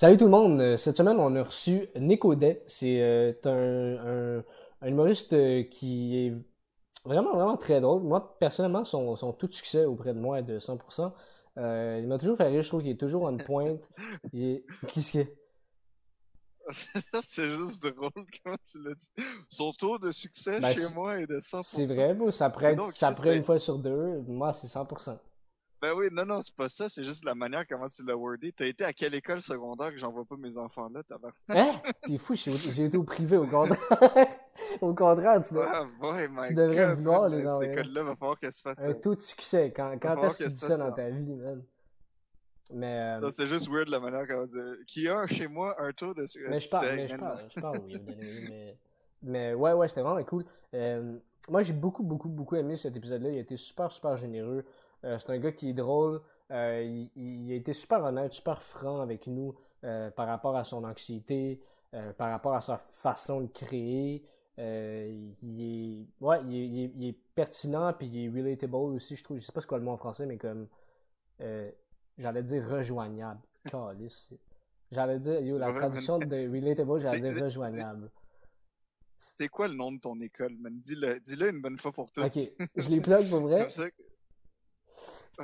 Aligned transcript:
Salut 0.00 0.16
tout 0.16 0.26
le 0.26 0.30
monde. 0.30 0.76
Cette 0.76 0.96
semaine, 0.96 1.18
on 1.18 1.34
a 1.34 1.42
reçu 1.42 1.88
Nico 1.96 2.36
Day. 2.36 2.62
C'est 2.68 3.02
euh, 3.02 3.32
un, 3.46 4.38
un, 4.38 4.44
un 4.80 4.86
humoriste 4.88 5.32
euh, 5.32 5.64
qui 5.64 6.16
est 6.16 6.34
vraiment, 7.04 7.34
vraiment 7.34 7.56
très 7.56 7.80
drôle. 7.80 8.02
Moi, 8.04 8.36
personnellement, 8.38 8.84
son, 8.84 9.16
son 9.16 9.32
tout 9.32 9.50
succès 9.50 9.84
auprès 9.86 10.14
de 10.14 10.20
moi 10.20 10.38
est 10.38 10.44
de 10.44 10.60
100%. 10.60 11.12
Euh, 11.56 11.98
il 12.00 12.06
m'a 12.06 12.16
toujours 12.16 12.36
fait 12.36 12.46
rire. 12.46 12.62
Je 12.62 12.68
trouve 12.68 12.82
qu'il 12.82 12.92
est 12.92 12.96
toujours 13.00 13.24
en 13.24 13.36
pointe. 13.36 13.90
Qu'est-ce 14.32 15.10
qu'il 15.10 15.26
c'est 17.24 17.50
juste 17.50 17.82
drôle 17.82 18.10
comment 18.44 18.56
tu 18.62 18.80
l'as 18.84 18.94
dit. 18.94 19.08
Son 19.48 19.72
taux 19.72 19.98
de 19.98 20.10
succès 20.10 20.60
Ben, 20.60 20.74
chez 20.74 20.94
moi 20.94 21.18
est 21.18 21.26
de 21.26 21.40
100%. 21.40 21.62
C'est 21.64 21.86
vrai, 21.86 22.14
moi, 22.14 22.30
ça 22.30 22.38
ça 22.38 22.50
prend 22.50 22.70
une 23.32 23.38
c'est- 23.38 23.42
fois 23.42 23.58
sur 23.58 23.78
deux. 23.78 24.22
Moi, 24.28 24.52
c'est 24.52 24.68
100%. 24.68 25.18
Ben 25.80 25.92
oui, 25.96 26.08
non, 26.10 26.24
non, 26.26 26.42
c'est 26.42 26.54
pas 26.54 26.68
ça, 26.68 26.88
c'est 26.88 27.04
juste 27.04 27.24
la 27.24 27.36
manière 27.36 27.64
comment 27.66 27.88
tu 27.88 28.04
l'as 28.04 28.16
wordé. 28.16 28.52
T'as 28.52 28.66
été 28.66 28.84
à 28.84 28.92
quelle 28.92 29.14
école 29.14 29.40
secondaire 29.40 29.92
que 29.92 29.98
j'envoie 29.98 30.24
pas 30.24 30.36
mes 30.36 30.58
enfants 30.58 30.88
là, 30.88 31.02
tabarnak? 31.04 31.36
Hein? 31.48 31.80
T'es 32.02 32.18
fou, 32.18 32.34
j'ai 32.34 32.84
été 32.84 32.96
au 32.96 33.04
privé, 33.04 33.36
au 33.36 33.46
contraire. 33.46 33.78
au 34.80 34.92
contraire, 34.92 35.40
tu 35.40 35.54
dois... 35.54 35.66
Ah, 35.68 35.86
my 36.02 36.48
tu 36.48 36.54
devrais 36.54 36.76
God, 36.76 36.96
vouloir 36.96 37.28
les 37.28 37.38
Cette 37.38 37.48
envoyer. 37.48 37.72
école-là, 37.72 38.02
va 38.02 38.16
falloir 38.16 38.38
qu'elle 38.38 38.52
se 38.52 38.62
fasse. 38.62 38.82
Un 38.82 38.94
taux 38.94 39.14
de 39.14 39.20
succès. 39.20 39.72
Quand, 39.74 39.96
quand 40.00 40.24
est-ce 40.24 40.38
que 40.38 40.44
tu 40.44 40.50
ça 40.50 40.78
dans 40.78 40.92
ta 40.92 41.10
vie, 41.10 41.34
man? 41.34 41.62
Mais, 42.72 43.18
euh, 43.22 43.30
c'est 43.30 43.46
juste 43.46 43.68
weird 43.70 43.88
la 43.88 44.00
manière 44.00 44.26
comment 44.26 44.44
dire. 44.44 44.76
Qui 44.86 45.08
a 45.08 45.26
chez 45.26 45.48
moi 45.48 45.74
un 45.80 45.92
taux 45.92 46.12
de 46.12 46.26
succès. 46.26 46.50
mais 46.50 46.60
je 46.60 46.68
parle, 46.68 46.86
mais 46.96 47.08
je 47.08 47.16
parle, 47.16 47.38
je 47.56 47.60
parle, 47.60 47.78
oui, 47.86 47.96
mais, 48.06 48.76
mais 49.22 49.54
ouais, 49.54 49.72
ouais, 49.72 49.88
c'était 49.88 50.02
vraiment 50.02 50.22
cool. 50.24 50.44
Euh, 50.74 51.16
moi, 51.48 51.62
j'ai 51.62 51.72
beaucoup, 51.72 52.02
beaucoup, 52.02 52.28
beaucoup 52.28 52.56
aimé 52.56 52.76
cet 52.76 52.94
épisode-là. 52.94 53.30
Il 53.30 53.38
a 53.38 53.40
été 53.40 53.56
super, 53.56 53.90
super 53.90 54.16
généreux. 54.16 54.64
Euh, 55.04 55.18
c'est 55.18 55.30
un 55.30 55.38
gars 55.38 55.52
qui 55.52 55.70
est 55.70 55.74
drôle. 55.74 56.20
Euh, 56.50 56.82
il, 56.82 57.10
il 57.16 57.52
a 57.52 57.56
été 57.56 57.72
super 57.74 58.02
honnête, 58.04 58.32
super 58.32 58.62
franc 58.62 59.00
avec 59.00 59.26
nous 59.26 59.54
euh, 59.84 60.10
par 60.10 60.26
rapport 60.26 60.56
à 60.56 60.64
son 60.64 60.84
anxiété, 60.84 61.60
par 62.18 62.30
rapport 62.30 62.54
à 62.54 62.60
sa 62.60 62.76
façon 62.78 63.40
de 63.40 63.46
créer. 63.46 64.22
Euh, 64.58 65.30
il 65.42 65.60
est, 65.62 66.06
ouais, 66.24 66.40
il 66.44 66.54
est, 66.54 66.66
il 66.66 66.84
est- 66.84 66.92
il 66.96 67.08
est 67.08 67.18
pertinent 67.34 67.92
puis 67.92 68.08
il 68.08 68.24
est 68.24 68.28
relatable 68.28 68.74
aussi, 68.74 69.14
je 69.16 69.22
trouve. 69.24 69.38
Je 69.38 69.44
sais 69.44 69.52
pas 69.52 69.60
c'est 69.60 69.66
quoi 69.68 69.78
le 69.78 69.84
mot 69.84 69.92
en 69.92 69.96
français, 69.96 70.26
mais 70.26 70.36
comme, 70.36 70.66
euh, 71.40 71.70
j'allais 72.18 72.42
dire 72.42 72.68
rejoignable. 72.68 73.40
Calisse. 73.70 74.30
J'allais 74.90 75.18
dire, 75.20 75.40
yo, 75.40 75.58
la 75.58 75.72
traduction 75.72 76.18
de 76.18 76.48
relatable, 76.50 77.00
j'allais 77.00 77.32
dire 77.32 77.44
rejoignable. 77.44 78.10
C'est 79.18 79.48
quoi 79.48 79.68
le 79.68 79.74
nom 79.74 79.92
de 79.92 79.98
ton 80.00 80.18
école, 80.20 80.56
man? 80.58 80.78
Dis-le, 80.80 81.20
dis-le 81.20 81.50
une 81.50 81.60
bonne 81.60 81.78
fois 81.78 81.92
pour 81.92 82.10
toutes. 82.12 82.24
Ok, 82.24 82.38
je 82.76 82.88
les 82.88 83.00
plug 83.00 83.28
pour 83.30 83.40
vrai. 83.40 83.60
Comme 83.60 83.70
ça. 83.70 83.84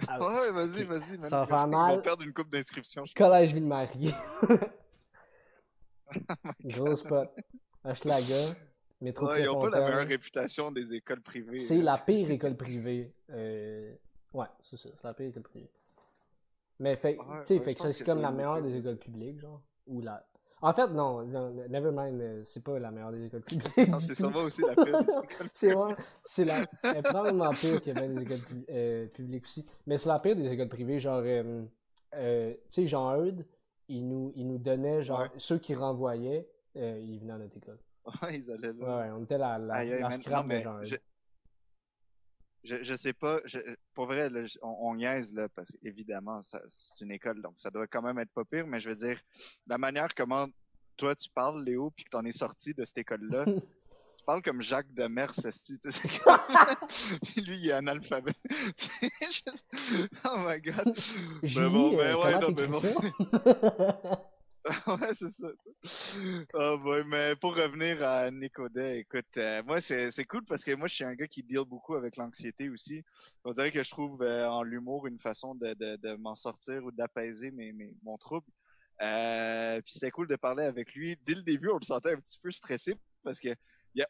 Ah, 0.09 0.19
ouais, 0.19 0.50
vas-y, 0.50 0.84
vas-y. 0.84 1.19
Ça 1.28 1.45
va 1.45 1.47
faire 1.47 1.69
mal. 1.69 1.97
vont 1.97 2.03
perdre 2.03 2.23
une 2.23 2.33
coupe 2.33 2.50
d'inscription. 2.50 3.05
Collège 3.17 3.55
Ville-Marie. 3.55 4.14
Oh 6.17 6.51
Gros 6.64 6.97
spot. 6.97 7.28
Hochelaga. 7.84 8.55
Métro 9.01 9.27
Ouais, 9.27 9.42
ils 9.42 9.48
ont 9.48 9.61
pas 9.61 9.70
la 9.70 9.81
meilleure 9.81 10.06
réputation 10.06 10.70
des 10.70 10.95
écoles 10.95 11.20
privées. 11.20 11.61
C'est 11.61 11.78
la 11.78 11.98
pire 12.06 12.31
école 12.31 12.56
privée. 12.56 13.12
Euh, 13.31 13.95
Ouais, 14.33 14.47
c'est 14.69 14.77
ça. 14.77 14.89
C'est 14.97 15.05
la 15.05 15.14
pire 15.14 15.28
école 15.28 15.42
privée. 15.42 15.70
Mais 16.79 16.97
fait, 16.97 17.17
Ouais, 17.17 17.25
ouais, 17.27 17.61
fait 17.61 17.75
que 17.75 17.89
c'est 17.89 18.05
comme 18.05 18.20
la 18.20 18.31
meilleure 18.31 18.62
des 18.62 18.77
écoles 18.77 18.98
publiques, 18.98 19.41
genre. 19.41 19.62
Ou 19.86 20.01
la... 20.01 20.25
En 20.67 20.73
fait, 20.73 20.89
non, 20.89 21.23
non, 21.27 21.51
never 21.69 21.91
mind, 21.93 22.20
euh, 22.20 22.43
c'est 22.45 22.62
pas 22.65 22.79
la 22.79 22.91
meilleure 22.91 23.12
des 23.12 23.27
écoles 23.27 23.43
publiques. 23.43 23.89
Non, 23.89 23.98
c'est 23.98 24.15
sûrement 24.15 24.43
aussi 24.45 24.62
la 24.62 24.75
pire 24.75 24.84
des 25.05 25.12
écoles. 25.12 25.48
C'est 25.53 25.73
vrai, 25.75 25.95
c'est 26.25 26.45
la... 26.45 26.55
Elle 26.84 26.97
est 26.97 27.03
probablement 27.03 27.51
pire 27.51 27.83
qu'il 27.83 27.95
y 27.95 27.98
avait 27.98 28.09
des 28.09 28.23
écoles 28.23 28.39
pu- 28.39 28.65
euh, 28.70 29.07
publiques 29.09 29.45
aussi. 29.45 29.65
Mais 29.87 29.98
c'est 29.98 30.09
la 30.09 30.19
pire 30.19 30.35
des 30.37 30.51
écoles 30.51 30.69
privées, 30.70 30.98
genre, 31.01 31.20
euh, 31.25 31.62
euh, 32.15 32.55
tu 32.55 32.59
sais, 32.70 32.87
Jean 32.87 33.15
Eudes, 33.20 33.45
il 33.89 34.09
nous, 34.09 34.33
il 34.37 34.47
nous 34.48 34.57
donnait, 34.59 35.03
genre, 35.03 35.20
Ouais. 35.20 35.31
ceux 35.37 35.59
qui 35.59 35.75
renvoyaient, 35.75 36.48
euh, 36.77 36.98
ils 37.03 37.20
venaient 37.20 37.35
à 37.35 37.39
notre 37.39 37.57
école. 37.59 37.79
Ouais, 38.23 38.39
ils 38.39 38.51
allaient 38.51 38.69
Ouais, 38.70 38.87
là. 38.87 38.98
ouais, 38.98 39.11
on 39.19 39.23
était 39.25 39.39
la, 39.39 39.59
la, 39.59 39.75
Aïe, 39.75 39.98
la 40.01 40.11
scrap 40.12 40.47
mais 40.47 40.65
je, 40.83 40.97
je, 42.64 42.83
je 42.83 42.95
sais 42.97 43.13
pas, 43.13 43.41
je, 43.45 43.58
pour 43.95 44.07
vrai, 44.07 44.29
là, 44.30 44.41
on, 44.63 44.91
on 44.91 44.95
niaise, 44.97 45.33
là, 45.35 45.48
parce 45.55 45.70
qu'évidemment, 45.70 46.41
c'est 46.42 47.01
une 47.05 47.13
école, 47.13 47.41
donc 47.42 47.55
ça 47.58 47.70
doit 47.70 47.86
quand 47.86 48.02
même 48.02 48.19
être 48.19 48.30
pas 48.33 48.45
pire, 48.45 48.67
mais 48.67 48.80
je 48.80 48.89
veux 48.89 48.95
dire, 48.97 49.20
la 49.67 49.79
manière 49.79 50.14
comment 50.14 50.47
toi 50.97 51.14
tu 51.14 51.29
parles, 51.30 51.63
Léo, 51.64 51.91
puis 51.95 52.05
que 52.05 52.11
t'en 52.11 52.25
es 52.25 52.33
sorti 52.33 52.73
de 52.75 52.85
cette 52.85 52.98
école-là, 52.98 53.45
tu 54.17 54.25
parles 54.25 54.42
comme 54.42 54.63
Jacques 54.63 54.92
Demers, 54.95 55.33
esti, 55.45 55.79
tu 55.79 55.91
sais, 55.91 56.08
comme... 56.25 56.39
Puis 57.23 57.41
lui, 57.42 57.57
il 57.57 57.69
est 57.69 57.73
je- 59.31 60.07
oh 60.25 60.39
my 60.46 60.61
god. 60.61 60.98
Julie, 61.42 61.70
bon, 61.70 61.95
euh, 61.95 61.98
ben 61.98 62.17
ouais, 62.17 62.33
comment 62.33 62.41
non, 62.41 62.55
mais 62.57 62.67
bon. 62.67 64.19
ouais, 64.86 65.13
c'est 65.14 65.30
ça. 65.30 65.48
Ah 66.55 66.77
boy, 66.79 67.05
mais 67.07 67.36
pour 67.36 67.55
revenir 67.55 68.02
à 68.02 68.30
Nicodet, 68.30 69.01
écoute, 69.01 69.36
euh, 69.36 69.63
moi 69.64 69.80
c'est 69.83 70.11
c'est 70.11 70.25
cool 70.25 70.45
parce 70.47 70.64
que 70.64 70.75
moi 70.75 70.89
je 70.89 70.95
suis 70.95 71.05
un 71.05 71.14
gars 71.14 71.27
qui 71.27 71.42
deal 71.42 71.64
beaucoup 71.67 71.95
avec 71.97 72.17
l'anxiété 72.17 72.70
aussi. 72.70 73.02
On 73.45 73.52
dirait 73.52 73.70
que 73.73 73.83
je 73.83 73.91
trouve 73.91 74.23
euh, 74.23 74.48
en 74.48 74.63
l'humour 74.63 75.07
une 75.07 75.20
façon 75.20 75.55
de, 75.55 75.75
de, 75.75 75.97
de 75.97 76.17
m'en 76.17 76.35
sortir 76.36 76.83
ou 76.85 76.92
d'apaiser 76.92 77.51
mes, 77.51 77.73
mes, 77.73 77.95
mon 78.05 78.17
trouble. 78.17 78.47
Euh, 79.02 79.80
puis 79.83 79.92
c'était 79.95 80.11
cool 80.13 80.29
de 80.29 80.36
parler 80.36 80.64
avec 80.64 80.95
lui. 80.95 81.17
Dès 81.27 81.35
le 81.35 81.42
début, 81.42 81.69
on 81.70 81.79
le 81.79 81.85
sentait 81.85 82.13
un 82.13 82.20
petit 82.20 82.39
peu 82.41 82.51
stressé 82.51 82.95
parce 83.23 83.41
que 83.41 83.51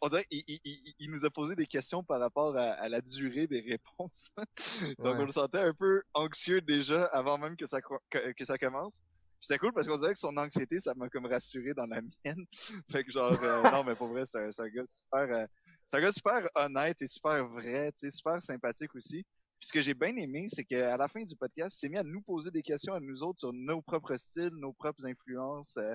on 0.02 0.08
dirait 0.08 0.24
qu'il 0.26 0.42
il, 0.46 0.60
il- 0.64 0.94
il 1.00 1.10
nous 1.10 1.24
a 1.24 1.30
posé 1.30 1.56
des 1.56 1.66
questions 1.66 2.04
par 2.04 2.20
rapport 2.20 2.56
à, 2.56 2.62
à 2.72 2.88
la 2.88 3.00
durée 3.00 3.46
des 3.48 3.60
réponses. 3.60 4.30
Donc 5.02 5.18
Ouais. 5.18 5.20
on 5.20 5.24
le 5.26 5.32
sentait 5.32 5.58
un 5.60 5.74
peu 5.74 6.02
anxieux 6.14 6.60
déjà 6.60 7.04
avant 7.06 7.38
même 7.38 7.56
que 7.56 7.66
ça, 7.66 7.80
que 7.82 8.44
ça 8.44 8.58
commence. 8.58 9.02
C'était 9.44 9.58
cool 9.58 9.74
parce 9.74 9.86
qu'on 9.86 9.98
dirait 9.98 10.14
que 10.14 10.18
son 10.18 10.34
anxiété, 10.38 10.80
ça 10.80 10.94
m'a 10.96 11.10
comme 11.10 11.26
rassuré 11.26 11.74
dans 11.74 11.84
la 11.84 12.00
mienne. 12.00 12.46
fait 12.90 13.04
que 13.04 13.12
genre, 13.12 13.38
euh, 13.42 13.62
non, 13.82 13.84
mais 13.84 13.94
pour 13.94 14.08
vrai, 14.08 14.24
c'est 14.24 14.38
un, 14.38 14.50
c'est 14.50 14.62
un 14.62 14.68
gars 14.68 14.86
super, 14.86 15.20
euh, 15.20 15.46
c'est 15.84 15.98
un 15.98 16.00
gars 16.00 16.12
super 16.12 16.48
honnête 16.54 17.02
et 17.02 17.06
super 17.06 17.46
vrai, 17.48 17.92
tu 17.92 18.06
sais, 18.06 18.10
super 18.10 18.42
sympathique 18.42 18.94
aussi. 18.94 19.22
Puis 19.58 19.68
ce 19.68 19.72
que 19.74 19.82
j'ai 19.82 19.92
bien 19.92 20.16
aimé, 20.16 20.46
c'est 20.48 20.64
qu'à 20.64 20.96
la 20.96 21.08
fin 21.08 21.22
du 21.22 21.36
podcast, 21.36 21.76
il 21.76 21.78
s'est 21.78 21.88
mis 21.90 21.98
à 21.98 22.02
nous 22.02 22.22
poser 22.22 22.50
des 22.50 22.62
questions 22.62 22.94
à 22.94 23.00
nous 23.00 23.22
autres 23.22 23.38
sur 23.38 23.52
nos 23.52 23.82
propres 23.82 24.16
styles, 24.16 24.54
nos 24.54 24.72
propres 24.72 25.04
influences, 25.04 25.76
euh, 25.76 25.94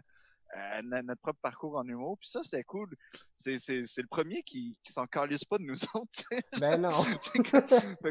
euh, 0.56 0.82
no- 0.84 1.02
notre 1.02 1.22
propre 1.22 1.40
parcours 1.42 1.78
en 1.78 1.86
humour. 1.88 2.18
Puis 2.20 2.30
ça, 2.30 2.42
c'était 2.44 2.64
cool. 2.64 2.90
C'est, 3.34 3.58
c'est, 3.60 3.86
c'est 3.86 4.02
le 4.02 4.08
premier 4.08 4.42
qui, 4.44 4.78
qui 4.84 4.92
s'en 4.94 5.06
calisse 5.06 5.46
pas 5.46 5.58
de 5.58 5.64
nous 5.64 5.76
autres. 5.94 6.24
ben 6.60 6.78
non. 6.82 6.90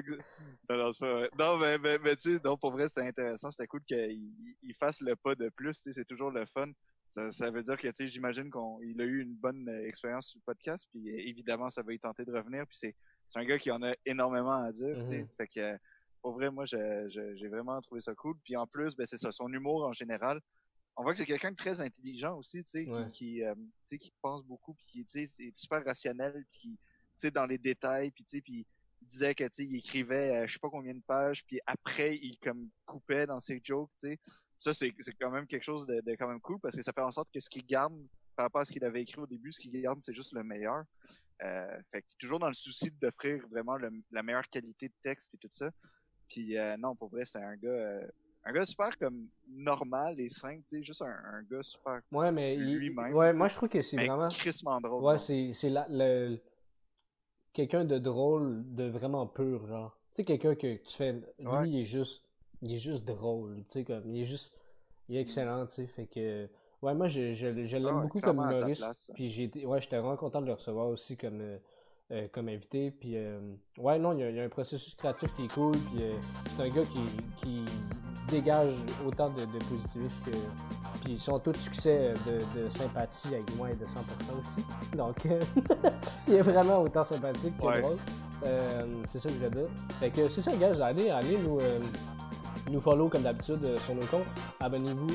Non, 0.70 0.76
non, 0.78 0.92
c'est 0.92 1.00
pas 1.06 1.12
vrai. 1.14 1.30
Non, 1.38 1.56
mais, 1.58 1.78
mais, 1.78 1.98
mais 1.98 2.16
tu 2.16 2.34
sais, 2.34 2.38
donc 2.40 2.60
pour 2.60 2.72
vrai, 2.72 2.88
c'était 2.88 3.06
intéressant. 3.06 3.50
C'était 3.50 3.66
cool 3.66 3.82
qu'il 3.84 3.98
il- 4.10 4.56
il 4.62 4.74
fasse 4.74 5.00
le 5.00 5.16
pas 5.16 5.34
de 5.34 5.48
plus. 5.50 5.74
C'est 5.74 6.04
toujours 6.04 6.30
le 6.30 6.44
fun. 6.46 6.66
Ça, 7.10 7.32
ça 7.32 7.50
veut 7.50 7.62
dire 7.62 7.76
que, 7.78 7.86
tu 7.88 7.92
sais, 7.94 8.08
j'imagine 8.08 8.50
qu'il 8.50 9.00
a 9.00 9.04
eu 9.04 9.22
une 9.22 9.34
bonne 9.34 9.66
euh, 9.68 9.86
expérience 9.88 10.28
sur 10.28 10.38
le 10.40 10.52
podcast. 10.52 10.86
Puis 10.92 11.08
euh, 11.10 11.18
évidemment, 11.26 11.70
ça 11.70 11.82
va 11.82 11.92
y 11.94 11.98
tenter 11.98 12.24
de 12.24 12.32
revenir. 12.32 12.66
Puis 12.66 12.76
c'est, 12.78 12.94
c'est 13.30 13.38
un 13.38 13.44
gars 13.44 13.58
qui 13.58 13.70
en 13.70 13.82
a 13.82 13.94
énormément 14.04 14.52
à 14.62 14.70
dire, 14.70 14.94
tu 14.98 15.02
sais. 15.04 15.18
Mhm. 15.22 15.28
Fait 15.38 15.48
que, 15.48 15.60
euh, 15.60 15.76
pour 16.20 16.32
vrai, 16.34 16.50
moi, 16.50 16.66
je- 16.66 17.08
je- 17.08 17.34
j'ai 17.36 17.48
vraiment 17.48 17.80
trouvé 17.80 18.00
ça 18.02 18.14
cool. 18.14 18.34
Puis 18.44 18.56
en 18.56 18.66
plus, 18.66 18.94
ben, 18.94 19.06
c'est 19.06 19.16
ça, 19.16 19.32
son 19.32 19.50
humour 19.52 19.86
en 19.86 19.92
général. 19.94 20.40
On 21.00 21.04
voit 21.04 21.12
que 21.12 21.18
c'est 21.20 21.26
quelqu'un 21.26 21.52
de 21.52 21.56
très 21.56 21.80
intelligent 21.80 22.36
aussi, 22.36 22.62
tu 22.64 22.70
sais, 22.70 22.84
qui- 22.84 22.90
Ouais. 22.90 23.10
qui, 23.10 23.44
euh, 23.44 23.54
tu 23.54 23.62
sais, 23.84 23.98
qui 23.98 24.12
pense 24.20 24.42
beaucoup, 24.44 24.74
puis 24.74 24.84
qui, 24.84 25.04
tu 25.06 25.20
sais, 25.20 25.26
c'est 25.26 25.56
super 25.56 25.84
rationnel, 25.84 26.44
puis 26.50 26.58
qui, 26.60 26.76
tu 26.76 26.82
sais, 27.18 27.30
dans 27.30 27.46
les 27.46 27.56
détails, 27.58 28.10
puis 28.10 28.24
tu 28.24 28.36
sais, 28.36 28.42
puis 28.42 28.66
il 29.00 29.06
disait 29.06 29.32
que 29.34 29.44
tu 29.44 29.50
sais, 29.52 29.64
il 29.64 29.76
écrivait 29.76 30.36
euh, 30.42 30.46
je 30.48 30.54
sais 30.54 30.58
pas 30.58 30.70
combien 30.70 30.92
de 30.94 31.00
pages, 31.06 31.44
puis 31.46 31.60
après 31.66 32.16
il 32.16 32.36
comme 32.38 32.68
coupait 32.84 33.26
dans 33.26 33.38
ses 33.38 33.60
jokes, 33.62 33.90
tu 33.98 34.08
sais. 34.08 34.18
Ça 34.58 34.74
c'est 34.74 34.92
c'est 34.98 35.12
quand 35.12 35.30
même 35.30 35.46
quelque 35.46 35.62
chose 35.62 35.86
de, 35.86 36.00
de 36.00 36.16
quand 36.16 36.26
même 36.26 36.40
cool 36.40 36.58
parce 36.58 36.74
que 36.74 36.82
ça 36.82 36.92
fait 36.92 37.00
en 37.02 37.12
sorte 37.12 37.28
que 37.32 37.38
ce 37.38 37.48
qu'il 37.48 37.64
garde 37.64 37.94
par 38.34 38.46
rapport 38.46 38.60
à 38.62 38.64
ce 38.64 38.72
qu'il 38.72 38.84
avait 38.84 39.02
écrit 39.02 39.20
au 39.20 39.26
début, 39.28 39.52
ce 39.52 39.60
qu'il 39.60 39.70
garde 39.80 40.02
c'est 40.02 40.12
juste 40.14 40.32
le 40.34 40.42
meilleur. 40.42 40.82
Euh, 41.44 41.80
fait 41.92 42.02
que 42.02 42.08
toujours 42.18 42.40
dans 42.40 42.48
le 42.48 42.54
souci 42.54 42.90
d'offrir 43.00 43.46
vraiment 43.48 43.76
le- 43.76 44.02
la 44.10 44.24
meilleure 44.24 44.48
qualité 44.48 44.88
de 44.88 44.94
texte 45.04 45.28
puis 45.30 45.38
tout 45.38 45.48
ça. 45.52 45.70
Puis 46.28 46.58
euh, 46.58 46.76
non, 46.76 46.96
pour 46.96 47.08
vrai, 47.08 47.24
c'est 47.24 47.38
un 47.38 47.56
gars 47.56 47.68
euh, 47.68 48.08
un 48.44 48.52
gars 48.52 48.64
super 48.64 48.96
comme 48.98 49.26
normal 49.48 50.18
et 50.20 50.28
simple, 50.28 50.62
tu 50.68 50.76
sais, 50.78 50.82
juste 50.82 51.02
un, 51.02 51.06
un 51.06 51.42
gars 51.42 51.62
super 51.62 52.00
Ouais, 52.12 52.32
mais 52.32 52.56
Lui-même, 52.56 53.14
ouais, 53.14 53.32
moi 53.34 53.48
je 53.48 53.56
trouve 53.56 53.68
que 53.68 53.82
c'est 53.82 53.96
vraiment. 53.96 54.28
crissement 54.28 54.80
drôle. 54.80 55.02
Ouais, 55.04 55.18
c'est 55.18 55.52
c'est 55.54 55.70
la- 55.70 55.86
le 55.90 56.38
quelqu'un 57.52 57.84
de 57.84 57.98
drôle, 57.98 58.64
de 58.74 58.84
vraiment 58.84 59.26
pur, 59.26 59.66
genre. 59.66 59.96
Tu 60.14 60.22
sais, 60.22 60.24
quelqu'un 60.24 60.54
que 60.54 60.76
tu 60.76 60.96
fais. 60.96 61.12
Lui, 61.38 61.46
Ouais. 61.46 61.68
il 61.68 61.80
est 61.80 61.84
juste. 61.84 62.22
Il 62.62 62.72
est 62.74 62.78
juste 62.78 63.04
drôle. 63.04 63.56
Tu 63.68 63.72
sais, 63.80 63.84
comme. 63.84 64.02
Il 64.06 64.22
est 64.22 64.24
juste. 64.24 64.52
Il 65.08 65.16
est 65.16 65.20
excellent, 65.20 65.66
tu 65.66 65.74
sais. 65.74 65.86
Fait 65.86 66.06
que. 66.06 66.48
Ouais, 66.82 66.94
moi, 66.94 67.08
je, 67.08 67.34
je, 67.34 67.66
je 67.66 67.76
l'aime 67.76 67.96
Ah 67.98 68.02
beaucoup 68.02 68.20
comme 68.20 68.36
humoriste. 68.38 69.12
Puis 69.14 69.42
été. 69.42 69.66
Ouais, 69.66 69.80
j'étais 69.80 69.98
vraiment 69.98 70.16
content 70.16 70.40
de 70.40 70.46
le 70.46 70.52
recevoir 70.54 70.88
aussi 70.88 71.16
comme. 71.16 71.40
euh, 71.40 71.58
euh, 72.10 72.26
comme 72.32 72.48
invité, 72.48 72.90
puis 72.90 73.18
euh, 73.18 73.38
ouais, 73.76 73.98
non, 73.98 74.14
il 74.18 74.26
y, 74.26 74.34
y 74.34 74.40
a 74.40 74.42
un 74.42 74.48
processus 74.48 74.94
créatif 74.94 75.28
qui 75.36 75.44
est 75.44 75.52
cool, 75.52 75.72
puis 75.72 76.04
euh, 76.04 76.12
c'est 76.56 76.62
un 76.62 76.68
gars 76.70 76.84
qui, 76.86 77.00
qui 77.36 77.64
dégage 78.30 78.74
autant 79.06 79.28
de, 79.30 79.40
de 79.42 79.58
positivisme 79.64 80.24
que. 80.30 80.36
Puis 81.04 81.18
son 81.18 81.38
taux 81.38 81.52
de 81.52 81.56
succès 81.56 82.14
de, 82.26 82.60
de 82.60 82.68
sympathie 82.70 83.28
avec 83.34 83.56
moi 83.56 83.70
est 83.70 83.76
de 83.76 83.84
100% 83.84 83.88
aussi. 84.40 84.64
Donc, 84.96 85.26
euh, 85.26 85.40
il 86.28 86.34
est 86.34 86.42
vraiment 86.42 86.82
autant 86.82 87.04
sympathique 87.04 87.56
que 87.58 87.64
Ouais. 87.66 87.80
drôle. 87.80 87.96
Euh, 88.46 88.84
c'est 89.08 89.18
ça 89.20 89.28
que 89.28 89.34
je 89.34 89.40
veux 89.40 89.50
dire. 89.50 89.68
Fait 90.00 90.10
que 90.10 90.28
c'est 90.28 90.42
ça, 90.42 90.54
gars, 90.56 90.72
allez, 90.84 91.10
allez 91.10 91.38
nous, 91.38 91.58
euh, 91.58 91.80
nous 92.70 92.80
follow 92.80 93.08
comme 93.08 93.22
d'habitude 93.22 93.60
sur 93.84 93.94
nos 93.94 94.06
comptes. 94.06 94.26
Abonnez-vous 94.60 95.08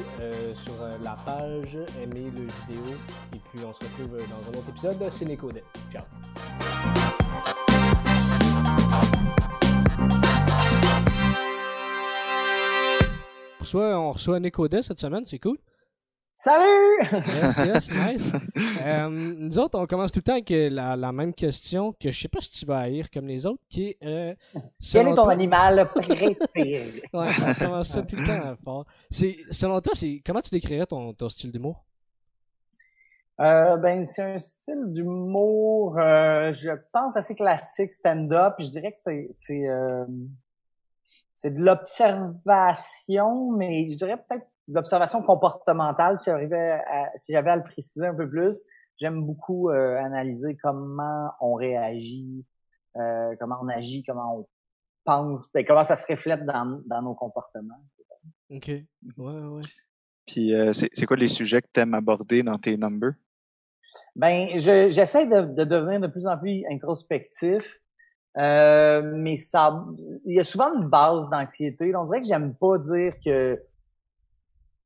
sur 0.56 0.74
la 1.02 1.14
page, 1.26 1.78
aimez 2.02 2.32
le 2.32 2.42
vidéo. 2.74 2.96
Et 3.34 3.40
puis 3.52 3.60
on 3.66 3.74
se 3.74 3.80
retrouve 3.80 4.18
dans 4.18 4.52
un 4.52 4.58
autre 4.60 4.70
épisode 4.70 4.98
de 5.00 5.10
Cinécodet. 5.10 5.64
Ciao! 5.92 7.03
On 13.74 14.12
reçoit, 14.12 14.38
on 14.38 14.40
reçoit 14.40 14.84
cette 14.84 15.00
semaine, 15.00 15.26
c'est 15.26 15.40
cool. 15.40 15.58
Salut! 16.36 17.02
Yes, 17.12 17.66
yes, 17.66 17.92
nice. 18.14 18.34
Euh, 18.84 19.10
nous 19.10 19.58
autres, 19.58 19.80
on 19.80 19.86
commence 19.88 20.12
tout 20.12 20.20
le 20.20 20.24
temps 20.24 20.34
avec 20.34 20.52
euh, 20.52 20.70
la, 20.70 21.12
même 21.12 21.34
question 21.34 21.94
que 21.94 22.12
je 22.12 22.20
sais 22.20 22.28
pas 22.28 22.40
si 22.40 22.52
tu 22.52 22.66
vas 22.66 22.80
haïr 22.80 23.10
comme 23.10 23.28
les 23.28 23.46
autres, 23.46 23.64
qui 23.70 23.90
est... 23.90 23.98
Euh, 24.04 24.36
Quel 24.92 25.08
est 25.08 25.14
ton 25.16 25.28
animal 25.28 25.88
préféré? 25.96 26.38
ouais, 26.56 27.00
on 27.14 27.66
commence 27.66 27.90
ça 27.90 28.04
tout 28.04 28.16
le 28.16 28.26
temps 28.26 28.56
fort. 28.64 28.86
Selon 29.10 29.82
toi, 29.82 29.94
comment 30.26 30.42
tu 30.42 30.52
décrirais 30.52 30.86
ton, 30.86 31.14
ton 31.14 31.30
style 31.30 31.52
d'humour? 31.52 31.84
Euh, 33.40 33.78
ben, 33.78 34.06
c'est 34.06 34.24
un 34.24 34.40
style 34.40 34.94
d'humour, 34.94 35.96
je 36.00 36.72
pense, 36.92 37.18
assez 37.18 37.34
classique, 37.36 37.94
stand-up. 37.94 38.56
Je 38.60 38.68
dirais 38.68 38.92
que 38.92 39.00
c'est... 39.32 39.68
c'est 41.44 41.52
de 41.52 41.62
l'observation, 41.62 43.52
mais 43.52 43.90
je 43.92 43.98
dirais 43.98 44.16
peut-être 44.16 44.48
l'observation 44.70 45.22
comportementale, 45.22 46.18
si 46.18 46.24
j'arrivais 46.28 46.80
si 47.18 47.34
j'avais 47.34 47.50
à 47.50 47.58
le 47.58 47.64
préciser 47.64 48.08
un 48.08 48.16
peu 48.16 48.30
plus, 48.30 48.64
j'aime 48.98 49.26
beaucoup 49.26 49.70
euh, 49.70 49.98
analyser 49.98 50.56
comment 50.56 51.32
on 51.42 51.56
réagit, 51.56 52.46
euh, 52.96 53.36
comment 53.42 53.58
on 53.62 53.68
agit, 53.68 54.06
comment 54.08 54.38
on 54.38 54.48
pense, 55.04 55.48
et 55.48 55.50
ben, 55.54 55.66
comment 55.66 55.84
ça 55.84 55.98
se 55.98 56.10
reflète 56.10 56.46
dans, 56.46 56.82
dans 56.86 57.02
nos 57.02 57.14
comportements. 57.14 57.84
OK. 58.50 58.70
Ouais, 58.70 58.86
ouais. 59.18 59.62
Puis 60.26 60.56
euh, 60.56 60.72
c'est 60.72 61.06
quoi 61.06 61.18
les 61.18 61.28
sujets 61.28 61.62
que 61.62 61.68
tu 61.74 61.82
aimes 61.82 61.94
aborder 61.94 62.42
dans 62.42 62.58
tes 62.58 62.78
numbers? 62.78 63.16
Ben, 64.16 64.48
j'essaie 64.56 65.28
de, 65.28 65.42
de, 65.42 65.66
devenir 65.66 66.00
de 66.00 66.08
plus 66.08 66.26
en 66.26 66.38
plus 66.38 66.64
introspectif. 66.72 67.83
Mais 68.36 69.38
ça, 69.38 69.86
il 70.26 70.36
y 70.36 70.40
a 70.40 70.44
souvent 70.44 70.74
une 70.74 70.88
base 70.88 71.30
d'anxiété. 71.30 71.96
On 71.96 72.06
dirait 72.06 72.22
que 72.22 72.28
j'aime 72.28 72.56
pas 72.56 72.78
dire 72.78 73.14
que 73.24 73.60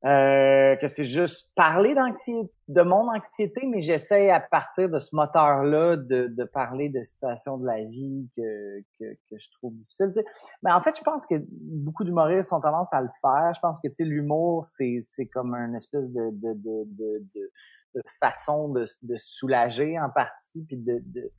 euh, 0.04 0.76
que 0.76 0.86
c'est 0.86 1.04
juste 1.04 1.52
parler 1.56 1.92
d'anxiété, 1.92 2.52
de 2.68 2.82
mon 2.82 3.10
anxiété, 3.12 3.66
mais 3.66 3.80
j'essaie 3.80 4.30
à 4.30 4.38
partir 4.38 4.88
de 4.88 4.98
ce 4.98 5.16
moteur-là 5.16 5.96
de, 5.96 6.28
de 6.28 6.44
parler 6.44 6.88
de 6.88 7.02
situations 7.02 7.58
de 7.58 7.66
la 7.66 7.82
vie 7.82 8.28
que, 8.36 8.80
que, 9.00 9.14
que 9.28 9.36
je 9.36 9.50
trouve 9.50 9.74
difficiles. 9.74 10.12
Tu. 10.14 10.20
Mais 10.62 10.70
en 10.70 10.80
fait, 10.80 10.96
je 10.96 11.02
pense 11.02 11.26
que 11.26 11.34
beaucoup 11.50 12.04
d'humoristes 12.04 12.52
ont 12.52 12.60
tendance 12.60 12.92
à 12.92 13.00
le 13.00 13.08
faire. 13.20 13.52
Je 13.56 13.60
pense 13.60 13.80
que 13.80 13.88
tu 13.88 13.94
sais, 13.94 14.04
l'humour, 14.04 14.64
c'est, 14.64 15.00
c'est 15.02 15.26
comme 15.26 15.52
une 15.54 15.74
espèce 15.74 16.08
de, 16.12 16.30
de, 16.30 16.54
de, 16.54 16.84
de, 16.86 17.50
de 17.96 18.02
façon 18.20 18.68
de, 18.68 18.86
de 19.02 19.16
soulager 19.16 19.98
en 19.98 20.10
partie, 20.10 20.64
puis 20.64 20.76
de, 20.76 21.02
de 21.06 21.32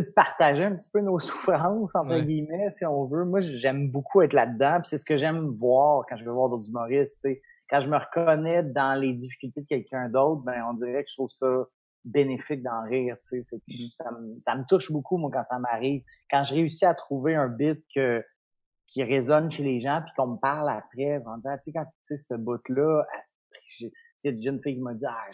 de 0.00 0.12
partager 0.16 0.64
un 0.64 0.74
petit 0.74 0.88
peu 0.90 1.00
nos 1.00 1.18
souffrances, 1.20 1.94
entre 1.94 2.18
guillemets, 2.18 2.70
si 2.70 2.86
on 2.86 3.04
veut. 3.04 3.24
Moi, 3.24 3.40
j'aime 3.40 3.90
beaucoup 3.90 4.22
être 4.22 4.32
là-dedans, 4.32 4.80
puis 4.80 4.88
c'est 4.88 4.98
ce 4.98 5.04
que 5.04 5.16
j'aime 5.16 5.48
voir 5.58 6.04
quand 6.08 6.16
je 6.16 6.24
vais 6.24 6.30
voir 6.30 6.48
d'autres 6.48 6.68
humoristes, 6.68 7.20
tu 7.22 7.32
sais 7.32 7.42
quand 7.72 7.80
je 7.80 7.88
me 7.88 7.96
reconnais 7.96 8.62
dans 8.62 9.00
les 9.00 9.14
difficultés 9.14 9.62
de 9.62 9.66
quelqu'un 9.66 10.10
d'autre, 10.10 10.42
ben 10.42 10.62
on 10.68 10.74
dirait 10.74 11.04
que 11.04 11.10
je 11.10 11.16
trouve 11.16 11.30
ça 11.30 11.64
bénéfique 12.04 12.62
d'en 12.62 12.82
rire, 12.82 13.16
tu 13.26 13.42
sais. 13.48 13.90
Ça, 13.92 14.10
me, 14.10 14.38
ça 14.42 14.54
me 14.56 14.64
touche 14.68 14.92
beaucoup, 14.92 15.16
moi, 15.16 15.30
quand 15.32 15.44
ça 15.44 15.58
m'arrive. 15.58 16.02
Quand 16.30 16.44
je 16.44 16.52
réussis 16.52 16.84
à 16.84 16.92
trouver 16.92 17.34
un 17.34 17.48
bit 17.48 17.82
que, 17.94 18.22
qui 18.88 19.02
résonne 19.02 19.50
chez 19.50 19.62
les 19.62 19.78
gens, 19.78 20.02
puis 20.02 20.12
qu'on 20.18 20.26
me 20.26 20.36
parle 20.36 20.68
après, 20.68 21.22
en 21.24 21.38
disant, 21.38 21.56
tu 21.56 21.62
sais, 21.62 21.72
quand 21.72 21.84
tu 21.84 22.16
sais, 22.16 22.16
ce 22.16 22.34
bout-là, 22.34 23.06
il 23.80 23.90
y 24.24 24.28
a 24.28 24.32
une 24.32 24.42
jeune 24.42 24.60
fille 24.62 24.74
qui 24.74 24.82
m'a 24.82 24.92
dit, 24.92 25.06
ah, 25.08 25.30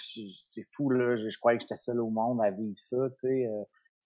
c'est 0.47 0.67
fou, 0.71 0.91
là, 0.91 1.17
je, 1.17 1.31
je 1.31 1.39
croyais 1.41 1.59
que 1.59 1.65
j'étais 1.65 1.77
seul 1.77 2.01
au 2.01 2.11
monde 2.11 2.41
à 2.41 2.53
vivre 2.53 2.79
ça, 2.79 2.99
tu 3.15 3.19
sais. 3.21 3.47
Euh, 3.47 3.65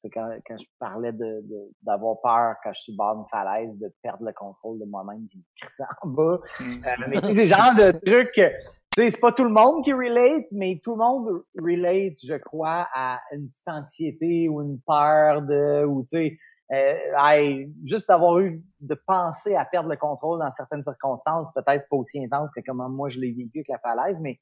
quand, 0.08 0.30
quand 0.46 0.56
je 0.58 0.64
parlais 0.78 1.12
de, 1.12 1.44
d'avoir 1.82 2.20
peur 2.20 2.54
quand 2.62 2.72
je 2.72 2.80
suis 2.80 2.96
bas 2.96 3.14
d'une 3.14 3.26
falaise, 3.30 3.76
de 3.78 3.92
perdre 4.02 4.24
le 4.24 4.32
contrôle 4.32 4.78
de 4.78 4.84
moi-même 4.84 5.26
puis 5.28 5.38
de 5.38 5.84
en 6.02 6.08
bas. 6.08 6.40
Mm. 6.60 6.64
Euh, 6.64 7.06
mais 7.08 7.34
c'est 7.34 7.46
genre 7.46 7.74
de 7.74 7.92
trucs, 8.04 8.32
tu 8.34 8.42
sais, 8.90 9.10
c'est 9.10 9.20
pas 9.20 9.32
tout 9.32 9.44
le 9.44 9.50
monde 9.50 9.84
qui 9.84 9.92
relate, 9.92 10.46
mais 10.52 10.80
tout 10.82 10.92
le 10.92 10.98
monde 10.98 11.44
relate, 11.58 12.18
je 12.22 12.36
crois, 12.36 12.88
à 12.94 13.20
une 13.32 13.48
petite 13.48 13.68
anxiété 13.68 14.48
ou 14.48 14.62
une 14.62 14.80
peur 14.80 15.42
de, 15.42 15.84
ou 15.84 16.02
tu 16.02 16.08
sais, 16.08 16.36
euh, 16.72 17.66
juste 17.84 18.08
avoir 18.08 18.38
eu 18.38 18.62
de 18.80 18.94
penser 19.06 19.54
à 19.56 19.64
perdre 19.64 19.90
le 19.90 19.96
contrôle 19.96 20.38
dans 20.38 20.50
certaines 20.50 20.82
circonstances, 20.82 21.48
peut-être 21.54 21.86
pas 21.88 21.96
aussi 21.96 22.24
intense 22.24 22.50
que 22.50 22.60
comment 22.66 22.88
moi 22.88 23.10
je 23.10 23.20
l'ai 23.20 23.32
vécu 23.32 23.58
avec 23.58 23.68
la 23.68 23.78
falaise, 23.78 24.20
mais 24.20 24.40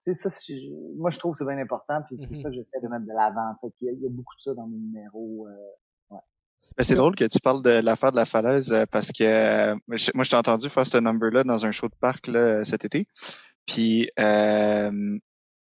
c'est 0.00 0.14
ça, 0.14 0.30
moi 0.96 1.10
je 1.10 1.18
trouve 1.18 1.32
que 1.32 1.38
c'est 1.38 1.44
bien 1.44 1.58
important, 1.58 2.00
puis 2.06 2.16
c'est 2.18 2.34
mm-hmm. 2.34 2.42
ça 2.42 2.48
que 2.48 2.54
j'essaie 2.54 2.80
de 2.82 2.88
mettre 2.88 3.04
de 3.04 3.12
l'avant. 3.12 3.54
Il, 3.82 4.00
y 4.00 4.06
a 4.06 4.08
beaucoup 4.10 4.34
de 4.34 4.40
ça 4.40 4.54
dans 4.54 4.66
mes 4.66 4.78
numéros. 4.78 5.46
Euh, 5.48 6.14
ouais. 6.14 6.20
Ben, 6.76 6.84
c'est 6.84 6.94
drôle 6.94 7.14
que 7.14 7.24
tu 7.24 7.38
parles 7.38 7.62
de 7.62 7.70
l'affaire 7.70 8.10
de 8.10 8.16
la 8.16 8.24
falaise 8.24 8.72
euh, 8.72 8.86
parce 8.90 9.12
que 9.12 9.24
euh, 9.24 9.76
moi 9.86 10.24
je 10.24 10.30
t'ai 10.30 10.36
entendu 10.36 10.70
faire 10.70 10.86
ce 10.86 10.98
number-là 10.98 11.44
dans 11.44 11.66
un 11.66 11.70
show 11.70 11.88
de 11.88 11.94
parc 12.00 12.28
là, 12.28 12.64
cet 12.64 12.84
été. 12.86 13.06
Puis 13.66 14.10
euh, 14.18 14.90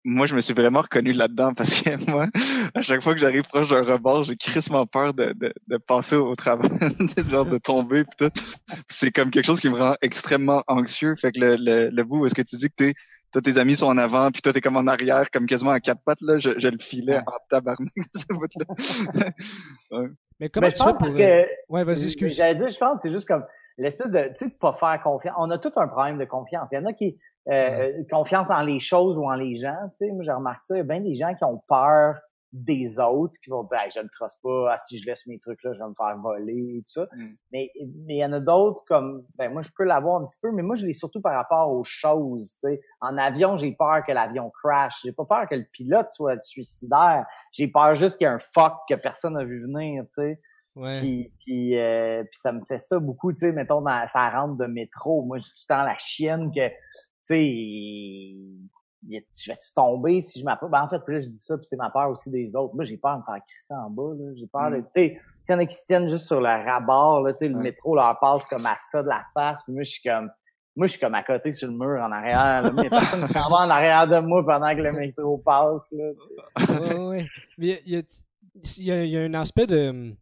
moi, 0.05 0.27
je 0.27 0.35
me 0.35 0.41
suis 0.41 0.55
vraiment 0.55 0.81
reconnu 0.81 1.13
là-dedans 1.13 1.53
parce 1.57 1.83
que 1.83 2.11
moi, 2.11 2.27
à 2.75 2.83
chaque 2.83 3.03
fois 3.03 3.15
que 3.15 3.21
j'arrive 3.21 3.43
proche 3.43 3.69
d'un 3.69 3.83
rebord, 3.83 4.25
j'ai 4.25 4.37
crissement 4.37 4.87
peur 4.87 5.15
de, 5.15 5.35
de, 5.35 5.53
de, 5.67 5.77
passer 5.77 6.17
au 6.17 6.35
travail, 6.35 6.71
genre 7.29 7.47
de 7.47 7.59
tomber 7.59 8.05
pis 8.05 8.17
tout. 8.19 8.41
C'est 8.89 9.11
comme 9.11 9.31
quelque 9.31 9.45
chose 9.45 9.61
qui 9.61 9.69
me 9.69 9.77
rend 9.79 9.97
extrêmement 10.03 10.63
anxieux. 10.69 11.15
Fait 11.17 11.33
que 11.33 11.41
le, 11.41 11.57
le, 11.57 11.91
le 11.91 12.05
bout 12.05 12.21
où 12.21 12.27
est-ce 12.27 12.35
que 12.35 12.43
tu 12.43 12.57
dis 12.57 12.69
que 12.69 12.75
t'es 12.77 12.95
toi 13.33 13.43
tes 13.43 13.59
amis 13.59 13.77
sont 13.77 13.87
en 13.87 13.99
avant, 13.99 14.31
puis 14.31 14.43
toi 14.43 14.53
t'es 14.53 14.61
comme 14.61 14.77
en 14.77 14.87
arrière, 14.87 15.31
comme 15.31 15.47
quasiment 15.47 15.71
à 15.71 15.81
quatre 15.81 16.03
pattes 16.05 16.21
là. 16.21 16.39
Je, 16.39 16.59
je 16.59 16.69
le 16.69 16.79
filais 16.79 17.19
en 17.19 17.33
tabarnak 17.51 17.91
ce 18.15 18.33
bout-là. 18.33 19.31
ouais. 19.99 20.09
Mais 20.41 20.49
comment 20.49 20.71
tu 20.71 20.83
fais 20.83 20.93
pour... 20.93 21.09
que, 21.09 21.47
ouais, 21.69 21.85
vas-y, 21.85 22.05
excuse. 22.05 22.35
J'allais 22.35 22.55
dire, 22.55 22.71
je 22.71 22.79
pense, 22.79 23.03
c'est 23.03 23.11
juste 23.11 23.29
comme 23.29 23.45
l'espèce 23.77 24.11
de, 24.11 24.29
tu 24.29 24.37
sais, 24.37 24.47
de 24.47 24.55
pas 24.59 24.73
faire 24.73 25.01
confiance. 25.03 25.35
On 25.39 25.51
a 25.51 25.59
tout 25.59 25.73
un 25.77 25.87
problème 25.87 26.19
de 26.19 26.25
confiance. 26.25 26.71
Il 26.73 26.77
y 26.77 26.79
en 26.79 26.87
a 26.87 26.93
qui 26.93 27.19
euh, 27.51 27.93
confiance 28.11 28.51
en 28.51 28.63
les 28.63 28.81
choses 28.81 29.19
ou 29.19 29.25
en 29.25 29.35
les 29.35 29.57
gens. 29.57 29.77
Tu 29.99 30.07
sais, 30.07 30.13
moi 30.13 30.23
j'ai 30.23 30.33
remarqué 30.33 30.61
ça. 30.63 30.75
Il 30.75 30.79
y 30.79 30.81
a 30.81 30.85
bien 30.85 31.01
des 31.01 31.15
gens 31.15 31.35
qui 31.35 31.45
ont 31.45 31.63
peur 31.69 32.19
des 32.53 32.99
autres 32.99 33.35
qui 33.43 33.51
vont 33.51 33.63
dire 33.63 33.79
je 33.95 34.01
ne 34.01 34.09
trosse 34.09 34.37
pas, 34.43 34.73
ah, 34.73 34.79
si 34.79 34.99
je 34.99 35.07
laisse 35.07 35.27
mes 35.27 35.39
trucs 35.39 35.63
là, 35.63 35.73
je 35.73 35.79
vais 35.79 35.89
me 35.89 35.95
faire 35.95 36.17
voler 36.19 36.79
et 36.79 36.83
tout 36.83 36.93
ça. 36.93 37.03
Mm. 37.13 37.27
Mais 37.53 37.71
mais 38.07 38.15
il 38.17 38.19
y 38.19 38.25
en 38.25 38.33
a 38.33 38.41
d'autres 38.41 38.83
comme 38.87 39.25
ben 39.37 39.53
moi 39.53 39.63
je 39.63 39.71
peux 39.77 39.85
l'avoir 39.85 40.21
un 40.21 40.27
petit 40.27 40.39
peu, 40.41 40.51
mais 40.53 40.63
moi 40.63 40.77
je 40.77 40.87
l'ai 40.87 40.93
surtout 40.93 41.21
par 41.21 41.35
rapport 41.35 41.71
aux 41.71 41.85
choses. 41.85 42.57
sais 42.61 42.81
En 43.01 43.17
avion, 43.19 43.57
j'ai 43.57 43.73
peur 43.73 44.03
que 44.07 44.13
l'avion 44.13 44.51
crash. 44.51 45.01
J'ai 45.05 45.13
pas 45.13 45.25
peur 45.25 45.49
que 45.49 45.55
le 45.55 45.67
pilote 45.73 46.09
soit 46.13 46.43
suicidaire. 46.43 47.27
J'ai 47.53 47.69
peur 47.69 47.95
juste 47.95 48.17
qu'il 48.17 48.27
y 48.27 48.31
ait 48.31 48.35
un 48.35 48.39
fuck 48.39 48.75
que 48.89 48.95
personne 48.95 49.35
n'a 49.35 49.45
vu 49.45 49.63
venir, 49.63 50.05
tu 50.05 50.15
sais. 50.15 50.41
Ouais. 50.77 51.01
Puis, 51.01 51.33
puis, 51.41 51.79
euh, 51.79 52.23
puis, 52.23 52.39
ça 52.39 52.53
me 52.53 52.65
fait 52.65 52.79
ça 52.79 52.99
beaucoup, 53.01 53.33
tu 53.33 53.39
sais, 53.39 53.53
mettons, 53.53 53.81
dans, 53.81 54.07
ça 54.07 54.31
rentre 54.31 54.57
de 54.57 54.67
métro. 54.67 55.23
Moi, 55.23 55.39
j'ai 55.39 55.45
tout 55.45 55.65
le 55.69 55.75
temps 55.75 55.83
la 55.83 55.99
chienne 55.99 56.51
que, 56.53 56.69
tu 56.69 56.75
sais, 57.25 58.37
je 59.09 59.51
vais-tu 59.51 59.75
tomber 59.75 60.21
si 60.21 60.41
je 60.41 60.45
m'approche? 60.45 60.71
Ben, 60.71 60.83
en 60.83 60.89
fait, 60.89 61.01
plus 61.05 61.25
je 61.25 61.29
dis 61.31 61.39
ça, 61.39 61.57
puis 61.57 61.67
c'est 61.67 61.77
ma 61.77 61.91
peur 61.91 62.11
aussi 62.11 62.31
des 62.31 62.55
autres. 62.55 62.75
Moi, 62.75 62.85
j'ai 62.85 62.97
peur 62.97 63.15
de 63.15 63.21
me 63.21 63.25
faire 63.25 63.43
crisser 63.47 63.75
en 63.75 63.91
bas, 63.91 64.15
là. 64.19 64.33
J'ai 64.37 64.47
peur 64.47 64.71
de, 64.71 64.77
mm. 64.77 64.83
tu 64.83 64.91
sais, 64.95 65.21
il 65.49 65.53
y 65.53 65.55
en 65.55 65.59
a 65.59 65.67
qui 65.67 65.75
se 65.75 65.87
tiennent 65.87 66.09
juste 66.09 66.27
sur 66.27 66.41
le 66.41 66.49
rabord, 66.49 67.23
là, 67.23 67.33
tu 67.33 67.39
sais, 67.39 67.49
le 67.49 67.59
métro 67.59 67.95
leur 67.95 68.19
passe 68.21 68.47
comme 68.47 68.67
à 68.67 68.77
ça 68.79 69.03
de 69.03 69.09
la 69.09 69.25
face, 69.35 69.63
puis 69.65 69.73
moi, 69.73 69.83
je 69.83 69.91
suis 69.91 70.03
comme, 70.03 70.31
moi, 70.77 70.87
je 70.87 70.93
suis 70.93 71.01
comme 71.01 71.15
à 71.15 71.23
côté 71.23 71.53
sur 71.53 71.69
le 71.69 71.75
mur 71.75 72.01
en 72.01 72.13
arrière, 72.13 72.63
là. 72.63 72.71
Mais 72.73 72.89
personne 72.89 73.27
qui 73.27 73.33
va 73.33 73.47
en 73.47 73.71
arrière 73.71 74.07
de 74.07 74.19
moi 74.21 74.45
pendant 74.45 74.75
que 74.75 74.83
le 74.83 74.93
métro 74.93 75.39
passe, 75.39 75.93
là, 75.93 76.13
Oui, 76.99 76.99
oui. 76.99 77.29
Il 77.59 77.67
y 77.67 77.97
a, 77.97 78.03
il 78.55 78.85
y 78.85 78.93
a, 78.93 79.05
il 79.05 79.11
y 79.11 79.17
a 79.17 79.23
un 79.23 79.35
aspect 79.35 79.67
de, 79.67 80.15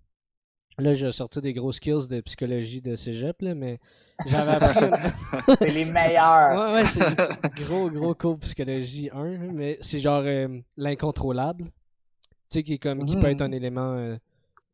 Là, 0.78 0.94
j'ai 0.94 1.10
sorti 1.10 1.40
des 1.40 1.52
gros 1.52 1.72
skills 1.72 2.06
de 2.08 2.20
psychologie 2.20 2.80
de 2.80 2.94
cégep, 2.94 3.42
là, 3.42 3.54
mais 3.56 3.80
j'avais 4.26 4.52
appris. 4.52 5.56
c'est 5.58 5.70
les 5.70 5.84
meilleurs! 5.84 6.56
Ouais, 6.56 6.72
ouais, 6.72 6.86
c'est 6.86 7.64
gros, 7.64 7.90
gros 7.90 8.14
cours 8.14 8.38
psychologie 8.38 9.10
1, 9.12 9.38
mais 9.52 9.78
c'est 9.80 9.98
genre 9.98 10.22
euh, 10.24 10.46
l'incontrôlable. 10.76 11.64
Tu 11.64 11.70
sais, 12.50 12.62
qui, 12.62 12.74
est 12.74 12.78
comme, 12.78 13.04
qui 13.06 13.16
peut 13.16 13.26
être 13.26 13.40
un 13.42 13.48
mm. 13.48 13.54
élément 13.54 13.92
euh, 13.94 14.16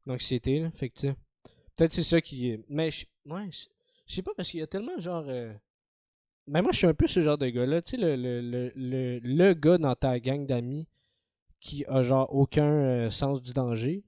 d'anxiété, 0.07 0.61
là. 0.61 0.71
Fait 0.75 0.91
que, 0.91 0.95
tu 0.95 1.07
sais, 1.09 1.17
peut-être 1.75 1.93
c'est 1.93 2.03
ça 2.03 2.21
qui. 2.21 2.61
Mais, 2.69 2.91
je... 2.91 3.07
ouais, 3.27 3.49
je 3.51 4.15
sais 4.15 4.23
pas, 4.23 4.33
parce 4.37 4.51
qu'il 4.51 4.61
y 4.61 4.63
a 4.63 4.67
tellement 4.67 4.99
genre. 4.99 5.25
Euh... 5.27 5.55
Mais 6.47 6.61
moi, 6.61 6.71
je 6.73 6.77
suis 6.77 6.87
un 6.87 6.93
peu 6.93 7.07
ce 7.07 7.23
genre 7.23 7.39
de 7.39 7.49
gars-là. 7.49 7.81
Tu 7.81 7.93
sais, 7.93 7.97
le, 7.97 8.15
le, 8.17 8.43
le, 8.43 8.73
le, 8.77 9.19
le 9.21 9.55
gars 9.55 9.79
dans 9.79 9.95
ta 9.95 10.21
gang 10.21 10.47
d'amis 10.47 10.87
qui 11.61 11.87
a 11.87 12.03
genre 12.03 12.29
aucun 12.35 12.71
euh, 12.71 13.11
sens 13.11 13.41
du 13.41 13.55
danger 13.55 14.05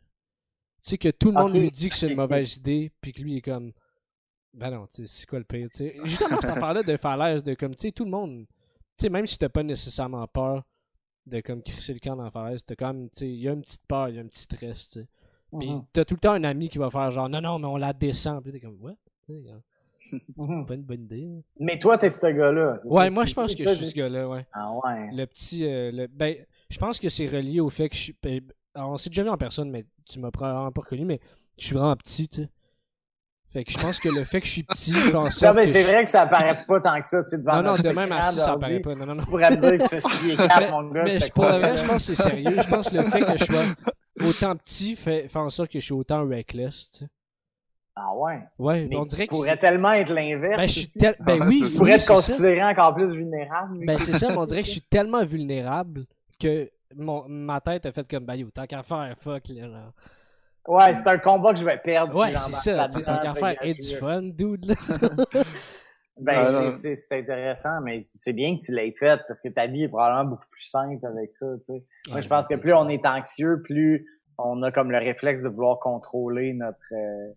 sais, 0.91 0.99
que 0.99 1.09
tout 1.09 1.31
le 1.31 1.35
monde 1.35 1.55
lui 1.55 1.71
dit 1.71 1.89
que 1.89 1.95
c'est 1.95 2.09
une 2.09 2.17
mauvaise 2.17 2.57
idée, 2.57 2.93
puis 3.01 3.13
que 3.13 3.23
lui 3.23 3.33
il 3.35 3.37
est 3.39 3.43
comme. 3.43 3.73
Ben 4.55 4.71
non, 4.71 4.87
tu 4.87 4.97
sais, 4.97 5.07
c'est 5.07 5.27
quoi 5.27 5.39
le 5.39 5.45
pire, 5.45 5.69
tu 5.71 5.79
sais? 5.79 5.97
Justement, 6.05 6.41
cette 6.41 6.51
affaire-là 6.51 6.83
de 6.83 6.97
falaise, 6.97 7.43
de 7.43 7.55
comme, 7.55 7.75
tu 7.75 7.83
sais, 7.83 7.93
tout 7.93 8.05
le 8.05 8.11
monde. 8.11 8.47
Tu 8.97 9.03
sais, 9.03 9.09
même 9.11 9.27
si 9.27 9.37
t'as 9.37 9.51
pas 9.51 9.63
nécessairement 9.63 10.27
peur 10.27 10.65
de 11.27 11.41
comme 11.41 11.63
crisser 11.63 11.93
le 11.93 11.99
camp 11.99 12.17
dans 12.17 12.25
la 12.25 12.31
falaise, 12.31 12.65
t'as 12.65 12.75
quand 12.75 12.95
même, 12.95 13.11
tu 13.11 13.19
sais, 13.19 13.29
il 13.29 13.41
y 13.41 13.49
a 13.49 13.53
une 13.53 13.61
petite 13.61 13.87
peur, 13.87 14.09
il 14.09 14.17
y 14.17 14.19
a 14.19 14.23
un 14.23 14.27
petit 14.27 14.41
stress, 14.41 14.89
tu 14.89 15.01
sais. 15.01 15.09
Puis 15.59 15.69
mm-hmm. 15.69 15.85
t'as 15.93 16.05
tout 16.05 16.15
le 16.15 16.21
temps 16.21 16.33
un 16.33 16.45
ami 16.45 16.69
qui 16.69 16.79
va 16.79 16.91
faire 16.91 17.11
genre, 17.11 17.29
non, 17.29 17.41
non, 17.41 17.59
mais 17.59 17.67
on 17.67 17.77
la 17.77 17.93
descend. 17.93 18.43
Puis 18.43 18.53
t'es 18.53 18.61
comme, 18.61 18.79
what? 18.81 18.95
pas 20.67 20.75
une 20.75 20.83
bonne 20.83 21.03
idée. 21.03 21.29
Mais 21.59 21.79
toi, 21.79 21.99
t'es 21.99 22.11
ce 22.11 22.27
gars-là. 22.27 22.81
Ouais, 22.85 23.11
moi, 23.11 23.25
je 23.25 23.35
pense 23.35 23.55
que 23.55 23.65
je 23.65 23.71
suis 23.71 23.87
ce 23.87 23.95
gars-là, 23.95 24.29
ouais. 24.29 24.47
Ah 24.53 24.73
ouais. 24.73 25.11
Le 25.13 25.27
petit. 25.27 25.65
euh, 25.65 25.91
le... 25.93 26.07
Ben, 26.07 26.37
je 26.71 26.79
pense 26.79 26.99
que 26.99 27.09
c'est 27.09 27.27
relié 27.27 27.61
au 27.61 27.71
fait 27.71 27.89
que 27.89 27.97
je 27.97 28.01
suis. 28.01 28.17
Alors, 28.77 28.91
on 28.93 28.97
s'est 28.99 29.11
déjà 29.11 29.23
vu 29.25 29.31
en 29.31 29.37
personne, 29.37 29.71
mais 29.71 29.85
tu 30.09 30.19
m'as 30.21 30.31
probablement 30.31 30.71
pas 30.71 30.83
reconnu, 30.83 31.05
mais 31.05 31.21
je 31.59 31.67
suis 31.67 31.75
vraiment 31.75 31.97
petit, 31.97 32.29
tu 32.29 32.43
sais. 32.43 32.49
Fait 33.49 33.65
que 33.65 33.71
je 33.73 33.79
pense 33.79 34.01
que 34.01 34.09
le 34.09 34.25
fait 34.25 34.41
que 34.41 34.47
je 34.47 34.53
suis 34.53 34.63
petit 34.65 34.93
fait 34.93 35.15
en 35.15 35.25
Non, 35.25 35.31
sorte. 35.31 35.57
mais 35.57 35.65
que 35.67 35.71
c'est 35.71 35.83
je- 35.83 35.87
vrai 35.87 36.05
que 36.05 36.11
ça 36.11 36.23
apparaît 36.23 36.57
pas 36.67 36.81
tant 36.81 37.01
que 37.01 37.07
ça, 37.07 37.23
tu 37.25 37.31
sais, 37.31 37.39
devant 37.39 37.57
Non, 37.63 37.71
non, 37.71 37.77
de 37.77 37.89
même 37.91 38.13
assis, 38.13 38.39
ça 38.41 38.53
apparaît 38.53 38.81
pas. 38.81 38.95
Non, 38.95 39.07
non, 39.07 39.15
non. 39.15 39.23
Tu 39.23 39.29
pourrais 39.31 39.51
me 39.51 39.57
dire 39.57 39.79
que 39.79 39.83
tu 39.83 39.89
fais 39.89 40.01
6 40.01 40.27
pieds 40.27 40.37
4, 40.37 40.71
mon 40.73 40.83
gars. 40.91 41.05
Mais 41.05 41.21
je- 41.21 41.33
pour 41.33 41.45
le 41.45 41.51
vrai, 41.53 41.77
je 41.77 41.87
pense 41.87 42.07
que 42.07 42.15
c'est 42.15 42.23
sérieux. 42.23 42.51
Je 42.61 42.69
pense 42.69 42.91
que 42.91 42.97
le 42.97 43.03
fait 43.05 43.21
que 43.21 43.39
je 43.39 43.45
sois 43.45 43.63
autant 44.29 44.57
petit 44.57 44.97
fait, 44.97 45.29
fait 45.29 45.39
en 45.39 45.49
sorte 45.51 45.71
que 45.71 45.79
je 45.81 45.85
suis 45.85 45.95
autant 45.95 46.27
reckless, 46.29 46.91
tu 46.91 46.99
sais. 46.99 47.07
Ah 47.99 48.15
ouais? 48.15 48.41
Ouais, 48.59 48.87
Mais 48.91 48.97
on 48.97 49.07
dirait 49.07 49.27
que. 49.27 49.31
pourrais 49.33 49.51
c'est- 49.51 49.57
tellement 49.59 49.93
être 49.93 50.13
l'inverse. 50.13 50.57
Ben, 50.59 50.67
je 50.69 50.73
suis 50.73 50.85
aussi. 50.85 50.99
tel- 50.99 51.15
ben 51.21 51.49
oui, 51.49 51.65
Tu 51.67 51.77
pourrais 51.79 51.93
oui, 51.95 51.99
te 51.99 52.03
ça. 52.03 52.15
considérer 52.15 52.63
encore 52.65 52.95
plus 52.95 53.11
vulnérable. 53.15 53.79
Ben, 53.87 53.99
c'est 53.99 54.13
ça, 54.13 54.29
mais 54.29 54.37
on 54.37 54.45
dirait 54.45 54.61
que 54.63 54.67
je 54.69 54.73
suis 54.73 54.83
tellement 54.83 55.25
vulnérable 55.25 56.05
que 56.39 56.71
mon, 56.95 57.29
ma 57.29 57.61
tête 57.61 57.87
a 57.87 57.93
fait 57.93 58.07
comme, 58.09 58.25
ben, 58.25 58.35
yo, 58.35 58.49
tant 58.51 58.67
qu'à 58.67 58.83
faire, 58.83 59.15
fuck, 59.21 59.49
là. 59.49 59.69
genre. 59.69 59.93
Ouais, 60.69 60.95
c'est 60.95 61.07
un 61.09 61.19
combat 61.19 61.53
que 61.53 61.61
je 61.61 61.65
vais 61.65 61.79
perdre. 61.79 62.13
si 62.13 62.19
Ouais, 62.21 62.37
c'est 62.37 62.75
ça, 62.75 62.89
tant 62.89 63.01
qu'à 63.23 63.35
faire, 63.35 63.57
et 63.65 63.75
du 63.75 63.95
fun, 63.97 64.23
dude, 64.23 64.67
là. 64.67 64.75
Ben, 66.19 66.33
Ah, 66.35 66.47
c'est- 66.47 66.53
non. 66.65 66.71
c'est 66.71 66.95
c'est 66.97 67.19
intéressant, 67.19 67.81
mais 67.83 68.03
c'est 68.07 68.33
bien 68.33 68.57
que 68.57 68.65
tu 68.65 68.73
l'aies 68.73 68.95
fait 68.99 69.21
parce 69.29 69.43
que 69.43 69.51
ta 69.51 69.67
vie 69.67 69.83
est 69.83 69.89
probablement 69.89 70.31
beaucoup 70.31 70.49
plus 70.51 70.63
simple 70.65 71.05
avec 71.05 71.35
ça, 71.35 71.47
tu 71.59 71.65
sais. 71.65 71.85
Moi, 72.09 72.17
Ouais, 72.17 72.23
je 72.23 72.29
pense 72.29 72.49
que 72.49 72.55
plus 72.55 72.73
on 72.73 72.89
est 72.89 73.05
anxieux, 73.05 73.61
plus 73.63 74.07
on 74.39 74.63
a 74.63 74.73
comme 74.73 74.91
le 74.91 74.97
réflexe 74.97 75.43
de 75.43 75.51
vouloir 75.51 75.79
contrôler 75.79 76.55
notre 76.55 76.79
euh, 76.93 77.33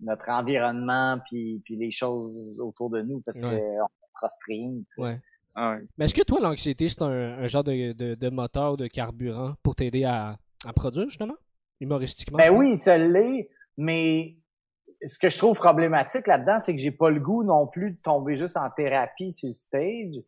notre 0.00 0.28
environnement 0.30 1.20
puis, 1.28 1.62
puis 1.64 1.76
les 1.76 1.92
choses 1.92 2.60
autour 2.60 2.90
de 2.90 3.02
nous 3.02 3.20
parce 3.24 3.38
Ouais. 3.40 3.50
qu'on 3.50 4.26
ne 4.26 4.28
rien. 4.48 4.72
tu 4.80 4.84
sais. 4.96 5.00
Ouais. 5.00 5.20
Ah 5.54 5.74
ouais. 5.76 5.82
Mais 5.96 6.06
est-ce 6.06 6.14
que 6.14 6.22
toi, 6.22 6.40
l'anxiété, 6.40 6.88
c'est 6.88 7.02
un, 7.02 7.38
un 7.38 7.46
genre 7.46 7.64
de, 7.64 7.92
de, 7.92 8.14
de 8.14 8.28
moteur 8.30 8.72
ou 8.72 8.76
de 8.76 8.86
carburant 8.86 9.54
pour 9.62 9.74
t'aider 9.74 10.04
à, 10.04 10.36
à 10.66 10.72
produire, 10.72 11.08
justement? 11.08 11.36
Humoristiquement? 11.80 12.38
Ben 12.38 12.50
oui, 12.50 12.76
ça 12.76 12.98
l'est, 12.98 13.48
mais 13.76 14.36
ce 15.06 15.18
que 15.18 15.30
je 15.30 15.38
trouve 15.38 15.56
problématique 15.56 16.26
là-dedans, 16.26 16.58
c'est 16.58 16.74
que 16.74 16.80
j'ai 16.80 16.90
pas 16.90 17.10
le 17.10 17.20
goût 17.20 17.44
non 17.44 17.66
plus 17.66 17.92
de 17.92 17.98
tomber 18.02 18.36
juste 18.36 18.56
en 18.56 18.70
thérapie 18.70 19.32
sur 19.32 19.48
le 19.48 19.52
stage. 19.52 20.14
Tu 20.14 20.22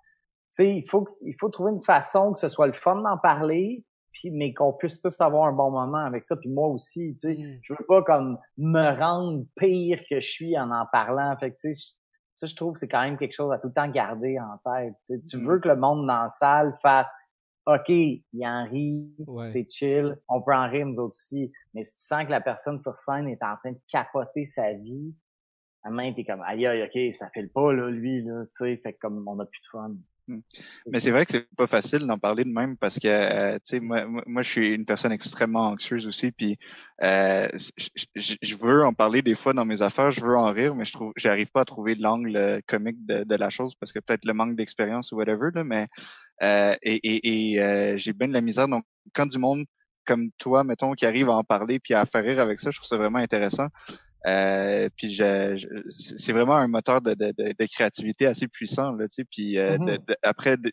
sais, 0.52 0.76
il 0.76 0.88
faut, 0.88 1.08
il 1.22 1.34
faut 1.38 1.48
trouver 1.48 1.72
une 1.72 1.82
façon 1.82 2.32
que 2.32 2.38
ce 2.38 2.48
soit 2.48 2.66
le 2.66 2.72
fun 2.72 2.96
d'en 3.02 3.18
parler, 3.18 3.84
puis, 4.12 4.30
mais 4.30 4.54
qu'on 4.54 4.72
puisse 4.72 5.00
tous 5.00 5.14
avoir 5.20 5.46
un 5.48 5.52
bon 5.52 5.70
moment 5.70 5.98
avec 5.98 6.24
ça, 6.24 6.36
puis 6.36 6.48
moi 6.48 6.68
aussi, 6.68 7.14
tu 7.20 7.34
sais. 7.34 7.34
Mm. 7.34 7.58
Je 7.62 7.72
veux 7.74 7.84
pas 7.86 8.02
comme 8.02 8.38
me 8.58 8.98
rendre 8.98 9.44
pire 9.56 10.00
que 10.08 10.20
je 10.20 10.28
suis 10.28 10.58
en 10.58 10.70
en 10.70 10.86
parlant. 10.90 11.36
Fait 11.38 11.50
que, 11.50 11.56
tu 11.60 11.74
sais, 11.74 11.80
je- 11.90 11.96
ça, 12.36 12.46
je 12.46 12.54
trouve 12.54 12.74
que 12.74 12.80
c'est 12.80 12.88
quand 12.88 13.02
même 13.02 13.16
quelque 13.18 13.32
chose 13.34 13.52
à 13.52 13.58
tout 13.58 13.68
le 13.68 13.72
temps 13.74 13.88
garder 13.88 14.38
en 14.38 14.58
tête. 14.72 14.94
Tu 15.28 15.36
Mm. 15.38 15.48
veux 15.48 15.58
que 15.58 15.68
le 15.68 15.76
monde 15.76 16.06
dans 16.06 16.22
la 16.24 16.28
salle 16.30 16.74
fasse 16.82 17.12
OK, 17.66 17.88
il 17.88 18.22
en 18.46 18.64
rit, 18.70 19.12
Ouais. 19.26 19.46
c'est 19.46 19.66
chill, 19.68 20.16
on 20.28 20.40
peut 20.40 20.54
en 20.54 20.68
rire 20.70 20.86
nous 20.86 21.00
autres 21.00 21.16
aussi. 21.16 21.50
Mais 21.74 21.82
si 21.82 21.96
tu 21.96 22.02
sens 22.02 22.24
que 22.24 22.30
la 22.30 22.40
personne 22.40 22.78
sur 22.78 22.94
scène 22.94 23.26
est 23.26 23.42
en 23.42 23.56
train 23.56 23.72
de 23.72 23.80
capoter 23.90 24.44
sa 24.44 24.72
vie, 24.74 25.12
à 25.82 25.90
main, 25.90 26.12
t'es 26.12 26.24
comme 26.24 26.42
aïe 26.42 26.64
aïe, 26.66 26.82
ok, 26.84 27.14
ça 27.16 27.28
fait 27.30 27.42
le 27.42 27.48
pas, 27.48 27.72
là, 27.72 27.90
lui, 27.90 28.22
là, 28.22 28.44
tu 28.46 28.50
sais, 28.52 28.76
fait 28.76 28.92
comme 28.94 29.26
on 29.26 29.38
a 29.40 29.46
plus 29.46 29.60
de 29.60 29.66
fun. 29.72 29.94
Hmm. 30.28 30.40
Mais 30.90 30.98
c'est 30.98 31.12
vrai 31.12 31.24
que 31.24 31.30
c'est 31.30 31.46
pas 31.56 31.68
facile 31.68 32.00
d'en 32.00 32.18
parler 32.18 32.42
de 32.42 32.48
même 32.50 32.76
parce 32.78 32.98
que 32.98 33.06
euh, 33.06 33.54
tu 33.54 33.60
sais 33.64 33.80
moi, 33.80 34.06
moi 34.26 34.42
je 34.42 34.50
suis 34.50 34.74
une 34.74 34.84
personne 34.84 35.12
extrêmement 35.12 35.68
anxieuse 35.68 36.04
aussi 36.08 36.32
puis 36.32 36.58
euh, 37.04 37.46
je, 37.54 37.88
je- 38.16 38.34
je 38.42 38.56
veux 38.56 38.84
en 38.84 38.92
parler 38.92 39.22
des 39.22 39.36
fois 39.36 39.52
dans 39.52 39.64
mes 39.64 39.82
affaires 39.82 40.10
je 40.10 40.20
veux 40.20 40.36
en 40.36 40.52
rire 40.52 40.74
mais 40.74 40.84
je 40.84 40.92
trouve 40.92 41.12
j'arrive 41.16 41.52
pas 41.52 41.60
à 41.60 41.64
trouver 41.64 41.94
l'angle 41.94 42.36
euh, 42.36 42.60
comique 42.66 43.06
de, 43.06 43.22
de 43.22 43.34
la 43.36 43.50
chose 43.50 43.74
parce 43.78 43.92
que 43.92 44.00
peut-être 44.00 44.24
le 44.24 44.32
manque 44.34 44.56
d'expérience 44.56 45.12
ou 45.12 45.16
whatever 45.16 45.50
là 45.54 45.62
mais 45.62 45.86
euh, 46.42 46.74
et, 46.82 46.94
et, 46.96 47.52
et 47.54 47.62
euh, 47.62 47.98
j'ai 47.98 48.12
bien 48.12 48.28
de 48.28 48.32
la 48.34 48.40
misère. 48.40 48.68
Donc 48.68 48.84
quand 49.14 49.26
du 49.26 49.38
monde 49.38 49.64
comme 50.06 50.30
toi 50.38 50.64
mettons 50.64 50.92
qui 50.94 51.06
arrive 51.06 51.28
à 51.30 51.34
en 51.34 51.44
parler 51.44 51.78
puis 51.80 51.94
à 51.94 52.06
faire 52.06 52.24
rire 52.24 52.40
avec 52.40 52.60
ça 52.60 52.70
je 52.70 52.78
trouve 52.78 52.88
ça 52.88 52.96
vraiment 52.96 53.18
intéressant 53.18 53.68
euh, 54.26 54.88
puis 54.96 55.10
je, 55.10 55.56
je- 55.56 55.90
c'est 55.90 56.32
vraiment 56.32 56.56
un 56.56 56.68
moteur 56.68 57.00
de, 57.00 57.14
de, 57.14 57.32
de, 57.36 57.52
de 57.58 57.66
créativité 57.66 58.26
assez 58.26 58.48
puissant 58.48 58.92
là, 58.96 59.06
tu 59.08 59.14
sais. 59.16 59.24
Puis 59.24 59.58
euh, 59.58 59.78
Mhm. 59.78 59.86
de- 59.86 59.96
de- 59.96 60.16
après, 60.22 60.56
de, 60.56 60.70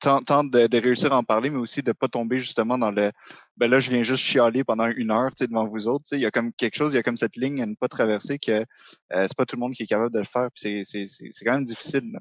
tente, 0.00 0.50
de, 0.52 0.66
de 0.68 0.78
réussir 0.78 1.12
à 1.12 1.18
en 1.18 1.24
parler, 1.24 1.50
mais 1.50 1.58
aussi 1.58 1.82
de 1.82 1.92
pas 1.92 2.06
tomber 2.08 2.38
justement 2.38 2.78
dans 2.78 2.90
le. 2.90 3.10
Ben 3.56 3.68
là, 3.68 3.80
je 3.80 3.90
viens 3.90 4.02
juste 4.02 4.22
chialer 4.22 4.62
pendant 4.64 4.86
une 4.86 5.10
heure, 5.10 5.30
tu 5.30 5.44
sais, 5.44 5.48
devant 5.48 5.66
vous 5.66 5.88
autres. 5.88 6.04
Tu 6.04 6.10
sais, 6.10 6.16
il 6.18 6.22
y 6.22 6.26
a 6.26 6.30
comme 6.30 6.52
quelque 6.52 6.76
chose, 6.76 6.92
il 6.92 6.96
y 6.96 6.98
a 7.00 7.02
comme 7.02 7.16
cette 7.16 7.36
ligne 7.36 7.60
à 7.62 7.66
ne 7.66 7.74
pas 7.74 7.88
traverser 7.88 8.38
que 8.38 8.52
euh, 8.52 8.64
c'est 9.10 9.36
pas 9.36 9.44
tout 9.44 9.56
le 9.56 9.60
monde 9.60 9.72
qui 9.72 9.82
est 9.82 9.86
capable 9.86 10.12
de 10.12 10.18
le 10.20 10.24
faire. 10.24 10.48
Puis 10.54 10.62
c'est 10.62 10.82
c'est 10.84 11.06
c'est 11.08 11.28
c'est 11.32 11.44
quand 11.44 11.54
même 11.54 11.64
difficile. 11.64 12.12
Là. 12.12 12.20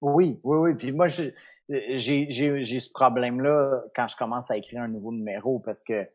Oui, 0.00 0.40
oui, 0.42 0.56
oui. 0.58 0.74
Puis 0.74 0.90
moi, 0.90 1.06
j'ai 1.06 1.32
j'ai 1.68 2.26
j'ai 2.30 2.64
j'ai 2.64 2.80
ce 2.80 2.90
problème-là 2.90 3.82
quand 3.94 4.08
je 4.08 4.16
commence 4.16 4.50
à 4.50 4.56
écrire 4.56 4.82
un 4.82 4.88
nouveau 4.88 5.12
numéro 5.12 5.60
parce 5.60 5.84
que 5.84 6.08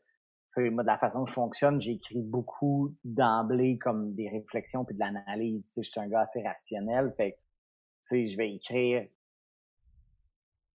sais, 0.62 0.70
moi, 0.70 0.84
de 0.84 0.88
la 0.88 0.98
façon 0.98 1.24
que 1.24 1.30
je 1.30 1.36
fonctionne, 1.36 1.80
j'écris 1.82 2.22
beaucoup 2.22 2.94
d'emblée 3.04 3.78
comme 3.78 4.14
des 4.16 4.30
réflexions 4.30 4.86
puis 4.86 4.96
de 4.96 5.00
l'analyse. 5.00 5.64
Tu 5.68 5.74
sais, 5.74 5.84
je 5.84 5.90
suis 5.92 6.00
un 6.00 6.08
gars 6.08 6.22
assez 6.22 6.42
rationnel. 6.44 7.14
Fait 7.18 7.38
tu 8.10 8.16
sais, 8.24 8.28
je 8.28 8.38
vais 8.38 8.54
écrire 8.54 9.06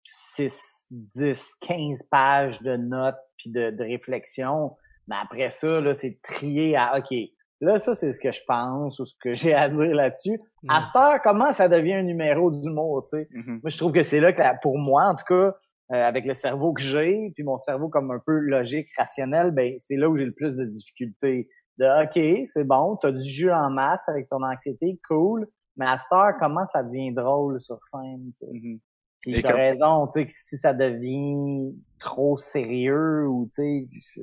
6, 0.05 0.89
10, 0.91 1.55
15 1.61 2.03
pages 2.11 2.63
de 2.63 2.77
notes 2.77 3.19
puis 3.37 3.51
de, 3.51 3.71
de 3.71 3.83
réflexions. 3.83 4.77
Mais 5.07 5.17
après 5.23 5.51
ça, 5.51 5.81
là, 5.81 5.95
c'est 5.95 6.21
trié 6.23 6.77
à 6.77 6.99
OK. 6.99 7.15
Là, 7.63 7.79
ça, 7.79 7.95
c'est 7.95 8.13
ce 8.13 8.19
que 8.21 8.33
je 8.33 8.41
pense 8.47 8.99
ou 9.01 9.07
ce 9.07 9.15
que 9.21 9.35
j'ai 9.35 9.55
à 9.55 9.69
dire 9.69 9.95
là-dessus. 9.95 10.41
À 10.69 10.77
Ouais. 10.77 10.83
cette 10.83 10.97
heure, 10.97 11.21
comment 11.23 11.53
ça 11.53 11.69
devient 11.69 11.95
un 11.95 12.03
numéro 12.03 12.51
d'humour, 12.51 13.05
tu 13.05 13.19
sais? 13.19 13.29
Mhm. 13.31 13.61
Moi, 13.63 13.71
je 13.71 13.77
trouve 13.79 13.93
que 13.93 14.03
c'est 14.03 14.21
là 14.21 14.33
que, 14.33 14.43
pour 14.63 14.79
moi, 14.79 15.05
en 15.05 15.15
tout 15.15 15.25
cas, 15.27 15.55
euh, 15.93 16.07
avec 16.07 16.25
le 16.25 16.35
cerveau 16.35 16.73
que 16.73 16.83
j'ai, 16.83 17.33
puis 17.35 17.43
mon 17.45 17.59
cerveau 17.59 17.89
comme 17.89 18.11
un 18.11 18.21
peu 18.25 18.39
logique, 18.39 18.89
rationnel, 18.97 19.51
ben 19.51 19.75
c'est 19.79 19.97
là 19.97 20.09
où 20.09 20.17
j'ai 20.17 20.25
le 20.27 20.33
plus 20.33 20.57
de 20.57 20.65
difficultés. 20.65 21.49
De 21.79 21.87
OK, 22.05 22.47
c'est 22.47 22.65
bon, 22.65 22.97
t'as 22.97 23.11
du 23.13 23.23
jus 23.23 23.51
en 23.53 23.71
masse 23.71 24.09
avec 24.09 24.29
ton 24.29 24.43
anxiété, 24.45 25.01
cool. 25.09 25.49
Mais 25.77 25.87
à 25.87 25.97
cette 25.99 26.13
heure, 26.13 26.33
comment 26.39 26.67
ça 26.67 26.83
devient 26.83 27.13
drôle 27.13 27.61
sur 27.61 27.83
scène, 27.83 28.31
tu. 28.39 28.81
Puis 29.23 29.35
Et 29.35 29.43
t'as 29.43 29.51
comme- 29.51 29.61
raison, 29.61 30.07
tu 30.07 30.13
sais, 30.13 30.27
que 30.27 30.33
si 30.33 30.57
ça 30.57 30.73
devient 30.73 31.75
trop 31.99 32.37
sérieux 32.39 33.27
ou, 33.29 33.49
tu 33.55 33.87
sais, 33.93 34.23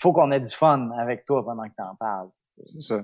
faut 0.00 0.12
qu'on 0.12 0.30
ait 0.32 0.40
du 0.40 0.48
fun 0.54 0.90
avec 0.98 1.24
toi 1.24 1.44
pendant 1.44 1.64
que 1.64 1.74
t'en 1.76 1.94
parles. 1.96 2.28
c'est 2.32 2.62
ça. 2.62 2.68
C'est 2.72 2.80
ça. 2.80 3.02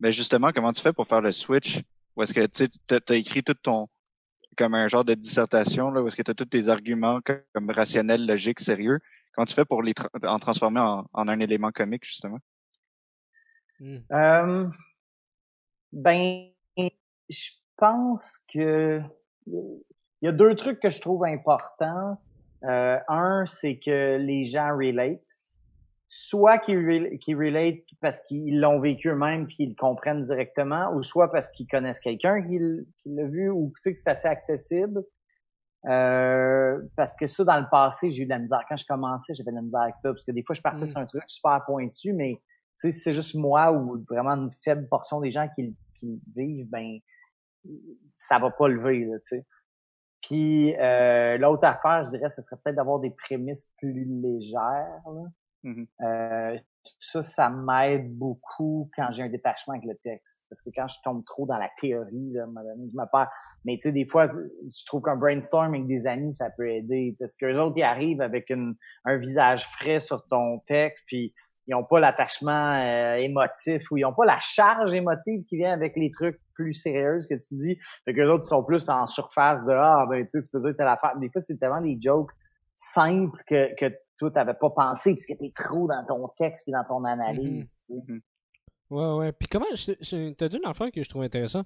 Mais 0.00 0.12
justement, 0.12 0.50
comment 0.54 0.72
tu 0.72 0.80
fais 0.80 0.92
pour 0.92 1.06
faire 1.06 1.20
le 1.20 1.32
switch? 1.32 1.80
Ou 2.16 2.22
est-ce 2.22 2.34
que 2.34 2.46
tu 2.46 2.64
as, 2.94 3.14
écrit 3.16 3.42
tout 3.42 3.54
ton 3.54 3.86
comme 4.56 4.74
un 4.74 4.88
genre 4.88 5.04
de 5.04 5.14
dissertation, 5.14 5.90
là, 5.90 6.02
où 6.02 6.08
est-ce 6.08 6.16
que 6.16 6.22
tu 6.22 6.30
as 6.30 6.34
tous 6.34 6.44
tes 6.44 6.68
arguments 6.68 7.20
comme, 7.24 7.42
comme 7.52 7.70
rationnels, 7.70 8.26
logiques, 8.26 8.60
sérieux? 8.60 9.00
Comment 9.34 9.46
tu 9.46 9.54
fais 9.54 9.64
pour 9.64 9.82
les 9.82 9.92
tra- 9.92 10.08
en 10.26 10.38
transformer 10.38 10.80
en, 10.80 11.06
en 11.12 11.28
un 11.28 11.40
élément 11.40 11.72
comique, 11.72 12.04
justement? 12.04 12.38
Mm. 13.80 13.98
Euh, 14.12 14.68
ben, 15.92 16.50
je 17.28 17.50
pense 17.76 18.44
que 18.52 19.00
il 19.46 19.82
y 20.22 20.28
a 20.28 20.32
deux 20.32 20.54
trucs 20.54 20.80
que 20.80 20.90
je 20.90 21.00
trouve 21.00 21.24
importants. 21.24 22.20
Euh, 22.62 22.98
un, 23.08 23.44
c'est 23.46 23.78
que 23.78 24.16
les 24.16 24.46
gens 24.46 24.74
relate. 24.76 25.20
Soit 26.16 26.58
qu'ils 26.58 26.78
rel- 26.78 27.18
qu'ils 27.18 27.36
relate 27.36 27.80
parce 28.00 28.20
qu'ils 28.22 28.60
l'ont 28.60 28.78
vécu 28.78 29.08
eux-mêmes 29.08 29.46
puis 29.46 29.56
ils 29.58 29.70
le 29.70 29.74
comprennent 29.74 30.22
directement, 30.22 30.92
ou 30.94 31.02
soit 31.02 31.32
parce 31.32 31.50
qu'ils 31.50 31.66
connaissent 31.66 31.98
quelqu'un 31.98 32.40
qui, 32.46 32.56
l'a 33.06 33.24
vu 33.26 33.50
ou 33.50 33.72
tu 33.74 33.82
sais 33.82 33.92
que 33.92 33.98
c'est 33.98 34.10
assez 34.10 34.28
accessible. 34.28 35.02
Euh, 35.86 36.80
parce 36.96 37.16
que 37.16 37.26
ça, 37.26 37.42
dans 37.42 37.58
le 37.58 37.66
passé, 37.68 38.12
j'ai 38.12 38.22
eu 38.22 38.26
de 38.26 38.30
la 38.30 38.38
misère. 38.38 38.60
Quand 38.68 38.76
je 38.76 38.86
commençais, 38.86 39.34
j'avais 39.34 39.50
de 39.50 39.56
la 39.56 39.62
misère 39.62 39.80
avec 39.80 39.96
ça. 39.96 40.10
Parce 40.12 40.24
que 40.24 40.30
des 40.30 40.44
fois, 40.44 40.54
je 40.54 40.62
partais 40.62 40.84
Mm. 40.84 40.86
sur 40.86 40.98
un 41.00 41.06
truc 41.06 41.24
super 41.26 41.62
pointu, 41.66 42.12
mais 42.12 42.34
tu 42.36 42.42
sais, 42.78 42.92
si 42.92 43.00
c'est 43.00 43.14
juste 43.14 43.34
moi 43.34 43.72
ou 43.72 44.02
vraiment 44.08 44.30
une 44.36 44.50
faible 44.62 44.88
portion 44.88 45.20
des 45.20 45.30
gens 45.32 45.48
qui, 45.48 45.62
le- 45.66 45.74
qui 45.98 46.22
vivent, 46.36 46.68
ben 46.70 46.98
ça 48.16 48.38
va 48.38 48.50
pas 48.50 48.68
lever, 48.68 49.04
là, 49.04 49.18
tu 49.18 49.36
sais. 49.36 49.46
Puis 50.22 50.74
euh, 50.78 51.36
l'autre 51.38 51.64
affaire, 51.66 52.04
je 52.04 52.10
dirais, 52.10 52.28
ce 52.30 52.40
serait 52.40 52.56
peut-être 52.62 52.76
d'avoir 52.76 53.00
des 53.00 53.10
prémices 53.10 53.70
plus 53.78 54.04
légères. 54.04 55.02
là. 55.06 55.22
Euh, 55.64 56.58
ça, 56.98 57.22
ça 57.22 57.48
m'aide 57.48 58.14
beaucoup 58.16 58.90
quand 58.94 59.10
j'ai 59.10 59.22
un 59.22 59.28
détachement 59.28 59.74
avec 59.74 59.86
le 59.86 59.96
texte. 59.96 60.44
Parce 60.50 60.60
que 60.62 60.70
quand 60.74 60.86
je 60.88 60.96
tombe 61.02 61.24
trop 61.24 61.46
dans 61.46 61.56
la 61.56 61.70
théorie, 61.80 62.32
là, 62.32 62.44
je 62.46 62.96
me 62.96 63.10
perds. 63.10 63.30
Mais 63.64 63.76
tu 63.76 63.82
sais, 63.82 63.92
des 63.92 64.04
fois, 64.04 64.28
je 64.28 64.84
trouve 64.84 65.02
qu'un 65.02 65.16
brainstorm 65.16 65.74
avec 65.74 65.86
des 65.86 66.06
amis, 66.06 66.34
ça 66.34 66.50
peut 66.50 66.68
aider. 66.68 67.16
Parce 67.18 67.36
que 67.36 67.46
les 67.46 67.56
autres, 67.58 67.76
ils 67.76 67.82
arrivent 67.82 68.20
avec 68.20 68.50
une, 68.50 68.76
un 69.04 69.16
visage 69.16 69.64
frais 69.78 70.00
sur 70.00 70.26
ton 70.28 70.58
texte, 70.66 71.02
puis 71.06 71.34
ils 71.66 71.74
ont 71.74 71.84
pas 71.84 71.98
l'attachement 71.98 72.74
euh, 72.74 73.14
émotif 73.16 73.90
ou 73.90 73.96
ils 73.96 74.04
ont 74.04 74.12
pas 74.12 74.26
la 74.26 74.38
charge 74.38 74.92
émotive 74.92 75.44
qui 75.44 75.56
vient 75.56 75.72
avec 75.72 75.96
les 75.96 76.10
trucs 76.10 76.38
plus 76.52 76.74
sérieux 76.74 77.20
que 77.28 77.34
tu 77.34 77.54
dis. 77.54 77.78
Fait 78.04 78.12
que 78.12 78.20
les 78.20 78.28
autres, 78.28 78.44
ils 78.44 78.48
sont 78.48 78.62
plus 78.62 78.88
en 78.90 79.06
surface 79.06 79.64
de 79.64 79.72
Ah, 79.72 80.04
ben, 80.08 80.26
tu 80.26 80.42
sais, 80.42 80.60
dire 80.60 80.74
telle 80.76 80.88
affaire. 80.88 81.16
Des 81.18 81.30
fois, 81.30 81.40
c'est 81.40 81.56
tellement 81.56 81.80
des 81.80 81.96
jokes 81.98 82.30
simples 82.76 83.42
que, 83.46 83.74
que 83.76 83.94
toi, 84.18 84.30
t'avais 84.30 84.54
pas 84.54 84.70
pensé 84.70 85.12
puisque 85.14 85.36
t'es 85.38 85.52
trop 85.54 85.86
dans 85.88 86.04
ton 86.06 86.28
texte 86.36 86.64
puis 86.64 86.72
dans 86.72 86.84
ton 86.84 87.04
analyse. 87.04 87.72
tu 87.88 88.00
sais. 88.00 88.20
Ouais, 88.90 89.12
ouais. 89.14 89.32
Puis 89.32 89.48
comment. 89.48 89.66
je- 89.74 89.92
je- 90.00 90.32
T'as 90.34 90.48
dit 90.48 90.56
une 90.58 90.66
affaire 90.68 90.90
que 90.92 91.02
je 91.02 91.08
trouve 91.08 91.22
intéressant. 91.22 91.64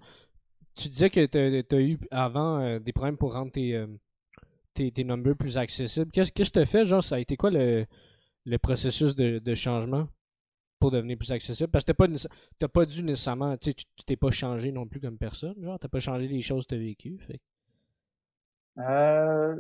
tu 0.75 0.89
disais 0.89 1.11
que 1.11 1.27
tu 1.27 1.75
as 1.77 1.81
eu 1.81 1.99
avant 2.11 2.61
euh, 2.61 2.79
des 2.79 2.93
problèmes 2.93 3.17
pour 3.19 3.33
rendre 3.35 3.51
tes, 3.51 3.85
tes, 4.75 4.93
tes 4.93 5.03
numbers 5.05 5.37
plus 5.37 5.59
accessibles. 5.59 6.11
Qu'est-ce 6.13 6.31
que 6.33 6.43
tu 6.43 6.59
as 6.59 6.67
fait, 6.67 6.85
genre, 6.85 7.03
ça 7.03 7.17
a 7.17 7.19
été 7.19 7.37
quoi 7.37 7.51
le, 7.51 7.85
le 8.45 8.59
processus 8.59 9.17
de, 9.17 9.41
de 9.41 9.55
changement 9.57 10.07
pour 10.79 10.93
devenir 10.93 11.19
plus 11.19 11.33
accessible? 11.33 11.69
Parce 11.71 11.85
que 11.85 11.91
t'as 11.93 12.07
pas, 12.59 12.69
pas 12.69 12.87
dû 12.87 13.03
nécessairement, 13.03 13.57
tu 13.57 13.75
t'es 14.07 14.17
pas 14.17 14.31
changé 14.31 14.71
non 14.71 14.87
plus 14.87 15.01
comme 15.01 15.19
personne, 15.19 15.57
genre, 15.61 15.79
t'as 15.81 15.89
pas 15.89 15.99
changé 15.99 16.29
les 16.29 16.43
choses 16.43 16.65
que 16.65 16.77
t'as 16.77 16.81
vécues, 16.81 17.19
fait. 17.27 17.41
Euh, 18.79 19.57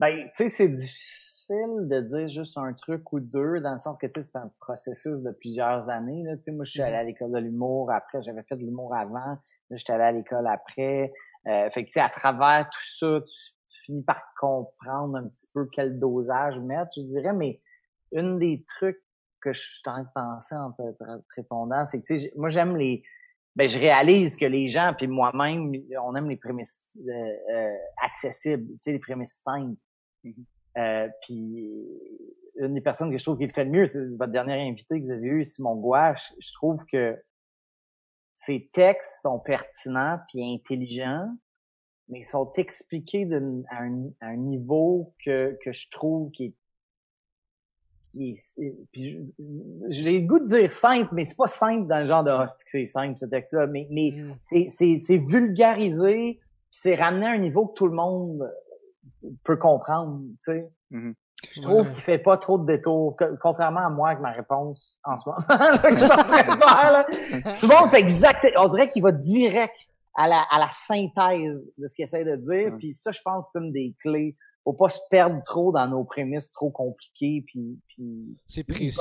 ben, 0.00 0.28
tu 0.36 0.42
sais, 0.44 0.48
c'est 0.48 0.68
difficile 0.70 1.35
de 1.54 2.00
dire 2.00 2.28
juste 2.28 2.58
un 2.58 2.72
truc 2.72 3.12
ou 3.12 3.20
deux, 3.20 3.60
dans 3.60 3.72
le 3.72 3.78
sens 3.78 3.98
que, 3.98 4.06
tu 4.06 4.22
sais, 4.22 4.30
c'est 4.32 4.38
un 4.38 4.50
processus 4.60 5.20
de 5.22 5.30
plusieurs 5.30 5.88
années, 5.88 6.22
là, 6.24 6.36
tu 6.36 6.42
sais, 6.42 6.52
moi, 6.52 6.64
je 6.64 6.72
suis 6.72 6.82
allé 6.82 6.94
à 6.94 7.02
mm-hmm. 7.02 7.06
l'école 7.06 7.32
de 7.32 7.38
l'humour, 7.38 7.92
après, 7.92 8.22
j'avais 8.22 8.42
fait 8.42 8.56
de 8.56 8.62
l'humour 8.62 8.94
avant, 8.94 9.38
là, 9.70 9.76
j'étais 9.76 9.92
allé 9.92 10.04
à 10.04 10.12
l'école 10.12 10.46
après, 10.46 11.12
euh, 11.46 11.70
fait 11.70 11.84
que, 11.84 11.88
tu 11.88 11.92
sais, 11.92 12.00
à 12.00 12.08
travers 12.08 12.68
tout 12.70 12.84
ça, 12.98 13.20
tu, 13.20 13.54
tu, 13.68 13.82
finis 13.84 14.02
par 14.02 14.22
comprendre 14.40 15.16
un 15.16 15.28
petit 15.28 15.46
peu 15.54 15.68
quel 15.72 15.98
dosage 15.98 16.58
mettre, 16.58 16.90
je 16.96 17.02
dirais, 17.02 17.32
mais 17.32 17.60
une 18.12 18.38
des 18.38 18.64
trucs 18.66 19.02
que 19.40 19.52
je 19.52 19.60
suis 19.60 19.80
en 19.86 19.92
train 19.92 20.02
de 20.02 20.08
penser 20.14 20.54
en 20.56 20.72
te, 20.72 20.82
répondant, 21.36 21.86
c'est 21.86 22.00
que, 22.00 22.06
tu 22.06 22.18
sais, 22.18 22.32
moi, 22.36 22.48
j'aime 22.48 22.76
les, 22.76 23.02
ben, 23.54 23.68
je 23.68 23.78
réalise 23.78 24.36
que 24.36 24.44
les 24.44 24.68
gens, 24.68 24.92
puis 24.96 25.06
moi-même, 25.06 25.72
on 26.02 26.14
aime 26.14 26.28
les 26.28 26.36
prémices 26.36 26.98
euh, 27.08 27.54
euh, 27.54 27.76
accessibles, 28.02 28.66
tu 28.72 28.76
sais, 28.80 28.92
les 28.92 28.98
prémices 28.98 29.40
simples. 29.42 29.78
Mm-hmm. 30.24 30.44
Euh, 30.76 31.08
puis 31.22 31.70
une 32.58 32.74
des 32.74 32.80
personnes 32.80 33.10
que 33.10 33.18
je 33.18 33.24
trouve 33.24 33.38
qui 33.38 33.46
le 33.46 33.52
fait 33.52 33.64
le 33.64 33.70
mieux, 33.70 33.86
c'est 33.86 34.04
votre 34.16 34.32
dernier 34.32 34.68
invité 34.68 35.00
que 35.00 35.04
vous 35.04 35.12
avez 35.12 35.28
eu, 35.28 35.44
Simon 35.44 35.76
Gouache. 35.76 36.32
Je 36.38 36.52
trouve 36.54 36.84
que 36.86 37.16
ses 38.36 38.68
textes 38.72 39.22
sont 39.22 39.38
pertinents 39.38 40.18
puis 40.28 40.42
intelligents, 40.42 41.28
mais 42.08 42.20
ils 42.20 42.24
sont 42.24 42.52
expliqués 42.54 43.28
à 43.70 43.82
un, 43.82 44.08
à 44.20 44.26
un 44.28 44.36
niveau 44.36 45.14
que, 45.24 45.58
que 45.62 45.72
je 45.72 45.90
trouve 45.90 46.30
qui 46.30 46.46
est 46.46 46.54
j'ai 49.90 50.20
le 50.20 50.26
goût 50.26 50.38
de 50.38 50.46
dire 50.46 50.70
simple, 50.70 51.10
mais 51.12 51.24
c'est 51.24 51.36
pas 51.36 51.48
simple 51.48 51.86
dans 51.86 52.00
le 52.00 52.06
genre 52.06 52.24
de 52.24 52.30
oh, 52.30 52.46
c'est 52.66 52.86
simple 52.86 53.16
ce 53.18 53.26
texte-là, 53.26 53.66
mais, 53.66 53.86
mais 53.90 54.12
mm. 54.12 54.68
c'est 54.68 55.18
vulgarisé, 55.18 56.40
c'est 56.70 56.94
ramené 56.94 57.26
à 57.26 57.30
un 57.30 57.38
niveau 57.38 57.66
que 57.66 57.74
tout 57.74 57.86
le 57.86 57.94
monde 57.94 58.50
peut 59.44 59.56
comprendre, 59.56 60.20
tu 60.44 60.52
sais. 60.52 60.70
Mm-hmm. 60.92 61.14
Je 61.52 61.60
trouve 61.60 61.90
qu'il 61.90 62.02
fait 62.02 62.18
pas 62.18 62.38
trop 62.38 62.58
de 62.58 62.66
détours, 62.66 63.16
contrairement 63.40 63.86
à 63.86 63.90
moi 63.90 64.08
avec 64.10 64.20
ma 64.20 64.32
réponse 64.32 64.98
en 65.04 65.16
ce 65.18 65.28
moment. 65.28 65.38
Souvent, 67.54 67.74
on 67.84 67.88
fait 67.88 68.00
exact, 68.00 68.46
on 68.56 68.66
dirait 68.68 68.88
qu'il 68.88 69.02
va 69.02 69.12
direct 69.12 69.76
à 70.14 70.28
la, 70.28 70.40
à 70.50 70.58
la 70.58 70.68
synthèse 70.72 71.70
de 71.76 71.86
ce 71.86 71.94
qu'il 71.94 72.04
essaie 72.04 72.24
de 72.24 72.36
dire, 72.36 72.72
puis 72.78 72.96
ça, 72.98 73.12
je 73.12 73.20
pense, 73.22 73.50
c'est 73.52 73.58
une 73.58 73.70
des 73.70 73.94
clés 74.00 74.34
faut 74.66 74.72
pas 74.72 74.90
se 74.90 74.98
perdre 75.10 75.40
trop 75.44 75.70
dans 75.70 75.86
nos 75.86 76.02
prémices 76.02 76.50
trop 76.50 76.70
compliquées 76.70 77.44
puis, 77.46 77.78
puis 77.86 78.36
c'est 78.48 78.64
précis. 78.64 78.98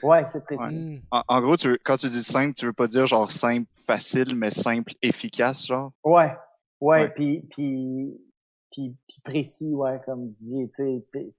Ouais, 0.00 0.24
c'est 0.28 0.44
précis. 0.44 0.74
Hmm. 0.74 1.00
En, 1.10 1.40
gros, 1.40 1.56
tu 1.56 1.76
quand 1.84 1.96
tu 1.96 2.06
dis 2.06 2.22
simple, 2.22 2.54
tu 2.54 2.66
veux 2.66 2.72
pas 2.72 2.86
dire 2.86 3.04
genre 3.04 3.32
simple, 3.32 3.68
facile, 3.74 4.36
mais 4.36 4.52
simple, 4.52 4.92
efficace, 5.02 5.66
genre? 5.66 5.90
Ouais, 6.04 6.32
ouais, 6.80 7.08
puis 7.08 7.42
puis 7.50 8.16
puis, 8.74 9.20
précis, 9.22 9.72
ouais, 9.74 10.00
comme 10.04 10.30
dit, 10.40 10.68
tu 10.74 11.02
sais. 11.12 11.34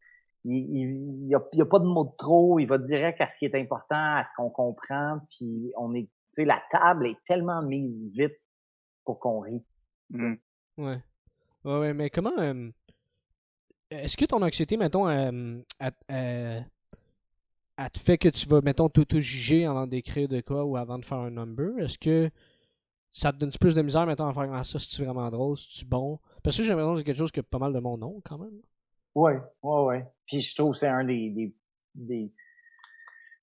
Il, 0.48 0.54
il, 0.54 1.28
y 1.28 1.36
a, 1.36 1.44
il 1.54 1.60
y 1.60 1.62
a 1.62 1.66
pas 1.66 1.80
de 1.80 1.86
mots 1.86 2.04
de 2.04 2.16
trop, 2.18 2.60
il 2.60 2.68
va 2.68 2.78
direct 2.78 3.20
à 3.20 3.28
ce 3.28 3.40
qui 3.40 3.46
est 3.46 3.56
important, 3.56 3.96
à 3.96 4.24
ce 4.24 4.30
qu'on 4.38 4.52
comprend, 4.52 5.20
puis 5.32 5.72
on 5.76 5.96
est, 5.96 6.04
tu 6.04 6.10
sais, 6.34 6.46
la 6.46 6.62
table 6.70 7.08
est 7.08 7.18
tellement 7.28 7.64
mise 7.64 8.12
vite 8.12 8.40
pour 9.06 9.20
qu'on 9.20 9.40
rit. 9.40 9.64
Hmm. 10.12 10.36
Ouais. 10.78 11.02
Ouais, 11.64 11.80
ouais, 11.80 11.94
mais 11.96 12.12
comment, 12.12 12.38
euh, 12.38 12.70
est-ce 13.90 14.18
que 14.18 14.26
ton 14.26 14.42
anxiété, 14.42 14.78
mettons, 14.78 15.08
euh, 15.08 15.62
euh, 16.12 16.60
te 17.92 18.00
fait 18.00 18.18
que 18.18 18.30
tu 18.30 18.48
vas, 18.48 18.62
mettons, 18.62 18.90
tout, 18.90 19.06
juger 19.20 19.66
avant 19.66 19.88
d'écrire 19.88 20.28
de 20.28 20.42
quoi 20.42 20.66
ou 20.66 20.78
avant 20.78 21.00
de 21.00 21.06
faire 21.06 21.20
un 21.20 21.32
number? 21.32 21.78
Est-ce 21.80 21.98
que 21.98 22.30
ça 23.14 23.32
te 23.32 23.38
donne 23.38 23.52
plus 23.60 23.76
de 23.76 23.82
misère, 23.82 24.06
mettons, 24.06 24.28
à 24.28 24.34
faire 24.34 24.52
ah, 24.54 24.64
ça, 24.64 24.80
si 24.80 24.90
tu 24.90 25.04
vraiment 25.04 25.30
drôle, 25.30 25.58
si 25.58 25.80
tu 25.80 25.86
bon? 25.86 26.20
Parce 26.46 26.58
que 26.58 26.62
j'ai 26.62 26.70
l'impression 26.70 26.94
que 26.94 27.00
c'est 27.00 27.06
quelque 27.06 27.18
chose 27.18 27.32
que 27.32 27.42
pas 27.42 27.58
mal 27.58 27.74
de 27.74 27.80
monde 27.80 28.04
ont, 28.04 28.22
quand 28.24 28.38
même. 28.38 28.62
Ouais, 29.16 29.40
ouais, 29.64 29.84
ouais. 29.84 30.06
Puis 30.28 30.42
je 30.42 30.56
trouve 30.56 30.74
que 30.74 30.78
c'est 30.78 30.88
un 30.88 31.04
des, 31.04 31.32
des, 31.96 32.32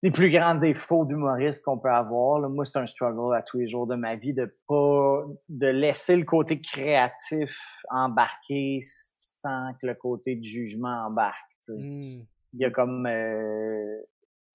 des, 0.03 0.11
plus 0.12 0.31
grands 0.31 0.55
défauts 0.55 1.05
d'humoriste 1.05 1.65
qu'on 1.65 1.79
peut 1.79 1.91
avoir. 1.91 2.49
Moi, 2.49 2.65
c'est 2.65 2.79
un 2.79 2.87
struggle 2.87 3.35
à 3.35 3.43
tous 3.43 3.59
les 3.59 3.69
jours 3.69 3.88
de 3.88 3.97
ma 3.97 4.15
vie 4.15 4.33
de 4.33 4.57
pas, 4.69 5.25
de 5.49 5.67
laisser 5.67 6.17
le 6.17 6.25
côté 6.25 6.61
créatif 6.61 7.53
embarquer 7.91 8.85
sans 8.87 9.73
que 9.81 9.88
le 9.88 9.95
côté 9.95 10.37
de 10.37 10.45
jugement 10.45 11.07
embarque. 11.07 11.37
Hmm. 11.67 12.23
Il 12.53 12.61
y 12.61 12.65
a 12.65 12.71
comme, 12.71 13.07
euh, 13.07 13.99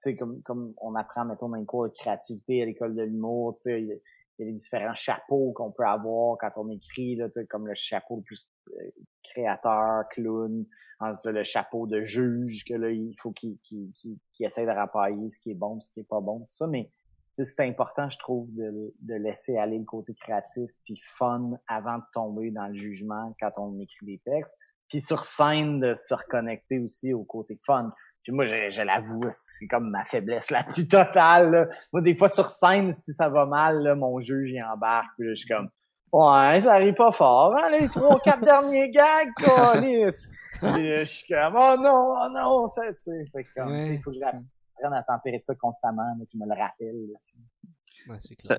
tu 0.01 0.11
sais, 0.11 0.15
comme, 0.15 0.41
comme 0.43 0.73
on 0.77 0.95
apprend, 0.95 1.25
mettons, 1.25 1.49
dans 1.49 1.57
les 1.57 1.65
cours 1.65 1.89
de 1.89 1.93
créativité 1.93 2.61
à 2.61 2.65
l'école 2.65 2.95
de 2.95 3.03
l'humour, 3.03 3.57
tu 3.57 3.63
sais, 3.63 4.01
il 4.37 4.45
y, 4.45 4.47
a 4.47 4.51
les 4.51 4.57
différents 4.57 4.93
chapeaux 4.93 5.51
qu'on 5.53 5.71
peut 5.71 5.85
avoir 5.85 6.37
quand 6.37 6.51
on 6.57 6.69
écrit, 6.69 7.15
là, 7.15 7.27
comme 7.49 7.67
le 7.67 7.75
chapeau 7.75 8.21
plus 8.21 8.47
euh, 8.69 8.89
créateur, 9.23 10.07
clown, 10.09 10.65
le 11.01 11.43
chapeau 11.43 11.87
de 11.87 12.03
juge, 12.03 12.63
que 12.65 12.73
là, 12.73 12.89
il 12.89 13.15
faut 13.19 13.31
qu'il 13.31 13.57
qu'il 13.59 13.91
qu'il 13.93 14.45
essaie 14.45 14.65
de 14.65 14.71
rapailler 14.71 15.29
ce 15.29 15.39
qui 15.39 15.51
est 15.51 15.55
bon, 15.55 15.79
ce 15.81 15.91
qui 15.91 16.01
est 16.01 16.07
pas 16.07 16.21
bon, 16.21 16.39
tout 16.41 16.55
ça, 16.55 16.67
mais 16.67 16.89
c'est 17.35 17.59
important, 17.61 18.09
je 18.09 18.17
trouve, 18.17 18.47
de, 18.55 18.93
de 18.99 19.13
laisser 19.13 19.57
aller 19.57 19.77
le 19.77 19.85
côté 19.85 20.15
créatif 20.15 20.71
puis 20.83 20.99
fun 21.03 21.51
avant 21.67 21.97
de 21.97 22.03
tomber 22.13 22.49
dans 22.51 22.67
le 22.67 22.73
jugement 22.73 23.35
quand 23.39 23.51
on 23.57 23.79
écrit 23.79 24.05
des 24.05 24.17
textes. 24.19 24.55
Puis 24.87 25.01
sur 25.01 25.25
scène, 25.25 25.79
de 25.79 25.93
se 25.93 26.13
reconnecter 26.13 26.79
aussi 26.79 27.13
au 27.13 27.23
côté 27.23 27.59
fun. 27.65 27.91
Puis 28.27 28.35
moi, 28.35 28.45
je, 28.45 28.71
je 28.71 28.81
l'avoue, 28.81 29.21
c'est 29.31 29.67
comme 29.67 29.89
ma 29.89 30.03
faiblesse 30.03 30.51
la 30.51 30.61
plus 30.61 30.85
totale. 30.85 31.69
Moi, 31.93 32.01
des 32.01 32.13
fois, 32.13 32.27
sur 32.27 32.49
scène, 32.49 32.91
si 32.91 33.13
ça 33.13 33.29
va 33.29 33.45
mal, 33.45 33.81
là, 33.81 33.95
mon 33.95 34.19
juge, 34.19 34.51
il 34.51 34.61
embarque. 34.61 35.07
Puis 35.17 35.29
là, 35.29 35.33
je 35.33 35.39
suis 35.39 35.47
comme, 35.47 35.69
ouais, 36.11 36.59
ça 36.59 36.73
arrive 36.73 36.95
pas 36.95 37.13
fort. 37.13 37.55
Hein, 37.55 37.69
les 37.79 37.87
trois, 37.87 38.19
quatre 38.19 38.43
derniers 38.43 38.89
gags, 38.89 39.31
calice. 39.37 40.29
Puis 40.59 40.97
je 40.97 41.03
suis 41.05 41.33
comme, 41.33 41.55
oh 41.55 41.75
non, 41.79 42.15
oh 42.21 42.29
non, 42.29 42.67
ça, 42.67 42.81
tu 42.95 43.03
sais. 43.03 43.25
Fait 43.31 43.45
comme, 43.55 43.77
il 43.77 44.01
faut 44.01 44.11
que 44.11 44.17
j'apprenne 44.19 44.93
à 44.93 45.03
tempérer 45.03 45.39
ça 45.39 45.55
constamment, 45.55 46.13
mais 46.19 46.25
tu 46.25 46.37
me 46.37 46.45
le 46.45 46.61
rappelles. 46.61 47.07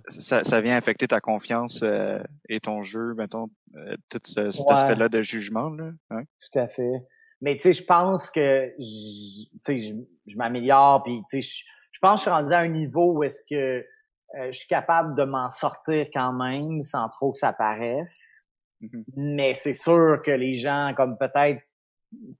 ça, 0.08 0.44
ça, 0.44 0.60
vient 0.62 0.78
affecter 0.78 1.08
ta 1.08 1.20
confiance 1.20 1.82
euh, 1.82 2.22
et 2.48 2.60
ton 2.60 2.82
jeu, 2.82 3.12
mettons, 3.18 3.50
euh, 3.76 3.96
tout 4.08 4.20
ce, 4.24 4.50
cet 4.50 4.70
aspect-là 4.70 5.10
de 5.10 5.20
jugement. 5.20 5.68
Là. 5.68 5.90
Hein? 6.08 6.22
Tout 6.50 6.58
à 6.58 6.68
fait. 6.68 7.04
Mais 7.40 7.56
tu 7.56 7.62
sais, 7.62 7.72
je 7.72 7.84
pense 7.84 8.30
que 8.30 8.72
je, 8.78 9.44
je 10.26 10.36
m'améliore, 10.36 11.02
puis 11.02 11.22
tu 11.30 11.40
sais, 11.42 11.62
je, 11.92 11.98
pense 12.00 12.14
que 12.14 12.18
je 12.18 12.22
suis 12.22 12.30
rendu 12.30 12.52
à 12.52 12.58
un 12.58 12.68
niveau 12.68 13.12
où 13.12 13.22
est-ce 13.22 13.44
que 13.48 13.84
euh, 14.36 14.52
je 14.52 14.58
suis 14.58 14.68
capable 14.68 15.14
de 15.14 15.24
m'en 15.24 15.50
sortir 15.50 16.06
quand 16.12 16.32
même 16.32 16.82
sans 16.82 17.08
trop 17.08 17.32
que 17.32 17.38
ça 17.38 17.52
paraisse. 17.52 18.44
Mm-hmm. 18.82 19.04
Mais 19.16 19.54
c'est 19.54 19.74
sûr 19.74 20.20
que 20.24 20.30
les 20.30 20.56
gens, 20.56 20.92
comme 20.96 21.16
peut-être 21.16 21.62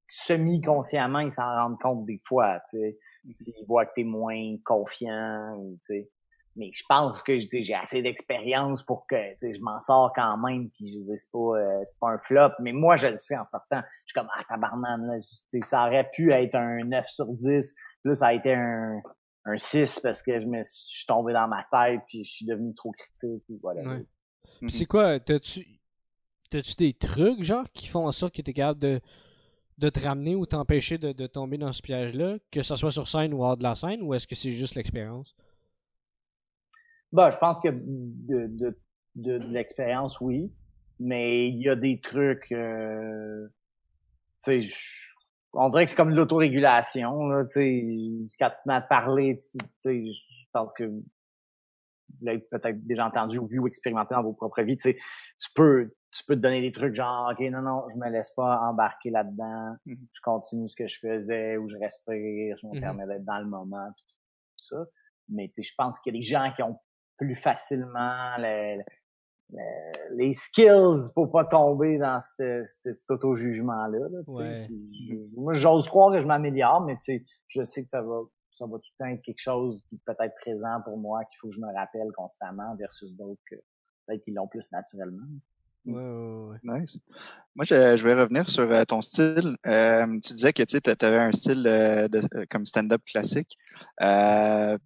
semi-consciemment, 0.09 1.21
ils 1.21 1.33
s'en 1.33 1.49
rendent 1.49 1.81
compte 1.81 2.05
des 2.07 2.21
fois, 2.25 2.61
tu 2.71 2.79
sais. 2.79 2.99
Mm-hmm. 3.25 3.37
S'ils 3.37 3.67
voient 3.67 3.87
que 3.87 3.93
t'es 3.95 4.05
moins 4.05 4.57
confiant, 4.65 5.57
tu 5.75 5.79
sais 5.81 6.11
mais 6.59 6.71
je 6.75 6.83
pense 6.89 7.23
que 7.23 7.39
j'ai 7.39 7.75
assez 7.75 8.03
d'expérience 8.03 8.83
pour 8.83 9.07
que 9.07 9.17
je 9.41 9.61
m'en 9.61 9.81
sors 9.81 10.13
quand 10.15 10.37
même 10.39 10.69
puis 10.71 10.93
je 10.93 11.17
c'est 11.17 11.31
pas 11.31 11.39
euh, 11.39 11.83
c'est 11.87 11.99
pas 11.99 12.09
un 12.09 12.19
flop 12.19 12.51
mais 12.61 12.73
moi 12.73 12.97
je 12.97 13.07
le 13.07 13.17
sais 13.17 13.37
en 13.37 13.45
sortant 13.45 13.81
je 13.81 14.13
suis 14.13 14.15
comme 14.15 14.29
ah 14.37 14.43
tabarnan 14.49 14.99
là 14.99 15.19
ça 15.63 15.87
aurait 15.87 16.09
pu 16.13 16.33
être 16.33 16.57
un 16.57 16.79
9 16.79 17.07
sur 17.09 17.27
10 17.27 17.75
là 18.05 18.15
ça 18.15 18.27
a 18.27 18.33
été 18.33 18.55
un 18.55 19.01
un 19.45 19.57
6 19.57 20.01
parce 20.03 20.23
que 20.23 20.41
je 20.41 20.47
me 20.47 20.63
suis 20.65 21.07
tombé 21.07 21.33
dans 21.33 21.49
ma 21.49 21.65
tête 21.71 22.01
puis 22.09 22.25
je 22.25 22.31
suis 22.31 22.47
devenu 22.47 22.75
trop 22.75 22.91
critique 22.91 23.45
puis 23.47 23.59
voilà 23.63 23.83
mhm. 23.83 24.69
c'est 24.69 24.87
quoi 24.87 25.21
t'as-tu 25.21 25.81
t'as-tu 26.51 26.75
des 26.75 26.93
trucs 26.93 27.43
genre 27.43 27.67
qui 27.73 27.87
font 27.87 28.07
en 28.07 28.13
sorte 28.13 28.35
que 28.35 28.43
tu 28.43 28.51
es 28.51 28.55
capable 28.55 28.81
de 28.81 29.01
de 29.79 29.91
te 29.91 30.01
ramener 30.01 30.35
ou 30.35 30.45
t'empêcher 30.45 30.99
de, 30.99 31.13
de 31.13 31.27
tomber 31.29 31.57
dans 31.57 31.73
ce 31.73 31.81
piège-là, 31.83 32.39
que 32.51 32.63
ce 32.63 32.75
soit 32.75 32.91
sur 32.91 33.07
scène 33.07 33.33
ou 33.33 33.45
hors 33.45 33.57
de 33.57 33.63
la 33.63 33.77
scène, 33.77 34.03
ou 34.03 34.13
est-ce 34.13 34.27
que 34.27 34.35
c'est 34.35 34.51
juste 34.51 34.75
l'expérience? 34.75 35.37
Bah, 37.13 37.31
je 37.31 37.39
pense 37.39 37.61
que 37.61 37.69
de, 37.69 38.47
de, 38.47 38.79
de, 39.15 39.39
l'expérience, 39.49 40.21
oui. 40.21 40.53
Mais 41.01 41.49
il 41.49 41.63
y 41.63 41.69
a 41.69 41.77
des 41.77 42.01
trucs, 42.01 42.51
euh, 42.53 43.47
tu 44.45 44.69
sais, 44.69 44.75
on 45.53 45.69
dirait 45.69 45.85
que 45.85 45.91
c'est 45.91 45.97
comme 45.97 46.11
de 46.11 46.17
l'autorégulation, 46.17 47.29
là, 47.29 47.45
tu 47.45 47.53
sais, 47.53 48.37
quand 48.39 48.51
tu 48.51 48.63
te 48.63 48.69
mets 48.69 48.75
à 48.75 48.81
parler, 48.81 49.39
tu 49.39 49.59
sais, 49.81 50.05
je 50.05 50.45
pense 50.53 50.73
que 50.75 50.85
vous 50.85 51.05
l'avez 52.23 52.41
peut-être 52.41 52.85
déjà 52.87 53.07
entendu 53.07 53.39
ou 53.39 53.47
vu 53.47 53.59
ou 53.59 53.67
expérimenté 53.67 54.15
dans 54.15 54.23
vos 54.23 54.33
propres 54.33 54.63
vies, 54.63 54.77
tu 54.77 54.91
sais, 54.91 54.99
tu 55.39 55.51
peux, 55.55 55.95
tu 56.11 56.25
peux 56.25 56.35
te 56.35 56.41
donner 56.41 56.61
des 56.61 56.73
trucs 56.73 56.95
genre, 56.95 57.31
OK, 57.31 57.41
non, 57.51 57.63
non, 57.63 57.85
je 57.91 57.97
me 57.97 58.11
laisse 58.11 58.33
pas 58.33 58.61
embarquer 58.63 59.11
là-dedans, 59.11 59.77
mm-hmm. 59.87 60.07
je 60.13 60.21
continue 60.23 60.69
ce 60.69 60.77
que 60.77 60.89
je 60.89 60.99
faisais 60.99 61.57
ou 61.57 61.69
je 61.69 61.77
respire, 61.79 62.57
je 62.61 62.67
me 62.67 62.73
mm-hmm. 62.73 62.81
permets 62.81 63.07
d'être 63.07 63.25
dans 63.25 63.39
le 63.39 63.47
moment, 63.47 63.89
tout 63.97 64.65
ça. 64.77 64.85
Mais, 65.29 65.49
tu 65.49 65.55
sais, 65.55 65.63
je 65.63 65.75
pense 65.77 66.01
qu'il 66.01 66.15
y 66.15 66.19
a 66.19 66.21
des 66.21 66.25
gens 66.25 66.53
qui 66.55 66.63
ont 66.63 66.79
plus 67.19 67.35
facilement 67.35 68.37
le, 68.39 68.83
les 70.13 70.35
skills, 70.35 71.11
faut 71.15 71.27
pas 71.27 71.45
tomber 71.45 71.99
dans 71.99 72.21
cet 72.21 72.99
auto-jugement-là. 73.09 74.09
Moi, 75.37 75.53
j'ose 75.55 75.89
croire 75.89 76.13
que 76.13 76.21
je 76.21 76.27
m'améliore, 76.27 76.85
mais 76.85 76.97
je 77.49 77.65
sais 77.65 77.83
que 77.83 77.89
ça 77.89 78.03
va, 78.03 78.21
ça 78.57 78.67
va 78.67 78.77
tout 78.77 78.91
le 78.99 79.05
temps 79.05 79.11
être 79.11 79.23
quelque 79.23 79.41
chose 79.41 79.83
qui 79.89 79.99
peut 80.05 80.15
être 80.21 80.35
présent 80.41 80.81
pour 80.85 80.99
moi, 80.99 81.25
qu'il 81.25 81.39
faut 81.41 81.49
que 81.49 81.55
je 81.55 81.61
me 81.61 81.73
rappelle 81.75 82.11
constamment 82.17 82.75
versus 82.77 83.15
d'autres 83.17 83.41
que 83.51 83.57
peut-être 84.07 84.23
qui 84.23 84.33
l'ont 84.33 84.49
plus 84.49 84.71
naturellement. 84.73 85.27
Ouais, 85.87 86.59
Nice. 86.63 86.99
Moi, 87.55 87.65
je, 87.65 87.97
je, 87.97 88.05
vais 88.05 88.15
revenir 88.15 88.49
sur 88.49 88.71
euh, 88.71 88.85
ton 88.85 89.01
style. 89.01 89.57
Euh, 89.67 90.07
tu 90.21 90.33
disais 90.35 90.53
que 90.53 90.63
tu 90.63 91.07
avais 91.07 91.19
un 91.19 91.33
style 91.33 91.65
euh, 91.67 92.09
de, 92.09 92.23
comme 92.51 92.67
stand-up 92.67 93.03
classique. 93.07 93.57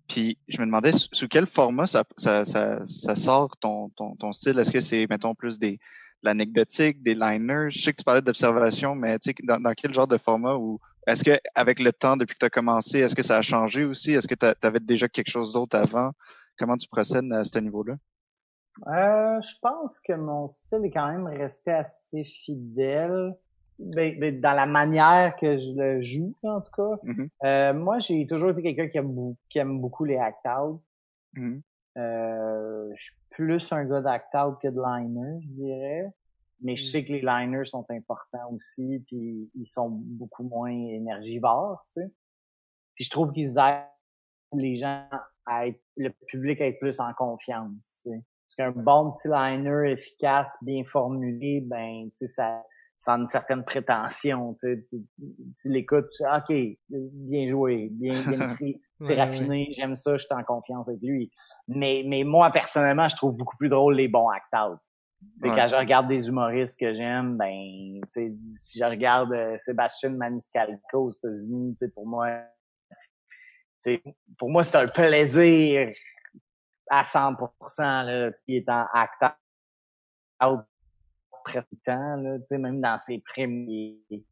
puis 0.08 0.38
je 0.48 0.60
me 0.60 0.66
demandais 0.66 0.92
sous, 0.92 1.28
quel 1.28 1.46
format 1.46 1.86
ça, 1.86 2.04
ça, 2.16 2.44
ça, 2.44 2.86
ça 2.86 3.16
sort 3.16 3.56
ton, 3.56 3.88
ton, 3.90 4.32
style? 4.32 4.58
Est-ce 4.58 4.70
que 4.70 4.80
c'est, 4.80 5.06
mettons, 5.10 5.34
plus 5.34 5.58
des 5.58 5.80
l'anecdotique, 6.22 7.02
des 7.02 7.14
liners? 7.14 7.70
Je 7.70 7.82
sais 7.82 7.92
que 7.92 7.98
tu 7.98 8.04
parlais 8.04 8.22
d'observation, 8.22 8.94
mais 8.94 9.18
dans, 9.42 9.60
dans, 9.60 9.72
quel 9.74 9.92
genre 9.92 10.06
de 10.06 10.18
format 10.18 10.54
ou 10.54 10.78
est-ce 11.06 11.24
que 11.24 11.36
avec 11.56 11.80
le 11.80 11.92
temps, 11.92 12.16
depuis 12.16 12.34
que 12.34 12.40
tu 12.40 12.46
as 12.46 12.50
commencé, 12.50 13.00
est-ce 13.00 13.16
que 13.16 13.22
ça 13.22 13.38
a 13.38 13.42
changé 13.42 13.84
aussi? 13.84 14.12
Est-ce 14.12 14.28
que 14.28 14.36
tu 14.36 14.46
avais 14.46 14.80
déjà 14.80 15.08
quelque 15.08 15.30
chose 15.30 15.52
d'autre 15.52 15.76
avant? 15.76 16.12
Comment 16.56 16.76
tu 16.76 16.86
procèdes 16.86 17.32
à 17.32 17.44
ce 17.44 17.58
niveau-là? 17.58 17.96
Euh, 18.86 19.40
je 19.42 19.54
pense 19.60 20.00
que 20.00 20.12
mon 20.12 20.48
style 20.48 20.84
est 20.84 20.90
quand 20.90 21.10
même 21.10 21.26
resté 21.26 21.70
assez 21.70 22.24
fidèle. 22.24 23.36
Ben, 23.78 24.18
ben, 24.18 24.40
dans 24.40 24.52
la 24.52 24.66
manière 24.66 25.34
que 25.36 25.58
je 25.58 25.72
le 25.74 26.00
joue, 26.00 26.34
en 26.42 26.60
tout 26.60 26.70
cas. 26.70 26.96
Mm-hmm. 27.02 27.28
euh, 27.44 27.74
moi, 27.74 27.98
j'ai 27.98 28.26
toujours 28.26 28.50
été 28.50 28.62
quelqu'un 28.62 28.88
qui, 28.88 28.98
aime, 28.98 29.34
qui 29.48 29.58
aime 29.58 29.80
beaucoup 29.80 30.04
les 30.04 30.16
act-out. 30.16 30.80
Mm-hmm. 31.34 31.62
euh, 31.98 32.92
je 32.94 33.04
suis 33.04 33.14
plus 33.30 33.72
un 33.72 33.84
gars 33.84 34.02
d'act-out 34.02 34.58
que 34.60 34.68
de 34.68 34.80
liner, 34.80 35.40
je 35.42 35.48
dirais. 35.48 36.12
Mais 36.60 36.76
je 36.76 36.84
mm. 36.84 36.90
sais 36.90 37.04
que 37.04 37.12
les 37.12 37.22
liners 37.22 37.64
sont 37.64 37.84
importants 37.90 38.50
aussi, 38.52 39.02
puis 39.06 39.50
ils 39.54 39.66
sont 39.66 39.88
beaucoup 39.90 40.44
moins 40.44 40.70
énergivores, 40.70 41.84
tu 41.88 42.02
sais. 42.02 42.10
Puis 42.94 43.04
je 43.04 43.10
trouve 43.10 43.32
qu'ils 43.32 43.58
aident 43.58 43.86
les 44.54 44.76
gens 44.76 45.08
à 45.46 45.66
être, 45.66 45.80
le 45.96 46.10
public 46.28 46.60
à 46.60 46.66
être 46.66 46.78
plus 46.78 47.00
en 47.00 47.12
confiance, 47.14 47.98
tu 48.04 48.10
sais. 48.10 48.22
Parce 48.56 48.74
qu'un 48.74 48.82
bon 48.82 49.12
petit 49.12 49.28
liner 49.28 49.92
efficace, 49.92 50.58
bien 50.62 50.84
formulé, 50.84 51.62
ben, 51.64 52.10
tu 52.10 52.26
sais, 52.26 52.28
ça, 52.28 52.62
ça 52.98 53.14
a 53.14 53.16
une 53.16 53.26
certaine 53.26 53.64
prétention. 53.64 54.54
Tu, 54.60 54.84
tu 55.60 55.68
l'écoutes, 55.70 56.10
tu 56.10 56.22
OK, 56.24 56.78
bien 56.88 57.48
joué, 57.48 57.88
bien, 57.90 58.20
bien 58.22 58.50
écrit, 58.52 58.80
c'est 59.00 59.14
raffiné, 59.14 59.72
j'aime 59.76 59.96
ça, 59.96 60.16
je 60.16 60.24
suis 60.24 60.34
en 60.34 60.44
confiance 60.44 60.88
avec 60.88 61.00
lui. 61.02 61.32
Mais, 61.66 62.04
mais 62.06 62.24
moi, 62.24 62.50
personnellement, 62.50 63.08
je 63.08 63.16
trouve 63.16 63.34
beaucoup 63.36 63.56
plus 63.56 63.68
drôle 63.70 63.94
les 63.94 64.08
bons 64.08 64.28
act-out. 64.28 64.78
Quand 65.40 65.68
je 65.68 65.76
regarde 65.76 66.08
des 66.08 66.26
humoristes 66.26 66.78
que 66.78 66.92
j'aime, 66.94 67.36
ben, 67.36 68.00
si 68.10 68.78
je 68.78 68.84
regarde 68.84 69.32
euh, 69.32 69.56
Sébastien 69.56 70.10
Maniscalco 70.10 70.98
aux 70.98 71.10
États-Unis, 71.10 71.76
pour 71.94 72.06
moi, 72.06 72.28
pour 74.38 74.50
moi, 74.50 74.62
c'est 74.62 74.78
un 74.78 74.88
plaisir 74.88 75.92
à 76.92 77.04
100%, 77.04 78.04
là, 78.04 78.30
il 78.46 78.56
est 78.56 78.68
en 78.68 78.84
act 78.92 79.24
out 80.44 80.60
près 81.42 81.62
tout 81.62 81.68
le 81.72 81.92
temps, 81.92 82.16
là, 82.16 82.38
tu 82.38 82.44
sais, 82.44 82.58
même 82.58 82.82
dans 82.82 82.98
ses 82.98 83.18
primes, 83.18 83.66
il, 83.66 84.22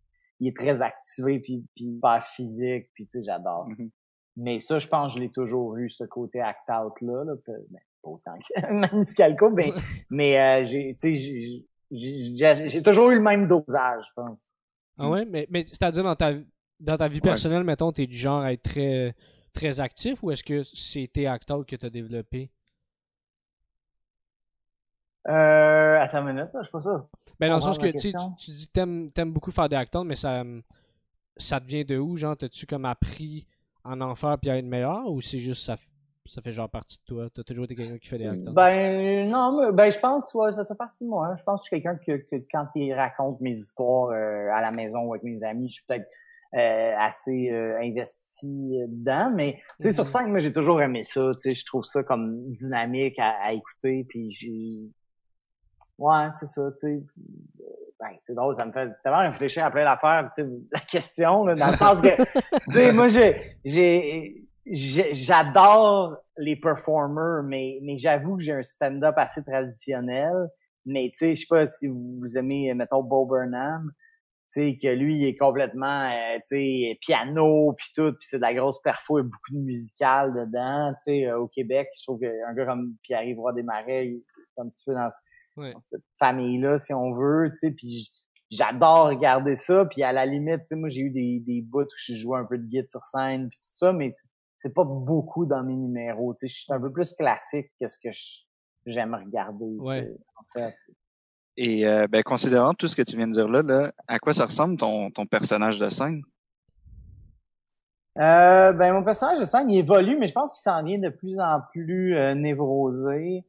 est 0.43 0.57
très 0.57 0.83
activé, 0.83 1.41
puis, 1.41 1.65
puis 1.75 1.99
pas 2.01 2.21
physique, 2.21 2.89
puis 2.95 3.07
tu 3.07 3.19
sais, 3.19 3.25
j'adore 3.25 3.67
ça. 3.67 3.83
Mm-hmm. 3.83 3.91
Mais 4.37 4.59
ça, 4.59 4.79
je 4.79 4.87
pense 4.87 5.15
que 5.15 5.19
je 5.19 5.25
l'ai 5.25 5.31
toujours 5.31 5.77
eu, 5.77 5.89
ce 5.89 6.05
côté 6.05 6.41
act-out-là, 6.41 7.25
là, 7.25 7.33
ben, 7.47 7.81
pas 8.03 8.11
autant 8.11 8.39
que 8.39 8.73
Maniscalco, 8.73 9.51
mais, 9.51 9.73
mais 10.11 10.39
euh, 10.39 10.67
j'ai, 10.67 10.97
tu 11.01 11.17
sais, 11.17 11.65
j'ai 11.91 12.83
toujours 12.83 13.11
eu 13.11 13.15
le 13.15 13.23
même 13.23 13.49
dosage, 13.49 14.05
je 14.07 14.13
pense. 14.15 14.53
Ah 14.99 15.11
ouais? 15.11 15.25
Mais, 15.25 15.47
mais 15.51 15.65
c'est-à-dire 15.67 16.05
dans 16.05 16.15
ta, 16.15 16.35
dans 16.79 16.99
ta 16.99 17.09
vie 17.09 17.23
personnelle, 17.23 17.65
mettons, 17.65 17.91
t'es 17.91 18.07
du 18.07 18.17
genre 18.17 18.43
à 18.43 18.53
être 18.53 18.63
très 18.63 19.15
très 19.53 19.81
actif 19.81 20.23
ou 20.23 20.31
est-ce 20.31 20.45
que 20.45 20.63
c'était 20.63 21.27
Actal 21.27 21.65
que 21.65 21.77
tu 21.77 21.87
as 21.87 21.91
développé? 21.91 22.51
Euh, 25.29 26.01
attends 26.01 26.27
une 26.27 26.35
minute, 26.35 26.49
je 26.55 26.65
sais 26.65 26.71
pas 26.71 26.81
ça. 26.81 27.07
Ben, 27.39 27.49
dans 27.49 27.57
le 27.57 27.61
sens 27.61 27.79
que 27.79 27.89
tu, 27.89 28.13
tu 28.39 28.51
dis 28.53 28.67
que 28.67 28.73
t'aimes, 28.73 29.11
aimes 29.17 29.33
beaucoup 29.33 29.51
faire 29.51 29.69
des 29.69 29.77
actants, 29.77 30.05
mais 30.05 30.17
ça, 30.17 30.43
ça 31.37 31.61
te 31.61 31.67
vient 31.67 31.85
de 31.85 31.99
où? 31.99 32.17
Genre, 32.17 32.37
t'as-tu 32.37 32.67
comme 32.67 32.87
appris 32.87 33.47
en 33.85 34.01
en 34.01 34.15
faire 34.15 34.39
puis 34.39 34.51
à 34.51 34.57
être 34.57 34.65
meilleur 34.65 35.07
ou 35.11 35.21
c'est 35.21 35.39
juste 35.39 35.65
ça, 35.65 35.77
ça 36.25 36.41
fait 36.41 36.53
genre 36.53 36.71
partie 36.71 36.97
de 36.99 37.05
toi? 37.05 37.29
T'as 37.35 37.43
toujours 37.43 37.67
été 37.67 37.75
quelqu'un 37.75 37.99
qui 37.99 38.09
fait 38.09 38.19
des 38.19 38.29
actants? 38.29 38.53
Ben, 38.53 39.29
non, 39.29 39.73
ben, 39.73 39.91
je 39.91 39.99
pense, 39.99 40.33
ouais, 40.35 40.53
ça 40.53 40.65
fait 40.65 40.75
partie 40.75 41.05
de 41.05 41.11
moi. 41.11 41.27
Hein. 41.27 41.37
Je 41.37 41.43
pense 41.43 41.61
que 41.61 41.65
je 41.65 41.77
suis 41.77 41.83
quelqu'un 41.83 41.99
que, 41.99 42.37
quand 42.51 42.69
il 42.75 42.95
raconte 42.95 43.41
mes 43.41 43.59
histoires 43.59 44.11
euh, 44.11 44.49
à 44.55 44.63
la 44.63 44.71
maison 44.71 45.01
ou 45.01 45.13
avec 45.13 45.25
mes 45.25 45.43
amis, 45.43 45.69
je 45.69 45.75
suis 45.75 45.85
peut-être 45.87 46.09
euh, 46.53 46.95
assez 46.99 47.49
euh, 47.53 47.79
investi 47.81 48.81
dedans. 48.89 49.31
Mais 49.33 49.61
tu 49.81 49.87
sais, 49.87 49.93
sur 49.93 50.05
mm-hmm. 50.05 50.07
scène, 50.07 50.31
moi 50.31 50.39
j'ai 50.41 50.53
toujours 50.53 50.83
aimé 50.83 51.05
ça. 51.05 51.31
Tu 51.35 51.41
sais, 51.41 51.55
je 51.55 51.65
trouve 51.65 51.85
ça 51.85 52.03
comme 52.03 52.53
dynamique 52.53 53.19
à, 53.19 53.53
écouter. 53.53 54.05
Puis 54.09 54.33
j'ai. 54.33 54.75
Ouais, 55.97 56.29
c'est 56.33 56.47
ça, 56.47 56.71
tu 56.73 56.79
sais. 56.79 57.03
Ben, 58.01 58.17
c'est 58.23 58.35
drôle, 58.35 58.57
ça 58.57 58.65
me 58.65 58.73
fait 58.73 58.91
tellement 59.05 59.21
réfléchir 59.21 59.65
à 59.65 59.71
plein 59.71 59.85
d'affaires, 59.85 60.27
tu 60.35 60.43
sais, 60.43 60.49
la 60.73 60.81
question, 60.81 61.45
là, 61.45 61.55
dans 61.55 61.71
le 61.71 61.77
sens 61.77 62.01
que, 62.01 62.17
tu 62.71 62.73
sais, 62.73 62.93
moi, 62.95 63.09
j'ai, 63.09 63.59
j'ai, 63.63 64.47
j'adore 64.65 66.17
les 66.39 66.57
performers, 66.57 67.43
mais, 67.45 67.79
mais 67.83 67.99
j'avoue 67.99 68.39
que 68.39 68.43
j'ai 68.43 68.53
un 68.53 68.63
stand-up 68.63 69.15
assez 69.19 69.45
traditionnel. 69.45 70.49
Mais, 70.87 71.11
tu 71.13 71.19
sais, 71.19 71.35
je 71.35 71.41
sais 71.43 71.47
pas 71.47 71.67
si 71.67 71.89
vous 71.89 72.39
aimez, 72.39 72.73
mettons, 72.73 73.03
Bo 73.03 73.27
Burnham 73.27 73.93
sais, 74.51 74.79
que 74.83 74.89
lui, 74.89 75.19
il 75.19 75.25
est 75.27 75.37
complètement, 75.37 76.11
euh, 76.11 76.37
tu 76.49 76.57
sais, 76.57 76.99
piano, 77.01 77.73
puis 77.77 77.89
tout, 77.95 78.13
puis 78.13 78.27
c'est 78.29 78.39
de 78.39 78.43
la 78.43 78.55
grosse 78.55 78.81
perfo 78.83 79.19
et 79.19 79.23
beaucoup 79.23 79.53
de 79.53 79.59
musical 79.59 80.35
dedans, 80.35 80.93
tu 80.95 81.13
sais, 81.13 81.27
euh, 81.27 81.39
au 81.39 81.49
Québec. 81.49 81.89
Je 81.99 82.03
trouve 82.05 82.21
qu'un 82.21 82.55
gars 82.55 82.67
comme 82.67 82.95
Pierre-Yves 83.03 83.39
Roy-Desmarais, 83.39 84.09
il 84.09 84.15
est 84.17 84.61
un 84.61 84.69
petit 84.69 84.85
peu 84.85 84.95
dans, 84.95 85.09
cette 85.91 86.03
famille-là, 86.19 86.79
si 86.79 86.95
on 86.95 87.13
veut, 87.13 87.51
tu 87.51 87.59
sais, 87.59 87.71
puis 87.71 88.11
j'adore 88.51 89.09
regarder 89.09 89.57
ça, 89.57 89.85
puis 89.85 90.03
à 90.03 90.13
la 90.13 90.27
limite, 90.27 90.63
tu 90.63 90.69
sais, 90.69 90.77
moi, 90.77 90.89
j'ai 90.89 91.03
eu 91.03 91.11
des, 91.11 91.41
des 91.47 91.61
bouts 91.61 91.83
où 91.83 91.99
je 91.99 92.15
jouais 92.15 92.39
un 92.39 92.45
peu 92.45 92.59
de 92.59 92.67
guide 92.67 92.91
sur 92.91 93.05
scène, 93.05 93.49
puis 93.49 93.59
tout 93.59 93.73
ça, 93.73 93.93
mais 93.93 94.11
c'est 94.59 94.75
pas 94.75 94.85
beaucoup 94.85 95.47
dans 95.47 95.63
mes 95.63 95.77
numéros, 95.77 96.35
tu 96.35 96.49
sais, 96.49 96.49
je 96.49 96.63
suis 96.63 96.73
un 96.73 96.81
peu 96.81 96.93
plus 96.93 97.15
classique 97.15 97.71
que 97.81 97.89
ce 97.89 97.99
que 98.03 98.09
j'aime 98.87 99.15
regarder, 99.15 99.77
ouais. 99.79 100.11
en 100.37 100.45
fait. 100.53 100.75
Et 101.63 101.87
euh, 101.87 102.07
ben, 102.09 102.23
considérant 102.23 102.73
tout 102.73 102.89
ce 102.89 102.97
que 102.97 103.03
tu 103.03 103.19
viens 103.19 103.27
de 103.27 103.33
dire 103.33 103.47
là, 103.47 103.61
là 103.61 103.93
à 104.09 104.19
quoi 104.19 104.33
ça 104.33 104.47
ressemble 104.47 104.79
ton, 104.79 105.11
ton 105.11 105.27
personnage 105.27 105.79
de 105.79 105.91
scène? 105.91 106.23
Euh, 108.19 108.73
ben, 108.73 108.95
mon 108.95 109.05
personnage 109.05 109.41
de 109.41 109.45
scène, 109.45 109.71
il 109.71 109.81
évolue, 109.81 110.17
mais 110.19 110.27
je 110.27 110.33
pense 110.33 110.55
qu'il 110.55 110.63
s'en 110.63 110.83
vient 110.83 110.99
de 110.99 111.11
plus 111.11 111.39
en 111.39 111.61
plus 111.71 112.17
euh, 112.17 112.35
névrosé. 112.35 113.45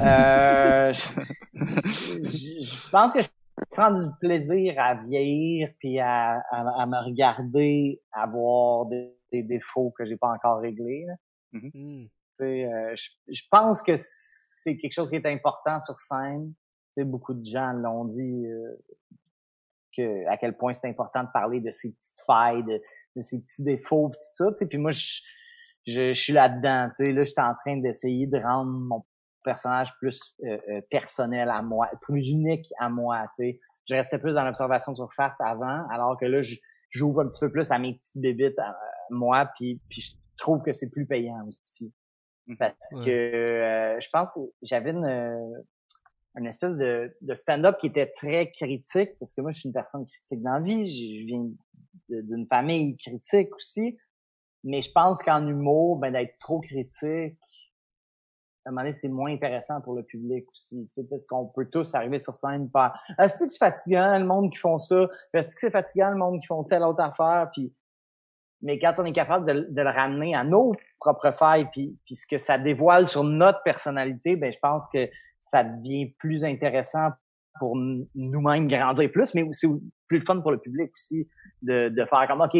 Euh, 0.00 0.92
je, 1.84 2.90
pense 2.92 3.12
que 3.12 3.22
je 3.22 3.28
prends 3.72 3.90
du 3.90 4.06
plaisir 4.20 4.74
à 4.78 4.94
vieillir 4.94 5.70
puis 5.80 5.98
à, 5.98 6.38
à, 6.52 6.86
me 6.86 7.04
regarder 7.04 8.00
avoir 8.12 8.86
des, 8.86 9.12
défauts 9.32 9.92
que 9.98 10.06
j'ai 10.06 10.16
pas 10.16 10.28
encore 10.28 10.60
réglés. 10.60 11.04
Mm-hmm. 11.52 12.08
je, 12.38 13.08
je 13.26 13.42
pense 13.50 13.82
que 13.82 13.94
c'est 13.96 14.76
quelque 14.76 14.92
chose 14.92 15.10
qui 15.10 15.16
est 15.16 15.26
important 15.26 15.80
sur 15.80 15.98
scène 15.98 16.54
beaucoup 17.04 17.34
de 17.34 17.44
gens 17.44 17.72
l'ont 17.72 18.04
dit 18.04 18.46
euh, 18.46 18.76
que 19.96 20.26
à 20.28 20.36
quel 20.36 20.56
point 20.56 20.72
c'est 20.74 20.88
important 20.88 21.24
de 21.24 21.28
parler 21.32 21.60
de 21.60 21.70
ces 21.70 21.92
petites 21.92 22.20
failles, 22.26 22.64
de, 22.64 22.80
de 23.16 23.20
ces 23.20 23.42
petits 23.42 23.62
défauts, 23.62 24.10
tout 24.10 24.18
ça. 24.20 24.46
Puis 24.68 24.78
moi, 24.78 24.90
je, 24.90 25.20
je, 25.86 26.12
suis 26.12 26.32
là-dedans. 26.32 26.90
Là, 26.98 27.22
je 27.22 27.24
suis 27.24 27.40
en 27.40 27.54
train 27.54 27.76
d'essayer 27.78 28.26
de 28.26 28.38
rendre 28.38 28.70
mon 28.70 29.04
personnage 29.44 29.96
plus 29.98 30.34
euh, 30.44 30.58
euh, 30.68 30.80
personnel 30.90 31.48
à 31.50 31.62
moi, 31.62 31.88
plus 32.02 32.30
unique 32.30 32.66
à 32.80 32.88
moi. 32.88 33.24
sais 33.32 33.60
Je 33.88 33.94
restais 33.94 34.18
plus 34.18 34.34
dans 34.34 34.44
l'observation 34.44 34.92
de 34.92 34.96
surface 34.96 35.40
avant, 35.40 35.86
alors 35.88 36.18
que 36.18 36.26
là, 36.26 36.40
j'ouvre 36.90 37.20
un 37.20 37.28
petit 37.28 37.40
peu 37.40 37.50
plus 37.50 37.70
à 37.70 37.78
mes 37.78 37.94
petites 37.94 38.20
bébites 38.20 38.58
à, 38.58 38.76
moi, 39.10 39.48
puis, 39.54 39.80
puis 39.88 40.00
je 40.00 40.12
trouve 40.36 40.62
que 40.62 40.72
c'est 40.72 40.90
plus 40.90 41.06
payant 41.06 41.46
aussi. 41.62 41.92
Mmh. 42.48 42.54
Parce 42.58 43.04
que 43.04 43.96
je 44.00 44.08
pense 44.12 44.34
que 44.34 44.40
j'avais 44.62 44.90
une, 44.90 45.06
une 46.36 46.46
espèce 46.46 46.76
de, 46.76 47.34
stand-up 47.34 47.78
qui 47.78 47.86
était 47.86 48.06
très 48.06 48.50
critique, 48.50 49.18
parce 49.18 49.32
que 49.32 49.40
moi, 49.40 49.52
je 49.52 49.60
suis 49.60 49.68
une 49.68 49.72
personne 49.72 50.06
critique 50.06 50.42
dans 50.42 50.54
la 50.54 50.60
vie, 50.60 50.86
je 50.86 51.26
viens 51.26 51.46
d'une 52.08 52.46
famille 52.46 52.96
critique 52.96 53.54
aussi, 53.54 53.96
mais 54.64 54.82
je 54.82 54.90
pense 54.92 55.22
qu'en 55.22 55.46
humour, 55.46 55.96
ben, 55.96 56.12
d'être 56.12 56.38
trop 56.38 56.60
critique, 56.60 57.36
à 58.64 58.70
un 58.70 58.72
moment 58.72 58.82
donné, 58.82 58.92
c'est 58.92 59.08
moins 59.08 59.32
intéressant 59.32 59.80
pour 59.80 59.94
le 59.94 60.02
public 60.02 60.44
aussi, 60.50 60.90
parce 61.08 61.26
qu'on 61.26 61.46
peut 61.46 61.68
tous 61.70 61.94
arriver 61.94 62.18
sur 62.18 62.34
scène 62.34 62.68
faire 62.70 62.92
«Est-ce 63.18 63.44
que 63.44 63.50
c'est 63.50 63.58
fatigant, 63.58 64.18
le 64.18 64.24
monde 64.24 64.50
qui 64.50 64.58
font 64.58 64.78
ça? 64.78 65.06
Est-ce 65.32 65.54
que 65.54 65.60
c'est 65.60 65.70
fatigant, 65.70 66.10
le 66.10 66.16
monde 66.16 66.40
qui 66.40 66.46
font 66.46 66.64
telle 66.64 66.82
autre 66.82 67.00
affaire?» 67.00 67.48
Puis 67.52 67.72
mais 68.62 68.78
quand 68.78 68.94
on 68.98 69.04
est 69.04 69.12
capable 69.12 69.46
de, 69.46 69.66
de, 69.70 69.82
le 69.82 69.90
ramener 69.90 70.34
à 70.34 70.42
nos 70.42 70.74
propres 70.98 71.30
failles, 71.30 71.68
puis, 71.70 71.98
puis 72.04 72.16
ce 72.16 72.26
que 72.26 72.38
ça 72.38 72.58
dévoile 72.58 73.06
sur 73.06 73.22
notre 73.22 73.62
personnalité, 73.62 74.34
ben 74.34 74.52
je 74.52 74.58
pense 74.58 74.88
que 74.88 75.08
ça 75.46 75.62
devient 75.62 76.12
plus 76.18 76.44
intéressant 76.44 77.10
pour 77.58 77.76
nous-mêmes 77.76 78.66
grandir 78.66 79.10
plus, 79.12 79.32
mais 79.34 79.46
c'est 79.52 79.68
plus 80.08 80.20
fun 80.22 80.40
pour 80.40 80.50
le 80.50 80.58
public 80.58 80.90
aussi 80.92 81.28
de, 81.62 81.88
de 81.88 82.04
faire 82.04 82.26
comme, 82.26 82.40
OK, 82.40 82.56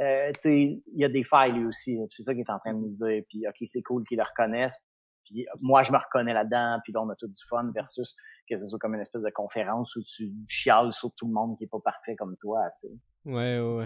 euh, 0.00 0.32
il 0.44 0.80
y 0.94 1.04
a 1.04 1.08
des 1.08 1.24
failles 1.24 1.52
lui 1.52 1.66
aussi. 1.66 1.98
C'est 2.10 2.22
ça 2.22 2.32
qu'il 2.32 2.42
est 2.42 2.50
en 2.50 2.60
train 2.60 2.74
de 2.74 2.78
nous 2.78 2.96
dire. 2.96 3.22
Puis, 3.28 3.46
OK, 3.46 3.68
c'est 3.70 3.82
cool 3.82 4.04
qu'ils 4.06 4.18
le 4.18 4.24
reconnaissent. 4.24 4.78
Puis, 5.24 5.46
moi, 5.60 5.82
je 5.82 5.90
me 5.90 5.98
reconnais 5.98 6.32
là-dedans. 6.32 6.78
Puis 6.84 6.92
là, 6.92 7.02
on 7.02 7.10
a 7.10 7.16
tout 7.16 7.26
du 7.26 7.44
fun 7.48 7.70
versus 7.74 8.14
que 8.48 8.56
ce 8.56 8.66
soit 8.68 8.78
comme 8.78 8.94
une 8.94 9.00
espèce 9.00 9.22
de 9.22 9.30
conférence 9.30 9.96
où 9.96 10.02
tu 10.02 10.32
chiales 10.46 10.92
sur 10.92 11.10
tout 11.16 11.26
le 11.26 11.32
monde 11.32 11.58
qui 11.58 11.64
est 11.64 11.68
pas 11.68 11.80
parfait 11.80 12.14
comme 12.14 12.36
toi. 12.36 12.60
sais. 12.80 12.88
Ouais, 13.24 13.60
ouais, 13.60 13.76
ouais. 13.78 13.84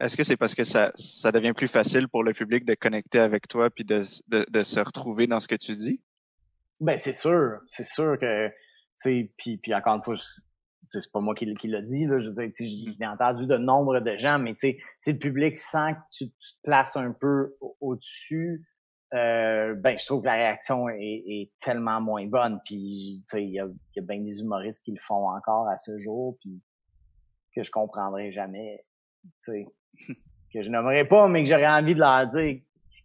Est-ce 0.00 0.16
que 0.16 0.24
c'est 0.24 0.36
parce 0.36 0.56
que 0.56 0.64
ça, 0.64 0.90
ça 0.96 1.30
devient 1.30 1.52
plus 1.52 1.68
facile 1.68 2.08
pour 2.08 2.24
le 2.24 2.32
public 2.32 2.64
de 2.64 2.74
connecter 2.74 3.20
avec 3.20 3.46
toi 3.46 3.70
puis 3.70 3.84
de, 3.84 4.02
de, 4.26 4.44
de 4.50 4.62
se 4.64 4.80
retrouver 4.80 5.28
dans 5.28 5.38
ce 5.38 5.46
que 5.46 5.54
tu 5.54 5.72
dis? 5.72 6.00
Ben, 6.80 6.98
c'est 6.98 7.12
sûr. 7.12 7.60
C'est 7.66 7.84
sûr 7.84 8.18
que, 8.18 8.48
tu 8.48 8.54
sais, 8.96 9.32
puis, 9.36 9.58
puis 9.58 9.74
encore 9.74 9.96
une 9.96 10.02
fois, 10.02 10.16
c'est 10.82 11.12
pas 11.12 11.20
moi 11.20 11.34
qui, 11.34 11.52
qui 11.54 11.68
l'a 11.68 11.82
dit, 11.82 12.06
là, 12.06 12.20
je 12.20 12.30
veux 12.30 12.48
dire, 12.48 12.52
j'ai 12.58 13.06
mm. 13.06 13.08
entendu 13.08 13.46
de 13.46 13.56
nombre 13.56 14.00
de 14.00 14.16
gens, 14.16 14.38
mais 14.38 14.54
tu 14.54 14.72
sais, 14.72 14.78
si 14.98 15.12
le 15.12 15.18
public 15.18 15.56
sent 15.56 15.94
que 15.94 15.98
tu, 16.12 16.30
te 16.30 16.62
places 16.62 16.96
un 16.96 17.12
peu 17.12 17.56
au-dessus, 17.80 18.66
euh, 19.14 19.74
ben, 19.74 19.96
je 19.98 20.04
trouve 20.06 20.22
que 20.22 20.26
la 20.26 20.34
réaction 20.34 20.88
est, 20.88 21.22
est 21.26 21.52
tellement 21.60 22.00
moins 22.00 22.26
bonne. 22.26 22.60
Puis, 22.64 23.22
tu 23.28 23.36
sais, 23.36 23.44
il 23.44 23.50
y 23.50 23.60
a, 23.60 23.66
y 23.96 23.98
a 23.98 24.02
bien 24.02 24.20
des 24.20 24.40
humoristes 24.40 24.84
qui 24.84 24.92
le 24.92 25.00
font 25.06 25.28
encore 25.28 25.68
à 25.68 25.76
ce 25.78 25.98
jour, 25.98 26.36
puis 26.40 26.60
que 27.54 27.62
je 27.62 27.70
comprendrai 27.70 28.32
jamais, 28.32 28.84
tu 29.44 29.52
sais, 29.52 29.66
que 30.52 30.62
je 30.62 30.70
n'aimerais 30.70 31.06
pas, 31.06 31.28
mais 31.28 31.44
que 31.44 31.48
j'aurais 31.48 31.68
envie 31.68 31.94
de 31.94 32.00
leur 32.00 32.26
dire, 32.28 32.60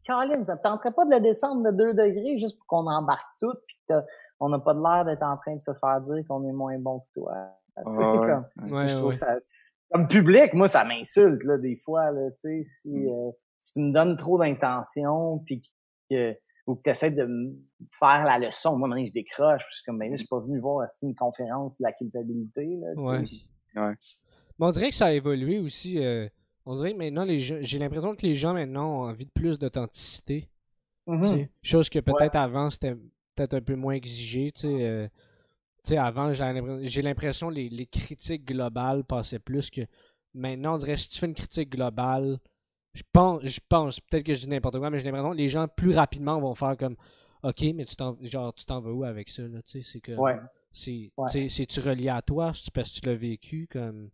Caroline, 0.10 0.44
ça 0.44 0.58
te 0.58 0.64
tenterait 0.64 0.92
pas 0.92 1.06
de 1.06 1.12
la 1.12 1.20
descendre 1.20 1.72
de 1.72 1.78
2 1.78 1.94
degrés 1.94 2.40
juste 2.40 2.58
pour 2.58 2.66
qu'on 2.66 2.88
embarque 2.88 3.30
tout, 3.40 3.54
puis 3.68 3.78
qu'on 3.88 4.50
n'a 4.50 4.58
pas 4.58 4.74
de 4.74 4.82
l'air 4.82 5.06
d'être 5.06 5.22
en 5.22 5.38
train 5.38 5.56
de 5.56 5.62
se 5.62 5.72
faire 5.74 6.02
dire 6.02 6.24
qu'on 6.28 6.44
est 6.48 6.52
moins 6.52 6.80
bon 6.80 7.02
que 7.02 7.20
toi. 7.20 7.34
comme, 7.76 8.72
ouais, 8.72 8.96
ouais. 8.96 9.14
Ça, 9.14 9.38
comme 9.92 10.08
public, 10.08 10.54
moi, 10.54 10.68
ça 10.68 10.84
m'insulte, 10.84 11.44
là, 11.44 11.60
des 11.60 11.76
fois, 11.78 12.10
là, 12.12 12.32
tu 12.32 12.40
sais, 12.40 12.64
si, 12.66 12.90
mm. 12.90 13.08
euh, 13.08 13.32
si 13.60 13.74
tu 13.74 13.80
me 13.82 13.94
donnes 13.94 14.18
trop 14.18 14.40
d'intention, 14.40 15.44
puis 15.46 15.62
que, 16.10 16.36
ou 16.66 16.76
que 16.76 16.82
tu 16.84 16.90
essaies 16.90 17.12
de 17.12 17.26
me 17.26 17.54
faire 18.00 18.26
la 18.26 18.40
leçon, 18.40 18.78
moi, 18.78 18.88
maintenant, 18.88 19.06
je 19.06 19.12
décroche, 19.12 19.62
je 19.70 19.78
suis 19.78 19.86
comme, 19.86 20.00
ben, 20.00 20.12
je 20.12 20.18
suis 20.18 20.28
pas 20.28 20.40
venu 20.40 20.60
voir 20.60 20.88
une 21.04 21.16
conférence 21.16 21.78
de 21.78 21.84
la 21.84 21.92
culpabilité, 21.94 22.66
là, 22.66 22.88
ouais. 22.96 23.20
ouais. 23.76 23.96
Mais 24.60 24.66
on 24.66 24.72
dirait 24.72 24.90
que 24.90 24.96
ça 24.96 25.06
a 25.06 25.12
évolué 25.12 25.60
aussi, 25.60 26.04
euh, 26.04 26.28
on 26.70 26.76
dirait 26.76 26.94
que 26.94 27.00
maintenant, 27.00 27.26
les 27.26 27.40
j'ai 27.40 27.80
l'impression 27.80 28.16
que 28.16 28.22
les 28.22 28.36
gens 28.36 28.54
maintenant 28.54 29.00
ont 29.00 29.10
envie 29.10 29.26
de 29.26 29.32
plus 29.32 29.58
d'authenticité. 29.58 30.48
Mm-hmm. 31.08 31.48
Chose 31.64 31.90
que 31.90 31.98
peut-être 31.98 32.36
avant, 32.36 32.70
c'était 32.70 32.94
peut-être 33.36 33.56
un 33.56 33.62
peu 33.62 33.76
moins 33.76 33.96
exigé, 33.96 34.52
tu 34.52 34.62
sais. 34.62 34.86
Euh, 34.86 35.08
tu 35.84 35.90
sais, 35.90 35.98
avant, 35.98 36.32
j'ai 36.32 37.02
l'impression 37.02 37.50
que 37.50 37.56
les, 37.56 37.70
les, 37.70 37.88
critiques 37.88 38.46
globales 38.46 39.04
passaient 39.04 39.40
plus 39.40 39.72
que 39.72 39.82
maintenant, 40.36 40.76
on 40.76 40.78
dirait 40.78 40.96
si 40.96 41.10
tu 41.10 41.18
fais 41.18 41.26
une 41.26 41.34
critique 41.34 41.72
globale, 41.72 42.38
je 42.94 43.02
pense, 43.12 43.44
je 43.44 43.60
pense 43.68 44.00
peut-être 44.00 44.26
que 44.26 44.36
je 44.36 44.42
dis 44.42 44.50
n'importe 44.50 44.78
quoi, 44.78 44.92
mais 44.92 45.00
j'ai 45.00 45.06
l'impression 45.06 45.32
que 45.32 45.38
les 45.38 45.48
gens 45.48 45.68
plus 45.68 45.96
rapidement 45.96 46.40
vont 46.40 46.54
faire 46.54 46.78
comme 46.78 46.98
OK, 47.42 47.64
mais 47.74 47.86
tu 47.86 47.96
t'en 47.96 48.16
genre 48.22 48.54
tu 48.54 48.66
t'en 48.66 48.80
vas 48.80 48.92
où 48.92 49.04
avec 49.04 49.30
ça 49.30 49.42
là, 49.42 49.64
tu 49.64 49.82
sais, 49.82 49.82
c'est 49.82 50.02
que 50.02 50.12
c'est 50.72 51.12
c'est 51.50 51.66
tu 51.66 51.80
relié 51.80 52.10
à 52.10 52.22
toi, 52.22 52.52
c'est 52.54 52.72
parce 52.72 52.92
que 52.92 53.00
tu 53.00 53.06
l'as 53.08 53.16
vécu 53.16 53.68
comme 53.72 54.12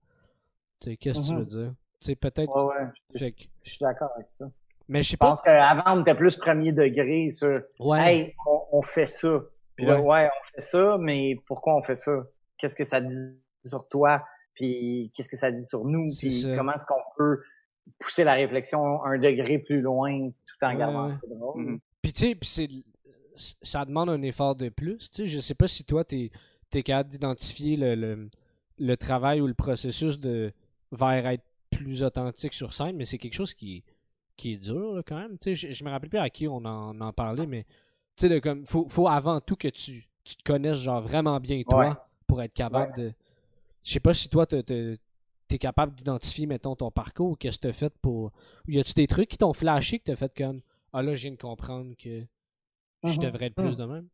tu 0.79 0.91
sais 0.91 0.95
qu'est-ce 0.95 1.19
que 1.19 1.27
tu 1.27 1.35
veux 1.35 1.43
mm-hmm. 1.43 1.63
dire? 1.63 1.75
C'est 1.99 2.15
peut-être 2.15 2.55
Ouais 2.55 2.85
ouais. 3.13 3.33
Je 3.63 3.69
suis 3.69 3.79
d'accord 3.79 4.11
avec 4.15 4.29
ça. 4.29 4.45
Mais 4.87 5.01
je 5.01 5.11
sais 5.11 5.17
pas. 5.17 5.27
Je 5.27 5.31
pense 5.31 5.41
qu'avant 5.41 5.97
on 5.97 6.01
était 6.01 6.15
plus 6.15 6.37
premier 6.37 6.71
degré 6.71 7.29
sur 7.31 7.61
ouais. 7.79 7.99
Hey, 7.99 8.35
on, 8.45 8.61
on 8.71 8.81
fait 8.81 9.07
ça. 9.07 9.41
Puis 9.75 9.85
là, 9.85 10.01
ouais, 10.01 10.27
on 10.27 10.55
fait 10.55 10.67
ça, 10.67 10.97
mais 10.99 11.37
pourquoi 11.47 11.75
on 11.75 11.83
fait 11.83 11.97
ça? 11.97 12.23
Qu'est-ce 12.57 12.75
que 12.75 12.85
ça 12.85 13.01
dit 13.01 13.37
sur 13.65 13.87
toi? 13.89 14.23
Puis 14.53 15.11
qu'est-ce 15.13 15.27
que 15.27 15.37
ça 15.37 15.51
dit 15.51 15.65
sur 15.65 15.83
nous? 15.83 16.09
Puis 16.17 16.45
comment 16.55 16.73
est-ce 16.73 16.85
qu'on 16.85 17.01
peut 17.17 17.41
pousser 17.99 18.23
la 18.23 18.33
réflexion 18.33 19.03
un 19.03 19.17
degré 19.17 19.59
plus 19.59 19.81
loin 19.81 20.29
tout 20.29 20.65
en 20.65 20.75
gardant 20.75 21.09
ça 21.09 21.19
drôle? 21.29 21.61
Mm-hmm. 21.61 21.79
Puis 22.01 22.13
tu 22.13 22.37
sais, 22.43 22.67
ça 23.61 23.83
demande 23.83 24.09
un 24.09 24.21
effort 24.21 24.55
de 24.55 24.69
plus. 24.69 25.09
Tu 25.11 25.23
sais, 25.23 25.27
je 25.27 25.39
sais 25.39 25.55
pas 25.55 25.67
si 25.67 25.83
toi, 25.83 26.05
tu 26.05 26.31
es, 26.73 26.83
capable 26.83 27.09
d'identifier 27.09 27.77
le, 27.77 27.95
le, 27.95 28.29
le, 28.79 28.97
travail 28.97 29.41
ou 29.41 29.47
le 29.47 29.53
processus 29.53 30.19
de 30.19 30.53
vers 30.91 31.25
être 31.27 31.43
plus 31.77 32.03
authentique 32.03 32.53
sur 32.53 32.73
scène, 32.73 32.95
mais 32.95 33.05
c'est 33.05 33.17
quelque 33.17 33.33
chose 33.33 33.53
qui, 33.53 33.83
qui 34.37 34.53
est 34.53 34.57
dur 34.57 35.01
quand 35.05 35.17
même. 35.17 35.37
Je, 35.45 35.71
je 35.71 35.83
me 35.83 35.89
rappelle 35.89 36.09
plus 36.09 36.19
à 36.19 36.29
qui 36.29 36.47
on 36.47 36.63
en, 36.65 36.99
en 36.99 37.13
parlait, 37.13 37.47
mais 37.47 37.65
tu 38.15 38.27
sais, 38.27 38.41
comme, 38.41 38.65
faut, 38.65 38.87
faut 38.87 39.07
avant 39.07 39.39
tout 39.39 39.55
que 39.55 39.67
tu, 39.67 40.07
tu 40.23 40.35
te 40.35 40.43
connaisses 40.43 40.79
genre 40.79 41.01
vraiment 41.01 41.39
bien 41.39 41.61
toi 41.63 42.07
pour 42.27 42.41
être 42.41 42.53
capable 42.53 42.95
de. 42.95 43.13
Je 43.83 43.91
sais 43.91 43.99
pas 43.99 44.13
si 44.13 44.29
toi, 44.29 44.45
tu 44.47 44.57
es 44.57 45.57
capable 45.59 45.93
d'identifier, 45.93 46.47
mettons, 46.47 46.75
ton 46.75 46.89
parcours, 46.91 47.37
qu'est-ce 47.37 47.57
que 47.57 47.63
tu 47.63 47.67
as 47.67 47.73
fait 47.73 47.93
pour. 48.01 48.31
Y 48.67 48.79
a-tu 48.79 48.93
des 48.93 49.07
trucs 49.07 49.29
qui 49.29 49.37
t'ont 49.37 49.53
flashé 49.53 49.99
que 49.99 50.05
tu 50.05 50.11
as 50.11 50.15
fait 50.15 50.33
comme 50.35 50.61
Ah 50.91 51.03
là, 51.03 51.15
je 51.15 51.23
viens 51.23 51.31
de 51.31 51.41
comprendre 51.41 51.93
que 51.97 52.21
je 53.03 53.09
mm-hmm. 53.09 53.19
devrais 53.19 53.45
être 53.47 53.55
plus 53.55 53.73
mm. 53.73 53.75
de 53.75 53.85
même? 53.85 54.07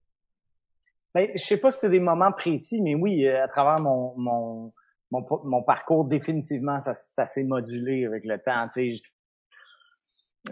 Ben, 1.14 1.30
je 1.36 1.44
sais 1.44 1.58
pas 1.58 1.72
si 1.72 1.80
c'est 1.80 1.90
des 1.90 2.00
moments 2.00 2.32
précis, 2.32 2.82
mais 2.82 2.96
oui, 2.96 3.26
euh, 3.26 3.44
à 3.44 3.48
travers 3.48 3.82
mon, 3.82 4.14
mon, 4.18 4.74
mon, 5.12 5.26
mon 5.44 5.64
parcours, 5.64 6.06
définitivement, 6.06 6.80
ça, 6.82 6.94
ça 6.94 7.28
s'est 7.28 7.44
modulé 7.44 8.06
avec 8.06 8.24
le 8.26 8.40
temps. 8.40 8.68
Tu 8.74 8.98
sais, 8.98 9.02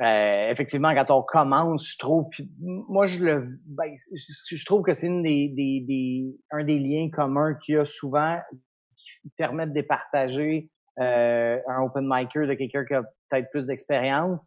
euh, 0.02 0.52
effectivement, 0.52 0.94
quand 0.94 1.10
on 1.10 1.24
commence, 1.24 1.94
je 1.94 1.98
trouve, 1.98 2.30
puis 2.30 2.50
moi 2.60 3.08
je 3.08 3.24
le, 3.24 3.60
ben, 3.66 3.92
je, 4.14 4.66
trouve 4.66 4.84
que 4.84 4.94
c'est 4.94 5.08
une 5.08 5.24
des, 5.24 5.48
des, 5.48 5.84
des, 5.88 6.38
un 6.52 6.64
des 6.64 6.78
liens 6.78 7.10
communs 7.10 7.56
qu'il 7.56 7.76
y 7.76 7.78
a 7.78 7.86
souvent 7.86 8.38
qui 8.96 9.30
permettent 9.36 9.74
de 9.74 9.82
partager 9.82 10.70
euh, 11.00 11.60
un 11.68 11.82
open 11.82 12.06
micer 12.08 12.46
de 12.46 12.54
quelqu'un 12.54 12.86
qui 12.86 12.94
a 12.94 13.02
peut-être 13.02 13.50
plus 13.50 13.66
d'expérience. 13.66 14.46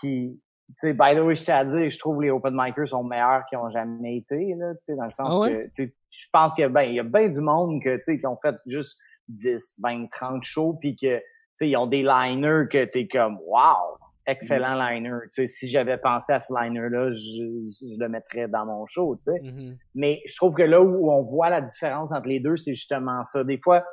Puis, 0.00 0.40
tu 0.68 0.74
sais, 0.76 0.92
by 0.94 1.14
the 1.14 1.20
way, 1.20 1.34
je 1.34 1.44
tiens 1.44 1.58
à 1.58 1.64
dire, 1.66 1.90
je 1.90 1.98
trouve 1.98 2.18
que 2.18 2.22
les 2.22 2.30
open 2.30 2.54
micers 2.56 2.88
sont 2.88 3.04
meilleurs 3.04 3.44
qu'ils 3.46 3.58
ont 3.58 3.68
jamais 3.68 4.16
été, 4.16 4.54
là, 4.54 4.74
tu 4.74 4.84
sais, 4.84 4.96
dans 4.96 5.04
le 5.04 5.10
sens 5.10 5.38
ah 5.42 5.48
que, 5.50 5.64
tu 5.66 5.84
sais, 5.84 5.94
je 6.10 6.26
pense 6.32 6.54
qu'il 6.54 6.62
y 6.62 6.64
a 6.64 6.68
ben, 6.70 6.82
il 6.82 6.94
y 6.94 7.00
a 7.00 7.04
bien 7.04 7.28
du 7.28 7.40
monde 7.40 7.82
que, 7.82 7.96
tu 7.96 8.02
sais, 8.04 8.18
qui 8.18 8.26
ont 8.26 8.38
fait 8.40 8.56
juste 8.66 8.98
10, 9.28 9.76
20, 9.82 10.06
30 10.10 10.42
shows, 10.42 10.78
puis 10.80 10.96
que, 10.96 11.18
tu 11.18 11.24
sais, 11.56 11.68
ils 11.68 11.76
ont 11.76 11.86
des 11.86 12.02
liners 12.02 12.64
que 12.70 12.84
t'es 12.84 13.06
comme, 13.06 13.38
wow! 13.46 13.98
excellent 14.28 14.74
liner. 14.74 15.18
Tu 15.34 15.42
sais, 15.42 15.48
si 15.48 15.70
j'avais 15.70 15.96
pensé 15.96 16.32
à 16.32 16.40
ce 16.40 16.52
liner-là, 16.52 17.10
je, 17.12 17.98
le 17.98 18.08
mettrais 18.08 18.46
dans 18.46 18.66
mon 18.66 18.86
show, 18.86 19.16
tu 19.16 19.24
sais. 19.24 19.40
Mm-hmm. 19.40 19.76
Mais 19.94 20.20
je 20.26 20.36
trouve 20.36 20.54
que 20.54 20.62
là 20.62 20.80
où 20.80 21.10
on 21.10 21.22
voit 21.22 21.48
la 21.48 21.62
différence 21.62 22.12
entre 22.12 22.28
les 22.28 22.38
deux, 22.38 22.56
c'est 22.56 22.74
justement 22.74 23.24
ça. 23.24 23.42
Des 23.42 23.58
fois, 23.58 23.84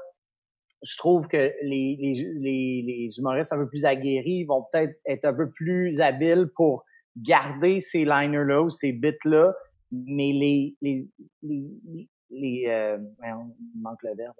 je 0.83 0.97
trouve 0.97 1.27
que 1.27 1.37
les, 1.63 1.97
les, 1.99 2.27
les, 2.35 2.83
les 2.85 3.09
humoristes 3.17 3.53
un 3.53 3.57
peu 3.57 3.69
plus 3.69 3.85
aguerris 3.85 4.43
vont 4.43 4.65
peut-être 4.71 4.99
être 5.05 5.25
un 5.25 5.33
peu 5.33 5.49
plus 5.49 5.99
habiles 6.01 6.49
pour 6.55 6.83
garder 7.17 7.81
ces 7.81 8.03
liners-là 8.03 8.61
ou 8.61 8.69
ces 8.69 8.91
bits-là, 8.91 9.53
mais 9.91 10.31
les, 10.33 10.75
les, 10.81 11.07
les, 11.41 12.09
les 12.29 12.65
euh, 12.67 12.97
manque 13.81 14.03
le 14.03 14.15
verbe, 14.15 14.35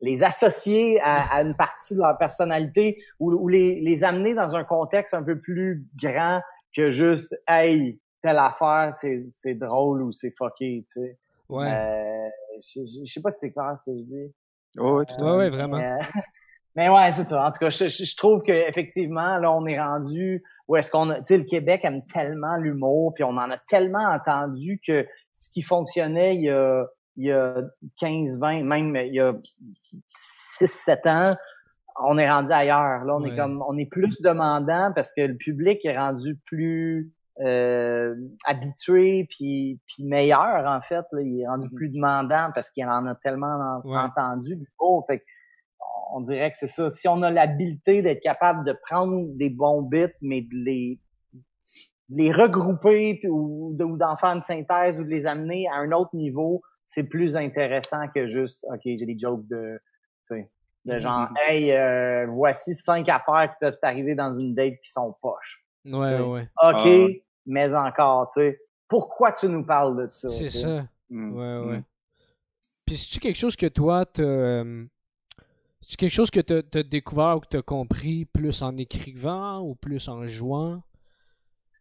les 0.00 0.22
associer 0.22 1.00
à, 1.02 1.42
une 1.42 1.56
partie 1.56 1.94
de 1.94 2.00
leur 2.00 2.16
personnalité 2.18 2.98
ou, 3.18 3.48
les, 3.48 3.80
les 3.80 4.04
amener 4.04 4.34
dans 4.34 4.56
un 4.56 4.64
contexte 4.64 5.14
un 5.14 5.22
peu 5.22 5.38
plus 5.38 5.86
grand 6.00 6.40
que 6.74 6.90
juste 6.90 7.34
hey 7.48 8.00
telle 8.22 8.38
affaire 8.38 8.90
c'est 8.92 9.26
c'est 9.30 9.54
drôle 9.54 10.02
ou 10.02 10.12
c'est 10.12 10.34
fucké 10.36 10.84
tu 10.92 11.00
sais. 11.00 11.18
Ouais. 11.48 11.70
Euh, 11.70 12.28
je, 12.60 12.80
je, 12.86 13.12
sais 13.12 13.20
pas 13.20 13.30
si 13.30 13.40
c'est 13.40 13.52
clair 13.52 13.74
ce 13.76 13.84
que 13.84 13.96
je 13.96 14.02
dis. 14.02 14.34
Oh, 14.78 14.98
ouais, 14.98 15.04
tout 15.04 15.22
ouais, 15.22 15.50
vraiment. 15.50 15.76
Mais, 15.76 15.98
mais, 16.76 16.88
ouais 16.88 17.12
c'est 17.12 17.24
ça. 17.24 17.46
En 17.46 17.52
tout 17.52 17.58
cas 17.58 17.70
je, 17.70 17.88
je, 17.88 18.16
trouve 18.16 18.42
que 18.42 18.52
effectivement 18.52 19.38
là 19.38 19.52
on 19.52 19.66
est 19.66 19.78
rendu 19.78 20.42
où 20.68 20.76
est-ce 20.76 20.90
qu'on 20.90 21.10
a 21.10 21.16
tu 21.16 21.26
sais 21.26 21.36
le 21.36 21.44
Québec 21.44 21.82
aime 21.84 22.04
tellement 22.06 22.56
l'humour 22.56 23.12
puis 23.14 23.24
on 23.24 23.36
en 23.36 23.50
a 23.50 23.58
tellement 23.58 24.06
entendu 24.06 24.80
que 24.84 25.06
ce 25.32 25.50
qui 25.50 25.62
fonctionnait 25.62 26.36
il 26.36 26.42
y 26.42 26.50
a 26.50 26.86
il 27.16 27.26
y 27.26 27.32
a 27.32 27.62
15, 28.00 28.38
20, 28.38 28.64
même 28.64 28.96
il 28.96 29.14
y 29.14 29.20
a 29.20 29.34
6, 30.14 30.66
7 30.66 31.06
ans, 31.06 31.36
on 32.02 32.18
est 32.18 32.28
rendu 32.28 32.52
ailleurs. 32.52 33.04
Là, 33.04 33.16
on 33.16 33.24
est 33.24 33.36
comme, 33.36 33.62
on 33.68 33.76
est 33.76 33.86
plus 33.86 34.20
demandant 34.20 34.92
parce 34.94 35.12
que 35.14 35.22
le 35.22 35.36
public 35.36 35.84
est 35.84 35.96
rendu 35.96 36.38
plus 36.46 37.12
euh, 37.40 38.14
habitué 38.46 39.26
puis, 39.30 39.80
puis 39.86 40.04
meilleur 40.04 40.66
en 40.66 40.80
fait. 40.80 41.04
Là. 41.12 41.20
Il 41.20 41.40
est 41.40 41.46
rendu 41.46 41.68
mm-hmm. 41.68 41.76
plus 41.76 41.88
demandant 41.90 42.50
parce 42.54 42.70
qu'il 42.70 42.84
en 42.86 43.06
a 43.06 43.14
tellement 43.16 43.80
entendu 43.84 44.58
oh, 44.78 45.04
Fait 45.08 45.22
on 46.12 46.20
dirait 46.20 46.50
que 46.52 46.58
c'est 46.58 46.68
ça. 46.68 46.90
Si 46.90 47.08
on 47.08 47.22
a 47.22 47.30
l'habileté 47.30 48.02
d'être 48.02 48.22
capable 48.22 48.64
de 48.64 48.76
prendre 48.88 49.26
des 49.36 49.50
bons 49.50 49.82
bits, 49.82 50.06
mais 50.20 50.42
de 50.42 50.64
les 50.64 51.00
les 52.10 52.30
regrouper 52.30 53.20
ou 53.28 53.74
d'en 53.74 54.16
faire 54.16 54.30
une 54.30 54.42
synthèse 54.42 55.00
ou 55.00 55.04
de 55.04 55.08
les 55.08 55.26
amener 55.26 55.66
à 55.68 55.76
un 55.76 55.90
autre 55.90 56.14
niveau, 56.14 56.62
c'est 56.86 57.04
plus 57.04 57.36
intéressant 57.36 58.08
que 58.14 58.26
juste, 58.26 58.64
OK, 58.70 58.80
j'ai 58.84 59.06
des 59.06 59.18
jokes 59.18 59.46
de, 59.48 59.80
tu 60.26 60.36
sais, 60.36 60.50
de 60.84 60.92
mm-hmm. 60.92 61.00
genre, 61.00 61.28
hey, 61.46 61.72
euh, 61.72 62.26
voici 62.26 62.74
cinq 62.74 63.08
affaires 63.08 63.50
qui 63.50 63.56
peuvent 63.60 63.78
t'arriver 63.80 64.14
dans 64.14 64.38
une 64.38 64.54
date 64.54 64.74
qui 64.82 64.90
sont 64.90 65.14
poches. 65.20 65.64
Ouais, 65.84 66.20
ouais. 66.20 66.48
OK, 66.62 67.22
mais 67.46 67.74
encore, 67.74 68.30
tu 68.32 68.40
sais, 68.40 68.60
pourquoi 68.88 69.32
tu 69.32 69.48
nous 69.48 69.64
parles 69.64 69.96
de 69.96 70.12
ça? 70.12 70.28
C'est 70.28 70.50
ça. 70.50 70.86
Mm. 71.10 71.36
Ouais, 71.36 71.66
ouais. 71.66 71.80
Puis 72.86 72.98
c'est 72.98 73.20
quelque 73.20 73.36
chose 73.36 73.56
que 73.56 73.66
toi, 73.66 74.04
euh, 74.18 74.84
c'est 75.80 75.96
quelque 75.96 76.12
chose 76.12 76.30
que 76.30 76.40
tu 76.40 76.54
as, 76.78 76.82
découvert 76.82 77.36
ou 77.36 77.40
que 77.40 77.48
tu 77.48 77.56
as 77.56 77.62
compris 77.62 78.24
plus 78.26 78.62
en 78.62 78.76
écrivant 78.76 79.60
ou 79.60 79.74
plus 79.74 80.08
en 80.08 80.26
jouant? 80.26 80.82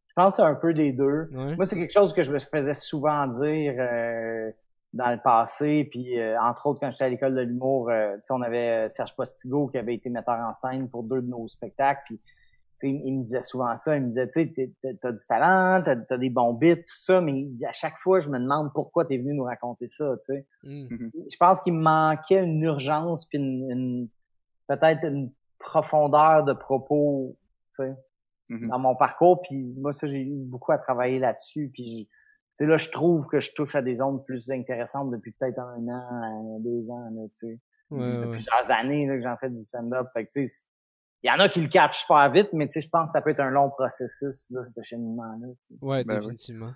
Je 0.08 0.14
pense 0.16 0.40
un 0.40 0.56
peu 0.56 0.74
des 0.74 0.92
deux. 0.92 1.30
Moi, 1.32 1.66
c'est 1.66 1.76
quelque 1.76 1.94
chose 1.94 2.14
que 2.14 2.24
je 2.24 2.32
me 2.32 2.40
faisais 2.40 2.74
souvent 2.74 3.26
dire 3.28 3.74
euh, 3.78 4.52
dans 4.94 5.12
le 5.12 5.18
passé. 5.18 5.88
Puis, 5.90 6.20
euh, 6.20 6.40
entre 6.40 6.68
autres, 6.68 6.80
quand 6.80 6.92
j'étais 6.92 7.06
à 7.06 7.10
l'école 7.10 7.36
de 7.36 7.42
l'humour, 7.42 7.92
on 8.30 8.42
avait 8.42 8.88
Serge 8.90 9.16
Postigo 9.16 9.68
qui 9.68 9.78
avait 9.78 9.96
été 9.96 10.10
metteur 10.10 10.40
en 10.40 10.54
scène 10.54 10.90
pour 10.90 11.04
deux 11.04 11.22
de 11.22 11.28
nos 11.28 11.48
spectacles. 11.48 12.02
Puis, 12.06 12.20
il 12.84 13.18
me 13.18 13.24
disait 13.24 13.42
souvent 13.42 13.76
ça. 13.78 13.96
Il 13.96 14.04
me 14.04 14.08
disait, 14.10 14.30
tu 14.30 14.54
sais, 14.56 14.98
t'as 15.02 15.12
du 15.12 15.26
talent, 15.26 15.84
t'as 15.84 15.96
as 16.10 16.18
des 16.18 16.30
bons 16.30 16.54
bits, 16.54 16.76
tout 16.76 16.98
ça, 16.98 17.22
mais 17.22 17.34
il 17.34 17.54
dit 17.54 17.66
à 17.66 17.74
chaque 17.74 17.98
fois, 17.98 18.20
je 18.20 18.30
me 18.30 18.40
demande 18.40 18.72
pourquoi 18.74 19.06
t'es 19.06 19.18
venu 19.18 19.34
nous 19.34 19.44
raconter 19.44 19.88
ça, 19.88 20.16
tu 20.26 20.34
sais. 20.34 20.48
Mm. 20.64 20.88
Mm-hmm. 20.88 21.32
Je 21.32 21.38
pense 21.38 21.62
qu'il 21.62 21.74
me 21.74 21.82
manquait 21.82 22.44
une 22.44 22.62
urgence 22.64 23.26
puis 23.26 23.38
une, 23.38 24.08
peut-être 24.68 25.06
une 25.06 25.32
profondeur 25.60 26.44
de 26.44 26.54
propos, 26.54 27.38
tu 27.76 27.84
sais, 27.84 27.96
mm-hmm. 28.50 28.70
dans 28.70 28.80
mon 28.80 28.96
parcours. 28.96 29.42
Puis 29.42 29.76
moi, 29.78 29.94
ça, 29.94 30.08
j'ai 30.08 30.22
eu 30.22 30.44
beaucoup 30.44 30.72
à 30.72 30.78
travailler 30.78 31.20
là-dessus. 31.20 31.72
Puis 31.74 32.10
sais, 32.58 32.66
là, 32.66 32.78
je 32.78 32.90
trouve 32.90 33.28
que 33.28 33.40
je 33.40 33.52
touche 33.54 33.76
à 33.76 33.82
des 33.82 34.02
ondes 34.02 34.24
plus 34.26 34.52
intéressantes 34.52 35.12
depuis 35.12 35.32
peut-être 35.32 35.60
un 35.60 35.88
an, 35.88 36.60
deux 36.60 36.90
ans, 36.90 37.10
tu 37.40 37.48
sais. 37.48 37.60
Ouais, 37.90 38.28
plusieurs 38.32 38.72
années 38.72 39.06
là, 39.06 39.18
que 39.18 39.24
j'en 39.24 39.38
fais 39.38 39.50
du 39.50 39.62
stand-up. 39.62 40.08
Fait 40.14 40.26
que, 40.26 40.32
tu 40.32 40.48
sais, 40.48 40.64
il 41.24 41.30
y 41.30 41.32
en 41.32 41.40
a 41.40 41.48
qui 41.48 41.62
le 41.62 41.70
catchent 41.70 42.00
super 42.00 42.32
vite, 42.32 42.50
mais 42.54 42.68
tu 42.68 42.74
sais, 42.74 42.82
je 42.82 42.90
pense 42.90 43.10
que 43.10 43.14
ça 43.14 43.22
peut 43.22 43.30
être 43.30 43.40
un 43.40 43.50
long 43.50 43.70
processus, 43.70 44.50
là, 44.50 44.66
ce 44.66 44.82
cheminement-là. 44.82 45.48
Ouais, 45.82 46.04
ben 46.04 46.20
définitivement. 46.20 46.74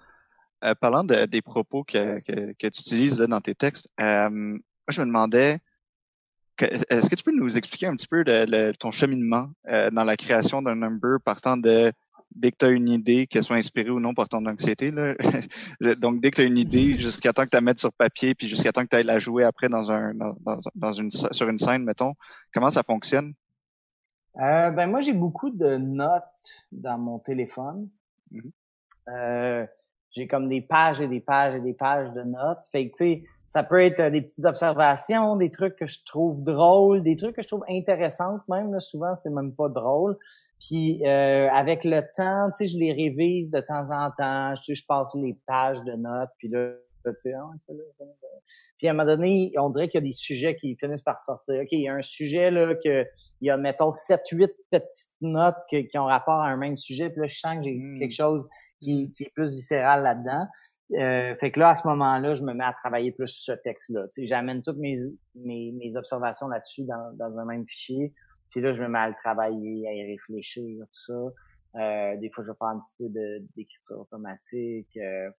Euh, 0.64 0.74
parlant 0.76 1.04
de, 1.04 1.26
des 1.26 1.42
propos 1.42 1.84
que, 1.84 2.20
que, 2.22 2.54
que 2.54 2.68
tu 2.68 2.82
utilises 2.82 3.20
là, 3.20 3.28
dans 3.28 3.42
tes 3.42 3.56
textes, 3.56 3.90
euh, 4.00 4.30
moi, 4.30 4.60
je 4.90 5.02
me 5.02 5.06
demandais, 5.06 5.60
est-ce 6.60 7.10
que 7.10 7.16
tu 7.16 7.24
peux 7.24 7.36
nous 7.36 7.58
expliquer 7.58 7.88
un 7.88 7.96
petit 7.96 8.08
peu 8.08 8.24
de, 8.24 8.72
ton 8.80 8.92
cheminement 8.92 9.50
euh, 9.70 9.92
dans 9.92 10.04
la 10.04 10.16
création 10.16 10.62
d'un 10.62 10.76
number 10.76 11.20
partant 11.24 11.58
de 11.58 11.92
dès 12.32 12.52
que 12.52 12.58
tu 12.58 12.66
as 12.66 12.70
une 12.70 12.90
idée, 12.90 13.28
qu'elle 13.28 13.44
soit 13.44 13.56
inspirée 13.56 13.90
ou 13.90 14.00
non 14.00 14.14
par 14.14 14.30
ton 14.30 14.46
anxiété. 14.46 14.92
Là. 14.92 15.16
Donc, 15.96 16.22
dès 16.22 16.32
que 16.32 16.36
tu 16.38 16.42
as 16.42 16.46
une 16.46 16.58
idée, 16.58 16.98
jusqu'à 16.98 17.34
temps 17.34 17.44
que 17.44 17.50
tu 17.50 17.56
la 17.56 17.62
mettes 17.62 17.80
sur 17.80 17.94
papier, 17.94 18.36
puis 18.36 18.48
jusqu'à 18.48 18.72
temps 18.72 18.84
que 18.84 18.90
tu 18.90 18.96
ailles 18.96 19.04
la 19.04 19.20
jouer 19.20 19.44
après 19.44 19.70
dans 19.70 19.92
un 19.92 20.14
dans, 20.14 20.36
dans, 20.76 20.94
une 20.94 21.12
sur 21.12 21.50
une 21.50 21.58
scène, 21.58 21.84
mettons, 21.84 22.14
comment 22.54 22.70
ça 22.70 22.84
fonctionne? 22.84 23.34
Euh, 24.40 24.70
ben 24.70 24.88
moi, 24.88 25.02
j'ai 25.02 25.14
beaucoup 25.14 25.50
de 25.50 25.78
notes 25.78 26.24
dans 26.72 26.98
mon 26.98 27.20
téléphone. 27.20 27.90
Mm-hmm. 28.32 28.52
euh, 29.10 29.66
j'ai 30.12 30.28
comme 30.28 30.50
des 30.50 30.62
pages 30.62 31.00
et 31.00 31.08
des 31.08 31.20
pages 31.20 31.56
et 31.56 31.60
des 31.60 31.74
pages 31.74 32.12
de 32.14 32.24
notes. 32.24 32.66
Fait 32.72 32.90
que, 32.90 32.98
tu 32.98 32.98
sais, 32.98 33.24
ça 33.48 33.64
peut 33.64 33.82
être 33.82 34.12
des 34.12 34.22
petites 34.22 34.46
observations, 34.46 35.36
des 35.36 35.52
trucs 35.52 35.76
que 35.76 35.88
je 35.88 36.04
trouve 36.06 36.44
drôles, 36.44 37.04
des 37.04 37.16
trucs 37.16 37.36
que 37.36 37.42
je 37.42 37.48
trouve 37.48 37.64
intéressantes 37.70 38.42
même. 38.48 38.74
Là, 38.74 38.80
souvent, 38.80 39.16
c'est 39.16 39.30
même 39.30 39.54
pas 39.54 39.70
drôle. 39.70 40.18
Puis 40.60 41.06
euh, 41.06 41.50
avec 41.52 41.84
le 41.84 42.02
temps, 42.16 42.50
tu 42.58 42.68
sais, 42.68 42.74
je 42.74 42.78
les 42.78 42.92
révise 42.92 43.52
de 43.52 43.60
temps 43.62 43.92
en 43.92 44.12
temps. 44.12 44.54
Tu 44.56 44.76
sais, 44.76 44.76
je 44.76 44.86
passe 44.86 45.16
les 45.16 45.38
pages 45.46 45.82
de 45.84 45.94
notes. 45.94 46.32
Puis 46.40 46.48
là, 46.48 46.74
tu 47.06 47.12
sais, 47.22 47.34
ah, 47.34 47.50
puis 48.78 48.88
à 48.88 48.92
un 48.92 48.94
moment 48.94 49.08
donné, 49.08 49.52
on 49.58 49.70
dirait 49.70 49.88
qu'il 49.88 50.00
y 50.02 50.04
a 50.04 50.08
des 50.08 50.14
sujets 50.14 50.56
qui 50.56 50.76
finissent 50.76 51.02
par 51.02 51.20
sortir. 51.20 51.62
OK, 51.62 51.70
il 51.72 51.82
y 51.82 51.88
a 51.88 51.96
un 51.96 52.02
sujet 52.04 52.52
là 52.52 52.76
que 52.76 53.06
il 53.42 53.48
y 53.48 53.50
a 53.50 53.58
mettons 53.58 53.92
7 53.92 54.22
8 54.32 54.52
petites 54.70 55.14
notes 55.22 55.56
qui 55.70 55.98
ont 55.98 56.06
rapport 56.06 56.42
à 56.42 56.48
un 56.48 56.58
même 56.58 56.78
sujet, 56.78 57.10
puis 57.10 57.22
là 57.22 57.28
je 57.28 57.38
sens 57.40 57.56
que 57.56 57.64
j'ai 57.64 57.76
hmm. 57.76 58.00
quelque 58.00 58.14
chose 58.14 58.48
qui, 58.80 59.12
qui, 59.14 59.24
est 59.24 59.32
plus 59.34 59.56
viscéral 59.56 60.04
là-dedans. 60.04 60.46
Euh, 61.00 61.36
fait 61.36 61.52
que 61.52 61.60
là 61.60 61.70
à 61.70 61.76
ce 61.76 61.88
moment-là, 61.88 62.36
je 62.36 62.44
me 62.44 62.54
mets 62.54 62.64
à 62.64 62.74
travailler 62.74 63.12
plus 63.12 63.28
sur 63.28 63.56
ce 63.56 63.60
texte-là. 63.60 64.04
Tu 64.14 64.22
sais, 64.22 64.28
j'amène 64.28 64.62
toutes 64.62 64.78
mes, 64.78 64.98
mes, 65.36 65.72
mes 65.72 65.98
observations 65.98 66.48
là-dessus 66.48 66.84
dans, 66.84 67.14
dans 67.16 67.40
un 67.40 67.46
même 67.46 67.66
fichier. 67.66 68.14
Puis 68.50 68.62
là, 68.62 68.74
je 68.74 68.82
me 68.82 68.88
mets 68.88 69.00
à 69.00 69.10
le 69.10 69.16
travailler, 69.16 69.88
à 69.88 69.94
y 69.94 70.12
réfléchir, 70.12 70.86
tout 70.86 71.14
ça. 71.14 71.82
Euh, 71.82 72.18
des 72.18 72.30
fois, 72.32 72.44
je 72.44 72.52
vais 72.52 72.58
faire 72.58 72.68
un 72.70 72.80
petit 72.80 72.94
peu 72.98 73.06
d'écriture 73.56 74.00
automatique. 74.00 74.98
Euh, 74.98 75.30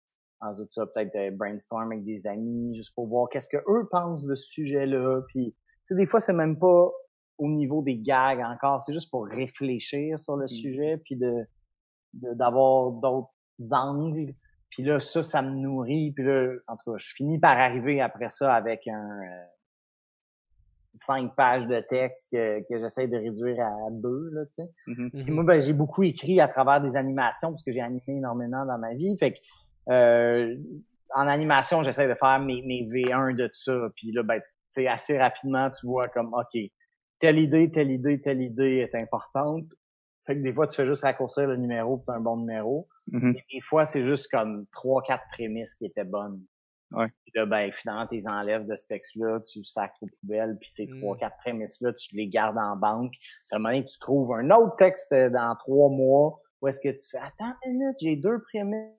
Ensuite, 0.40 0.72
ça, 0.72 0.86
peut-être 0.86 1.16
euh, 1.16 1.30
brainstorm 1.32 1.90
avec 1.90 2.04
des 2.04 2.26
amis, 2.26 2.74
juste 2.76 2.94
pour 2.94 3.08
voir 3.08 3.28
qu'est-ce 3.28 3.48
que 3.48 3.56
eux 3.56 3.88
pensent 3.90 4.24
de 4.24 4.34
ce 4.34 4.46
sujet-là. 4.46 5.22
Puis, 5.28 5.52
tu 5.52 5.86
sais, 5.86 5.94
des 5.96 6.06
fois, 6.06 6.20
c'est 6.20 6.32
même 6.32 6.58
pas 6.58 6.90
au 7.38 7.48
niveau 7.48 7.82
des 7.82 7.96
gags 7.96 8.40
encore, 8.40 8.82
c'est 8.82 8.92
juste 8.92 9.10
pour 9.10 9.26
réfléchir 9.26 10.18
sur 10.18 10.36
le 10.36 10.44
mmh. 10.44 10.48
sujet, 10.48 10.96
puis 11.04 11.16
de 11.16 11.46
d'avoir 12.14 12.92
d'autres 12.92 13.30
angles. 13.72 14.34
Puis 14.70 14.82
là, 14.82 14.98
ça, 14.98 15.22
ça 15.22 15.42
me 15.42 15.50
nourrit. 15.50 16.12
Puis 16.12 16.24
là, 16.24 16.54
en 16.66 16.76
tout 16.76 16.92
cas, 16.92 16.96
je 16.96 17.12
finis 17.14 17.38
par 17.38 17.58
arriver 17.58 18.00
après 18.00 18.28
ça 18.30 18.54
avec 18.54 18.86
un 18.88 19.20
euh, 19.20 19.44
cinq 20.94 21.34
pages 21.36 21.66
de 21.66 21.80
texte 21.80 22.32
que, 22.32 22.60
que 22.68 22.78
j'essaie 22.78 23.08
de 23.08 23.16
réduire 23.16 23.60
à 23.60 23.90
deux, 23.90 24.30
là, 24.32 24.44
tu 24.46 24.62
sais. 24.62 24.70
Mmh 24.86 25.22
puis 25.22 25.32
moi, 25.32 25.44
ben, 25.44 25.60
j'ai 25.60 25.72
beaucoup 25.72 26.02
écrit 26.02 26.40
à 26.40 26.48
travers 26.48 26.80
des 26.80 26.96
animations, 26.96 27.50
parce 27.50 27.62
que 27.62 27.72
j'ai 27.72 27.80
animé 27.80 28.02
énormément 28.08 28.64
dans 28.64 28.78
ma 28.78 28.94
vie. 28.94 29.16
Fait 29.18 29.32
que 29.32 29.38
euh, 29.90 30.56
en 31.14 31.26
animation, 31.26 31.82
j'essaie 31.82 32.08
de 32.08 32.14
faire 32.14 32.40
mes, 32.40 32.62
mes 32.62 32.82
V1 32.82 33.34
de 33.34 33.46
tout 33.46 33.52
ça. 33.54 33.88
Puis 33.96 34.12
là, 34.12 34.22
ben, 34.22 34.40
assez 34.86 35.18
rapidement, 35.18 35.70
tu 35.70 35.86
vois 35.86 36.08
comme, 36.08 36.32
OK, 36.34 36.60
telle 37.18 37.38
idée, 37.38 37.70
telle 37.70 37.90
idée, 37.90 38.20
telle 38.20 38.40
idée 38.40 38.88
est 38.88 38.94
importante. 38.94 39.64
Fait 40.26 40.36
que 40.36 40.42
des 40.42 40.52
fois, 40.52 40.66
tu 40.66 40.76
fais 40.76 40.86
juste 40.86 41.02
raccourcir 41.02 41.46
le 41.48 41.56
numéro 41.56 41.96
pour 41.98 42.14
un 42.14 42.20
bon 42.20 42.36
numéro. 42.36 42.86
Mm-hmm. 43.10 43.42
des 43.52 43.60
fois, 43.62 43.86
c'est 43.86 44.06
juste 44.06 44.30
comme 44.30 44.66
trois, 44.70 45.02
quatre 45.02 45.24
prémices 45.32 45.74
qui 45.74 45.86
étaient 45.86 46.04
bonnes. 46.04 46.42
Ouais. 46.92 47.08
Puis 47.24 47.32
là, 47.34 47.46
ben, 47.46 47.70
finalement, 47.72 48.06
tu 48.06 48.16
les 48.16 48.28
enlèves 48.28 48.66
de 48.66 48.74
ce 48.74 48.86
texte-là, 48.86 49.40
tu 49.40 49.62
sacres 49.64 49.96
aux 50.00 50.08
poubelles, 50.20 50.56
puis 50.60 50.70
ces 50.70 50.86
trois, 50.86 51.16
mm. 51.16 51.18
quatre 51.18 51.36
prémices-là, 51.38 51.92
tu 51.92 52.16
les 52.16 52.28
gardes 52.28 52.58
en 52.58 52.76
banque. 52.76 53.12
À 53.50 53.56
un 53.56 53.58
moment 53.58 53.70
donné, 53.70 53.84
tu 53.84 53.98
trouves 53.98 54.32
un 54.32 54.50
autre 54.50 54.76
texte 54.76 55.12
dans 55.12 55.54
trois 55.56 55.90
mois 55.90 56.40
où 56.60 56.68
est-ce 56.68 56.80
que 56.80 56.88
tu 56.88 57.08
fais, 57.10 57.18
attends 57.18 57.54
une 57.66 57.72
minute, 57.72 57.96
j'ai 58.00 58.16
deux 58.16 58.40
prémices 58.42 58.90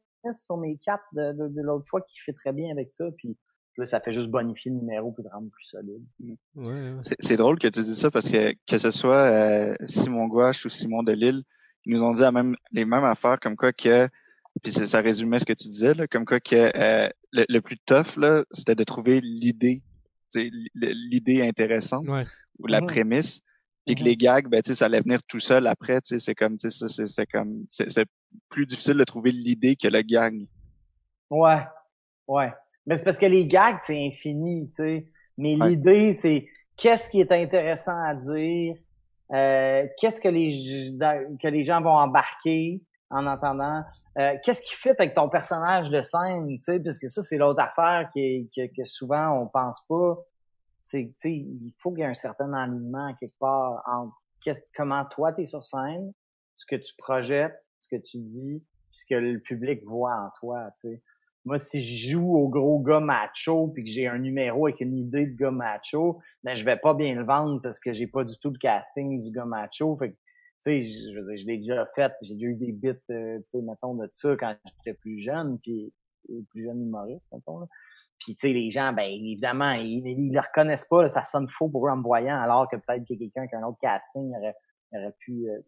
sur 0.46 0.58
mes 0.58 0.78
quatre 0.78 1.04
de, 1.14 1.34
de, 1.34 1.62
l'autre 1.62 1.86
fois 1.90 2.02
qui 2.02 2.18
fait 2.20 2.34
très 2.34 2.54
bien 2.54 2.72
avec 2.72 2.92
ça. 2.92 3.06
Puis 3.18 3.38
là, 3.78 3.86
ça 3.86 4.00
fait 4.00 4.12
juste 4.12 4.30
bonifier 4.30 4.72
le 4.72 4.78
numéro 4.78 5.12
pour 5.12 5.24
le 5.24 5.30
rendre 5.32 5.50
plus 5.50 5.66
solide. 5.66 6.06
Mm. 6.56 7.02
C'est 7.02 7.38
drôle 7.38 7.60
que 7.60 7.68
tu 7.68 7.82
dis 7.82 7.96
ça 7.96 8.12
parce 8.12 8.30
que 8.30 8.54
que 8.68 8.78
ce 8.78 8.92
soit 8.92 9.16
euh, 9.16 9.76
Simon 9.86 10.28
Gouache 10.28 10.66
ou 10.66 10.70
Simon 10.70 11.04
Delille, 11.04 11.44
ils 11.86 11.96
nous 11.96 12.04
ont 12.04 12.14
dit 12.14 12.22
la 12.22 12.32
même, 12.32 12.56
les 12.72 12.86
mêmes 12.86 13.04
affaires 13.04 13.40
comme 13.40 13.56
quoi 13.56 13.74
que 13.74 14.08
puis 14.60 14.72
ça 14.72 15.02
résumait 15.02 15.40
ce 15.40 15.46
que 15.46 15.54
tu 15.54 15.68
disais 15.68 15.94
là, 15.94 16.08
comme 16.08 16.26
quoi 16.26 16.40
que 16.40 16.72
euh, 16.76 17.10
le, 17.32 17.60
plus 17.60 17.78
tough 17.80 18.18
là, 18.18 18.44
c'était 18.52 18.76
de 18.76 18.84
trouver 18.84 19.22
l'idée, 19.22 19.82
l'idée 20.76 21.42
intéressante 21.42 22.06
ou 22.60 22.68
la 22.68 22.82
mm-hmm. 22.82 22.86
prémisse 22.86 23.42
et 23.88 23.96
que 23.96 24.02
mm-hmm. 24.02 24.06
les 24.06 24.18
gags, 24.18 24.48
ben, 24.48 24.62
ça 24.64 24.86
allait 24.86 25.02
venir 25.02 25.24
tout 25.24 25.40
seul 25.40 25.68
après, 25.68 26.00
c'est 26.04 26.36
comme, 26.36 26.58
c'est 26.60 27.26
comme, 27.32 27.66
c'est 27.70 28.08
plus 28.50 28.66
difficile 28.66 28.98
de 28.98 29.04
trouver 29.04 29.32
l'idée 29.32 29.76
que 29.76 29.88
le 29.88 30.02
gag. 30.02 30.48
Ouais, 31.30 31.62
ouais. 32.28 32.52
Mais 32.86 32.98
c'est 32.98 33.04
parce 33.04 33.18
que 33.18 33.26
les 33.26 33.48
gags, 33.48 33.78
c'est 33.80 34.08
infini, 34.08 34.68
tu 34.70 34.76
sais. 34.76 35.06
Mais 35.38 35.56
l'idée, 35.56 36.12
c'est 36.14 36.48
qu'est-ce 36.76 37.10
qui 37.10 37.22
est 37.22 37.32
intéressant 37.32 37.98
à 38.04 38.14
dire, 38.14 38.76
euh, 39.32 39.88
qu'est-ce 40.00 40.20
que 40.20 40.28
les, 40.28 40.50
que 41.42 41.48
les 41.48 41.64
gens 41.64 41.82
vont 41.82 41.96
embarquer 41.96 42.82
en 43.10 43.26
entendant, 43.26 43.84
euh, 44.18 44.36
qu'est-ce 44.44 44.62
qui 44.62 44.76
fait 44.76 45.00
avec 45.00 45.16
ton 45.16 45.30
personnage 45.30 45.90
de 45.90 46.02
scène, 46.02 46.48
tu 46.48 46.62
sais, 46.62 46.80
parce 46.80 47.00
ça, 47.00 47.24
c'est 47.24 47.38
l'autre 47.38 47.62
affaire 47.62 48.10
qui 48.14 48.50
que, 48.56 48.68
que 48.68 48.86
souvent 48.86 49.32
on 49.42 49.48
pense 49.48 49.82
pas 49.88 50.16
c'est, 50.90 51.14
il 51.24 51.74
faut 51.80 51.92
qu'il 51.92 52.00
y 52.00 52.04
ait 52.04 52.08
un 52.08 52.14
certain 52.14 52.52
alignement 52.54 53.14
quelque 53.20 53.38
part 53.40 53.84
entre 53.88 54.16
comment 54.76 55.06
toi 55.06 55.34
tu 55.34 55.46
sur 55.46 55.64
scène, 55.64 56.12
ce 56.58 56.66
que 56.66 56.76
tu 56.76 56.94
projettes, 56.98 57.64
ce 57.82 57.96
que 57.96 58.02
tu 58.02 58.18
dis, 58.18 58.64
puis 58.90 59.00
ce 59.00 59.06
que 59.06 59.16
le 59.16 59.40
public 59.40 59.84
voit 59.86 60.16
en 60.16 60.30
toi. 60.40 60.70
sais. 60.80 61.02
Moi, 61.46 61.60
si 61.60 61.82
je 61.82 62.12
joue 62.12 62.36
au 62.36 62.50
gros 62.50 62.80
gars 62.80 63.00
macho 63.00 63.68
puis 63.68 63.84
que 63.84 63.90
j'ai 63.90 64.08
un 64.08 64.18
numéro 64.18 64.68
avec 64.68 64.82
une 64.82 64.98
idée 64.98 65.28
de 65.28 65.36
gars 65.36 65.52
macho, 65.52 66.20
ben 66.44 66.56
je 66.56 66.66
vais 66.66 66.78
pas 66.78 66.94
bien 66.94 67.16
le 67.16 67.24
vendre 67.24 67.62
parce 67.62 67.80
que 67.80 67.94
j'ai 67.94 68.08
pas 68.08 68.24
du 68.24 68.38
tout 68.40 68.50
le 68.50 68.58
casting 68.58 69.24
du 69.24 69.32
gars 69.32 69.46
macho. 69.46 69.98
Tu 70.02 70.16
sais, 70.62 70.86
je, 70.86 71.38
je 71.38 71.46
l'ai 71.46 71.58
déjà 71.58 71.86
fait, 71.96 72.12
j'ai 72.22 72.36
déjà 72.36 72.48
eu 72.48 72.56
des 72.56 72.72
bits, 72.72 72.90
euh, 73.12 73.40
tu 73.40 73.44
sais, 73.48 73.62
mettons, 73.62 73.96
de 73.96 74.10
ça 74.12 74.36
quand 74.36 74.56
j'étais 74.66 74.98
plus 74.98 75.22
jeune, 75.22 75.60
puis 75.60 75.94
plus 76.50 76.66
jeune 76.66 76.82
humoriste, 76.82 77.26
mettons. 77.32 77.60
Là. 77.60 77.68
Puis, 78.20 78.36
tu 78.36 78.48
sais, 78.48 78.54
les 78.54 78.70
gens, 78.70 78.92
ben 78.92 79.10
évidemment, 79.10 79.72
ils, 79.72 80.06
ils 80.06 80.34
le 80.34 80.40
reconnaissent 80.40 80.88
pas, 80.88 81.08
ça 81.08 81.24
sonne 81.24 81.48
faux 81.48 81.70
pour 81.70 81.88
eux 81.88 81.92
en 81.92 81.98
me 81.98 82.04
voyant, 82.04 82.38
alors 82.38 82.68
que 82.70 82.76
peut-être 82.76 83.08
que 83.08 83.14
quelqu'un 83.14 83.48
qui 83.48 83.56
a 83.56 83.60
un 83.60 83.64
autre 83.64 83.80
casting 83.80 84.30
aurait, 84.36 84.56
aurait 84.94 85.16
pu 85.20 85.50
euh, 85.50 85.60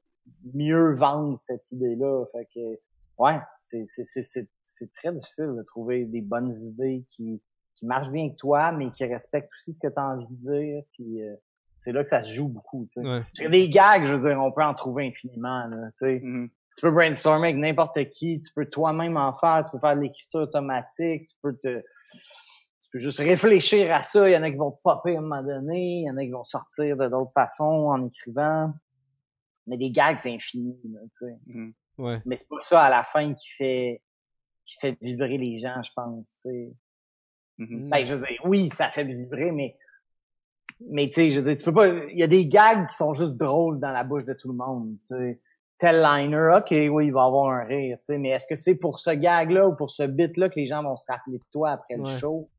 mieux 0.54 0.94
vendre 0.96 1.38
cette 1.38 1.72
idée-là. 1.72 2.26
Fait 2.34 2.48
que, 2.54 2.80
ouais, 3.18 3.40
c'est, 3.62 3.86
c'est, 3.88 4.04
c'est, 4.06 4.50
c'est 4.64 4.94
très 4.94 5.14
difficile 5.14 5.54
de 5.58 5.64
trouver 5.64 6.06
des 6.06 6.22
bonnes 6.22 6.54
idées 6.56 7.06
qui, 7.12 7.42
qui 7.76 7.86
marchent 7.86 8.12
bien 8.12 8.26
avec 8.26 8.38
toi, 8.38 8.74
mais 8.74 8.92
qui 8.92 9.06
respectent 9.06 9.52
aussi 9.54 9.74
ce 9.74 9.80
que 9.80 9.88
tu 9.88 10.00
as 10.00 10.10
envie 10.10 10.28
de 10.30 10.52
dire. 10.52 10.84
Puis, 10.92 11.24
euh, 11.24 11.36
c'est 11.82 11.92
là 11.92 12.04
que 12.04 12.10
ça 12.10 12.24
se 12.24 12.34
joue 12.34 12.48
beaucoup, 12.48 12.88
tu 12.94 13.02
sais. 13.34 13.50
Des 13.50 13.70
gags, 13.70 14.06
je 14.06 14.14
veux 14.14 14.30
dire, 14.30 14.42
on 14.42 14.52
peut 14.52 14.64
en 14.64 14.74
trouver 14.74 15.08
infiniment, 15.08 15.66
là, 15.68 15.90
tu 16.00 16.06
sais. 16.06 16.16
Mm-hmm. 16.20 16.50
Tu 16.50 16.82
peux 16.82 16.92
brainstormer 16.92 17.50
avec 17.50 17.60
n'importe 17.60 18.10
qui, 18.12 18.40
tu 18.40 18.54
peux 18.54 18.66
toi-même 18.66 19.18
en 19.18 19.34
faire, 19.34 19.64
tu 19.66 19.72
peux 19.72 19.80
faire 19.80 19.98
de 19.98 20.02
l'écriture 20.02 20.42
automatique, 20.42 21.28
tu 21.28 21.36
peux 21.42 21.58
te 21.58 21.84
peux 22.92 23.00
juste 23.00 23.20
réfléchir 23.20 23.94
à 23.94 24.04
ça. 24.04 24.30
Il 24.30 24.34
y 24.34 24.38
en 24.38 24.44
a 24.44 24.52
qui 24.52 24.58
vont 24.58 24.78
popper 24.84 25.16
à 25.16 25.20
un 25.20 25.22
moment 25.22 25.42
donné, 25.42 26.02
il 26.02 26.04
y 26.04 26.10
en 26.10 26.18
a 26.18 26.24
qui 26.24 26.32
vont 26.32 26.44
sortir 26.44 26.98
de 26.98 27.08
d'autres 27.08 27.32
façons 27.34 27.64
en 27.64 28.06
écrivant. 28.06 28.72
Mais 29.68 29.78
des 29.78 29.92
gags 29.92 30.20
infinis, 30.26 30.80
tu 30.84 31.10
sais. 31.14 31.38
Mhm. 31.48 31.74
Ouais. 31.98 32.22
Mais 32.26 32.36
c'est 32.36 32.50
pas 32.50 32.60
ça 32.62 32.84
à 32.84 32.90
la 32.90 33.04
fin 33.04 33.34
qui 33.34 33.50
fait 33.58 34.02
qui 34.66 34.76
fait 34.80 34.98
vibrer 35.02 35.38
les 35.38 35.60
gens, 35.60 35.82
je 35.84 35.92
pense. 35.96 36.38
tu 36.42 36.50
sais. 36.50 36.74
Mhm. 37.60 37.90
Ben, 37.90 38.08
je 38.08 38.14
veux 38.14 38.28
dire, 38.28 38.40
oui, 38.46 38.70
ça 38.70 38.90
fait 38.90 39.04
vibrer, 39.04 39.52
mais 39.52 39.78
mais 40.90 41.08
tu 41.08 41.14
sais, 41.16 41.30
je 41.32 41.40
veux 41.40 41.50
dire, 41.50 41.58
tu 41.58 41.64
peux 41.66 41.74
pas. 41.74 41.88
Il 41.88 42.18
y 42.18 42.24
a 42.24 42.28
des 42.28 42.48
gags 42.48 42.88
qui 42.90 42.96
sont 42.96 43.14
juste 43.14 43.36
drôles 43.38 43.80
dans 43.80 43.92
la 43.92 44.04
bouche 44.04 44.26
de 44.26 44.34
tout 44.34 44.48
le 44.50 44.56
monde. 44.56 44.96
Sais. 45.02 45.40
Tel 45.78 46.02
liner, 46.02 46.50
ok, 46.58 46.68
oui, 46.92 47.08
il 47.08 47.12
va 47.14 47.24
avoir 47.24 47.52
un 47.52 47.64
rire, 47.64 47.98
tu 48.00 48.06
sais, 48.06 48.18
mais 48.20 48.30
est-ce 48.30 48.46
que 48.48 48.56
c'est 48.56 48.76
pour 48.78 49.00
ce 49.00 49.10
gag-là 49.10 49.68
ou 49.68 49.76
pour 49.76 49.90
ce 49.90 50.04
bit-là 50.04 50.50
que 50.50 50.60
les 50.60 50.68
gens 50.68 50.84
vont 50.84 50.96
se 50.96 51.12
rappeler 51.12 51.40
de 51.40 51.44
toi 51.52 51.72
après 51.72 51.98
le 51.98 52.06
show? 52.20 52.50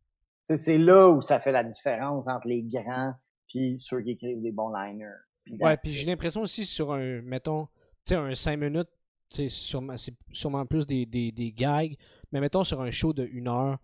C'est 0.56 0.76
là 0.76 1.08
où 1.08 1.20
ça 1.20 1.38
fait 1.38 1.52
la 1.52 1.62
différence 1.62 2.26
entre 2.26 2.48
les 2.48 2.62
grands 2.64 3.14
puis 3.48 3.78
ceux 3.78 4.00
qui 4.00 4.10
écrivent 4.12 4.42
des 4.42 4.50
bons 4.50 4.72
liners. 4.74 5.06
Puis 5.44 5.56
Ouais, 5.60 5.76
puis 5.76 5.90
j'ai 5.92 6.06
l'impression 6.06 6.40
aussi 6.40 6.64
sur 6.64 6.92
un, 6.92 7.20
mettons, 7.22 7.66
tu 8.04 8.14
sais, 8.14 8.14
un 8.16 8.34
5 8.34 8.56
minutes, 8.58 8.88
sûrement- 9.48 9.96
c'est 9.96 10.14
sûrement 10.32 10.66
plus 10.66 10.86
des, 10.86 11.06
des, 11.06 11.30
des 11.30 11.52
gags, 11.52 11.94
mais 12.32 12.40
mettons 12.40 12.64
sur 12.64 12.80
un 12.80 12.90
show 12.90 13.12
de 13.12 13.24
une 13.24 13.46
heure, 13.48 13.78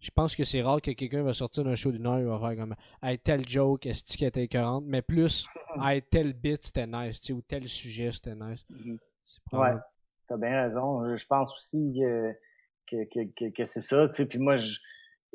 je 0.00 0.10
pense 0.10 0.34
que 0.34 0.44
c'est 0.44 0.62
rare 0.62 0.80
que 0.80 0.90
quelqu'un 0.92 1.22
va 1.22 1.32
sortir 1.32 1.64
d'un 1.64 1.74
show 1.74 1.92
d'une 1.92 2.06
heure 2.06 2.18
et 2.18 2.24
va 2.24 2.38
faire 2.38 2.56
comme, 2.56 2.74
hey, 3.02 3.18
tel 3.18 3.46
joke, 3.48 3.86
est-ce 3.86 4.16
qu'il 4.16 4.26
était 4.26 4.44
écœurante, 4.44 4.84
mais 4.86 5.02
plus, 5.02 5.46
hey, 5.84 6.02
tel 6.02 6.32
bit, 6.32 6.62
c'était 6.62 6.86
nice, 6.86 7.20
tu 7.20 7.28
sais, 7.28 7.32
ou 7.32 7.42
tel 7.42 7.68
sujet, 7.68 8.10
c'était 8.12 8.34
nice. 8.34 8.64
C'est 9.26 9.56
Ouais, 9.56 9.74
t'as 10.28 10.36
bien 10.36 10.62
raison. 10.62 11.16
Je 11.16 11.26
pense 11.26 11.54
aussi 11.54 11.92
que, 11.98 12.32
que, 12.86 13.04
que, 13.04 13.28
que, 13.36 13.50
que 13.50 13.66
c'est 13.66 13.80
ça, 13.80 14.08
tu 14.08 14.14
sais. 14.14 14.26
Puis 14.26 14.38
moi, 14.38 14.56
je, 14.56 14.78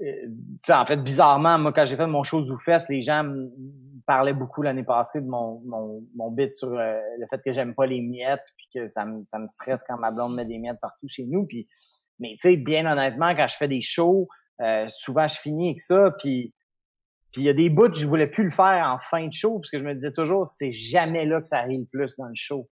euh, 0.02 0.04
tu 0.28 0.60
sais, 0.66 0.74
en 0.74 0.86
fait, 0.86 0.98
bizarrement, 0.98 1.58
moi, 1.58 1.72
quand 1.72 1.86
j'ai 1.86 1.96
fait 1.96 2.08
mon 2.08 2.24
show 2.24 2.42
ZooFest, 2.42 2.88
les 2.90 3.02
gens 3.02 3.24
me 3.24 3.50
me 3.96 4.02
parlaient 4.06 4.34
beaucoup 4.34 4.62
l'année 4.62 4.84
passée 4.84 5.22
de 5.22 5.28
mon, 5.28 5.62
mon, 5.66 6.04
mon 6.16 6.32
bit 6.32 6.54
sur 6.54 6.74
euh, 6.74 7.00
le 7.18 7.26
fait 7.28 7.42
que 7.44 7.52
j'aime 7.52 7.74
pas 7.74 7.86
les 7.86 8.02
miettes, 8.02 8.46
puis 8.58 8.68
que 8.74 8.90
ça 8.90 9.06
me, 9.06 9.26
ça 9.26 9.40
me 9.40 9.48
stresse 9.48 9.84
quand 9.88 9.98
ma 9.98 10.12
blonde 10.12 10.36
met 10.36 10.46
des 10.46 10.58
miettes 10.58 10.80
partout 10.80 11.08
chez 11.08 11.26
nous. 11.26 11.46
Puis, 11.46 11.68
mais 12.20 12.38
tu 12.40 12.50
sais, 12.50 12.58
bien 12.58 12.86
honnêtement, 12.90 13.36
quand 13.36 13.48
je 13.48 13.56
fais 13.56 13.68
des 13.68 13.82
shows, 13.82 14.28
euh, 14.62 14.88
souvent 14.90 15.28
je 15.28 15.38
finis 15.40 15.70
avec 15.70 15.80
ça, 15.80 16.12
puis 16.20 16.54
puis 17.32 17.42
il 17.42 17.46
y 17.46 17.50
a 17.50 17.54
des 17.54 17.70
bouts 17.70 17.90
que 17.90 17.98
je 17.98 18.08
voulais 18.08 18.28
plus 18.28 18.46
le 18.46 18.50
faire 18.50 18.88
en 18.90 18.98
fin 18.98 19.28
de 19.28 19.34
show, 19.34 19.60
parce 19.60 19.70
que 19.70 19.78
je 19.78 19.84
me 19.84 19.94
disais 19.94 20.14
toujours, 20.14 20.48
c'est 20.48 20.72
jamais 20.72 21.26
là 21.26 21.42
que 21.42 21.48
ça 21.48 21.62
rit 21.64 21.78
le 21.80 21.86
plus 21.86 22.16
dans 22.18 22.28
le 22.28 22.36
show 22.36 22.70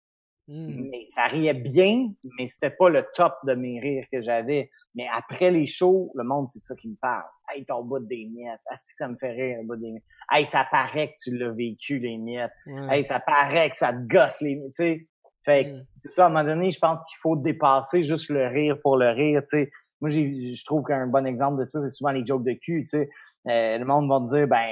Hmm. 0.49 0.69
mais 0.89 1.03
ça 1.09 1.25
riait 1.27 1.53
bien, 1.53 2.07
mais 2.39 2.47
c'était 2.47 2.69
pas 2.69 2.87
le 2.87 3.05
top 3.15 3.33
de 3.43 3.53
mes 3.53 3.81
rires 3.81 4.05
que 4.09 4.21
j'avais. 4.21 4.69
Mais 4.95 5.05
après 5.13 5.51
les 5.51 5.67
shows, 5.67 6.09
le 6.15 6.23
monde, 6.23 6.47
c'est 6.47 6.59
de 6.59 6.63
ça 6.63 6.73
qui 6.77 6.87
me 6.87 6.95
parle. 7.01 7.25
Hey, 7.49 7.65
ton 7.65 7.83
bout 7.83 7.99
des 7.99 8.29
miettes. 8.33 8.61
Asti 8.71 8.93
que 8.93 8.97
ça 8.97 9.09
me 9.09 9.17
fait 9.17 9.31
rire, 9.33 9.57
le 9.59 9.67
bout 9.67 9.75
des 9.75 9.91
miettes? 9.91 10.03
Hey, 10.31 10.45
ça 10.45 10.65
paraît 10.71 11.09
que 11.09 11.15
tu 11.21 11.37
l'as 11.37 11.51
vécu, 11.51 11.99
les 11.99 12.17
miettes. 12.17 12.53
Hey, 12.89 13.03
ça 13.03 13.19
paraît 13.19 13.69
que 13.69 13.75
ça 13.75 13.91
te 13.91 14.07
gosse, 14.07 14.39
les 14.39 14.55
miettes. 14.55 14.73
Tu 14.77 14.83
sais, 14.83 15.07
fait 15.43 15.65
que 15.65 15.69
Hmm. 15.79 15.85
c'est 15.97 16.11
ça, 16.13 16.23
à 16.23 16.27
un 16.27 16.29
moment 16.29 16.45
donné, 16.45 16.71
je 16.71 16.79
pense 16.79 17.03
qu'il 17.03 17.17
faut 17.21 17.35
dépasser 17.35 18.03
juste 18.03 18.29
le 18.29 18.47
rire 18.47 18.79
pour 18.81 18.95
le 18.95 19.09
rire, 19.09 19.41
tu 19.41 19.47
sais. 19.47 19.71
Moi, 20.01 20.09
j'ai, 20.09 20.53
je 20.53 20.65
trouve 20.65 20.83
qu'un 20.83 21.07
bon 21.07 21.25
exemple 21.25 21.61
de 21.61 21.67
ça, 21.67 21.81
c'est 21.81 21.89
souvent 21.89 22.11
les 22.11 22.25
jokes 22.25 22.43
de 22.43 22.53
cul, 22.53 22.83
tu 22.83 22.97
sais. 22.99 23.09
Euh, 23.47 23.77
le 23.77 23.85
monde 23.85 24.09
va 24.09 24.19
me 24.19 24.27
dire, 24.27 24.47
ben, 24.47 24.67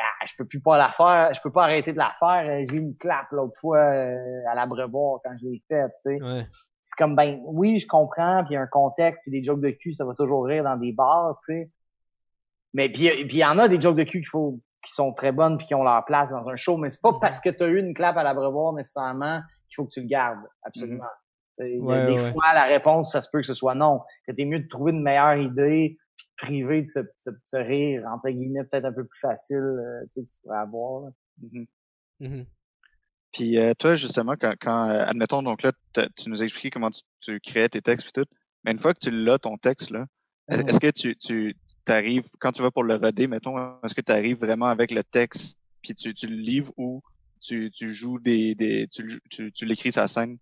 ah, 0.00 0.24
je 0.26 0.32
peux 0.36 0.44
plus 0.44 0.60
pas 0.60 0.76
la 0.76 0.90
faire, 0.92 1.32
je 1.34 1.40
peux 1.40 1.52
pas 1.52 1.62
arrêter 1.64 1.92
de 1.92 1.98
la 1.98 2.12
faire. 2.18 2.44
Euh, 2.48 2.64
J'ai 2.68 2.76
eu 2.76 2.80
une 2.80 2.96
clap 2.96 3.30
l'autre 3.30 3.58
fois 3.60 3.78
euh, 3.78 4.42
à 4.48 4.54
l'abreuvoir 4.54 5.20
quand 5.24 5.36
je 5.40 5.46
l'ai 5.46 5.62
faite, 5.68 5.92
tu 6.04 6.16
sais. 6.16 6.22
Ouais. 6.22 6.46
C'est 6.84 6.96
comme, 6.96 7.14
ben, 7.14 7.38
oui, 7.44 7.78
je 7.78 7.86
comprends, 7.86 8.42
puis 8.44 8.52
il 8.52 8.54
y 8.54 8.56
a 8.56 8.62
un 8.62 8.66
contexte, 8.66 9.22
puis 9.22 9.30
des 9.30 9.44
jokes 9.44 9.60
de 9.60 9.70
cul, 9.70 9.94
ça 9.94 10.04
va 10.04 10.14
toujours 10.14 10.44
rire 10.46 10.64
dans 10.64 10.76
des 10.76 10.92
bars, 10.92 11.36
tu 11.46 11.52
sais. 11.52 11.70
Mais 12.74 12.88
puis 12.88 13.08
puis 13.08 13.36
il 13.36 13.40
y 13.40 13.44
en 13.44 13.58
a 13.58 13.68
des 13.68 13.80
jokes 13.80 13.96
de 13.96 14.04
cul 14.04 14.18
qu'il 14.20 14.28
faut 14.28 14.58
qui 14.84 14.92
sont 14.92 15.12
très 15.12 15.32
bonnes 15.32 15.58
puis 15.58 15.66
qui 15.66 15.74
ont 15.74 15.82
leur 15.82 16.04
place 16.04 16.30
dans 16.30 16.48
un 16.48 16.56
show, 16.56 16.76
mais 16.76 16.90
c'est 16.90 17.00
pas 17.00 17.12
Mhm. 17.12 17.18
parce 17.20 17.40
que 17.40 17.50
tu 17.50 17.62
as 17.62 17.66
eu 17.66 17.78
une 17.78 17.94
clap 17.94 18.16
à 18.16 18.22
l'abreuvoir 18.22 18.72
nécessairement 18.72 19.40
qu'il 19.68 19.76
faut 19.76 19.84
que 19.84 19.90
tu 19.90 20.00
le 20.00 20.06
gardes, 20.06 20.38
absolument. 20.62 21.04
A 21.04 21.12
Ouais, 21.64 22.06
des 22.06 22.16
ouais. 22.18 22.32
fois, 22.32 22.54
la 22.54 22.64
réponse, 22.64 23.12
ça 23.12 23.20
se 23.22 23.28
peut 23.30 23.40
que 23.40 23.46
ce 23.46 23.54
soit 23.54 23.74
non. 23.74 24.00
Que 24.26 24.32
t'es 24.32 24.44
mieux 24.44 24.60
de 24.60 24.68
trouver 24.68 24.92
une 24.92 25.02
meilleure 25.02 25.36
idée 25.36 25.98
puis 26.16 26.26
de 26.26 26.46
priver 26.46 26.82
de 26.82 26.88
ce, 26.88 27.00
ce, 27.16 27.30
ce 27.44 27.56
rire, 27.56 28.04
entre 28.12 28.28
guillemets, 28.30 28.64
peut-être 28.64 28.84
un 28.84 28.92
peu 28.92 29.04
plus 29.06 29.20
facile, 29.20 29.56
euh, 29.56 30.02
tu 30.04 30.20
sais, 30.20 30.22
que 30.24 30.30
tu 30.30 30.38
pourrais 30.42 30.58
avoir. 30.58 31.02
là. 31.02 31.10
Mhm. 31.40 31.66
Mhm. 32.20 32.46
Puis 33.32 33.58
euh, 33.58 33.74
toi, 33.78 33.94
justement, 33.94 34.34
quand, 34.40 34.54
quand 34.60 34.88
euh, 34.88 35.04
admettons, 35.06 35.42
donc 35.42 35.62
là, 35.62 35.72
tu 36.16 36.28
nous 36.30 36.40
as 36.42 36.44
expliqué 36.44 36.70
comment 36.70 36.90
tu, 36.90 37.02
tu 37.20 37.40
créais 37.40 37.68
tes 37.68 37.82
textes 37.82 38.08
et 38.08 38.22
tout, 38.22 38.28
mais 38.64 38.72
une 38.72 38.78
fois 38.78 38.94
que 38.94 39.00
tu 39.00 39.10
l'as, 39.10 39.38
ton 39.38 39.56
texte, 39.58 39.90
là, 39.90 40.06
est- 40.50 40.68
est-ce 40.68 40.80
que 40.80 40.90
tu, 40.90 41.16
tu 41.16 41.56
t'arrives, 41.84 42.24
quand 42.40 42.52
tu 42.52 42.62
vas 42.62 42.70
pour 42.70 42.84
le 42.84 42.94
roder, 42.96 43.26
mettons, 43.26 43.56
est-ce 43.82 43.94
que 43.94 44.00
tu 44.00 44.12
arrives 44.12 44.38
vraiment 44.38 44.66
avec 44.66 44.90
le 44.90 45.04
texte, 45.04 45.58
puis 45.82 45.94
tu, 45.94 46.14
tu 46.14 46.26
le 46.26 46.36
livres 46.36 46.72
ou 46.76 47.02
tu, 47.40 47.70
tu 47.70 47.92
joues 47.92 48.18
des, 48.18 48.54
des 48.54 48.88
tu, 48.88 49.20
tu, 49.30 49.52
tu 49.52 49.64
l'écris 49.66 49.92
sa 49.92 50.08
scène? 50.08 50.38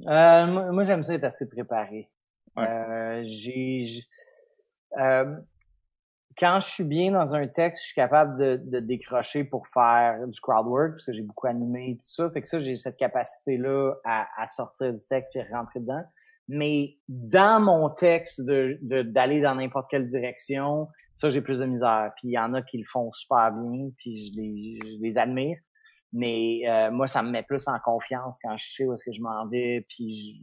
Euh, 0.00 0.46
moi, 0.46 0.72
moi, 0.72 0.82
j'aime 0.82 1.02
ça 1.02 1.14
être 1.14 1.24
assez 1.24 1.48
préparé. 1.48 2.10
Ouais. 2.56 2.68
Euh, 2.68 3.22
j'ai, 3.26 4.02
euh, 4.98 5.36
quand 6.36 6.60
je 6.60 6.66
suis 6.68 6.84
bien 6.84 7.12
dans 7.12 7.34
un 7.34 7.46
texte, 7.46 7.82
je 7.82 7.86
suis 7.88 7.94
capable 7.94 8.38
de, 8.38 8.56
de 8.64 8.80
décrocher 8.80 9.44
pour 9.44 9.66
faire 9.68 10.26
du 10.26 10.40
crowd 10.40 10.66
work, 10.66 10.92
parce 10.94 11.06
que 11.06 11.12
j'ai 11.12 11.22
beaucoup 11.22 11.46
animé 11.46 11.90
et 11.90 11.96
tout 11.96 12.06
ça. 12.06 12.30
Fait 12.30 12.42
que 12.42 12.48
ça, 12.48 12.58
j'ai 12.60 12.76
cette 12.76 12.96
capacité-là 12.96 13.94
à, 14.04 14.26
à 14.42 14.46
sortir 14.48 14.92
du 14.92 15.06
texte 15.06 15.32
puis 15.32 15.42
rentrer 15.52 15.80
dedans. 15.80 16.02
Mais 16.48 16.98
dans 17.08 17.60
mon 17.60 17.88
texte, 17.88 18.40
de, 18.44 18.78
de- 18.82 19.02
d'aller 19.02 19.40
dans 19.40 19.54
n'importe 19.54 19.88
quelle 19.90 20.06
direction, 20.06 20.88
ça, 21.14 21.30
j'ai 21.30 21.40
plus 21.40 21.60
de 21.60 21.66
misère. 21.66 22.12
Puis 22.16 22.28
il 22.28 22.32
y 22.32 22.38
en 22.38 22.52
a 22.54 22.62
qui 22.62 22.78
le 22.78 22.84
font 22.84 23.12
super 23.12 23.52
bien, 23.52 23.90
puis 23.96 24.26
je 24.26 24.40
les, 24.40 24.78
je 24.82 25.02
les 25.02 25.18
admire. 25.18 25.56
Mais 26.16 26.60
euh, 26.68 26.90
moi, 26.92 27.06
ça 27.08 27.22
me 27.22 27.30
met 27.30 27.42
plus 27.42 27.66
en 27.66 27.78
confiance 27.80 28.38
quand 28.40 28.56
je 28.56 28.64
sais 28.72 28.84
où 28.86 28.94
est-ce 28.94 29.04
que 29.04 29.12
je 29.12 29.20
m'en 29.20 29.46
vais, 29.48 29.84
puis 29.88 30.40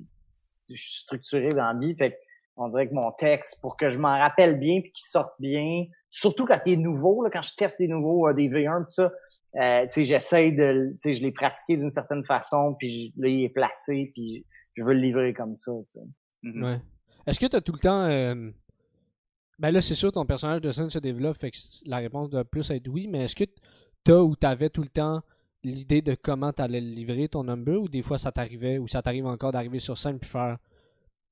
je, 0.70 0.76
je 0.76 0.82
suis 0.82 1.00
structuré 1.00 1.48
dans 1.50 1.72
la 1.72 1.80
vie. 1.80 1.96
Fait 1.96 2.12
que 2.12 2.18
on 2.58 2.68
dirait 2.68 2.90
que 2.90 2.94
mon 2.94 3.12
texte, 3.14 3.60
pour 3.62 3.78
que 3.78 3.90
je 3.90 3.98
m'en 3.98 4.20
rappelle 4.20 4.60
bien 4.60 4.82
puis 4.82 4.92
qu'il 4.92 5.06
sorte 5.06 5.32
bien, 5.40 5.86
surtout 6.10 6.46
quand 6.46 6.60
il 6.66 6.74
est 6.74 6.78
nouveau, 6.78 7.24
là, 7.24 7.30
quand 7.32 7.42
je 7.42 7.56
teste 7.56 7.80
des 7.80 7.88
nouveaux, 7.88 8.28
euh, 8.28 8.34
des 8.34 8.50
V1, 8.50 8.84
tout 8.84 8.90
ça, 8.90 9.12
euh, 9.56 9.86
tu 9.86 9.92
sais, 9.94 10.06
j'essaie 10.06 10.52
de, 10.52 10.92
tu 10.94 10.98
sais, 11.00 11.16
je 11.16 11.22
l'ai 11.24 11.32
pratiqué 11.32 11.78
d'une 11.78 11.90
certaine 11.92 12.24
façon, 12.26 12.76
puis 12.78 12.90
je- 12.92 13.12
là, 13.22 13.30
il 13.30 13.44
est 13.46 13.50
placé, 13.50 14.12
puis 14.14 14.46
je, 14.76 14.82
je 14.82 14.86
veux 14.86 14.94
le 14.94 15.00
livrer 15.00 15.34
comme 15.34 15.56
ça. 15.56 15.72
Mhm. 16.44 16.64
Ouais. 16.64 16.82
Est-ce 17.26 17.40
que 17.40 17.46
tu 17.46 17.56
as 17.56 17.62
tout 17.62 17.72
le 17.74 17.80
temps. 17.80 18.04
euh, 18.04 18.52
Ben 19.60 19.72
là, 19.72 19.80
c'est 19.80 19.96
sûr, 19.96 20.12
ton 20.12 20.26
personnage 20.26 20.62
de 20.62 20.72
scène 20.72 20.90
se 20.90 21.00
développe, 21.00 21.38
fait 21.40 21.52
que 21.52 21.58
la 21.86 21.98
réponse 21.98 22.30
doit 22.30 22.44
plus 22.46 22.70
être 22.72 22.88
oui, 22.90 23.08
mais 23.08 23.26
est-ce 23.26 23.36
que 23.36 23.46
tu 24.04 24.12
as 24.12 24.22
ou 24.22 24.36
tu 24.36 24.46
avais 24.46 24.70
tout 24.70 24.82
le 24.82 24.90
temps 24.90 25.22
l'idée 25.64 26.02
de 26.02 26.16
comment 26.16 26.54
tu 26.54 26.62
allais 26.62 26.82
livrer 26.82 27.28
ton 27.30 27.44
number 27.44 27.82
ou 27.82 27.90
des 27.90 28.02
fois 28.02 28.18
ça 28.18 28.32
t'arrivait 28.32 28.78
ou 28.78 28.88
ça 28.88 29.02
t'arrive 29.02 29.26
encore 29.26 29.52
d'arriver 29.52 29.80
sur 29.80 29.98
scène 29.98 30.20
puis 30.20 30.30
faire. 30.30 30.58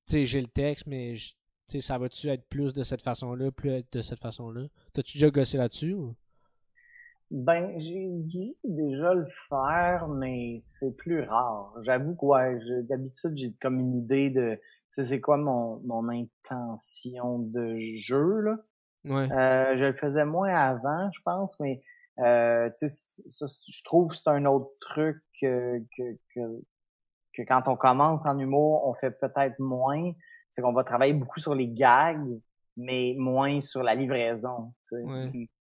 Tu 0.06 0.14
sais, 0.14 0.26
j'ai 0.26 0.42
le 0.42 0.48
texte, 0.48 0.88
mais 0.88 1.16
je- 1.16 1.34
tu 1.68 1.74
sais, 1.74 1.82
ça 1.82 1.98
va-tu 1.98 2.28
être 2.30 2.48
plus 2.50 2.74
de 2.74 2.84
cette 2.84 3.02
façon-là, 3.02 3.52
plus 3.52 3.70
être 3.70 3.94
de 3.94 4.02
cette 4.02 4.20
façon-là? 4.20 4.68
T'as-tu 4.94 5.18
déjà 5.18 5.30
gossé 5.30 5.58
là-dessus 5.58 5.94
ou... 5.94 6.16
Ben, 7.32 7.78
j'ai 7.78 8.08
dû 8.10 8.56
déjà 8.64 9.14
le 9.14 9.28
faire, 9.50 10.08
mais 10.08 10.64
c'est 10.66 10.96
plus 10.98 11.22
rare. 11.22 11.76
J'avoue 11.84 12.16
que, 12.16 12.26
ouais, 12.26 12.60
d'habitude, 12.84 13.38
j'ai 13.38 13.54
comme 13.62 13.80
une 13.80 14.00
idée 14.00 14.32
de, 14.32 14.56
tu 14.56 14.62
sais, 14.90 15.04
c'est 15.04 15.22
quoi 15.22 15.38
mon, 15.38 15.80
mon 15.86 16.10
intention 16.10 17.38
de 17.40 17.78
jeu, 17.98 18.40
là. 18.42 18.58
Ouais. 19.06 19.32
Euh, 19.32 19.78
je 19.78 19.86
le 19.86 19.94
faisais 19.94 20.26
moins 20.26 20.54
avant, 20.56 21.10
je 21.12 21.22
pense, 21.24 21.60
mais 21.60 21.82
euh, 22.24 22.70
ça, 22.76 23.46
je 23.46 23.84
trouve 23.84 24.10
que 24.12 24.16
c'est 24.18 24.30
un 24.30 24.46
autre 24.46 24.72
truc 24.82 25.22
que, 25.40 25.80
que, 25.96 26.18
que, 26.36 26.62
que 27.34 27.42
quand 27.44 27.68
on 27.68 27.76
commence 27.76 28.26
en 28.26 28.38
humour, 28.38 28.86
on 28.88 28.94
fait 28.94 29.12
peut-être 29.12 29.58
moins. 29.60 30.12
C'est 30.52 30.62
qu'on 30.62 30.74
va 30.74 30.84
travailler 30.84 31.14
beaucoup 31.14 31.40
sur 31.40 31.56
les 31.56 31.68
gags, 31.68 32.40
mais 32.76 33.16
moins 33.18 33.62
sur 33.62 33.84
la 33.84 33.96
livraison. 33.96 34.74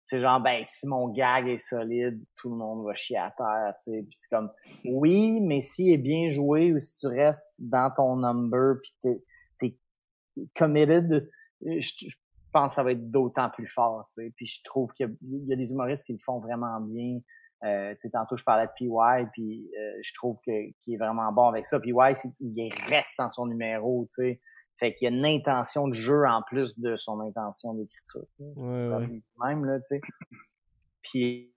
C'est 0.09 0.21
genre, 0.21 0.39
ben, 0.39 0.63
si 0.65 0.87
mon 0.87 1.09
gag 1.09 1.47
est 1.47 1.59
solide, 1.59 2.19
tout 2.37 2.49
le 2.49 2.55
monde 2.55 2.83
va 2.83 2.95
chier 2.95 3.17
à 3.17 3.31
terre, 3.37 3.75
tu 3.83 3.91
sais. 3.91 4.01
Puis 4.01 4.17
c'est 4.17 4.29
comme, 4.29 4.49
oui, 4.85 5.39
mais 5.41 5.61
s'il 5.61 5.91
est 5.91 5.97
bien 5.97 6.31
joué 6.31 6.73
ou 6.73 6.79
si 6.79 6.95
tu 6.95 7.07
restes 7.07 7.51
dans 7.59 7.91
ton 7.95 8.15
number 8.15 8.77
puis 8.81 8.91
t'es, 9.01 9.23
t'es 9.59 9.77
committed, 10.55 11.29
je 11.61 11.91
pense 12.51 12.71
que 12.71 12.75
ça 12.75 12.83
va 12.83 12.91
être 12.91 13.09
d'autant 13.11 13.49
plus 13.49 13.67
fort, 13.67 14.05
tu 14.07 14.15
sais. 14.15 14.33
Puis 14.35 14.47
je 14.47 14.63
trouve 14.63 14.91
qu'il 14.93 15.07
y 15.07 15.09
a, 15.09 15.13
il 15.21 15.47
y 15.47 15.53
a 15.53 15.55
des 15.55 15.71
humoristes 15.71 16.05
qui 16.05 16.13
le 16.13 16.19
font 16.19 16.39
vraiment 16.39 16.79
bien. 16.81 17.19
Euh, 17.65 17.93
tu 17.95 18.01
sais, 18.01 18.09
tantôt, 18.11 18.37
je 18.37 18.43
parlais 18.45 18.67
de 18.67 18.71
PY, 18.77 19.29
puis 19.33 19.69
euh, 19.77 19.99
je 20.01 20.13
trouve 20.15 20.37
que 20.45 20.71
qu'il 20.81 20.93
est 20.93 20.97
vraiment 20.97 21.31
bon 21.33 21.47
avec 21.47 21.65
ça. 21.65 21.79
PY, 21.79 21.91
il 22.39 22.73
reste 22.87 23.17
dans 23.17 23.29
son 23.29 23.47
numéro, 23.47 24.05
tu 24.09 24.15
sais. 24.23 24.41
Fait 24.77 24.93
qu'il 24.93 25.09
y 25.09 25.13
a 25.13 25.15
une 25.15 25.25
intention 25.25 25.89
de 25.89 25.93
jeu 25.93 26.25
en 26.25 26.41
plus 26.41 26.79
de 26.79 26.95
son 26.95 27.19
intention 27.19 27.73
d'écriture. 27.73 28.25
Ouais, 28.39 29.07
Même, 29.43 29.65
là, 29.65 29.79
tu 29.81 29.87
sais. 29.87 29.99
Puis, 31.01 31.53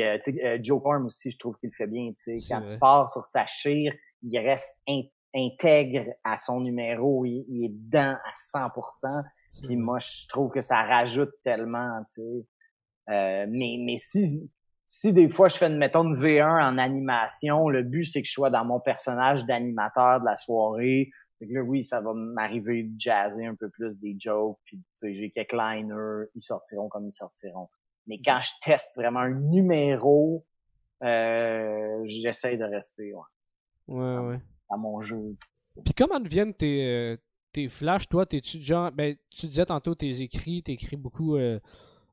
euh, 0.00 0.18
tu 0.24 0.32
sais, 0.32 0.44
euh, 0.44 0.58
Joe 0.60 0.82
Corm 0.82 1.06
aussi, 1.06 1.30
je 1.30 1.38
trouve 1.38 1.56
qu'il 1.58 1.70
le 1.70 1.74
fait 1.76 1.86
bien, 1.86 2.08
tu 2.12 2.40
sais. 2.40 2.48
Quand 2.48 2.60
vrai. 2.60 2.74
il 2.74 2.78
part 2.80 3.08
sur 3.08 3.24
sa 3.26 3.46
chire, 3.46 3.92
il 4.22 4.38
reste 4.38 4.76
in- 4.88 5.02
intègre 5.34 6.12
à 6.24 6.38
son 6.38 6.60
numéro, 6.60 7.24
il, 7.24 7.44
il 7.48 7.64
est 7.66 7.68
dedans 7.68 8.16
à 8.24 8.32
100%. 8.34 9.22
Puis 9.62 9.76
moi, 9.76 9.98
je 9.98 10.26
trouve 10.28 10.50
que 10.50 10.60
ça 10.60 10.82
rajoute 10.82 11.32
tellement, 11.42 12.04
tu 12.14 12.22
sais. 12.22 12.46
Euh, 13.10 13.46
mais, 13.48 13.76
mais 13.80 13.96
si, 13.98 14.50
si 14.86 15.12
des 15.12 15.28
fois 15.28 15.48
je 15.48 15.56
fais, 15.56 15.66
une, 15.66 15.78
mettons, 15.78 16.04
une 16.04 16.16
V1 16.16 16.72
en 16.72 16.78
animation, 16.78 17.68
le 17.68 17.82
but, 17.82 18.04
c'est 18.04 18.20
que 18.20 18.28
je 18.28 18.32
sois 18.32 18.50
dans 18.50 18.64
mon 18.64 18.80
personnage 18.80 19.44
d'animateur 19.46 20.20
de 20.20 20.26
la 20.26 20.36
soirée. 20.36 21.10
Fait 21.38 21.46
que 21.46 21.54
là, 21.54 21.62
oui, 21.62 21.84
ça 21.84 22.00
va 22.00 22.12
m'arriver 22.14 22.82
de 22.82 23.00
jazzer 23.00 23.46
un 23.46 23.54
peu 23.54 23.70
plus 23.70 23.98
des 23.98 24.16
jokes, 24.18 24.58
puis 24.64 24.76
tu 24.76 24.84
sais, 24.96 25.14
j'ai 25.14 25.30
quelques 25.30 25.52
liners, 25.52 26.26
ils 26.34 26.42
sortiront 26.42 26.88
comme 26.88 27.06
ils 27.06 27.12
sortiront. 27.12 27.68
Mais 28.06 28.20
quand 28.24 28.40
je 28.40 28.50
teste 28.62 28.96
vraiment 28.96 29.20
un 29.20 29.34
numéro, 29.34 30.44
euh, 31.04 32.02
j'essaie 32.06 32.56
de 32.56 32.64
rester 32.64 33.14
ouais, 33.14 33.22
ouais, 33.86 34.18
ouais. 34.18 34.40
à 34.68 34.76
mon 34.76 35.00
jeu. 35.00 35.36
Puis 35.84 35.94
comment 35.94 36.18
deviennent 36.18 36.54
tes, 36.54 36.84
euh, 36.84 37.16
tes 37.52 37.68
flashs, 37.68 38.08
toi? 38.08 38.26
T'es-tu 38.26 38.62
genre. 38.62 38.90
Ben, 38.92 39.16
tu 39.30 39.46
disais 39.46 39.66
tantôt 39.66 39.94
tes 39.94 40.20
écrits, 40.20 40.62
t'écris 40.62 40.96
beaucoup 40.96 41.36
euh, 41.36 41.58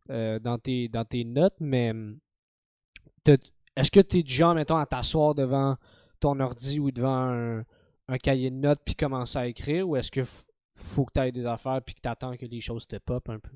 euh, 0.09 0.39
dans, 0.39 0.57
tes, 0.57 0.87
dans 0.87 1.05
tes 1.05 1.23
notes, 1.23 1.55
mais 1.59 1.91
hum, 1.91 2.19
est-ce 3.75 3.91
que 3.91 3.99
t'es 3.99 4.23
du 4.23 4.33
genre, 4.33 4.55
mettons, 4.55 4.77
à 4.77 4.85
t'asseoir 4.85 5.35
devant 5.35 5.75
ton 6.19 6.39
ordi 6.39 6.79
ou 6.79 6.91
devant 6.91 7.29
un, 7.29 7.63
un 8.07 8.17
cahier 8.17 8.49
de 8.51 8.55
notes 8.55 8.81
puis 8.85 8.95
commencer 8.95 9.37
à 9.37 9.47
écrire 9.47 9.87
ou 9.87 9.95
est-ce 9.95 10.11
que 10.11 10.21
faut 10.75 11.05
que 11.05 11.13
tu 11.13 11.19
aies 11.21 11.31
des 11.31 11.45
affaires 11.45 11.81
puis 11.81 11.95
que 11.95 12.01
tu 12.01 12.09
attends 12.09 12.35
que 12.35 12.45
les 12.45 12.61
choses 12.61 12.87
te 12.87 12.97
pop 12.97 13.27
un 13.29 13.39
peu? 13.39 13.51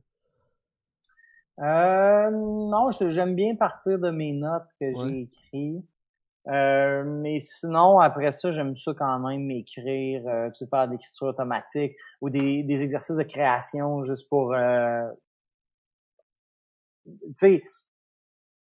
Euh, 1.59 2.31
non, 2.31 2.89
j'aime 2.91 3.35
bien 3.35 3.55
partir 3.55 3.99
de 3.99 4.09
mes 4.11 4.31
notes 4.31 4.69
que 4.79 4.93
j'ai 4.93 5.21
écrites. 5.21 5.85
Euh, 6.47 7.03
mais 7.03 7.41
sinon, 7.41 7.99
après 7.99 8.31
ça, 8.31 8.51
j'aime 8.51 8.75
ça 8.75 8.93
quand 8.97 9.19
même 9.19 9.51
écrire, 9.51 10.27
euh, 10.27 10.49
tu 10.51 10.59
sais, 10.59 10.67
faire 10.67 10.87
l'écriture 10.87 11.27
automatique 11.27 11.95
ou 12.21 12.29
des, 12.29 12.63
des 12.63 12.81
exercices 12.81 13.17
de 13.17 13.23
création 13.23 14.03
juste 14.03 14.27
pour... 14.29 14.53
Euh, 14.53 15.07
tu 17.05 17.33
sais, 17.35 17.63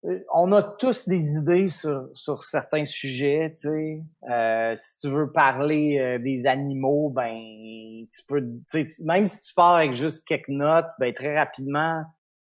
euh, 0.05 0.20
on 0.34 0.51
a 0.53 0.63
tous 0.63 1.07
des 1.07 1.38
idées 1.38 1.68
sur, 1.68 2.09
sur 2.13 2.43
certains 2.43 2.86
sujets, 2.86 3.55
tu 3.59 3.68
sais. 3.68 4.03
Euh, 4.30 4.76
si 4.78 5.01
tu 5.01 5.09
veux 5.09 5.32
parler 5.32 6.20
des 6.20 6.45
animaux, 6.45 7.09
ben 7.09 7.36
tu 8.13 8.24
peux, 8.28 8.41
tu 8.72 8.89
sais, 8.89 9.03
même 9.03 9.28
si 9.28 9.47
tu 9.47 9.53
pars 9.53 9.76
avec 9.76 9.95
juste 9.95 10.26
quelques 10.26 10.47
notes, 10.49 10.88
ben 10.99 11.13
très 11.13 11.38
rapidement, 11.38 12.03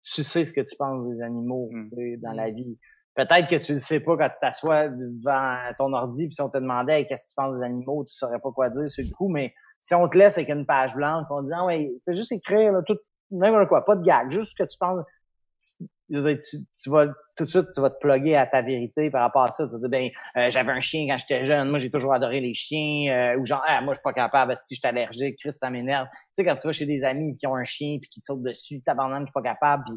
tu 0.03 0.25
sais 0.25 0.45
ce 0.45 0.53
que 0.53 0.61
tu 0.61 0.75
penses 0.77 1.07
des 1.09 1.23
animaux 1.23 1.69
mmh. 1.71 2.17
dans 2.17 2.33
la 2.33 2.51
mmh. 2.51 2.55
vie. 2.55 2.79
Peut-être 3.15 3.49
que 3.49 3.57
tu 3.57 3.75
le 3.75 3.79
sais 3.79 4.01
pas 4.01 4.17
quand 4.17 4.29
tu 4.29 4.41
t'assois 4.41 4.89
devant 4.89 5.57
ton 5.79 5.93
ordi, 5.93 6.27
puis 6.27 6.35
si 6.35 6.43
on 6.43 6.51
te 6.51 6.59
demandait 6.59 7.07
qu'est-ce 7.07 7.25
que 7.25 7.31
tu 7.31 7.35
penses 7.37 7.57
des 7.57 7.65
animaux, 7.65 8.05
tu 8.05 8.15
saurais 8.15 8.41
pas 8.41 8.51
quoi 8.51 8.71
dire 8.71 8.91
sur 8.91 9.05
le 9.05 9.11
coup, 9.11 9.29
mais 9.29 9.55
si 9.81 9.95
on 9.95 10.09
te 10.09 10.19
laisse 10.19 10.37
avec 10.39 10.51
une 10.51 10.67
page 10.67 10.95
blanche, 10.95 11.27
on 11.31 11.43
dit 11.43 11.53
ah 11.55 11.65
ouais, 11.65 11.93
fais 12.05 12.17
juste 12.17 12.33
écrire 12.33 12.73
là, 12.73 12.83
tout 12.83 12.99
n'importe 13.31 13.69
quoi, 13.69 13.85
pas 13.85 13.97
de 13.97 14.03
gag, 14.03 14.31
juste 14.31 14.51
ce 14.57 14.62
que 14.62 14.69
tu 14.69 14.77
penses 14.79 15.05
tu, 16.11 16.59
tu, 16.83 16.91
vas 16.91 17.07
tout 17.37 17.45
de 17.45 17.49
suite, 17.49 17.67
tu 17.75 17.81
vas 17.81 17.91
te 17.91 17.99
plugger 17.99 18.37
à 18.37 18.47
ta 18.47 18.62
vérité 18.62 19.11
par 19.11 19.23
rapport 19.23 19.45
à 19.45 19.53
ça. 19.53 19.67
Tu 19.67 19.73
vas 19.73 19.79
dire, 19.79 19.89
ben, 19.89 20.11
euh, 20.37 20.51
j'avais 20.51 20.73
un 20.73 20.81
chien 20.81 21.07
quand 21.09 21.19
j'étais 21.19 21.45
jeune, 21.45 21.71
moi 21.71 21.79
j'ai 21.79 21.91
toujours 21.91 22.12
adoré 22.12 22.41
les 22.41 22.55
chiens, 22.55 23.12
euh, 23.12 23.39
ou 23.39 23.47
genre, 23.47 23.62
ah, 23.67 23.81
moi 23.81 23.95
je 23.95 23.99
suis 23.99 24.03
pas 24.03 24.12
capable, 24.12 24.55
si 24.65 24.75
je 24.75 24.81
suis 24.81 24.89
allergique, 24.89 25.37
Chris, 25.39 25.53
ça 25.53 25.71
m'énerve. 25.71 26.07
Tu 26.11 26.19
sais, 26.37 26.45
quand 26.45 26.57
tu 26.57 26.67
vas 26.67 26.73
chez 26.73 26.87
des 26.87 27.05
amis 27.05 27.37
qui 27.37 27.47
ont 27.47 27.57
un 27.57 27.65
chien 27.65 27.99
puis 28.01 28.09
qui 28.11 28.21
te 28.21 28.27
sautent 28.27 28.43
dessus, 28.43 28.83
tabarnak, 28.83 29.21
je 29.21 29.27
suis 29.27 29.33
pas 29.33 29.43
capable. 29.43 29.85
Puis, 29.85 29.95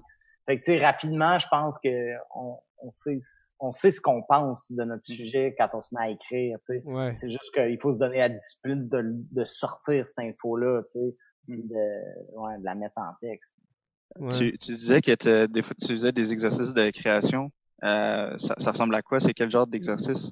fait 0.48 0.60
que 0.60 0.66
tu 0.66 0.72
sais, 0.72 0.84
rapidement, 0.84 1.38
je 1.40 1.48
pense 1.50 1.78
que 1.80 2.16
on, 2.36 2.58
on 2.80 2.92
sait 2.94 3.20
on 3.60 3.72
sait 3.72 3.92
ce 3.92 4.02
qu'on 4.02 4.22
pense 4.24 4.72
de 4.72 4.84
notre 4.84 5.04
mm. 5.10 5.14
sujet 5.14 5.56
quand 5.58 5.70
on 5.74 5.82
se 5.82 5.94
met 5.94 6.02
à 6.02 6.10
écrire, 6.10 6.58
tu 6.60 6.76
sais. 6.76 6.84
C'est 7.16 7.30
juste 7.30 7.52
qu'il 7.54 7.80
faut 7.82 7.94
se 7.94 7.98
donner 7.98 8.20
la 8.20 8.30
discipline 8.30 8.88
de, 8.88 9.04
de 9.32 9.46
sortir 9.46 10.06
cette 10.06 10.20
info-là, 10.20 10.84
tu 10.84 11.00
sais, 11.00 11.16
mm. 11.48 11.68
de, 11.68 12.40
ouais, 12.40 12.58
de 12.60 12.66
la 12.66 12.76
mettre 12.76 12.98
en 12.98 13.14
texte. 13.22 13.56
Tu, 14.32 14.58
tu, 14.58 14.72
disais 14.72 15.02
que 15.02 15.46
des 15.48 15.62
fois, 15.62 15.76
tu 15.80 15.88
faisais 15.88 16.12
des 16.12 16.32
exercices 16.32 16.74
de 16.74 16.90
création. 16.92 17.50
Euh, 17.84 18.36
ça, 18.38 18.56
ça, 18.58 18.72
ressemble 18.72 18.96
à 18.96 19.02
quoi? 19.02 19.20
C'est 19.20 19.34
quel 19.34 19.52
genre 19.52 19.68
d'exercice? 19.68 20.32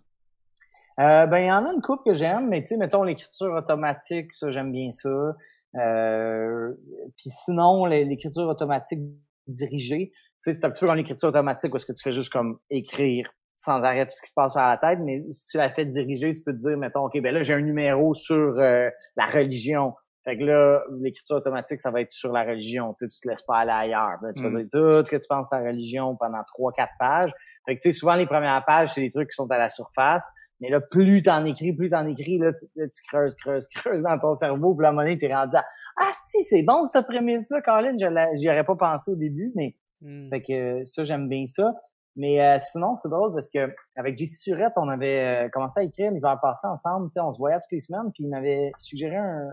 Euh, 1.00 1.26
ben, 1.28 1.40
il 1.40 1.48
y 1.48 1.52
en 1.52 1.66
a 1.66 1.74
une 1.74 1.82
coupe 1.82 2.04
que 2.06 2.14
j'aime, 2.14 2.48
mais 2.48 2.62
tu 2.62 2.70
sais, 2.70 2.78
mettons 2.78 3.04
l'écriture 3.04 3.54
automatique, 3.54 4.34
ça, 4.34 4.50
j'aime 4.52 4.72
bien 4.72 4.92
ça. 4.92 5.36
Euh, 5.76 6.74
Puis 7.18 7.30
sinon, 7.30 7.86
l'écriture 7.86 8.48
automatique 8.48 9.02
dirigée, 9.48 10.12
tu 10.14 10.52
sais, 10.52 10.54
c'est 10.54 10.66
un 10.66 10.70
petit 10.70 10.82
peu 10.82 10.88
comme 10.88 10.98
l'écriture 10.98 11.30
automatique 11.30 11.72
parce 11.72 11.86
que 11.86 11.94
tu 11.94 12.02
fais 12.04 12.14
juste 12.14 12.32
comme 12.32 12.60
écrire 12.70 13.30
sans 13.58 13.82
arrêt 13.84 14.06
tout 14.06 14.12
ce 14.16 14.22
qui 14.22 14.30
se 14.30 14.34
passe 14.36 14.52
sur 14.52 14.62
la 14.62 14.78
tête, 14.78 15.00
mais 15.02 15.24
si 15.32 15.48
tu 15.48 15.58
la 15.58 15.72
fais 15.72 15.86
diriger, 15.86 16.34
tu 16.34 16.44
peux 16.44 16.54
te 16.54 16.60
dire, 16.60 16.78
mettons, 16.78 17.06
OK, 17.06 17.20
ben 17.22 17.34
là, 17.34 17.42
j'ai 17.42 17.54
un 17.54 17.62
numéro 17.62 18.14
sur 18.14 18.60
euh, 18.60 18.90
la 19.16 19.26
religion. 19.26 19.94
Fait 20.24 20.38
que 20.38 20.44
là, 20.44 20.84
l'écriture 21.02 21.38
automatique, 21.38 21.80
ça 21.80 21.92
va 21.92 22.02
être 22.02 22.12
sur 22.12 22.32
la 22.32 22.44
religion. 22.44 22.94
Tu 22.94 23.08
sais, 23.08 23.08
tu 23.08 23.22
te 23.22 23.30
laisses 23.30 23.44
pas 23.44 23.60
aller 23.60 23.72
ailleurs. 23.72 24.18
tu 24.36 24.42
vas 24.42 24.50
mm. 24.50 24.54
dire 24.54 24.68
tout 24.72 25.06
ce 25.06 25.12
que 25.12 25.16
tu 25.18 25.28
penses 25.28 25.54
à 25.54 25.62
la 25.62 25.70
religion 25.70 26.16
pendant 26.16 26.44
trois, 26.48 26.72
quatre 26.74 26.94
pages. 27.00 27.32
Fait 27.66 27.78
que 27.78 27.82
tu 27.82 27.92
sais, 27.92 27.98
souvent 27.98 28.16
les 28.16 28.26
premières 28.26 28.64
pages, 28.66 28.94
c'est 28.94 29.02
des 29.02 29.12
trucs 29.12 29.30
qui 29.30 29.36
sont 29.36 29.50
à 29.52 29.58
la 29.58 29.70
surface. 29.70 30.28
Mais 30.62 30.70
là, 30.70 30.80
plus 30.80 31.22
t'en 31.22 31.44
écris, 31.44 31.74
plus 31.74 31.90
t'en 31.90 32.08
écris, 32.08 32.38
là, 32.38 32.52
tu 32.76 33.02
creuses, 33.10 33.36
creuses, 33.36 33.68
creuses 33.76 34.02
dans 34.02 34.18
ton 34.20 34.34
cerveau, 34.34 34.74
puis 34.76 34.84
la 34.84 34.92
monnaie, 34.92 35.18
t'es 35.18 35.34
rendu 35.34 35.56
à 35.56 35.66
Ah 35.98 36.12
si, 36.30 36.44
c'est 36.44 36.64
bon 36.64 36.86
cette 36.86 37.08
prémisse-là, 37.08 37.62
Colin, 37.62 37.96
j'y 38.36 38.50
aurais 38.50 38.64
pas 38.64 38.76
pensé 38.76 39.12
au 39.12 39.16
début, 39.16 39.52
mais 39.56 39.76
mm. 40.02 40.30
fait 40.30 40.42
que 40.42 40.86
ça, 40.86 41.04
j'aime 41.04 41.28
bien 41.28 41.46
ça. 41.48 41.74
Mais 42.18 42.42
euh, 42.42 42.58
sinon, 42.60 42.96
c'est 42.96 43.10
drôle 43.10 43.34
parce 43.34 43.50
que 43.50 43.74
avec 43.98 44.18
JC 44.18 44.28
Surette, 44.28 44.72
on 44.78 44.88
avait 44.88 45.46
euh, 45.46 45.50
commencé 45.50 45.82
à 45.82 45.84
écrire 45.84 46.12
l'hiver 46.12 46.40
passé 46.42 46.66
ensemble. 46.66 47.10
On 47.18 47.34
se 47.34 47.38
voyait 47.38 47.58
toutes 47.58 47.74
les 47.74 47.82
semaines, 47.82 48.10
puis 48.14 48.24
il 48.24 48.30
m'avait 48.30 48.72
suggéré 48.80 49.18
un, 49.18 49.50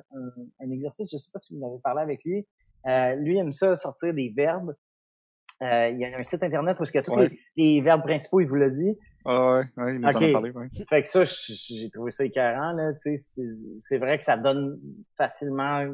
un, 0.60 0.70
exercice. 0.70 1.08
Je 1.10 1.16
sais 1.16 1.30
pas 1.32 1.40
si 1.40 1.56
vous 1.56 1.66
avez 1.66 1.80
parlé 1.82 2.02
avec 2.02 2.22
lui. 2.24 2.46
Euh, 2.86 3.14
lui 3.16 3.38
aime 3.38 3.52
ça 3.52 3.76
sortir 3.76 4.14
des 4.14 4.32
verbes. 4.36 4.74
Euh, 5.62 5.88
il 5.90 6.00
y 6.00 6.04
a 6.04 6.18
un 6.18 6.24
site 6.24 6.42
internet 6.42 6.78
où 6.80 6.84
il 6.84 6.94
y 6.94 6.98
a 6.98 7.02
tous 7.02 7.30
les, 7.56 7.80
verbes 7.80 8.02
principaux, 8.02 8.40
il 8.40 8.48
vous 8.48 8.56
l'a 8.56 8.70
dit. 8.70 8.98
Ah 9.24 9.54
ouais, 9.54 9.64
ouais, 9.76 9.94
il 9.94 10.00
nous 10.00 10.08
en 10.08 10.22
a 10.22 10.32
parlé, 10.32 10.50
ouais. 10.50 10.68
Fait 10.88 11.02
que 11.02 11.08
ça, 11.08 11.24
j'ai 11.24 11.90
trouvé 11.90 12.10
ça 12.10 12.24
écœurant, 12.24 12.72
là, 12.72 12.92
tu 12.94 13.16
sais. 13.16 13.42
C'est 13.80 13.98
vrai 13.98 14.18
que 14.18 14.24
ça 14.24 14.36
donne 14.36 14.78
facilement 15.16 15.86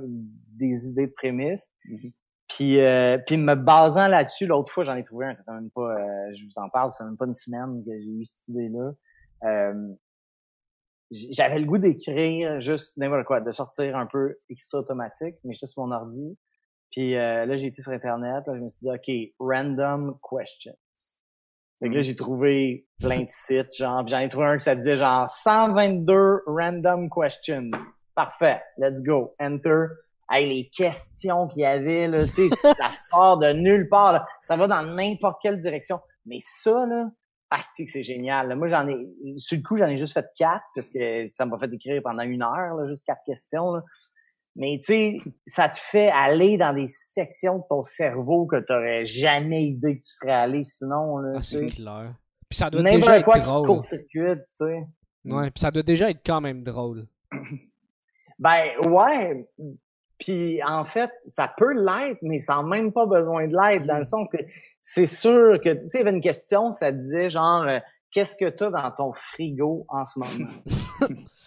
des 0.57 0.87
idées 0.87 1.09
de 1.09 1.12
prémices. 1.12 1.70
Mm-hmm. 1.87 2.12
Puis, 2.49 2.81
euh, 2.81 3.18
puis 3.26 3.37
me 3.37 3.55
basant 3.55 4.09
là-dessus, 4.09 4.47
l'autre 4.47 4.72
fois, 4.72 4.85
j'en 4.85 4.97
ai 4.97 5.05
trouvé 5.05 5.26
un, 5.26 5.35
ça 5.35 5.43
fait 5.45 5.53
même 5.53 5.70
pas, 5.70 5.99
euh, 5.99 6.35
je 6.35 6.45
vous 6.45 6.59
en 6.62 6.70
parle, 6.70 6.93
ça 6.93 6.99
fait 6.99 7.05
même 7.05 7.18
pas 7.18 7.26
une 7.26 7.35
semaine 7.35 7.85
que 7.85 7.93
j'ai 7.93 8.11
eu 8.11 8.24
cette 8.24 8.49
idée-là. 8.49 8.93
Euh, 9.45 9.95
j'avais 11.11 11.59
le 11.59 11.66
goût 11.66 11.79
d'écrire 11.79 12.61
juste 12.61 12.97
n'importe 12.97 13.24
quoi, 13.24 13.41
de 13.41 13.51
sortir 13.51 13.97
un 13.97 14.07
peu 14.07 14.37
écriture 14.49 14.81
automatique, 14.81 15.37
mais 15.45 15.53
juste 15.53 15.74
sur 15.74 15.87
mon 15.87 15.93
ordi. 15.93 16.37
Puis 16.91 17.16
euh, 17.16 17.45
là, 17.45 17.57
j'ai 17.57 17.66
été 17.66 17.83
sur 17.83 17.93
Internet, 17.93 18.47
là, 18.47 18.55
je 18.57 18.61
me 18.61 18.70
suis 18.70 18.81
dit, 18.83 18.91
OK, 18.91 19.35
random 19.39 20.18
questions. 20.29 20.76
Fait 21.81 21.91
que 21.91 21.95
là, 21.95 22.03
j'ai 22.03 22.16
trouvé 22.16 22.87
plein 22.99 23.20
de 23.20 23.29
sites, 23.31 23.76
genre, 23.76 24.07
j'en 24.09 24.18
ai 24.18 24.29
trouvé 24.29 24.47
un 24.47 24.59
qui 24.59 24.64
ça 24.64 24.74
disait 24.74 24.97
genre 24.97 25.29
122 25.29 26.43
random 26.47 27.09
questions. 27.09 27.70
Parfait, 28.14 28.61
let's 28.79 29.03
go, 29.03 29.35
enter 29.41 29.87
hey, 30.31 30.47
les 30.47 30.68
questions 30.68 31.47
qu'il 31.49 31.62
y 31.62 31.66
avait, 31.66 32.07
là, 32.07 32.26
tu 32.26 32.49
sais, 32.49 32.49
ça 32.74 32.89
sort 32.91 33.39
de 33.39 33.53
nulle 33.53 33.89
part. 33.89 34.26
Ça 34.43 34.57
va 34.57 34.66
dans 34.66 34.83
n'importe 34.83 35.39
quelle 35.43 35.59
direction. 35.59 36.01
Mais 36.26 36.39
ça, 36.41 36.87
là, 36.87 37.11
ah, 37.51 37.61
c'est 37.74 38.03
génial. 38.03 38.55
Moi, 38.57 38.68
j'en 38.68 38.87
ai, 38.89 38.99
sur 39.39 39.57
le 39.57 39.62
coup, 39.62 39.76
j'en 39.76 39.87
ai 39.87 39.97
juste 39.97 40.12
fait 40.12 40.26
quatre 40.37 40.64
parce 40.74 40.91
que 40.91 41.31
ça 41.35 41.47
m'a 41.47 41.59
fait 41.59 41.72
écrire 41.72 42.03
pendant 42.03 42.22
une 42.22 42.43
heure, 42.43 42.74
là, 42.74 42.87
juste 42.89 43.07
quatre 43.07 43.22
questions. 43.24 43.72
Là. 43.72 43.83
Mais 44.59 44.80
tu 44.84 44.92
sais, 44.92 45.16
ça 45.46 45.68
te 45.68 45.78
fait 45.78 46.11
aller 46.11 46.59
dans 46.59 46.74
des 46.74 46.88
sections 46.88 47.59
de 47.59 47.64
ton 47.70 47.84
cerveau 47.84 48.44
que 48.46 48.56
tu 48.56 48.72
n'aurais 48.72 49.06
jamais 49.06 49.62
idée 49.62 49.98
que 49.98 50.04
tu 50.04 50.11
serais 50.11 50.32
allé 50.32 50.64
sinon. 50.64 51.18
Là, 51.18 51.34
ah, 51.36 51.42
c'est 51.42 51.68
clair. 51.68 52.12
Puis 52.48 52.56
ça 52.59 52.68
doit 52.68 52.82
déjà 52.82 53.18
être 53.18 53.24
quoi 53.24 53.38
drôle. 53.38 53.68
court-circuit, 53.68 54.34
tu 54.34 54.42
sais. 54.50 54.82
Ouais, 55.24 55.50
puis 55.52 55.61
ça 55.61 55.70
doit 55.70 55.84
déjà 55.84 56.11
être 56.11 56.22
quand 56.26 56.40
même 56.40 56.62
drôle. 56.62 57.02
Ben 58.40 58.68
ouais, 58.86 59.48
puis 60.20 60.62
en 60.62 60.84
fait, 60.84 61.11
ça 61.26 61.52
peut 61.56 61.72
l'être, 61.72 62.18
mais 62.22 62.38
sans 62.38 62.62
même 62.62 62.92
pas 62.92 63.04
besoin 63.04 63.48
de 63.48 63.52
l'être, 63.52 63.84
dans 63.84 63.96
le 63.96 64.02
mm. 64.02 64.04
sens 64.04 64.28
que 64.30 64.38
c'est 64.80 65.09
sûr 65.09 65.61
que, 65.61 65.74
tu 65.74 65.90
sais, 65.90 65.98
il 65.98 66.04
y 66.04 66.06
avait 66.06 66.16
une 66.16 66.22
question, 66.22 66.70
ça 66.70 66.92
disait 66.92 67.30
genre, 67.30 67.62
euh, 67.62 67.80
qu'est-ce 68.12 68.36
que 68.36 68.48
tu 68.48 68.62
as 68.62 68.70
dans 68.70 68.92
ton 68.92 69.12
frigo 69.12 69.86
en 69.88 70.04
ce 70.04 70.20
moment? 70.20 70.50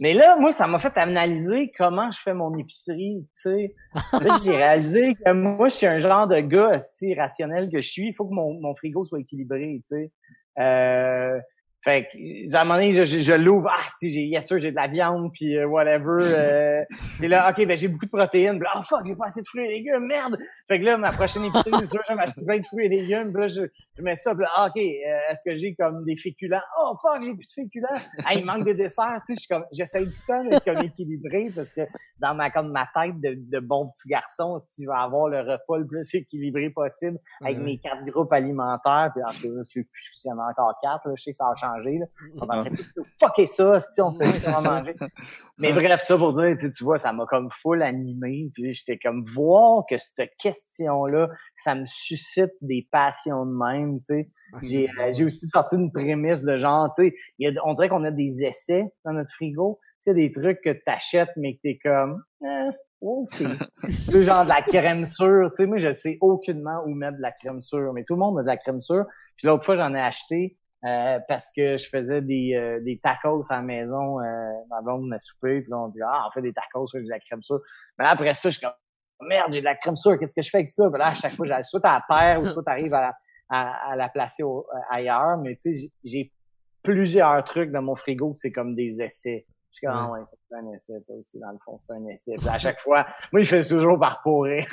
mais 0.00 0.14
là, 0.14 0.36
moi, 0.36 0.50
ça 0.50 0.66
m'a 0.66 0.78
fait 0.78 0.96
analyser 0.96 1.70
comment 1.76 2.10
je 2.10 2.18
fais 2.20 2.32
mon 2.32 2.56
épicerie, 2.56 3.28
tu 3.34 3.42
sais. 3.42 3.74
Là, 4.14 4.38
j'ai 4.42 4.56
réalisé 4.56 5.14
que 5.14 5.32
moi, 5.32 5.68
je 5.68 5.74
suis 5.74 5.86
un 5.86 5.98
genre 5.98 6.26
de 6.26 6.40
gars 6.40 6.78
si 6.78 7.14
rationnel 7.14 7.70
que 7.70 7.82
je 7.82 7.88
suis. 7.88 8.08
Il 8.08 8.14
faut 8.14 8.26
que 8.26 8.34
mon, 8.34 8.58
mon 8.58 8.74
frigo 8.74 9.04
soit 9.04 9.20
équilibré, 9.20 9.82
tu 9.86 9.96
sais. 9.96 10.10
Euh, 10.58 11.38
Fait 11.82 12.08
que, 12.12 12.54
à 12.54 12.60
un 12.60 12.64
moment 12.64 12.78
donné, 12.78 13.06
je, 13.06 13.20
je, 13.20 13.32
l'ouvre, 13.32 13.70
ah, 13.72 13.88
j'ai, 14.02 14.26
yes 14.26 14.46
sûr, 14.46 14.60
j'ai 14.60 14.70
de 14.70 14.76
la 14.76 14.86
viande, 14.86 15.32
puis 15.32 15.56
euh, 15.56 15.66
whatever. 15.66 16.18
Euh, 16.20 16.84
puis 17.18 17.26
là, 17.26 17.50
OK, 17.50 17.66
ben 17.66 17.78
j'ai 17.78 17.88
beaucoup 17.88 18.04
de 18.04 18.10
protéines. 18.10 18.58
Puis 18.58 18.64
là, 18.64 18.72
oh 18.76 18.82
fuck, 18.82 19.06
j'ai 19.06 19.16
pas 19.16 19.26
assez 19.26 19.40
de 19.40 19.46
fruits 19.46 19.64
et 19.64 19.68
légumes, 19.68 20.06
merde! 20.06 20.36
Fait 20.68 20.78
que 20.78 20.84
là, 20.84 20.98
ma 20.98 21.10
prochaine 21.10 21.42
épicerie, 21.44 21.70
c'est 21.80 21.86
sûr, 21.86 22.00
je 22.06 22.12
vais 22.12 22.16
m'acheter 22.16 22.42
plein 22.42 22.58
de 22.58 22.66
fruits 22.66 22.84
et 22.84 22.88
légumes. 22.90 23.32
Puis 23.32 23.40
là, 23.40 23.48
je, 23.48 23.62
je 23.96 24.02
mets 24.02 24.16
ça, 24.16 24.34
puis 24.34 24.42
là, 24.42 24.50
ah, 24.56 24.66
OK, 24.68 24.76
euh, 24.76 25.32
est-ce 25.32 25.42
que 25.42 25.56
j'ai 25.56 25.74
comme 25.74 26.04
des 26.04 26.16
féculents? 26.16 26.60
Oh 26.82 26.96
fuck, 27.00 27.22
j'ai 27.22 27.32
plus 27.32 27.46
de 27.46 27.62
féculents! 27.62 27.88
Ah, 28.26 28.34
il 28.34 28.44
manque 28.44 28.64
des 28.66 28.74
desserts, 28.74 29.22
tu 29.26 29.32
sais, 29.32 29.34
je 29.34 29.40
suis 29.40 29.48
comme, 29.48 29.64
j'essaye 29.72 30.04
tout 30.04 30.18
le 30.28 30.34
temps 30.34 30.44
d'être 30.44 30.64
comme 30.64 30.84
équilibré, 30.84 31.50
parce 31.56 31.72
que 31.72 31.80
dans 32.18 32.34
ma, 32.34 32.50
comme 32.50 32.72
ma 32.72 32.86
tête 32.94 33.18
de, 33.22 33.36
de 33.36 33.58
bon 33.58 33.88
petit 33.88 34.08
garçon, 34.08 34.60
si 34.68 34.84
je 34.84 34.86
vais 34.86 34.96
avoir 34.96 35.28
le 35.28 35.40
repas 35.40 35.78
le 35.78 35.86
plus 35.86 36.14
équilibré 36.14 36.68
possible, 36.68 37.18
avec 37.42 37.56
mes 37.56 37.78
quatre 37.78 38.04
groupes 38.04 38.32
alimentaires, 38.34 39.12
puis 39.14 39.22
en 39.22 39.32
tout 39.32 39.56
cas, 39.56 39.62
je 39.64 39.70
sais 39.70 39.82
plus 39.90 40.10
s'il 40.14 40.28
y 40.28 40.34
en 40.34 40.38
a 40.38 40.50
encore 40.50 40.74
quatre, 40.82 41.08
là, 41.08 41.14
je 41.16 41.22
sais 41.22 41.30
que 41.30 41.38
ça 41.38 41.46
a 41.46 41.54
changé. 41.54 41.69
Là. 41.78 42.06
On 42.40 42.46
va 42.46 42.64
fucker 43.22 43.46
ça, 43.46 43.78
si 43.80 44.00
on 44.00 44.12
sait 44.12 44.26
comment 44.44 44.62
manger. 44.70 44.94
Mais 45.58 45.72
bref, 45.72 46.02
ça 46.04 46.16
pour 46.16 46.34
dire, 46.34 46.56
tu 46.58 46.84
vois, 46.84 46.98
ça 46.98 47.12
m'a 47.12 47.26
comme 47.26 47.48
full 47.62 47.82
animé. 47.82 48.50
Puis 48.54 48.74
j'étais 48.74 48.98
comme 48.98 49.24
voir 49.34 49.84
que 49.88 49.96
cette 49.98 50.30
question-là, 50.38 51.28
ça 51.56 51.74
me 51.74 51.84
suscite 51.86 52.52
des 52.60 52.88
passions 52.90 53.46
de 53.46 53.52
même. 53.52 53.98
Tu 53.98 54.04
sais, 54.04 54.30
j'ai 54.62 54.88
euh, 54.98 55.12
j'ai 55.12 55.24
aussi 55.24 55.46
sorti 55.46 55.76
une 55.76 55.92
prémisse 55.92 56.42
de 56.42 56.58
genre, 56.58 56.90
tu 56.96 57.14
sais, 57.38 57.54
on 57.64 57.74
dirait 57.74 57.88
qu'on 57.88 58.04
a 58.04 58.10
des 58.10 58.44
essais 58.44 58.84
dans 59.04 59.12
notre 59.12 59.32
frigo. 59.34 59.78
Tu 60.02 60.10
sais, 60.10 60.14
des 60.14 60.30
trucs 60.30 60.62
que 60.62 60.70
t'achètes 60.70 61.30
mais 61.36 61.56
que 61.56 61.60
t'es 61.62 61.78
comme, 61.78 62.22
eh, 62.42 62.70
aussi. 63.00 63.44
le 64.12 64.22
genre 64.22 64.44
de 64.44 64.48
la 64.48 64.62
crème 64.62 65.06
sûre. 65.06 65.50
Tu 65.50 65.56
sais, 65.56 65.66
moi, 65.66 65.78
je 65.78 65.92
sais 65.92 66.18
aucunement 66.20 66.82
où 66.86 66.94
mettre 66.94 67.16
de 67.16 67.22
la 67.22 67.32
crème 67.32 67.60
sûre, 67.60 67.92
mais 67.92 68.04
tout 68.04 68.14
le 68.14 68.20
monde 68.20 68.38
a 68.38 68.42
de 68.42 68.46
la 68.46 68.56
crème 68.56 68.80
sûre. 68.80 69.04
Puis 69.36 69.46
l'autre 69.46 69.64
fois, 69.64 69.76
j'en 69.76 69.94
ai 69.94 70.00
acheté 70.00 70.56
euh, 70.84 71.18
parce 71.28 71.52
que 71.54 71.76
je 71.76 71.86
faisais 71.88 72.22
des, 72.22 72.54
euh, 72.54 72.80
des 72.80 72.98
tacos 72.98 73.42
à 73.50 73.56
la 73.56 73.62
maison. 73.62 74.20
Euh, 74.20 74.24
ma 74.70 74.80
blonde 74.80 75.06
m'a 75.08 75.18
soupé, 75.18 75.60
puis 75.60 75.70
là, 75.70 75.78
on 75.78 75.88
dit 75.88 76.00
«Ah, 76.06 76.26
on 76.28 76.30
fait 76.32 76.42
des 76.42 76.52
tacos, 76.52 76.86
j'ai 76.92 77.02
de 77.02 77.08
la 77.08 77.20
crème 77.20 77.42
sûre. 77.42 77.60
Mais 77.98 78.04
là, 78.04 78.12
après 78.12 78.32
ça, 78.34 78.48
je 78.48 78.56
suis 78.58 78.66
comme 78.66 78.74
«Merde, 79.28 79.52
j'ai 79.52 79.60
de 79.60 79.64
la 79.64 79.74
crème 79.74 79.96
sûre, 79.96 80.18
qu'est-ce 80.18 80.34
que 80.34 80.42
je 80.42 80.48
fais 80.48 80.58
avec 80.58 80.70
ça?» 80.70 80.88
Puis 80.90 80.98
là, 80.98 81.08
à 81.08 81.14
chaque 81.14 81.32
fois, 81.32 81.46
j'allais 81.46 81.62
soit 81.64 81.84
à 81.84 82.00
la 82.08 82.18
terre 82.18 82.42
ou 82.42 82.46
soit 82.46 82.62
t'arrives 82.62 82.94
à, 82.94 83.14
à, 83.50 83.90
à, 83.90 83.96
la 83.96 84.08
placer 84.08 84.42
ailleurs. 84.90 85.36
Mais 85.38 85.56
tu 85.56 85.76
sais, 85.76 85.90
j'ai 86.02 86.32
plusieurs 86.82 87.44
trucs 87.44 87.70
dans 87.70 87.82
mon 87.82 87.94
frigo, 87.94 88.32
c'est 88.34 88.52
comme 88.52 88.74
des 88.74 89.02
essais. 89.02 89.46
Je 89.72 89.76
suis 89.76 89.86
comme, 89.86 89.96
ah 89.96 90.10
ouais, 90.10 90.20
c'est 90.24 90.56
un 90.56 90.72
essai, 90.72 91.00
ça 91.00 91.14
aussi, 91.14 91.38
dans 91.38 91.52
le 91.52 91.58
fond, 91.64 91.78
c'est 91.78 91.92
un 91.92 92.04
essai. 92.06 92.34
Puis 92.38 92.48
à 92.48 92.58
chaque 92.58 92.80
fois, 92.80 93.06
moi, 93.32 93.40
il 93.40 93.46
fait 93.46 93.62
toujours 93.62 93.98
par 93.98 94.20
pourrir. 94.22 94.66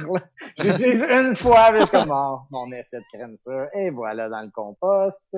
J'utilise 0.58 1.04
une 1.10 1.36
fois, 1.36 1.68
puis 1.70 1.82
je 1.82 1.86
suis 1.86 1.92
comme, 1.92 2.12
oh, 2.12 2.40
mon 2.50 2.72
essai 2.72 2.98
de 2.98 3.04
crème 3.14 3.38
sûre, 3.38 3.68
et 3.74 3.92
voilà, 3.92 4.28
dans 4.28 4.42
le 4.42 4.50
compost. 4.50 5.28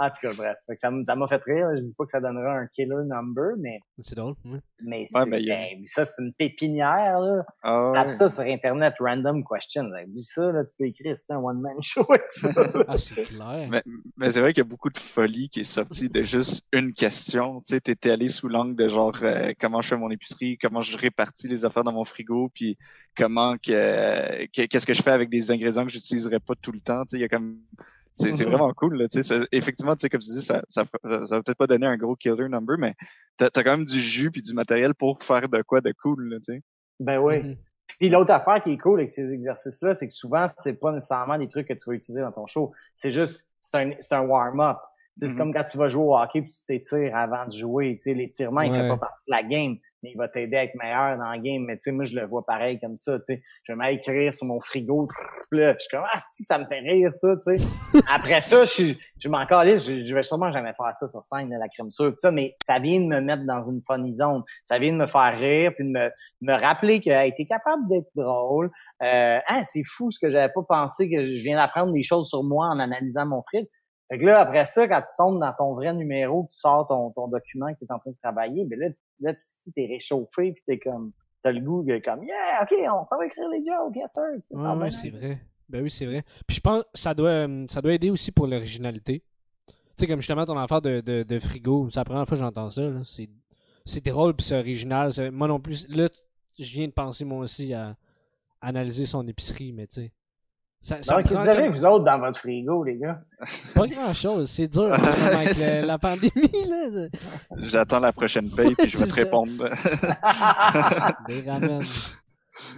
En 0.00 0.10
tout 0.10 0.20
cas, 0.22 0.32
bref. 0.36 0.56
ça 1.04 1.16
m'a 1.16 1.28
fait 1.28 1.42
rire. 1.44 1.68
Je 1.76 1.80
dis 1.82 1.94
pas 1.94 2.04
que 2.04 2.10
ça 2.10 2.20
donnera 2.20 2.52
un 2.52 2.66
killer 2.66 3.04
number, 3.04 3.54
mais. 3.58 3.80
C'est 4.02 4.14
drôle, 4.14 4.34
oui. 4.44 4.58
Mais, 4.84 5.06
c'est, 5.08 5.28
ben, 5.28 5.84
ça, 5.84 6.04
c'est 6.04 6.22
une 6.22 6.32
pépinière, 6.32 7.18
là. 7.18 7.44
Ah, 7.62 7.86
tu 7.86 7.92
tapes 7.92 8.14
ça 8.14 8.28
sur 8.28 8.44
Internet, 8.44 8.94
random 9.00 9.44
questions. 9.44 9.90
Vu 10.06 10.22
ça, 10.22 10.52
là, 10.52 10.64
tu 10.64 10.74
peux 10.78 10.86
écrire, 10.86 11.16
c'est 11.16 11.32
un 11.32 11.38
one-man 11.38 11.80
show 11.80 12.04
avec 12.08 12.30
ça. 12.30 12.48
ah, 12.88 12.98
c'est 12.98 13.24
clair. 13.24 13.68
Mais, 13.70 13.82
mais 14.16 14.30
c'est 14.30 14.40
vrai 14.40 14.52
qu'il 14.52 14.62
y 14.62 14.66
a 14.66 14.68
beaucoup 14.68 14.90
de 14.90 14.98
folie 14.98 15.48
qui 15.48 15.60
est 15.60 15.64
sortie 15.64 16.08
de 16.08 16.22
juste 16.22 16.64
une 16.72 16.92
question. 16.92 17.60
Tu 17.60 17.74
sais, 17.74 17.80
t'étais 17.80 18.10
allé 18.10 18.28
sous 18.28 18.48
l'angle 18.48 18.77
de 18.78 18.88
genre 18.88 19.14
euh, 19.22 19.52
comment 19.60 19.82
je 19.82 19.88
fais 19.88 19.96
mon 19.96 20.10
épicerie, 20.10 20.56
comment 20.56 20.80
je 20.80 20.96
répartis 20.96 21.48
les 21.48 21.64
affaires 21.64 21.84
dans 21.84 21.92
mon 21.92 22.04
frigo, 22.04 22.50
puis 22.54 22.78
comment 23.16 23.56
que 23.58 24.46
qu'est-ce 24.46 24.86
que 24.86 24.94
je 24.94 25.02
fais 25.02 25.10
avec 25.10 25.28
des 25.28 25.50
ingrédients 25.50 25.84
que 25.84 25.92
j'utiliserai 25.92 26.40
pas 26.40 26.54
tout 26.54 26.72
le 26.72 26.80
temps. 26.80 27.02
Il 27.12 27.18
y 27.18 27.24
a 27.24 27.28
comme 27.28 27.60
c'est 28.12 28.30
mm-hmm. 28.30 28.44
vraiment 28.46 28.72
cool. 28.72 28.96
Là, 28.96 29.06
ça, 29.08 29.36
effectivement, 29.52 29.94
comme 29.94 30.20
tu 30.20 30.30
dis, 30.30 30.42
ça, 30.42 30.62
ça, 30.68 30.84
ça 31.04 31.36
va 31.36 31.42
peut-être 31.42 31.58
pas 31.58 31.66
donner 31.66 31.86
un 31.86 31.96
gros 31.96 32.16
killer 32.16 32.48
number, 32.48 32.76
mais 32.78 32.94
t'as 33.36 33.46
as 33.46 33.62
quand 33.62 33.76
même 33.76 33.84
du 33.84 34.00
jus 34.00 34.30
puis 34.30 34.42
du 34.42 34.54
matériel 34.54 34.94
pour 34.94 35.22
faire 35.22 35.48
de 35.48 35.62
quoi 35.62 35.80
de 35.80 35.92
cool. 35.92 36.30
Là, 36.30 36.38
sais. 36.42 36.62
ben 36.98 37.18
oui. 37.18 37.36
Mm-hmm. 37.36 37.58
Puis 37.98 38.08
l'autre 38.08 38.32
affaire 38.32 38.62
qui 38.62 38.72
est 38.72 38.78
cool 38.78 39.00
avec 39.00 39.10
ces 39.10 39.32
exercices-là, 39.32 39.94
c'est 39.94 40.06
que 40.06 40.14
souvent, 40.14 40.46
c'est 40.56 40.74
pas 40.74 40.92
nécessairement 40.92 41.38
des 41.38 41.48
trucs 41.48 41.66
que 41.66 41.74
tu 41.74 41.90
vas 41.90 41.94
utiliser 41.94 42.22
dans 42.22 42.32
ton 42.32 42.46
show. 42.46 42.72
C'est 42.96 43.10
juste, 43.10 43.52
c'est 43.62 43.76
un, 43.76 43.90
un 44.18 44.26
warm-up. 44.26 44.78
C'est 45.18 45.26
mm-hmm. 45.26 45.38
comme 45.38 45.52
quand 45.52 45.64
tu 45.64 45.78
vas 45.78 45.88
jouer 45.88 46.04
au 46.04 46.16
hockey 46.16 46.42
puis 46.42 46.50
tu 46.50 46.64
t'étires 46.66 47.16
avant 47.16 47.46
de 47.46 47.52
jouer. 47.52 47.98
L'étirement, 48.06 48.60
il 48.60 48.72
fait 48.72 48.88
pas 48.88 48.96
partie 48.96 49.22
de 49.26 49.32
la 49.32 49.42
game, 49.42 49.76
mais 50.02 50.12
il 50.12 50.16
va 50.16 50.28
t'aider 50.28 50.56
à 50.56 50.64
être 50.64 50.74
meilleur 50.76 51.18
dans 51.18 51.30
la 51.30 51.38
game. 51.38 51.64
Mais 51.64 51.76
tu 51.76 51.84
sais, 51.84 51.92
moi, 51.92 52.04
je 52.04 52.14
le 52.14 52.24
vois 52.26 52.44
pareil 52.46 52.78
comme 52.78 52.96
ça. 52.96 53.18
sais 53.24 53.42
Je 53.64 53.72
vais 53.72 53.76
m'écrire 53.76 54.32
sur 54.32 54.46
mon 54.46 54.60
frigo. 54.60 55.08
Là, 55.50 55.74
je 55.74 55.80
suis 55.80 55.88
comme 55.90 56.04
Ah, 56.12 56.20
ça 56.30 56.58
me 56.58 56.66
fait 56.66 56.78
rire, 56.80 57.12
ça. 57.12 57.34
sais 57.40 57.56
Après 58.08 58.40
ça, 58.42 58.64
je, 58.64 58.94
je 59.18 59.28
m'en 59.28 59.44
calisse. 59.46 59.86
Je, 59.86 60.04
je 60.04 60.14
vais 60.14 60.22
sûrement 60.22 60.52
jamais 60.52 60.72
faire 60.74 60.94
ça 60.94 61.08
sur 61.08 61.24
scène, 61.24 61.50
la 61.50 61.68
crème 61.68 61.90
sûre, 61.90 62.10
tout 62.10 62.18
ça, 62.18 62.30
mais 62.30 62.54
ça 62.58 62.78
vient 62.78 63.00
de 63.00 63.06
me 63.06 63.20
mettre 63.20 63.44
dans 63.44 63.62
une 63.62 63.82
funny 63.86 64.14
zone. 64.14 64.42
Ça 64.64 64.78
vient 64.78 64.92
de 64.92 64.98
me 64.98 65.06
faire 65.06 65.36
rire 65.36 65.72
puis 65.74 65.84
de 65.84 65.90
me, 65.90 66.10
me 66.42 66.52
rappeler 66.52 67.00
que 67.00 67.10
a 67.10 67.26
été 67.26 67.46
capable 67.46 67.88
d'être 67.88 68.10
drôle. 68.14 68.70
Euh, 69.02 69.38
ah, 69.46 69.64
c'est 69.64 69.84
fou 69.84 70.10
ce 70.10 70.18
que 70.20 70.30
j'avais 70.30 70.52
pas 70.52 70.62
pensé 70.68 71.10
que 71.10 71.24
je 71.24 71.42
viens 71.42 71.56
d'apprendre 71.56 71.92
des 71.92 72.02
choses 72.02 72.28
sur 72.28 72.44
moi 72.44 72.68
en 72.68 72.78
analysant 72.78 73.26
mon 73.26 73.42
frigo. 73.42 73.68
Fait 74.08 74.18
que 74.18 74.24
là, 74.24 74.40
après 74.40 74.64
ça, 74.64 74.88
quand 74.88 75.02
tu 75.02 75.14
tombes 75.16 75.38
dans 75.38 75.52
ton 75.52 75.74
vrai 75.74 75.92
numéro, 75.92 76.46
tu 76.50 76.56
sors 76.56 76.86
ton, 76.88 77.10
ton 77.10 77.28
document 77.28 77.72
que 77.74 77.78
tu 77.80 77.84
es 77.84 77.92
en 77.92 77.98
train 77.98 78.10
de 78.10 78.16
travailler, 78.22 78.64
ben 78.64 78.78
là, 78.78 78.88
là 79.20 79.34
tu 79.34 79.72
t'es 79.72 79.86
réchauffé, 79.86 80.52
puis 80.52 80.62
t'es 80.66 80.78
comme, 80.78 81.12
t'as 81.42 81.52
le 81.52 81.60
goût 81.60 81.84
comme, 82.04 82.24
yeah, 82.24 82.62
ok, 82.62 82.72
on 82.90 83.04
s'en 83.04 83.18
va 83.18 83.26
écrire 83.26 83.48
les 83.50 83.64
jokes, 83.64 83.96
yes 83.96 84.12
sir. 84.12 84.22
Ouais, 84.50 84.76
ouais 84.76 84.90
c'est 84.90 85.10
vrai. 85.10 85.40
Ben 85.68 85.82
oui, 85.82 85.90
c'est 85.90 86.06
vrai. 86.06 86.24
Puis 86.46 86.56
je 86.56 86.60
pense 86.60 86.82
que 86.84 86.98
ça 86.98 87.12
doit, 87.12 87.28
euh, 87.28 87.66
ça 87.68 87.82
doit 87.82 87.92
aider 87.92 88.10
aussi 88.10 88.32
pour 88.32 88.46
l'originalité. 88.46 89.22
Tu 89.66 89.74
sais, 89.96 90.06
comme 90.06 90.20
justement 90.20 90.46
ton 90.46 90.56
affaire 90.56 90.80
de, 90.80 91.00
de, 91.00 91.22
de 91.22 91.38
frigo, 91.38 91.90
c'est 91.90 92.00
la 92.00 92.04
première 92.04 92.26
fois 92.26 92.36
que 92.38 92.42
j'entends 92.42 92.70
ça. 92.70 92.82
C'est 93.84 94.04
drôle 94.04 94.34
puis 94.34 94.46
c'est 94.46 94.58
original. 94.58 95.12
Moi 95.32 95.48
non 95.48 95.60
plus, 95.60 95.86
là, 95.88 96.08
je 96.58 96.72
viens 96.72 96.86
de 96.86 96.92
penser 96.92 97.24
moi 97.24 97.40
aussi 97.40 97.74
à 97.74 97.96
analyser 98.60 99.04
son 99.06 99.26
épicerie, 99.26 99.72
mais 99.72 99.86
tu 99.86 100.02
sais. 100.02 100.12
Ça, 100.80 100.96
qu'est-ce 100.96 101.12
que 101.28 101.34
vous 101.34 101.48
avez, 101.48 101.68
vous 101.68 101.84
autres, 101.84 102.04
dans 102.04 102.18
votre 102.20 102.38
frigo, 102.38 102.84
les 102.84 102.96
gars? 102.98 103.20
Pas 103.74 103.86
grand-chose. 103.86 104.48
C'est 104.48 104.68
dur 104.68 104.92
avec 104.92 105.56
la 105.58 105.98
pandémie. 105.98 106.50
là. 106.68 107.08
J'attends 107.64 107.98
la 108.00 108.12
prochaine 108.12 108.48
paye, 108.50 108.74
puis 108.74 108.88
je 108.88 108.96
vais 109.04 109.06
te 109.06 109.14
répondre. 109.14 109.52
des 111.28 111.42
ramen. 111.50 111.80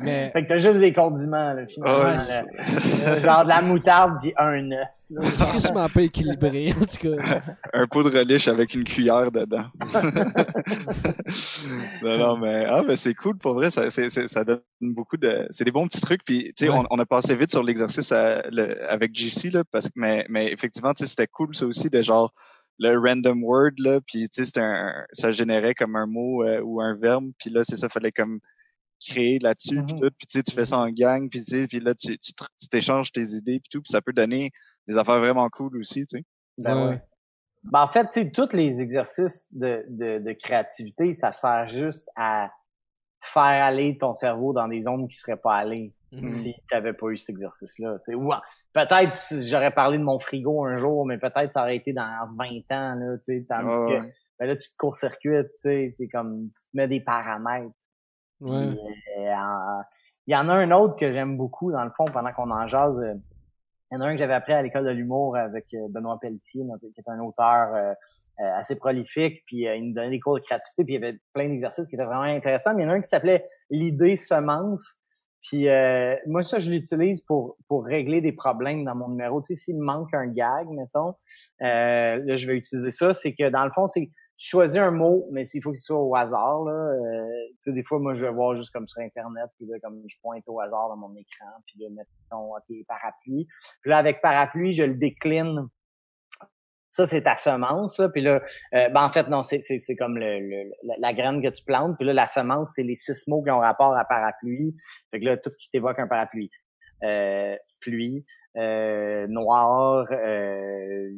Mais... 0.01 0.31
Fait 0.33 0.45
que 0.45 0.49
t'as 0.49 0.59
juste 0.59 0.79
des 0.79 0.93
condiments, 0.93 1.53
là, 1.53 1.67
finalement. 1.67 2.03
là. 2.03 3.21
genre 3.21 3.45
de 3.45 3.49
la 3.49 3.63
moutarde 3.63 4.19
puis 4.21 4.33
un 4.37 4.71
œuf. 4.73 4.89
Tristement 5.51 5.89
pas 5.89 6.03
équilibré, 6.03 6.73
en 6.73 6.85
tout 6.85 7.17
cas. 7.17 7.43
un 7.73 7.87
pot 7.87 8.09
de 8.09 8.17
relish 8.17 8.49
avec 8.49 8.75
une 8.75 8.85
cuillère 8.85 9.33
dedans. 9.33 9.67
non, 12.03 12.19
non, 12.19 12.37
mais, 12.39 12.65
ah, 12.69 12.83
mais 12.87 12.97
c'est 12.97 13.15
cool, 13.15 13.37
pour 13.37 13.55
vrai, 13.55 13.71
ça, 13.71 13.91
c'est, 13.91 14.11
ça 14.11 14.45
donne 14.45 14.61
beaucoup 14.81 15.17
de, 15.17 15.47
c'est 15.51 15.65
des 15.65 15.73
bons 15.73 15.87
petits 15.89 16.01
trucs, 16.01 16.25
puis, 16.25 16.53
tu 16.57 16.67
sais, 16.67 16.71
on, 16.71 16.85
on, 16.91 16.99
a 16.99 17.07
passé 17.07 17.35
vite 17.35 17.51
sur 17.51 17.63
l'exercice 17.63 18.13
avec 18.13 19.15
JC, 19.15 19.53
là, 19.53 19.65
parce 19.73 19.87
que, 19.87 19.93
mais, 19.97 20.27
mais 20.29 20.53
effectivement, 20.53 20.95
tu 20.95 21.05
sais, 21.05 21.11
c'était 21.11 21.27
cool, 21.27 21.55
ça 21.55 21.67
aussi, 21.67 21.91
de 21.91 22.03
genre, 22.03 22.33
le 22.79 22.99
random 22.99 23.43
word, 23.45 23.73
là, 23.79 24.01
puis, 24.01 24.29
tu 24.29 24.45
sais, 24.45 24.61
un, 24.61 25.05
ça 25.13 25.31
générait 25.31 25.75
comme 25.75 25.97
un 25.97 26.07
mot 26.07 26.45
euh, 26.45 26.61
ou 26.61 26.81
un 26.81 26.95
verbe, 26.95 27.31
puis 27.39 27.51
là, 27.51 27.63
c'est 27.65 27.77
ça, 27.77 27.89
fallait 27.89 28.13
comme, 28.13 28.41
créer 29.01 29.39
là-dessus, 29.39 29.83
puis 29.83 29.95
mm-hmm. 29.95 30.01
tout, 30.01 30.11
puis 30.19 30.27
tu 30.27 30.39
sais, 30.39 30.43
tu 30.43 30.55
fais 30.55 30.65
ça 30.65 30.79
en 30.79 30.89
gang, 30.91 31.29
puis 31.29 31.41
tu 31.41 31.57
sais, 31.57 31.67
puis 31.67 31.81
là, 31.81 31.95
tu 31.95 32.17
t'échanges 32.71 33.13
tes 33.13 33.23
idées, 33.23 33.61
puis 33.61 33.71
tout, 33.71 33.81
puis 33.81 33.91
ça 33.91 34.03
peut 34.03 34.13
donner 34.13 34.51
des 34.87 34.99
affaires 34.99 35.19
vraiment 35.19 35.49
cool 35.49 35.77
aussi, 35.79 36.07
tu 36.07 36.19
sais. 36.19 36.25
Ben 36.59 36.89
ouais. 36.89 37.03
Ben, 37.65 37.83
en 37.83 37.89
fait, 37.89 38.05
tu 38.07 38.23
sais, 38.23 38.31
tous 38.31 38.53
les 38.53 38.81
exercices 38.81 39.53
de, 39.53 39.85
de, 39.89 40.19
de, 40.19 40.33
créativité, 40.33 41.13
ça 41.13 41.33
sert 41.33 41.69
juste 41.69 42.09
à 42.17 42.51
faire 43.23 43.65
aller 43.65 43.99
ton 43.99 44.15
cerveau 44.15 44.53
dans 44.53 44.67
des 44.67 44.83
zones 44.83 45.07
qui 45.09 45.17
seraient 45.17 45.37
pas 45.37 45.57
allées 45.57 45.93
mm-hmm. 46.11 46.25
si 46.25 46.55
tu 46.55 46.75
n'avais 46.75 46.95
pas 46.95 47.09
eu 47.09 47.19
cet 47.19 47.31
exercice-là. 47.31 47.99
Ou 48.15 48.33
peut-être 48.73 49.45
j'aurais 49.47 49.73
parlé 49.73 49.99
de 49.99 50.03
mon 50.03 50.19
frigo 50.19 50.65
un 50.65 50.77
jour, 50.77 51.05
mais 51.05 51.19
peut-être 51.19 51.53
ça 51.53 51.63
aurait 51.63 51.77
été 51.77 51.93
dans 51.93 52.29
20 52.39 52.47
ans, 52.71 52.95
là, 52.95 53.19
tu 53.19 53.25
sais, 53.25 53.47
tandis 53.47 53.93
que 53.93 54.09
ben 54.39 54.47
là, 54.47 54.57
tu 54.57 54.71
te 54.71 54.77
court-circuites, 54.79 55.53
tu 55.61 55.95
sais, 55.99 56.09
comme 56.11 56.49
tu 56.59 56.65
te 56.65 56.77
mets 56.77 56.89
des 56.89 57.01
paramètres. 57.01 57.75
Euh, 58.43 58.75
il 60.27 60.33
y 60.33 60.37
en 60.37 60.49
a 60.49 60.55
un 60.55 60.71
autre 60.71 60.97
que 60.97 61.13
j'aime 61.13 61.37
beaucoup, 61.37 61.73
dans 61.73 61.85
le 61.85 61.91
fond, 61.91 62.07
pendant 62.07 62.33
qu'on 62.33 62.51
en 62.51 62.67
jase. 62.67 63.01
Euh, 63.01 63.15
il 63.91 63.97
y 63.97 63.99
en 63.99 64.03
a 64.03 64.07
un 64.07 64.13
que 64.13 64.19
j'avais 64.19 64.35
appris 64.35 64.53
à 64.53 64.63
l'école 64.63 64.85
de 64.85 64.91
l'humour 64.91 65.37
avec 65.37 65.75
euh, 65.75 65.89
Benoît 65.89 66.19
Pelletier, 66.21 66.63
qui 66.81 67.01
est 67.01 67.09
un 67.09 67.19
auteur 67.19 67.97
assez 68.39 68.77
prolifique, 68.77 69.43
puis 69.47 69.65
il 69.65 69.89
nous 69.89 69.95
donnait 69.95 70.11
des 70.11 70.21
cours 70.21 70.37
de 70.37 70.41
créativité, 70.41 70.85
puis 70.85 70.95
il 70.95 71.01
y 71.01 71.05
avait 71.05 71.19
plein 71.33 71.49
d'exercices 71.49 71.89
qui 71.89 71.97
étaient 71.97 72.05
vraiment 72.05 72.23
intéressants. 72.23 72.73
Mais 72.77 72.85
il 72.85 72.87
y 72.87 72.89
en 72.89 72.93
a 72.93 72.95
un 72.95 73.01
qui 73.01 73.09
s'appelait 73.09 73.49
l'idée 73.69 74.17
semence. 74.17 75.01
Puis 75.43 75.67
moi, 76.27 76.45
ça, 76.45 76.61
je 76.61 76.71
l'utilise 76.71 77.23
pour 77.23 77.57
pour 77.67 77.85
régler 77.85 78.21
des 78.21 78.31
problèmes 78.31 78.85
dans 78.85 78.95
mon 78.95 79.09
numéro. 79.09 79.41
Tu 79.41 79.57
sais, 79.57 79.61
s'il 79.61 79.79
me 79.79 79.85
manque 79.85 80.15
un 80.15 80.29
gag, 80.29 80.69
mettons, 80.69 81.17
là, 81.59 82.37
je 82.37 82.47
vais 82.47 82.59
utiliser 82.59 82.93
ça. 82.93 83.13
C'est 83.13 83.35
que 83.35 83.51
dans 83.51 83.65
le 83.65 83.73
fond, 83.73 83.89
c'est 83.89 84.13
tu 84.41 84.49
choisis 84.49 84.81
un 84.81 84.91
mot, 84.91 85.29
mais 85.33 85.45
s'il 85.45 85.63
faut 85.63 85.71
qu'il 85.71 85.83
soit 85.83 86.01
au 86.01 86.17
hasard, 86.17 86.65
là, 86.65 86.73
euh, 86.73 87.27
tu 87.63 87.71
sais, 87.71 87.73
des 87.73 87.83
fois, 87.83 87.99
moi, 87.99 88.15
je 88.15 88.25
vais 88.25 88.33
voir 88.33 88.57
juste 88.57 88.71
comme 88.71 88.89
sur 88.89 89.03
Internet, 89.03 89.51
puis 89.59 89.67
là, 89.67 89.77
comme 89.83 90.03
je 90.09 90.17
pointe 90.23 90.43
au 90.47 90.61
hasard 90.61 90.89
dans 90.89 90.97
mon 90.97 91.15
écran, 91.15 91.51
puis 91.67 91.79
là, 91.79 91.89
mettons, 91.91 92.57
OK, 92.57 92.87
parapluie. 92.89 93.47
Puis 93.83 93.91
là, 93.91 93.99
avec 93.99 94.23
parapluie, 94.23 94.73
je 94.73 94.85
le 94.85 94.95
décline. 94.95 95.69
Ça, 96.91 97.05
c'est 97.05 97.23
ta 97.23 97.37
semence. 97.37 97.99
Là. 97.99 98.09
Puis 98.09 98.23
là, 98.23 98.41
euh, 98.75 98.89
ben, 98.89 99.05
en 99.05 99.13
fait, 99.13 99.29
non, 99.29 99.43
c'est, 99.43 99.61
c'est, 99.61 99.79
c'est 99.79 99.95
comme 99.95 100.17
le, 100.17 100.41
le, 100.41 100.71
la, 100.85 100.95
la 100.99 101.13
graine 101.13 101.43
que 101.43 101.49
tu 101.49 101.63
plantes. 101.63 101.97
Puis 101.99 102.07
là, 102.07 102.15
la 102.15 102.27
semence, 102.27 102.73
c'est 102.75 102.83
les 102.83 102.95
six 102.95 103.29
mots 103.29 103.43
qui 103.43 103.51
ont 103.51 103.61
rapport 103.61 103.95
à 103.95 104.07
parapluie. 104.07 104.75
Fait 105.11 105.21
que 105.21 105.27
là, 105.27 105.37
tout 105.37 105.51
ce 105.51 105.59
qui 105.59 105.69
t'évoque 105.71 105.99
un 105.99 106.09
parapluie. 106.09 106.51
Euh, 107.03 107.57
pluie, 107.81 108.25
euh, 108.57 109.27
noir, 109.29 110.07
euh, 110.11 111.11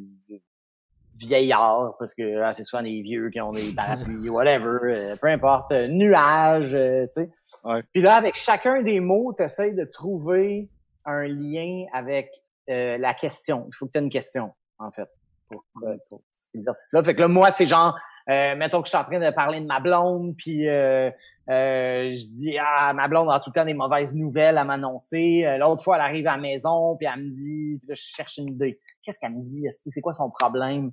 vieillard, 1.23 1.95
parce 1.99 2.15
que 2.15 2.43
ah, 2.43 2.53
c'est 2.53 2.65
souvent 2.65 2.83
des 2.83 3.01
vieux 3.03 3.31
qui 3.31 3.41
ont 3.41 3.53
des 3.53 3.73
parapluies, 3.75 4.29
whatever, 4.29 4.79
euh, 4.83 5.17
peu 5.17 5.29
importe, 5.29 5.73
euh, 5.73 5.87
nuage, 5.89 6.75
euh, 6.75 7.07
tu 7.15 7.23
sais. 7.23 7.31
Ouais. 7.65 7.83
Puis 7.93 8.03
là, 8.03 8.17
avec 8.17 8.35
chacun 8.37 8.83
des 8.83 9.01
mots, 9.01 9.33
tu 9.37 9.45
essaies 9.45 9.73
de 9.73 9.85
trouver 9.85 10.69
un 11.05 11.25
lien 11.27 11.85
avec 11.93 12.31
euh, 12.69 12.99
la 12.99 13.15
question. 13.15 13.67
Il 13.69 13.75
faut 13.77 13.87
que 13.87 13.93
tu 13.93 13.99
aies 13.99 14.03
une 14.03 14.11
question, 14.11 14.51
en 14.79 14.91
fait, 14.91 15.09
pour, 15.49 15.65
pour 16.09 16.23
cet 16.33 16.55
exercice-là. 16.57 17.05
Fait 17.05 17.15
que 17.15 17.21
là, 17.21 17.29
moi, 17.29 17.51
c'est 17.51 17.67
genre, 17.67 17.97
euh, 18.29 18.55
mettons 18.57 18.81
que 18.81 18.87
je 18.87 18.91
suis 18.91 18.99
en 18.99 19.05
train 19.05 19.19
de 19.19 19.31
parler 19.35 19.61
de 19.61 19.67
ma 19.67 19.81
blonde, 19.81 20.35
puis 20.37 20.69
euh, 20.69 21.11
euh, 21.51 22.15
je 22.15 22.25
dis 22.31 22.57
ah 22.57 22.93
ma 22.95 23.09
blonde 23.09 23.29
a 23.31 23.41
tout 23.41 23.51
le 23.51 23.59
temps 23.61 23.65
des 23.65 23.75
mauvaises 23.75 24.15
nouvelles 24.15 24.59
à 24.59 24.65
m'annoncer. 24.65 25.45
L'autre 25.59 25.83
fois, 25.83 25.97
elle 25.97 26.03
arrive 26.03 26.27
à 26.29 26.37
la 26.37 26.43
maison, 26.43 26.97
puis 26.97 27.09
elle 27.13 27.25
me 27.25 27.31
dit, 27.31 27.79
puis 27.79 27.89
là, 27.89 27.95
je 27.95 28.03
cherche 28.03 28.39
une 28.39 28.51
idée. 28.51 28.79
Qu'est-ce 29.03 29.19
qu'elle 29.19 29.33
me 29.33 29.43
dit? 29.43 29.67
C'est 29.71 30.01
quoi 30.01 30.13
son 30.13 30.31
problème? 30.31 30.93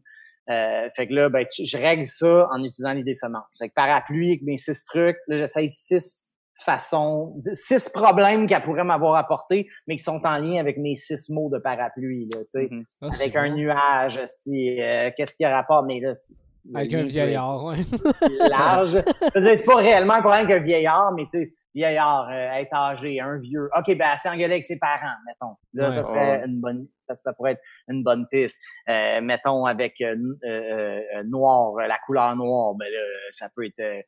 Euh, 0.50 0.90
Fait 0.96 1.08
que 1.08 1.14
là, 1.14 1.30
ben, 1.30 1.46
tu- 1.52 1.66
je 1.66 1.78
règle 1.78 2.06
ça 2.08 2.48
en 2.52 2.60
utilisant 2.64 2.94
l'idée 2.94 3.14
semences. 3.14 3.62
Avec 3.62 3.74
parapluie, 3.76 4.30
avec 4.30 4.42
mes 4.42 4.58
six 4.58 4.84
trucs, 4.86 5.18
là, 5.28 5.38
j'essaye 5.38 5.70
six 5.70 6.34
façons, 6.66 7.42
six 7.54 7.88
problèmes 7.90 8.46
qu'elle 8.48 8.64
pourrait 8.64 8.84
m'avoir 8.84 9.16
apportés, 9.16 9.68
mais 9.88 9.96
qui 9.96 10.04
sont 10.04 10.20
en 10.26 10.38
lien 10.40 10.60
avec 10.60 10.78
mes 10.78 10.96
six 10.96 11.30
mots 11.30 11.50
de 11.50 11.58
parapluie. 11.60 12.28
Là, 12.34 12.40
tu 12.40 12.46
sais. 12.48 12.68
Mhm. 12.70 12.84
Ah, 13.02 13.08
Avec 13.14 13.36
un 13.36 13.50
bon. 13.50 13.56
nuage, 13.56 14.18
euh, 14.18 15.10
qu'est-ce 15.16 15.36
qu'il 15.36 15.44
y 15.44 15.48
a 15.48 15.56
rapport? 15.56 15.84
Mais 15.84 16.00
là, 16.02 16.14
c'est- 16.16 16.34
Avec 16.76 16.94
un 16.94 17.04
vieillard, 17.06 17.64
ouais. 17.64 17.78
large. 18.50 19.00
C'est 19.34 19.66
pas 19.66 19.76
réellement 19.78 20.16
un 20.16 20.22
problème 20.22 20.48
qu'un 20.48 20.60
vieillard, 20.60 21.14
mais 21.16 21.24
tu 21.32 21.40
sais, 21.40 21.54
vieillard, 21.76 22.28
euh, 22.30 22.52
être 22.54 22.74
âgé, 22.74 23.20
un 23.20 23.38
vieux. 23.38 23.70
OK, 23.78 23.96
ben, 23.98 24.10
elle 24.14 24.20
s'est 24.20 24.30
engueulée 24.30 24.54
avec 24.54 24.64
ses 24.64 24.80
parents, 24.80 25.16
mettons. 25.28 25.56
Là, 25.74 25.86
Ouais. 25.88 25.92
ça 25.92 26.04
serait 26.04 26.40
Ouais. 26.40 26.46
une 26.46 26.60
bonne, 26.60 26.88
ça, 27.08 27.16
ça 27.16 27.34
pourrait 27.34 27.54
être 27.54 27.62
une 27.88 28.04
bonne 28.04 28.26
piste. 28.32 28.58
Euh, 28.90 29.22
mettons, 29.22 29.66
avec 29.66 30.02
euh, 30.02 30.16
euh, 30.46 31.02
euh, 31.16 31.24
noir, 31.26 31.76
euh, 31.78 31.88
la 31.88 31.98
couleur 32.06 32.36
noire, 32.36 32.74
ben 32.76 32.86
là, 32.92 33.00
ça 33.32 33.50
peut 33.56 33.66
être, 33.66 33.80
euh, 33.80 34.02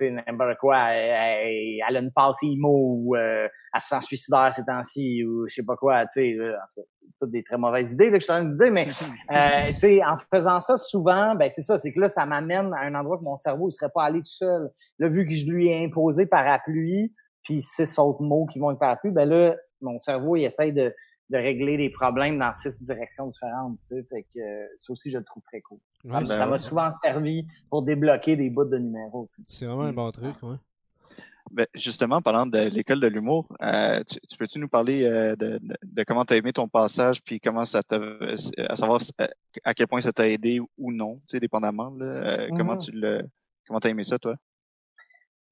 n'importe 0.00 0.58
quoi. 0.58 0.78
Elle, 0.90 1.80
elle- 1.88 1.96
a 1.96 2.00
une 2.00 2.12
passe 2.12 2.36
IMO 2.42 2.68
ou 2.70 3.16
euh, 3.16 3.48
elle 3.74 3.80
se 3.80 3.88
sent 3.88 4.00
suicidaire 4.02 4.52
ces 4.54 4.64
temps-ci 4.64 5.24
ou 5.24 5.46
je 5.48 5.54
sais 5.54 5.62
pas 5.62 5.76
quoi, 5.76 6.06
tu 6.06 6.20
sais. 6.20 6.36
En 6.40 6.66
tout 6.74 6.80
cas, 6.80 6.86
toutes 7.20 7.30
des 7.30 7.42
très 7.42 7.58
mauvaises 7.58 7.92
idées 7.92 8.10
là, 8.10 8.18
que 8.18 8.20
je 8.20 8.24
suis 8.24 8.32
en 8.32 8.36
train 8.36 8.44
de 8.44 8.50
vous 8.50 8.62
dire, 8.62 8.72
mais 8.72 8.86
euh, 9.30 9.66
tu 9.68 9.74
sais, 9.74 10.04
en 10.04 10.16
faisant 10.32 10.60
ça 10.60 10.76
souvent, 10.76 11.34
ben 11.34 11.50
c'est 11.50 11.62
ça, 11.62 11.78
c'est 11.78 11.92
que 11.92 12.00
là, 12.00 12.08
ça 12.08 12.26
m'amène 12.26 12.72
à 12.74 12.80
un 12.82 12.94
endroit 12.94 13.18
que 13.18 13.24
mon 13.24 13.36
cerveau, 13.36 13.68
il 13.68 13.72
serait 13.72 13.90
pas 13.92 14.04
allé 14.04 14.20
tout 14.20 14.26
seul. 14.26 14.70
Là, 14.98 15.08
vu 15.08 15.26
que 15.26 15.34
je 15.34 15.50
lui 15.50 15.68
ai 15.68 15.84
imposé 15.84 16.26
parapluie, 16.26 17.12
puis 17.42 17.62
six 17.62 17.98
autres 17.98 18.22
mots 18.22 18.46
qui 18.46 18.58
vont 18.58 18.68
avec 18.68 18.78
parapluie, 18.78 19.10
ben 19.10 19.28
là, 19.28 19.56
mon 19.80 19.98
cerveau, 19.98 20.36
il 20.36 20.44
essaye 20.44 20.72
de, 20.72 20.94
de 21.30 21.36
régler 21.36 21.76
des 21.76 21.90
problèmes 21.90 22.38
dans 22.38 22.52
six 22.52 22.82
directions 22.82 23.26
différentes, 23.26 23.78
tu 23.82 23.96
sais. 23.96 24.02
Fait 24.08 24.22
que 24.22 24.38
euh, 24.40 24.66
ça 24.78 24.92
aussi, 24.92 25.10
je 25.10 25.18
le 25.18 25.24
trouve 25.24 25.42
très 25.42 25.60
cool. 25.60 25.78
Ouais, 26.04 26.12
Ça- 26.12 26.18
ben 26.20 26.26
ça 26.26 26.46
m'a 26.46 26.52
ouais. 26.52 26.58
souvent 26.58 26.90
servi 27.02 27.46
pour 27.70 27.82
débloquer 27.82 28.36
des 28.36 28.48
bouts 28.50 28.64
de 28.64 28.78
numéros, 28.78 29.28
tu 29.34 29.42
sais. 29.42 29.46
C'est 29.48 29.66
vraiment 29.66 29.82
un 29.84 29.92
bon 29.92 30.10
truc, 30.10 30.34
ouais. 30.42 30.56
Ben, 31.50 31.66
justement, 31.74 32.20
parlant 32.20 32.44
de 32.44 32.58
l'école 32.58 33.00
de 33.00 33.06
l'humour, 33.06 33.48
euh, 33.62 34.02
tu, 34.04 34.18
tu 34.28 34.36
peux-tu 34.36 34.58
nous 34.58 34.68
parler 34.68 35.04
euh, 35.04 35.34
de, 35.34 35.58
de, 35.58 35.76
de 35.82 36.04
comment 36.04 36.24
tu 36.26 36.34
as 36.34 36.36
aimé 36.36 36.52
ton 36.52 36.68
passage, 36.68 37.22
puis 37.22 37.40
comment 37.40 37.64
ça 37.64 37.82
t'a, 37.82 37.98
à 38.68 38.76
savoir 38.76 39.00
à 39.64 39.72
quel 39.74 39.86
point 39.86 40.02
ça 40.02 40.12
t'a 40.12 40.28
aidé 40.28 40.60
ou 40.76 40.92
non, 40.92 41.16
tu 41.20 41.22
sais, 41.30 41.40
dépendamment. 41.40 41.90
Là, 41.90 42.04
euh, 42.04 42.48
Comment 42.54 42.74
Mhm. 42.74 42.78
tu 42.78 42.90
le, 42.92 43.22
comment 43.66 43.80
t'as 43.80 43.88
aimé 43.88 44.04
ça, 44.04 44.18
toi? 44.18 44.36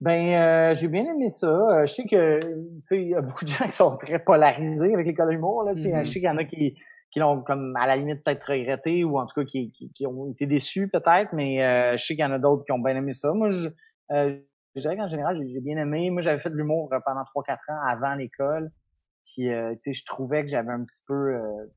Ben, 0.00 0.34
euh, 0.34 0.74
j'ai 0.74 0.88
bien 0.88 1.04
aimé 1.04 1.28
ça. 1.28 1.48
Euh, 1.48 1.86
je 1.86 1.94
sais 1.94 2.04
que, 2.04 2.40
tu 2.40 2.80
sais, 2.84 3.02
il 3.02 3.08
y 3.08 3.14
a 3.14 3.22
beaucoup 3.22 3.44
de 3.44 3.50
gens 3.50 3.64
qui 3.66 3.72
sont 3.72 3.96
très 3.96 4.18
polarisés 4.18 4.92
avec 4.92 5.06
l'école 5.06 5.30
d'humour, 5.30 5.64
là, 5.64 5.74
tu 5.74 5.82
sais. 5.82 5.92
Mhm. 5.92 6.02
Je 6.02 6.06
sais 6.06 6.20
qu'il 6.20 6.24
y 6.24 6.28
en 6.28 6.36
a 6.36 6.44
qui, 6.44 6.76
qui 7.10 7.18
l'ont 7.18 7.40
comme, 7.42 7.74
à 7.76 7.86
la 7.86 7.96
limite, 7.96 8.22
peut-être 8.22 8.44
regretté 8.46 9.04
ou 9.04 9.18
en 9.18 9.26
tout 9.26 9.40
cas 9.40 9.46
qui, 9.46 9.72
qui, 9.72 9.90
qui 9.92 10.06
ont 10.06 10.30
été 10.30 10.46
déçus, 10.46 10.88
peut-être, 10.88 11.32
mais 11.32 11.64
euh, 11.64 11.96
je 11.96 12.04
sais 12.04 12.14
qu'il 12.14 12.22
y 12.22 12.26
en 12.26 12.32
a 12.32 12.38
d'autres 12.38 12.64
qui 12.64 12.72
ont 12.72 12.78
bien 12.78 12.94
aimé 12.94 13.14
ça. 13.14 13.32
Moi, 13.32 13.50
je, 13.50 13.68
euh, 14.12 14.38
je 14.76 14.82
dirais 14.82 14.96
qu'en 14.96 15.08
général, 15.08 15.42
j'ai 15.48 15.60
bien 15.60 15.78
aimé. 15.78 16.10
Moi, 16.10 16.20
j'avais 16.20 16.40
fait 16.40 16.50
de 16.50 16.56
l'humour 16.56 16.92
euh, 16.92 17.00
pendant 17.04 17.22
3-4 17.22 17.56
ans 17.70 17.80
avant 17.88 18.14
l'école. 18.14 18.70
Puis, 19.24 19.50
euh, 19.50 19.74
tu 19.76 19.78
sais, 19.84 19.94
je 19.94 20.04
trouvais 20.04 20.42
que 20.42 20.50
j'avais 20.50 20.70
un 20.70 20.84
petit 20.84 21.02
peu, 21.06 21.34
euh, 21.34 21.64
tu 21.66 21.70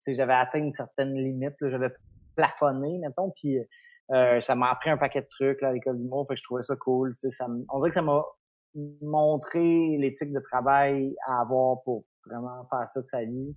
sais, 0.00 0.14
j'avais 0.14 0.34
atteint 0.34 0.58
une 0.58 0.72
certaine 0.72 1.14
limite. 1.14 1.54
là. 1.60 1.70
J'avais 1.70 1.90
plafonné, 2.34 2.98
mettons, 2.98 3.30
puis 3.30 3.58
euh, 4.10 4.40
ça 4.40 4.54
m'a 4.54 4.70
appris 4.70 4.90
un 4.90 4.96
paquet 4.96 5.22
de 5.22 5.28
trucs 5.28 5.60
là, 5.60 5.68
à 5.68 5.72
l'école 5.72 5.98
d'humour, 5.98 6.26
fait 6.26 6.34
que 6.34 6.38
je 6.38 6.44
trouvais 6.44 6.62
ça 6.62 6.76
cool. 6.76 7.14
Ça, 7.16 7.46
on 7.68 7.78
dirait 7.78 7.90
que 7.90 7.94
ça 7.94 8.02
m'a 8.02 8.24
montré 9.00 9.96
l'éthique 9.98 10.32
de 10.32 10.40
travail 10.40 11.14
à 11.26 11.40
avoir 11.40 11.82
pour 11.82 12.04
vraiment 12.26 12.66
faire 12.70 12.88
ça 12.88 13.02
de 13.02 13.08
sa 13.08 13.24
vie. 13.24 13.54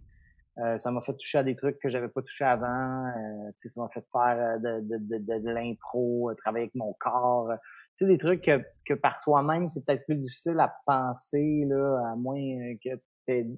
Euh, 0.57 0.77
ça 0.77 0.89
m'a 0.89 1.01
fait 1.01 1.13
toucher 1.13 1.39
à 1.39 1.43
des 1.43 1.55
trucs 1.55 1.79
que 1.79 1.89
j'avais 1.89 2.07
pas 2.07 2.21
touché 2.21 2.45
avant. 2.45 3.07
Euh, 3.07 3.51
ça 3.57 3.81
m'a 3.81 3.89
fait 3.89 4.05
faire 4.11 4.37
euh, 4.37 4.57
de, 4.57 4.97
de, 4.97 5.17
de, 5.17 5.39
de, 5.39 5.49
l'impro, 5.49 6.29
euh, 6.29 6.35
travailler 6.35 6.63
avec 6.63 6.75
mon 6.75 6.93
corps. 6.93 7.51
euh, 7.51 7.55
sais, 7.97 8.05
des 8.05 8.17
trucs 8.17 8.41
que, 8.41 8.63
que 8.85 8.93
par 8.93 9.19
soi-même, 9.19 9.67
c'est 9.67 9.85
peut-être 9.85 10.05
plus 10.05 10.15
difficile 10.15 10.59
à 10.59 10.73
penser, 10.85 11.65
là, 11.67 12.11
à 12.11 12.15
moins 12.15 12.37
que 12.83 12.95
tu 13.27 13.55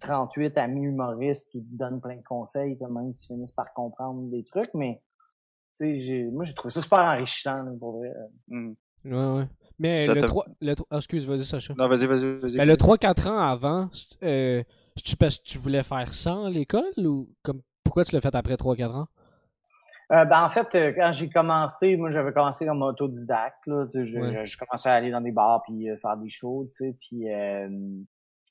38 0.00 0.58
amis 0.58 0.84
humoristes 0.84 1.50
qui 1.50 1.62
te 1.62 1.76
donnent 1.76 2.00
plein 2.00 2.16
de 2.16 2.22
conseils, 2.22 2.78
que 2.78 2.84
même 2.84 3.14
tu 3.14 3.26
finisses 3.26 3.52
par 3.52 3.72
comprendre 3.72 4.30
des 4.30 4.44
trucs, 4.44 4.72
mais 4.74 5.02
moi 6.32 6.44
j'ai 6.44 6.54
trouvé 6.54 6.72
ça 6.72 6.82
super 6.82 6.98
enrichissant, 7.00 7.62
là, 7.62 7.70
pour 7.78 7.98
vrai. 7.98 8.12
Mhm. 8.48 8.76
Ouais, 9.06 9.38
ouais. 9.40 9.48
Mais 9.78 10.00
Ça 10.02 10.14
le 10.14 10.20
t'a- 10.20 10.26
3... 10.28 10.44
Le... 10.60 10.74
tro- 10.74 10.86
ah, 10.90 10.96
excuse, 10.96 11.26
vas-y, 11.26 11.44
Sacha. 11.44 11.72
Non, 11.78 11.88
vas-y, 11.88 12.04
vas-y, 12.06 12.38
vas-y. 12.40 12.56
Ben, 12.58 12.66
le 12.68 12.76
3-4 12.76 13.28
ans 13.28 13.38
avant, 13.38 13.88
c'est- 13.92 14.22
euh, 14.22 14.62
c'est-tu 14.96 15.16
parce 15.16 15.38
que 15.38 15.44
tu 15.44 15.56
voulais 15.58 15.82
faire 15.82 16.12
ça 16.12 16.34
à 16.46 16.50
l'école 16.50 16.84
ou 16.98 17.30
comme 17.42 17.62
pourquoi 17.82 18.04
tu 18.04 18.14
l'as 18.14 18.20
fait 18.20 18.34
après 18.34 18.56
3-4 18.56 18.94
ans? 18.94 19.08
Euh, 20.12 20.24
ben, 20.26 20.44
en 20.44 20.50
fait, 20.50 20.74
euh, 20.74 20.92
quand 20.94 21.12
j'ai 21.12 21.30
commencé, 21.30 21.96
moi, 21.96 22.10
j'avais 22.10 22.32
commencé 22.32 22.66
comme 22.66 22.82
autodidacte. 22.82 23.64
Là, 23.66 23.86
tu 23.92 24.04
je, 24.04 24.18
Ouais. 24.18 24.44
je, 24.44 24.50
je 24.52 24.58
commençais 24.58 24.90
à 24.90 24.94
aller 24.94 25.10
dans 25.12 25.20
des 25.20 25.30
bars 25.32 25.62
puis 25.62 25.88
euh, 25.88 25.96
faire 25.98 26.16
des 26.18 26.28
shows, 26.28 26.66
tu 26.68 26.72
sais. 26.76 26.96
Puis, 27.00 27.32
euh, 27.32 27.68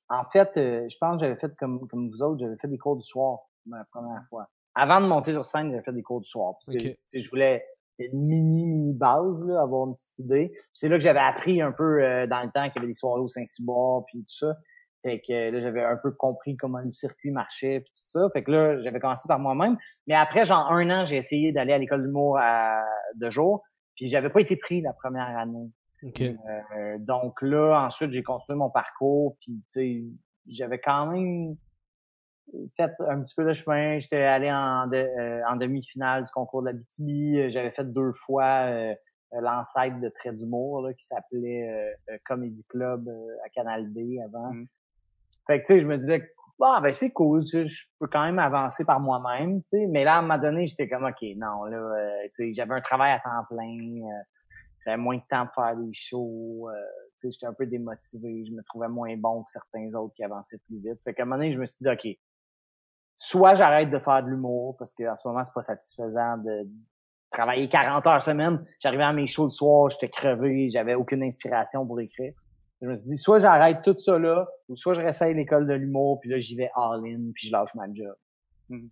en 0.07 0.23
fait, 0.31 0.57
euh, 0.57 0.87
je 0.89 0.97
pense 0.97 1.17
que 1.19 1.27
j'avais 1.27 1.39
fait 1.39 1.53
comme, 1.57 1.85
comme 1.87 2.09
vous 2.09 2.23
autres, 2.23 2.39
j'avais 2.39 2.55
fait 2.57 2.69
des 2.69 2.77
cours 2.79 2.95
du 2.97 3.03
soir 3.03 3.39
la 3.69 3.83
première 3.91 4.23
fois. 4.29 4.47
Avant 4.79 5.01
de 5.01 5.07
monter 5.07 5.33
sur 5.33 5.43
scène, 5.45 5.71
j'avais 5.71 5.83
fait 5.83 5.93
des 5.93 6.03
cours 6.03 6.21
du 6.21 6.27
soir. 6.29 6.53
Parce 6.53 6.67
que, 6.77 6.81
Ok. 6.89 6.95
tu 6.95 6.97
sais, 7.05 7.19
je 7.21 7.29
voulais 7.29 7.65
une 7.99 8.25
mini, 8.27 8.65
mini 8.65 8.93
base, 8.93 9.45
là, 9.45 9.61
avoir 9.61 9.87
une 9.87 9.95
petite 9.95 10.19
idée. 10.19 10.53
C'est 10.73 10.87
là 10.87 10.97
que 10.97 11.03
j'avais 11.03 11.19
appris 11.19 11.61
un 11.61 11.71
peu 11.73 12.01
euh, 12.03 12.27
dans 12.27 12.41
le 12.43 12.49
temps 12.51 12.63
qu'il 12.69 12.75
y 12.75 12.79
avait 12.79 12.87
des 12.87 12.93
soirées 12.93 13.19
au 13.21 13.27
Saint-Cyboire 13.27 14.03
puis 14.07 14.19
tout 14.19 14.35
ça. 14.45 14.55
Fait 15.01 15.19
que 15.21 15.31
euh, 15.33 15.51
là, 15.51 15.61
j'avais 15.61 15.83
un 15.83 15.97
peu 15.97 16.11
compris 16.11 16.55
comment 16.57 16.79
le 16.79 16.91
circuit 16.93 17.31
marchait 17.31 17.81
puis 17.81 17.91
tout 17.93 18.01
ça. 18.19 18.29
Fait 18.33 18.43
que 18.43 18.51
là, 18.51 18.81
j'avais 18.83 18.99
commencé 19.01 19.27
par 19.27 19.39
moi-même. 19.39 19.77
Mais 20.07 20.15
après, 20.15 20.45
genre 20.45 20.71
un 20.71 20.89
an, 20.89 21.05
j'ai 21.05 21.17
essayé 21.17 21.51
d'aller 21.51 21.73
à 21.73 21.77
l'école 21.77 22.03
d'humour 22.03 22.37
à- 22.39 22.83
de 23.15 23.29
jour. 23.29 23.63
Puis 23.95 24.07
j'avais 24.07 24.29
pas 24.29 24.39
été 24.39 24.55
pris 24.55 24.79
la 24.81 24.93
première 24.93 25.37
année. 25.37 25.69
Ok. 26.03 26.21
Euh, 26.21 26.97
donc 26.99 27.41
là, 27.41 27.85
ensuite, 27.85 28.11
j'ai 28.11 28.23
continué 28.23 28.57
mon 28.59 28.69
parcours. 28.69 29.35
Puis 29.41 29.55
tu 29.55 29.63
sais, 29.67 30.03
j'avais 30.47 30.79
quand 30.79 31.07
même 31.07 31.55
fait 32.75 32.91
un 33.07 33.21
petit 33.21 33.35
peu 33.35 33.43
le 33.43 33.53
chemin. 33.53 33.99
J'étais 33.99 34.23
allé 34.23 34.51
en, 34.51 34.87
de- 34.87 34.95
euh, 34.97 35.41
en 35.49 35.55
demi-finale 35.55 36.23
du 36.23 36.31
concours 36.31 36.61
de 36.61 36.67
la 36.67 36.73
BTB. 36.73 37.49
J'avais 37.49 37.71
fait 37.71 37.85
deux 37.85 38.13
fois 38.13 38.65
euh, 38.67 38.93
l'ancêtre 39.31 39.99
de 39.99 40.09
Trait 40.09 40.33
d'humour 40.33 40.81
là, 40.81 40.93
qui 40.93 41.05
s'appelait 41.05 41.69
euh, 41.69 42.13
euh, 42.13 42.17
Comedy 42.25 42.63
Club 42.65 43.07
euh, 43.07 43.45
à 43.45 43.49
Canal 43.49 43.91
D 43.93 44.19
avant. 44.25 44.51
Mhm. 44.51 44.65
Fait 45.47 45.61
que 45.61 45.67
tu 45.67 45.73
sais, 45.73 45.79
je 45.79 45.87
me 45.87 45.97
disais 45.97 46.31
ah 46.61 46.79
ben 46.81 46.93
c'est 46.93 47.11
cool, 47.11 47.43
tu 47.45 47.51
sais, 47.51 47.65
je 47.65 47.85
peux 47.99 48.07
quand 48.07 48.23
même 48.25 48.39
avancer 48.39 48.83
par 48.83 48.99
moi-même, 48.99 49.61
tu 49.61 49.69
sais. 49.69 49.87
Mais 49.87 50.03
là, 50.03 50.15
à 50.15 50.19
un 50.19 50.21
moment 50.21 50.37
donné, 50.37 50.67
j'étais 50.67 50.89
comme 50.89 51.05
ok, 51.05 51.21
non, 51.37 51.63
là, 51.65 51.77
euh, 51.77 52.23
tu 52.35 52.49
sais, 52.49 52.53
j'avais 52.53 52.73
un 52.73 52.81
travail 52.81 53.13
à 53.13 53.19
temps 53.19 53.45
plein, 53.49 53.65
euh, 53.65 54.23
j'avais 54.85 54.97
moins 54.97 55.15
de 55.17 55.21
temps 55.29 55.45
pour 55.45 55.63
faire 55.63 55.77
des 55.77 55.91
shows, 55.93 56.69
euh, 56.69 56.73
tu 57.19 57.27
sais, 57.27 57.31
j'étais 57.31 57.45
un 57.45 57.53
peu 57.53 57.65
démotivé, 57.65 58.45
je 58.45 58.51
me 58.51 58.61
trouvais 58.63 58.89
moins 58.89 59.15
bon 59.15 59.43
que 59.43 59.51
certains 59.51 59.93
autres 59.93 60.13
qui 60.15 60.23
avançaient 60.23 60.59
plus 60.67 60.79
vite. 60.79 60.99
Fait 61.03 61.13
qu'à 61.13 61.23
un 61.23 61.25
moment 61.25 61.37
donné, 61.37 61.51
je 61.51 61.59
me 61.59 61.65
suis 61.65 61.77
dit 61.81 61.89
ok, 61.89 62.17
soit 63.19 63.53
j'arrête 63.53 63.91
de 63.91 63.99
faire 63.99 64.23
de 64.23 64.29
l'humour 64.29 64.75
parce 64.77 64.93
qu'en 64.95 65.15
ce 65.15 65.27
moment 65.27 65.43
c'est 65.43 65.53
pas 65.53 65.61
satisfaisant 65.61 66.37
de 66.37 66.67
travailler 67.29 67.69
40 67.69 68.07
heures 68.07 68.23
semaine. 68.23 68.63
J'arrivais 68.79 69.03
à 69.03 69.13
mes 69.13 69.27
shows 69.27 69.43
le 69.43 69.49
soir, 69.51 69.89
j'étais 69.89 70.09
crevé, 70.09 70.69
j'avais 70.71 70.95
aucune 70.95 71.21
inspiration 71.21 71.85
pour 71.85 71.99
écrire. 71.99 72.33
Je 72.81 72.87
me 72.87 72.95
suis 72.95 73.09
dit, 73.09 73.17
soit 73.17 73.39
j'arrête 73.39 73.81
tout 73.83 73.95
ça 73.99 74.17
là, 74.17 74.47
ou 74.69 74.77
soit 74.77 74.93
je 74.93 75.01
réessaye 75.01 75.35
l'école 75.35 75.67
de 75.67 75.73
l'humour, 75.73 76.19
puis 76.21 76.29
là, 76.29 76.39
j'y 76.39 76.55
vais 76.55 76.71
all-in, 76.75 77.31
puis 77.35 77.47
je 77.47 77.51
lâche 77.51 77.75
ma 77.75 77.85
job. 77.93 78.15
Mhm. 78.69 78.89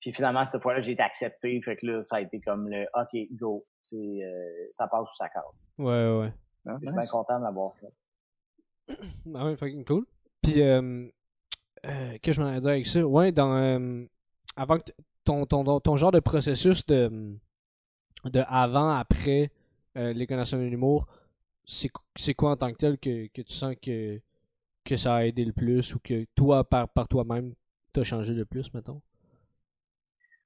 Puis 0.00 0.12
finalement, 0.12 0.44
cette 0.44 0.62
fois-là, 0.62 0.78
j'ai 0.80 0.92
été 0.92 1.02
accepté, 1.02 1.60
fait 1.60 1.76
que 1.76 1.84
là, 1.86 2.02
ça 2.04 2.16
a 2.16 2.20
été 2.20 2.40
comme 2.40 2.68
le 2.68 2.86
«OK, 2.94 3.18
go». 3.32 3.66
C'est, 3.82 3.96
euh, 3.96 4.68
ça 4.70 4.86
passe 4.86 5.02
ou 5.02 5.16
ça 5.16 5.28
casse. 5.30 5.66
Ouais, 5.78 5.86
ouais, 5.86 6.18
ouais. 6.20 6.32
Ah, 6.66 6.74
Je 6.74 6.78
suis 6.78 6.86
nice. 6.86 6.94
bien 6.96 7.10
content 7.10 7.38
de 7.40 7.44
l'avoir 7.44 7.74
fait. 7.76 7.92
Ah 9.34 9.44
ouais, 9.44 9.56
fucking 9.56 9.84
cool. 9.84 10.04
Puis, 10.42 10.62
euh, 10.62 11.08
euh, 11.86 12.18
que 12.22 12.32
je 12.32 12.40
m'en 12.40 12.52
ai 12.52 12.60
dit 12.60 12.68
avec 12.68 12.86
ça? 12.86 13.06
Ouais, 13.06 13.32
dans. 13.32 13.56
euh, 13.56 14.04
avant 14.56 14.78
que 14.78 14.90
ton, 15.24 15.46
ton, 15.46 15.80
ton 15.80 15.96
genre 15.96 16.10
de 16.10 16.20
processus 16.20 16.84
de, 16.86 17.36
de 18.24 18.42
avant, 18.48 18.90
après 18.90 19.50
euh, 19.96 20.12
l'École 20.12 20.38
nationale 20.38 20.66
de 20.66 20.70
l'humour, 20.70 21.06
c'est 21.64 22.34
quoi 22.34 22.50
en 22.50 22.56
tant 22.56 22.72
que 22.72 22.76
tel 22.76 22.98
que, 22.98 23.26
que 23.28 23.42
tu 23.42 23.52
sens 23.52 23.74
que, 23.80 24.20
que 24.84 24.96
ça 24.96 25.16
a 25.16 25.24
aidé 25.24 25.44
le 25.44 25.52
plus 25.52 25.94
ou 25.94 26.00
que 26.02 26.26
toi, 26.34 26.64
par, 26.64 26.88
par 26.88 27.06
toi-même, 27.08 27.54
t'as 27.92 28.04
changé 28.04 28.32
le 28.32 28.44
plus, 28.44 28.72
mettons? 28.72 29.00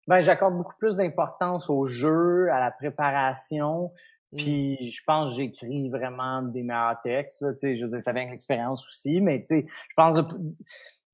Ben, 0.09 0.20
j'accorde 0.20 0.57
beaucoup 0.57 0.76
plus 0.78 0.97
d'importance 0.97 1.70
au 1.70 1.87
jeu, 1.87 2.51
à 2.51 2.59
la 2.59 2.72
préparation. 2.72 3.93
Mm. 4.33 4.37
Puis 4.37 4.91
je 4.91 5.03
pense 5.07 5.30
que 5.30 5.37
j'écris 5.37 5.89
vraiment 5.91 6.43
des 6.43 6.64
meilleurs 6.64 7.01
textes. 7.03 7.41
Là, 7.43 7.53
je 7.62 7.85
veux 7.85 7.91
dire, 7.91 8.03
ça 8.03 8.12
vient 8.12 8.22
avec 8.22 8.33
l'expérience 8.33 8.87
aussi, 8.89 9.20
mais 9.20 9.41
tu 9.41 9.47
sais, 9.47 9.66
je 9.66 9.95
pense 9.95 10.16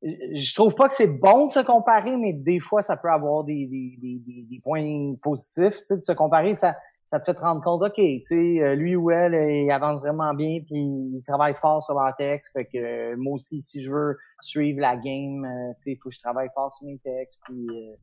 je 0.03 0.55
trouve 0.55 0.74
pas 0.74 0.86
que 0.88 0.94
c'est 0.94 1.07
bon 1.09 1.46
de 1.49 1.53
se 1.53 1.61
comparer, 1.61 2.16
mais 2.16 2.32
des 2.32 2.61
fois, 2.61 2.82
ça 2.82 2.96
peut 2.96 3.11
avoir 3.11 3.44
des, 3.44 3.66
des, 3.66 3.96
des, 4.01 4.18
des, 4.24 4.46
des 4.49 4.61
points 4.61 5.14
positifs. 5.22 5.78
Tu 5.78 5.84
sais, 5.86 5.96
de 5.99 6.05
se 6.05 6.12
comparer, 6.12 6.55
ça, 6.55 6.76
ça 7.07 7.18
te 7.18 7.24
fait 7.24 7.34
te 7.34 7.40
rendre 7.40 7.62
compte, 7.62 7.82
OK, 7.82 7.94
tu 7.96 8.22
sais, 8.26 8.34
euh, 8.62 8.74
lui 8.74 8.94
ou 8.94 9.11
elle, 9.11 9.34
il 9.34 9.70
avance 9.70 9.99
vraiment 10.01 10.34
bien, 10.34 10.61
puis 10.64 10.76
il 10.78 11.22
travaille 11.26 11.55
fort 11.55 11.82
sur 11.82 11.94
leur 11.94 12.14
texte. 12.16 12.53
Fait 12.53 12.66
que 12.66 12.78
euh, 12.78 13.16
moi 13.18 13.34
aussi, 13.34 13.61
si 13.61 13.82
je 13.82 13.90
veux 13.90 14.16
suivre 14.42 14.80
la 14.80 14.96
game, 14.96 15.44
euh, 15.44 15.72
tu 15.78 15.82
sais, 15.82 15.90
il 15.92 15.96
faut 16.03 16.11
que 16.11 16.14
je 16.14 16.20
travaille 16.20 16.49
fort 16.55 16.72
sur 16.72 16.86
mes 16.86 16.99
textes. 16.99 17.40
Puis, 17.44 17.66
euh, 17.68 17.96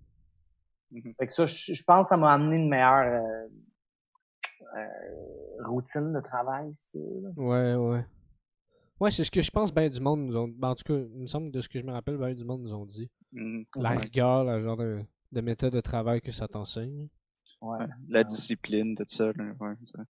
Mhm. 0.92 1.14
fait 1.18 1.28
que 1.28 1.34
ça, 1.34 1.46
je, 1.48 1.74
je 1.74 1.84
pense 1.84 2.04
que 2.04 2.10
ça 2.10 2.18
m'a 2.18 2.32
amené 2.32 2.58
une 2.58 2.70
meilleure 2.70 3.22
euh, 3.24 3.48
euh, 4.78 5.68
routine 5.68 6.14
de 6.14 6.20
travail, 6.22 6.74
si 6.76 6.88
tu 6.90 6.98
veux. 7.00 7.22
là. 7.22 7.30
Ouais, 7.38 7.76
ouais. 7.76 8.06
Ouais, 9.06 9.12
c'est 9.12 9.24
ce 9.24 9.30
que 9.30 9.44
je 9.44 9.52
pense 9.52 9.72
bien 9.72 9.88
du 9.88 10.00
monde 10.00 10.22
nous 10.22 10.36
ont... 10.36 10.48
ben, 10.48 10.70
en 10.70 10.76
tout 10.76 10.84
cas, 10.84 10.96
il 10.98 11.22
me 11.22 11.28
semble 11.28 11.52
de 11.52 11.62
ce 11.62 11.70
que 11.70 11.78
je 11.78 11.86
me 11.86 11.92
rappelle, 11.92 12.18
bien 12.18 12.34
du 12.34 12.44
monde 12.44 12.64
nous 12.64 12.74
ont 12.74 12.88
dit. 12.88 13.08
Mhm. 13.34 13.64
La 13.76 13.92
Ouais. 13.92 13.98
rigueur, 13.98 14.44
le 14.46 14.64
genre 14.64 14.78
de, 14.78 15.02
de 15.32 15.42
méthode 15.42 15.74
de 15.74 15.80
travail 15.80 16.22
que 16.22 16.32
ça 16.32 16.48
t'enseigne. 16.48 17.08
Ouais. 17.62 17.86
La 18.10 18.24
discipline, 18.24 18.96
tout 18.96 19.06
ça. 19.08 19.26
Là, 19.36 19.54
ouais, 19.60 19.74
ça. 19.96 20.04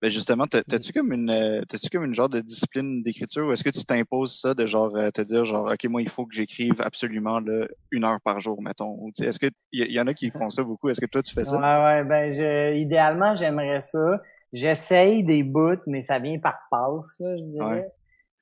Ben 0.00 0.10
justement, 0.10 0.46
t'as- 0.46 0.62
t'as-tu 0.62 0.94
comme 0.94 1.12
une 1.12 1.28
euh, 1.28 1.62
t'as-tu 1.68 1.90
comme 1.90 2.04
une 2.04 2.14
genre 2.14 2.30
de 2.30 2.40
discipline 2.40 3.02
d'écriture 3.02 3.46
ou 3.46 3.52
est-ce 3.52 3.62
que 3.62 3.68
tu 3.70 3.84
t'imposes 3.84 4.40
ça 4.40 4.54
de 4.54 4.64
genre 4.64 4.96
euh, 4.96 5.10
te 5.10 5.20
dire 5.20 5.44
genre 5.44 5.70
ok 5.70 5.84
moi 5.90 6.00
il 6.02 6.08
faut 6.08 6.24
que 6.26 6.34
j'écrive 6.34 6.80
absolument 6.80 7.38
là, 7.38 7.68
une 7.92 8.02
heure 8.04 8.20
par 8.22 8.40
jour 8.40 8.60
mettons 8.62 8.96
ou 8.98 9.12
est-ce 9.20 9.38
que 9.38 9.46
il 9.72 9.86
y, 9.88 9.92
y 9.92 10.00
en 10.00 10.06
a 10.08 10.14
qui 10.14 10.30
font 10.30 10.50
ça 10.50 10.64
beaucoup 10.64 10.88
est-ce 10.88 11.00
que 11.00 11.06
toi 11.06 11.22
tu 11.22 11.32
fais 11.32 11.44
ça? 11.44 11.56
Ouais, 11.56 11.84
ouais, 11.84 12.04
ben, 12.04 12.32
je, 12.32 12.74
idéalement, 12.78 13.36
j'aimerais 13.36 13.80
ça. 13.82 14.20
J'essaye 14.52 15.22
des 15.22 15.42
bouts, 15.44 15.80
mais 15.86 16.02
ça 16.02 16.18
vient 16.18 16.38
par 16.40 16.58
passe, 16.70 17.20
là, 17.20 17.36
je 17.36 17.42
dirais. 17.44 17.88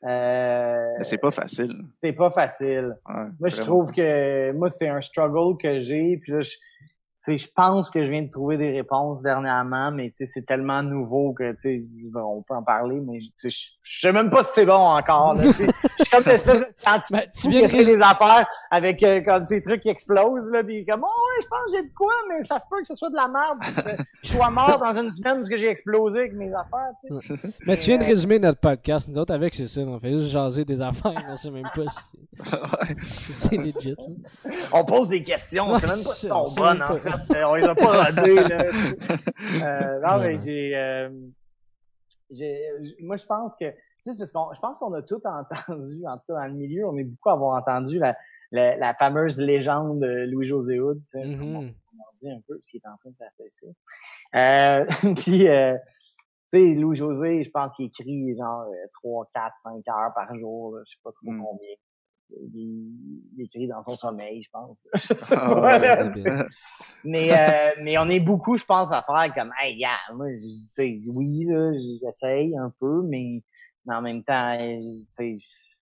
Euh, 0.05 0.95
c'est 1.01 1.19
pas 1.19 1.31
facile 1.31 1.85
c'est 2.03 2.13
pas 2.13 2.31
facile. 2.31 2.97
Ouais, 3.09 3.27
Moi, 3.39 3.49
je 3.49 3.57
trouve 3.57 3.93
que, 3.93 4.53
moi, 4.53 4.71
c'est 4.71 4.89
un 4.89 5.01
struggle 5.01 5.59
que 5.59 5.81
j'ai, 5.81 6.17
puis 6.17 6.33
là, 6.33 6.41
je, 6.41 6.57
sais, 7.21 7.39
je 7.39 7.49
pense 7.55 7.91
que 7.91 8.03
je 8.03 8.11
viens 8.11 8.23
de 8.23 8.31
trouver 8.31 8.57
des 8.57 8.71
réponses 8.71 9.23
dernièrement, 9.23 9.91
mais 9.91 10.11
tu 10.11 10.17
sais, 10.17 10.27
c'est 10.27 10.47
tellement 10.47 10.83
nouveau 10.83 11.33
que, 11.33 11.53
tu 11.53 11.61
sais, 11.61 11.85
on 12.15 12.43
peut 12.43 12.55
en 12.55 12.63
parler, 12.63 13.01
mais 13.01 13.21
je, 13.21 13.49
sais 13.85 14.13
même 14.13 14.31
pas 14.31 14.43
si 14.45 14.51
c'est 14.55 14.67
bon 14.67 14.75
encore. 14.75 15.37
Je 15.41 15.53
suis 15.53 16.11
comme 16.11 16.23
une 16.25 16.31
espèce 16.31 16.61
de 16.61 16.67
Ben, 17.13 17.23
tu 17.35 17.51
viens 17.51 17.61
de 17.61 17.65
essaie 17.67 17.85
des 17.85 18.01
affaires 18.01 18.47
avec 18.71 19.03
euh, 19.03 19.21
comme 19.21 19.45
ces 19.45 19.61
trucs 19.61 19.83
qui 19.83 19.91
explosent 19.91 20.51
là 20.51 20.65
puis 20.65 20.85
comme 20.87 21.03
oh 21.03 21.07
ouais 21.07 21.43
je 21.43 21.49
pense 21.49 21.67
que 21.67 21.77
j'ai 21.77 21.83
de 21.83 21.95
quoi 21.95 22.13
mais 22.29 22.43
ça 22.43 22.59
se 22.59 22.65
peut 22.71 22.81
que 22.81 22.87
ce 22.87 22.95
soit 22.95 23.11
de 23.11 23.17
la 23.17 23.29
merde 23.29 23.59
que 23.61 24.03
je 24.23 24.29
sois 24.31 24.51
mort 24.51 24.79
dans 24.79 24.99
une 24.99 25.13
semaine 25.13 25.37
parce 25.37 25.51
que 25.51 25.59
j'ai 25.59 25.69
explosé 25.69 26.21
avec 26.21 26.33
mes 26.33 26.53
affaires 26.55 26.91
tu 27.05 27.15
sais 27.21 27.35
Mais 27.67 27.77
tu 27.77 27.87
viens 27.87 27.99
de 27.99 28.05
résumer 28.05 28.39
notre 28.39 28.61
podcast. 28.61 29.09
Nous 29.09 29.19
autres, 29.19 29.35
avec, 29.35 29.55
c'est 29.55 29.69
ça. 29.69 29.81
On 29.83 29.99
fait 29.99 30.13
juste 30.13 30.29
jaser 30.29 30.65
des 30.65 30.81
affaires. 30.81 31.27
On 31.29 31.37
sait 31.37 31.51
même 31.51 31.69
pas 31.75 31.83
si 33.03 33.33
c'est 33.35 33.57
legit. 33.57 33.95
là. 33.97 34.51
on 34.73 34.85
pose 34.85 35.11
des 35.11 35.23
questions 35.23 35.67
on 35.69 35.75
sait 35.75 35.87
même 35.87 36.03
pas 36.03 36.15
si 36.15 36.27
elles 36.27 36.33
sont 36.33 36.55
bonnes 36.57 36.83
en 36.83 36.97
fait 37.19 37.43
Euh, 37.43 37.49
on 37.49 37.55
les 37.55 37.65
a 37.65 37.75
pas 37.75 38.05
rodées 38.05 38.35
là 38.35 38.65
euh, 39.63 40.01
non 40.01 40.21
mais 40.23 40.39
j'ai 40.39 40.77
euh, 40.77 41.11
j'ai 42.31 42.59
moi 43.01 43.17
je 43.17 43.27
pense 43.27 43.57
que 43.57 43.71
tu 43.71 44.13
sais 44.13 44.17
parce 44.17 44.33
qu'on 44.33 44.53
je 44.55 44.61
pense 44.61 44.79
qu'on 44.79 44.93
a 44.95 45.03
tout 45.03 45.21
entendu 45.25 46.07
en 46.07 46.17
tout 46.19 46.25
cas 46.29 46.35
dans 46.35 46.47
le 46.47 46.53
milieu 46.55 46.87
on 46.87 46.97
est 46.97 47.05
beaucoup 47.05 47.29
à 47.31 47.33
avoir 47.33 47.61
entendu 47.61 47.99
la 47.99 48.15
la, 48.53 48.77
la 48.77 48.95
fameuse 48.95 49.39
légende 49.39 50.01
de 50.01 50.27
Louis-José 50.31 50.81
Hood 50.81 51.01
tu 51.11 51.21
sais, 51.21 51.25
Mhm. 51.25 51.73
dit 52.23 52.31
un 52.31 52.41
peu 52.47 52.57
parce 52.57 52.69
qu'il 52.69 52.81
est 52.85 52.89
en 52.89 52.97
train 52.99 53.11
de 53.11 53.17
s'affaisser. 53.17 53.75
Euh, 54.35 54.85
puis, 55.17 55.49
euh, 55.49 55.77
tu 56.53 56.59
sais, 56.59 56.75
Louis-José, 56.75 57.45
je 57.45 57.51
pense 57.51 57.75
qu'il 57.77 57.87
écrit 57.87 58.37
genre 58.37 58.63
euh, 58.63 58.87
3, 58.95 59.27
4, 59.33 59.55
5 59.63 59.89
heures 59.89 60.13
par 60.15 60.35
jour, 60.37 60.77
là, 60.77 60.83
je 60.85 60.91
sais 60.91 60.99
pas 61.03 61.13
trop 61.13 61.31
Mm. 61.31 61.43
combien. 61.45 61.75
Écrit 63.39 63.67
dans 63.67 63.83
son 63.83 63.97
sommeil, 63.97 64.43
je 64.43 64.51
pense. 64.51 64.87
Je 64.95 65.01
sais 65.15 65.35
Ah 65.37 65.49
pas, 65.55 65.79
ouais, 65.79 66.11
mais, 67.05 67.33
euh, 67.33 67.71
mais 67.83 67.99
on 67.99 68.09
est 68.09 68.21
beaucoup, 68.21 68.57
je 68.57 68.65
pense, 68.65 68.91
à 68.93 69.03
faire 69.03 69.35
comme, 69.35 69.53
hey, 69.61 69.77
gars, 69.79 69.99
moi, 70.15 70.27
je- 70.31 70.39
tu 70.39 70.67
sais, 70.73 70.99
oui, 71.09 71.45
là, 71.47 71.73
j'essaye 72.03 72.57
un 72.57 72.73
peu, 72.79 73.03
mais, 73.03 73.43
mais 73.87 73.95
en 73.95 74.03
même 74.03 74.23
temps, 74.23 74.57
euh, 74.61 74.81
tu 74.81 75.07
sais, 75.11 75.39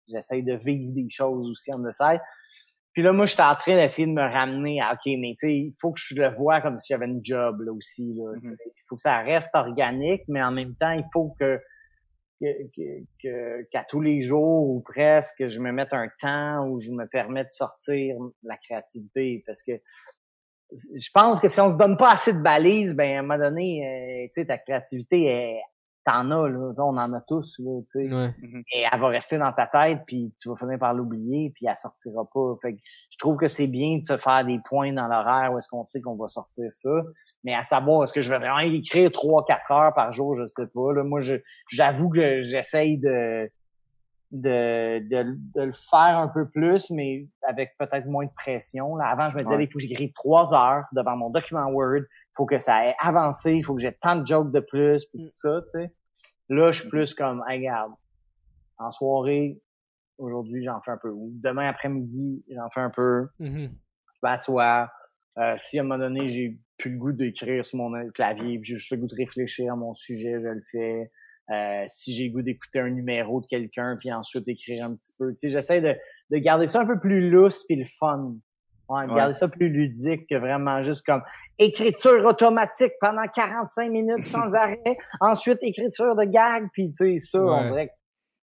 j'essaye 0.08 0.44
de 0.44 0.54
vivre 0.54 0.94
des 0.94 1.08
choses 1.10 1.50
aussi 1.52 1.70
on 1.74 1.80
the 1.84 1.92
side. 1.92 2.22
Puis 2.94 3.04
là, 3.04 3.12
moi, 3.14 3.26
j'étais 3.28 3.44
en 3.44 3.56
train 3.56 3.76
d'essayer 3.76 4.08
de 4.08 4.14
me 4.14 4.22
ramener 4.22 4.82
à, 4.82 4.94
OK, 4.94 5.06
mais 5.06 5.36
tu 5.40 5.48
sais, 5.48 5.54
il 5.56 5.76
faut 5.80 5.92
que 5.92 6.00
je 6.02 6.16
le 6.16 6.30
vois 6.36 6.62
comme 6.62 6.78
si 6.78 6.94
j'avais 6.94 7.06
une 7.06 7.24
job, 7.24 7.62
là, 7.62 7.72
aussi, 7.72 8.14
là. 8.16 8.32
Mhm. 8.36 8.56
Il 8.66 8.84
faut 8.90 8.96
que 8.96 9.02
ça 9.02 9.18
reste 9.20 9.54
organique, 9.54 10.22
mais 10.28 10.42
en 10.42 10.52
même 10.52 10.76
temps, 10.76 10.92
il 10.92 11.06
faut 11.14 11.36
que, 11.40 11.60
que, 12.40 13.64
qu'à 13.72 13.84
tous 13.84 14.02
les 14.02 14.22
jours 14.22 14.70
ou 14.70 14.82
presque, 14.82 15.48
je 15.48 15.60
me 15.60 15.72
mette 15.72 15.94
un 15.94 16.08
temps 16.22 16.68
où 16.68 16.80
je 16.80 16.92
me 16.92 17.06
permets 17.08 17.44
de 17.44 17.52
sortir 17.52 18.16
la 18.44 18.58
créativité 18.58 19.44
parce 19.46 19.64
que 19.64 19.74
je 20.72 21.10
pense 21.14 21.40
que 21.40 21.48
si 21.48 21.62
on 21.62 21.72
se 21.72 21.78
donne 21.78 21.98
pas 21.98 22.12
assez 22.12 22.34
de 22.34 22.42
balises, 22.42 22.94
ben 22.94 23.16
à 23.16 23.20
un 23.20 23.22
moment 23.22 23.40
donné, 23.40 23.86
euh, 23.86 24.28
tu 24.28 24.42
sais, 24.42 24.48
ta 24.48 24.58
créativité, 24.58 25.24
elle, 25.24 25.62
t'en 26.08 26.32
as 26.32 26.48
là, 26.50 26.74
on 26.78 26.98
en 26.98 27.14
a 27.14 27.22
tous 27.28 27.60
là, 27.60 27.82
tu 27.82 28.08
sais, 28.08 28.14
Ouais. 28.14 28.34
et 28.74 28.86
elle 28.92 29.00
va 29.00 29.08
rester 29.10 29.38
dans 29.38 29.52
ta 29.52 29.68
tête, 29.68 30.00
puis 30.08 30.34
tu 30.42 30.48
vas 30.50 30.56
finir 30.56 30.80
par 30.80 30.94
l'oublier, 30.94 31.52
puis 31.54 31.66
elle 31.68 31.78
sortira 31.78 32.24
pas. 32.34 32.56
Fait 32.62 32.74
que 32.76 32.80
je 33.12 33.18
trouve 33.18 33.36
que 33.38 33.48
c'est 33.48 33.68
bien 33.68 33.98
de 33.98 34.04
se 34.06 34.18
faire 34.18 34.46
des 34.46 34.60
points 34.64 34.94
dans 34.94 35.08
l'horaire 35.08 35.52
où 35.54 35.58
est-ce 35.58 35.68
qu'on 35.68 35.84
sait 35.84 36.02
qu'on 36.02 36.16
va 36.16 36.28
sortir 36.28 36.72
ça, 36.72 36.90
mais 37.44 37.54
à 37.54 37.64
savoir 37.64 38.06
est-ce 38.06 38.14
que 38.14 38.22
je 38.22 38.32
vais 38.32 38.40
vraiment 38.40 38.60
écrire 38.60 39.12
trois 39.12 39.44
quatre 39.46 39.70
heures 39.72 39.94
par 39.94 40.14
jour, 40.14 40.34
je 40.36 40.48
sais 40.48 40.68
pas. 40.68 40.94
Là, 40.94 41.04
moi, 41.04 41.22
je 41.22 41.36
j'avoue 41.70 42.10
que 42.10 42.42
j'essaye 42.44 42.98
de 42.98 43.50
de, 44.32 45.00
de, 45.08 45.36
de 45.56 45.62
le 45.62 45.74
faire 45.74 46.18
un 46.18 46.28
peu 46.28 46.50
plus, 46.50 46.90
mais 46.92 47.28
avec 47.48 47.72
peut-être 47.80 48.06
moins 48.08 48.26
de 48.26 48.32
pression. 48.36 48.96
Là, 48.98 49.06
avant, 49.08 49.30
je 49.32 49.38
me 49.38 49.44
disais, 49.44 49.56
Ouais. 49.56 49.64
il 49.64 49.68
faut 49.72 49.80
que 49.80 49.86
j'écrive 49.86 50.12
trois 50.14 50.54
heures 50.54 50.84
devant 50.94 51.16
mon 51.16 51.30
document 51.30 51.66
Word. 51.68 52.02
Il 52.02 52.34
faut 52.36 52.46
que 52.46 52.60
ça 52.60 52.86
ait 52.88 52.96
avancé. 53.00 53.54
Il 53.54 53.64
faut 53.64 53.74
que 53.76 53.82
j'ai 53.82 53.94
tant 53.94 54.16
de 54.18 54.26
jokes 54.26 54.52
de 54.52 54.60
plus, 54.60 55.06
puis 55.06 55.22
Mm. 55.22 55.26
tout 55.26 55.32
ça, 55.34 55.62
tu 55.64 55.70
sais. 55.80 55.94
Là, 56.50 56.72
je 56.72 56.80
suis 56.80 56.88
Mhm. 56.88 56.92
plus 56.92 57.14
comme, 57.14 57.44
hey, 57.48 57.60
regarde, 57.60 57.94
en 58.78 58.92
soirée, 58.92 59.60
aujourd'hui, 60.18 60.62
j'en 60.62 60.82
fais 60.82 60.92
un 60.92 60.98
peu. 60.98 61.10
Ou 61.10 61.32
demain 61.36 61.70
après-midi, 61.70 62.44
j'en 62.50 62.70
fais 62.74 62.82
un 62.82 62.90
peu. 62.90 63.28
Mhm. 63.40 63.70
Je 64.14 64.20
m'assois. 64.24 64.90
Euh, 65.38 65.56
si 65.58 65.78
à 65.78 65.82
un 65.82 65.84
moment 65.86 66.00
donné, 66.00 66.28
j'ai 66.28 66.60
plus 66.78 66.92
le 66.92 66.98
goût 66.98 67.12
d'écrire 67.12 67.66
sur 67.66 67.78
mon 67.78 68.10
clavier, 68.12 68.60
puis 68.60 68.70
j'ai 68.70 68.76
juste 68.76 68.92
le 68.92 68.98
goût 68.98 69.08
de 69.08 69.16
réfléchir 69.16 69.72
à 69.72 69.76
mon 69.76 69.94
sujet, 69.94 70.34
je 70.42 70.48
le 70.48 70.64
fais. 70.72 71.12
Euh, 71.50 71.84
si 71.88 72.14
j'ai 72.14 72.30
goût 72.30 72.42
d'écouter 72.42 72.80
un 72.80 72.90
numéro 72.90 73.40
de 73.40 73.46
quelqu'un, 73.46 73.96
puis 73.98 74.12
ensuite 74.12 74.48
écrire 74.48 74.86
un 74.86 74.96
petit 74.96 75.14
peu. 75.18 75.32
Tu 75.32 75.38
sais, 75.38 75.50
j'essaie 75.50 75.80
de, 75.82 75.96
de 76.30 76.38
garder 76.38 76.68
ça 76.68 76.82
un 76.82 76.86
peu 76.86 77.00
plus 77.00 77.30
lousse 77.30 77.64
puis 77.66 77.78
le 77.78 77.86
fun. 78.00 78.36
Ouais, 78.90 79.06
de 79.06 79.12
Ouais. 79.12 79.18
garder 79.18 79.36
ça 79.36 79.48
plus 79.50 79.70
ludique 79.70 80.28
que 80.30 80.36
vraiment 80.36 80.82
juste 80.82 81.06
comme 81.06 81.22
écriture 81.58 82.26
automatique 82.26 82.94
pendant 83.02 83.28
45 83.34 83.92
minutes 83.92 84.18
sans 84.26 84.56
arrêt. 84.56 84.98
Ensuite, 85.20 85.60
écriture 85.62 86.16
de 86.16 86.24
gag, 86.24 86.68
puis 86.74 86.92
tu 86.92 87.20
sais, 87.20 87.20
ça, 87.20 87.40
on 87.42 87.66
dirait 87.66 87.88
que 87.88 87.94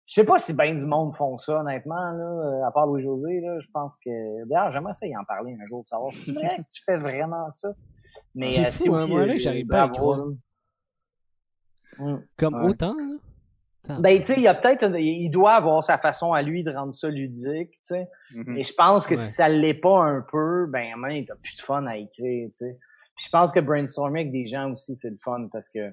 je 0.07 0.14
sais 0.14 0.24
pas 0.26 0.38
si 0.38 0.53
ben 0.53 0.76
du 0.76 0.84
monde 0.84 1.14
font 1.14 1.38
ça, 1.38 1.61
honnêtement, 1.61 1.94
là, 2.11 2.24
euh, 2.24 2.66
à 2.66 2.72
part 2.72 2.86
Louis-José, 2.86 3.40
là, 3.40 3.59
je 3.61 3.66
pense 3.72 3.94
que... 4.05 4.44
D'ailleurs, 4.48 4.72
j'aimerais 4.72 4.94
ça 4.94 5.07
y 5.07 5.16
en 5.16 5.24
parler 5.24 5.55
un 5.55 5.64
jour, 5.66 5.82
pour 5.82 5.88
savoir 5.88 6.12
si 6.12 6.24
c'est 6.24 6.32
vrai 6.32 6.48
que 6.57 6.62
tu 6.72 6.82
fais 6.84 6.98
vraiment 6.98 7.50
ça. 7.53 7.68
Mais 8.34 8.50
C'est 8.50 8.62
euh, 8.62 8.70
fou, 8.70 8.82
si 8.82 8.88
hein, 8.88 9.07
moi, 9.07 9.20
euh, 9.20 9.34
j'arrive 9.38 9.66
pas 9.68 9.82
à 9.82 9.86
y 9.86 9.88
bravo, 9.90 9.94
croire. 9.94 10.28
Mm. 12.03 12.22
Comme 12.36 12.55
Ouais. 12.55 12.70
autant, 12.70 12.94
là. 12.94 13.98
Ben, 13.98 14.18
tu 14.20 14.26
sais, 14.26 14.34
il 14.36 14.42
y 14.44 14.46
a 14.48 14.55
peut-être, 14.55 14.84
un- 14.84 14.96
il 14.96 15.28
doit 15.28 15.55
avoir 15.55 15.82
sa 15.82 15.98
façon 15.98 16.32
à 16.32 16.40
lui 16.42 16.62
de 16.62 16.70
rendre 16.72 16.94
ça 16.94 17.09
ludique, 17.09 17.70
tu 17.72 17.94
sais. 17.94 18.09
Mhm. 18.32 18.57
Et 18.59 18.62
je 18.64 18.72
pense 18.74 19.07
que 19.09 19.14
Ouais. 19.14 19.20
si 19.20 19.32
ça 19.32 19.48
l'est 19.48 19.74
pas 19.74 20.05
un 20.05 20.20
peu, 20.20 20.66
ben, 20.68 20.78
à 20.88 20.92
un 20.92 20.96
moment 20.96 21.09
donné, 21.09 21.24
t'as 21.26 21.34
plus 21.34 21.57
de 21.57 21.62
fun 21.62 21.84
à 21.86 21.96
écrire, 21.96 22.48
tu 22.50 22.57
sais. 22.59 22.78
Puis 23.16 23.24
je 23.26 23.30
pense 23.30 23.50
que 23.50 23.59
brainstorming 23.59 24.20
avec 24.28 24.32
des 24.32 24.46
gens 24.46 24.70
aussi, 24.70 24.94
c'est 24.94 25.11
le 25.11 25.18
fun 25.20 25.48
parce 25.53 25.68
que 25.68 25.92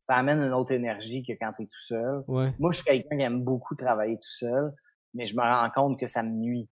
ça 0.00 0.14
amène 0.16 0.40
une 0.42 0.52
autre 0.52 0.72
énergie 0.72 1.22
que 1.26 1.32
quand 1.32 1.52
t'es 1.56 1.64
tout 1.64 1.80
seul. 1.86 2.22
Ouais. 2.28 2.52
Moi, 2.58 2.72
je 2.72 2.76
suis 2.76 2.84
quelqu'un 2.84 3.16
qui 3.16 3.22
aime 3.22 3.42
beaucoup 3.44 3.74
travailler 3.74 4.16
tout 4.16 4.28
seul, 4.38 4.72
mais 5.14 5.24
je 5.26 5.34
me 5.34 5.40
rends 5.42 5.70
compte 5.74 5.98
que 5.98 6.06
ça 6.06 6.22
me 6.22 6.30
nuit. 6.30 6.68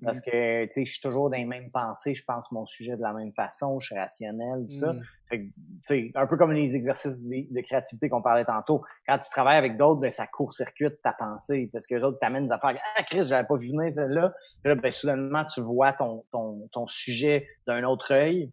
Parce 0.00 0.22
que, 0.22 0.64
tu 0.66 0.72
sais, 0.72 0.84
je 0.86 0.92
suis 0.92 1.02
toujours 1.02 1.28
dans 1.28 1.36
les 1.36 1.44
mêmes 1.44 1.70
pensées, 1.70 2.14
je 2.14 2.24
pense 2.24 2.50
mon 2.50 2.64
sujet 2.64 2.96
de 2.96 3.02
la 3.02 3.12
même 3.12 3.32
façon, 3.34 3.78
je 3.78 3.88
suis 3.88 3.94
rationnel, 3.94 4.64
tout 4.66 4.74
ça. 4.74 4.94
Mm. 4.94 5.02
Fait 5.28 5.38
que, 5.40 5.44
tu 5.44 5.52
sais, 5.86 6.12
un 6.14 6.26
peu 6.26 6.38
comme 6.38 6.52
les 6.52 6.76
exercices 6.76 7.24
de, 7.26 7.54
de 7.54 7.60
créativité 7.60 8.08
qu'on 8.08 8.22
parlait 8.22 8.46
tantôt. 8.46 8.82
Quand 9.06 9.18
tu 9.18 9.30
travailles 9.30 9.58
avec 9.58 9.76
d'autres, 9.76 10.00
ben, 10.00 10.10
ça 10.10 10.26
court-circuite 10.26 11.02
ta 11.02 11.12
pensée. 11.12 11.68
Parce 11.72 11.86
que 11.86 11.94
les 11.94 12.02
autres 12.02 12.18
t'amènent 12.18 12.46
des 12.46 12.52
affaires. 12.52 12.74
Ah, 12.96 13.02
Chris, 13.02 13.26
j'avais 13.26 13.46
pas 13.46 13.56
vu 13.56 13.68
venir 13.68 13.92
celle-là. 13.92 14.32
Là, 14.64 14.74
ben, 14.76 14.90
soudainement, 14.90 15.44
tu 15.44 15.60
vois 15.60 15.92
ton, 15.92 16.24
ton, 16.32 16.68
ton 16.72 16.86
sujet 16.86 17.46
d'un 17.66 17.84
autre 17.84 18.14
œil. 18.14 18.50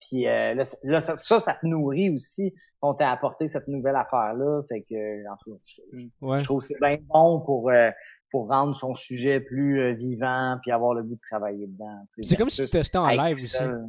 Puis 0.00 0.26
euh, 0.26 0.54
là, 0.54 1.00
ça, 1.00 1.16
ça, 1.16 1.40
ça 1.40 1.54
te 1.54 1.64
nourrit 1.64 2.10
aussi 2.10 2.52
qu'on 2.80 2.92
t'a 2.92 3.10
apporté 3.10 3.48
cette 3.48 3.68
nouvelle 3.68 3.96
affaire-là. 3.96 4.62
Fait 4.68 4.82
que, 4.82 5.26
en 5.28 5.36
tout 5.36 5.52
cas, 5.54 5.60
je, 5.92 6.02
Ouais. 6.20 6.40
je 6.40 6.44
trouve 6.44 6.60
que 6.60 6.66
c'est 6.66 6.80
bien 6.80 6.98
bon 7.08 7.40
pour, 7.40 7.70
euh, 7.70 7.90
pour 8.34 8.48
rendre 8.48 8.74
son 8.74 8.96
sujet 8.96 9.38
plus 9.38 9.80
euh, 9.80 9.92
vivant 9.92 10.58
puis 10.60 10.72
avoir 10.72 10.92
le 10.92 11.04
goût 11.04 11.14
de 11.14 11.20
travailler 11.20 11.68
dedans. 11.68 12.04
C'est 12.20 12.34
comme 12.34 12.50
si 12.50 12.64
tu 12.64 12.68
testais 12.68 12.98
en 12.98 13.06
live 13.06 13.36
aussi. 13.36 13.46
seul. 13.46 13.86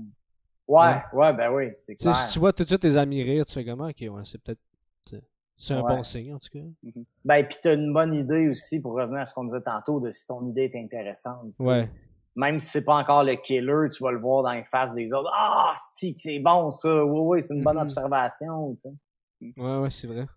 Ouais, 0.67 0.81
Ouais. 0.87 1.01
ouais, 1.13 1.33
ben 1.33 1.51
oui, 1.51 1.71
c'est 1.79 1.95
clair. 1.95 2.13
si 2.15 2.31
tu 2.33 2.37
vois 2.37 2.53
tout 2.53 2.61
de 2.63 2.69
suite 2.69 2.81
tes 2.81 2.95
amis 2.95 3.23
rire, 3.23 3.43
tu 3.47 3.55
fais 3.55 3.65
comment? 3.65 3.87
Ok, 3.87 3.95
ouais, 4.01 4.21
c'est 4.25 4.39
peut-être. 4.43 4.59
c'est- 5.57 5.73
un 5.73 5.81
Ouais. 5.81 5.95
bon 5.95 6.03
signe, 6.03 6.35
en 6.35 6.37
tout 6.37 6.49
cas. 6.51 6.91
Ben, 7.23 7.43
puis 7.47 7.57
t'as 7.63 7.73
une 7.73 7.91
bonne 7.91 8.13
idée 8.13 8.49
aussi, 8.49 8.79
pour 8.79 8.93
revenir 8.93 9.21
à 9.21 9.25
ce 9.25 9.33
qu'on 9.33 9.45
disait 9.45 9.61
tantôt, 9.61 9.99
de 9.99 10.11
si 10.11 10.27
ton 10.27 10.45
idée 10.47 10.69
est 10.71 10.77
intéressante. 10.79 11.53
Ouais. 11.57 11.89
Même 12.35 12.59
si 12.59 12.67
c'est 12.69 12.85
pas 12.85 12.97
encore 12.97 13.23
le 13.23 13.35
killer, 13.37 13.89
tu 13.91 14.03
vas 14.03 14.11
le 14.11 14.19
voir 14.19 14.43
dans 14.43 14.51
les 14.51 14.65
faces 14.65 14.93
des 14.93 15.11
autres. 15.11 15.31
Ah, 15.33 15.73
c'est 15.95 16.13
c'est 16.19 16.37
bon 16.37 16.69
ça, 16.69 17.03
oui, 17.03 17.19
oui, 17.39 17.43
c'est 17.43 17.55
une 17.55 17.63
bonne 17.63 17.77
Mhm. 17.77 17.81
observation. 17.83 18.75
Tu 18.75 18.89
sais. 19.49 19.53
Ouais, 19.59 19.77
ouais, 19.79 19.89
c'est 19.89 20.05
vrai. 20.07 20.27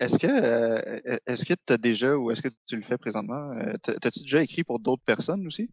Est-ce 0.00 0.18
que 0.18 0.26
euh, 0.26 1.18
est-ce 1.26 1.44
que 1.44 1.54
tu 1.54 1.72
as 1.72 1.76
déjà 1.78 2.16
ou 2.16 2.30
est-ce 2.30 2.42
que 2.42 2.48
tu 2.66 2.76
le 2.76 2.82
fais 2.82 2.98
présentement? 2.98 3.52
euh, 3.52 3.74
t'as- 3.82 3.94
T'as-tu 3.94 4.20
déjà 4.22 4.42
écrit 4.42 4.64
pour 4.64 4.80
d'autres 4.80 5.04
personnes 5.04 5.46
aussi? 5.46 5.70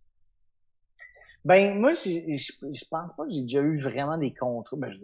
Ben, 1.43 1.73
moi, 1.79 1.93
je 1.93 2.09
je 2.37 2.85
pense 2.89 3.11
pas 3.17 3.25
que 3.25 3.31
j'ai 3.31 3.41
déjà 3.41 3.61
eu 3.61 3.81
vraiment 3.81 4.17
des 4.17 4.33
contrats. 4.33 4.77
Ben, 4.77 4.91
je, 4.91 4.99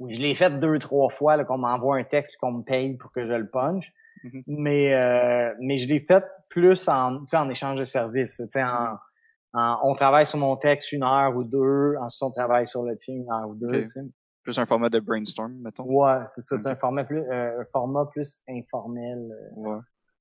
oui, 0.00 0.14
je 0.14 0.20
l'ai 0.20 0.34
fait 0.34 0.50
deux, 0.60 0.78
trois 0.78 1.08
fois, 1.08 1.36
là, 1.36 1.44
qu'on 1.44 1.58
m'envoie 1.58 1.96
un 1.96 2.04
texte 2.04 2.34
et 2.34 2.36
qu'on 2.38 2.52
me 2.52 2.62
paye 2.62 2.96
pour 2.96 3.10
que 3.12 3.24
je 3.24 3.32
le 3.32 3.48
punch. 3.48 3.90
Mhm. 4.24 4.42
Mais, 4.46 4.94
euh, 4.94 5.54
mais 5.60 5.78
je 5.78 5.88
l'ai 5.88 6.00
fait 6.00 6.22
plus 6.50 6.86
en, 6.88 7.24
en 7.32 7.50
échange 7.50 7.78
de 7.78 7.84
services. 7.84 8.40
En, 8.54 8.96
en- 9.54 9.78
on 9.82 9.94
travaille 9.94 10.26
sur 10.26 10.38
mon 10.38 10.56
texte 10.56 10.92
une 10.92 11.02
heure 11.04 11.34
ou 11.36 11.42
deux, 11.44 11.94
ensuite 12.00 12.22
on 12.22 12.30
travaille 12.30 12.68
sur 12.68 12.82
le 12.82 12.94
tien 12.96 13.14
une 13.14 13.30
heure 13.30 13.48
ou 13.48 13.54
deux. 13.56 13.86
Ok. 13.86 14.04
Plus 14.42 14.58
un 14.58 14.66
format 14.66 14.88
de 14.88 14.98
brainstorm, 14.98 15.52
mettons. 15.62 15.84
Ouais, 15.84 16.18
c'est 16.28 16.40
ça. 16.42 16.56
C'est 16.56 16.66
Ok. 16.68 16.72
un 16.72 16.76
format 16.76 17.04
plus, 17.04 17.20
euh, 17.20 17.60
un 17.60 17.64
format 17.70 18.06
plus 18.06 18.38
informel. 18.48 19.30
euh. 19.30 19.54
Ouais. 19.54 19.78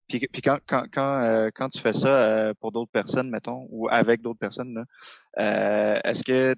Puis, 0.08 0.20
puis 0.32 0.42
quand, 0.42 0.60
quand, 0.68 0.84
quand, 0.94 1.24
euh, 1.24 1.50
quand 1.56 1.70
tu 1.70 1.80
fais 1.80 1.94
ça 1.94 2.08
euh, 2.10 2.54
pour 2.60 2.72
d'autres 2.72 2.92
personnes, 2.92 3.30
mettons, 3.30 3.66
ou 3.72 3.88
avec 3.90 4.22
d'autres 4.22 4.40
personnes, 4.40 4.74
là, 4.74 4.84
euh, 5.40 6.00
est-ce 6.04 6.24
que 6.24 6.54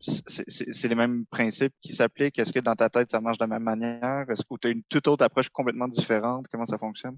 c'est 0.00 0.88
les 0.88 0.94
mêmes 0.94 1.24
principes 1.26 1.74
qui 1.80 1.92
s'appliquent? 1.92 2.38
Est-ce 2.38 2.52
que 2.52 2.60
dans 2.60 2.74
ta 2.76 2.88
tête, 2.88 3.10
ça 3.10 3.20
marche 3.20 3.38
de 3.38 3.44
la 3.44 3.48
même 3.48 3.64
manière? 3.64 4.26
Est-ce 4.30 4.42
que 4.42 4.54
tu 4.60 4.68
as 4.68 4.70
une 4.70 4.82
toute 4.84 5.08
autre 5.08 5.24
approche 5.24 5.48
complètement 5.48 5.88
différente? 5.88 6.46
Comment 6.52 6.66
ça 6.66 6.78
fonctionne? 6.78 7.16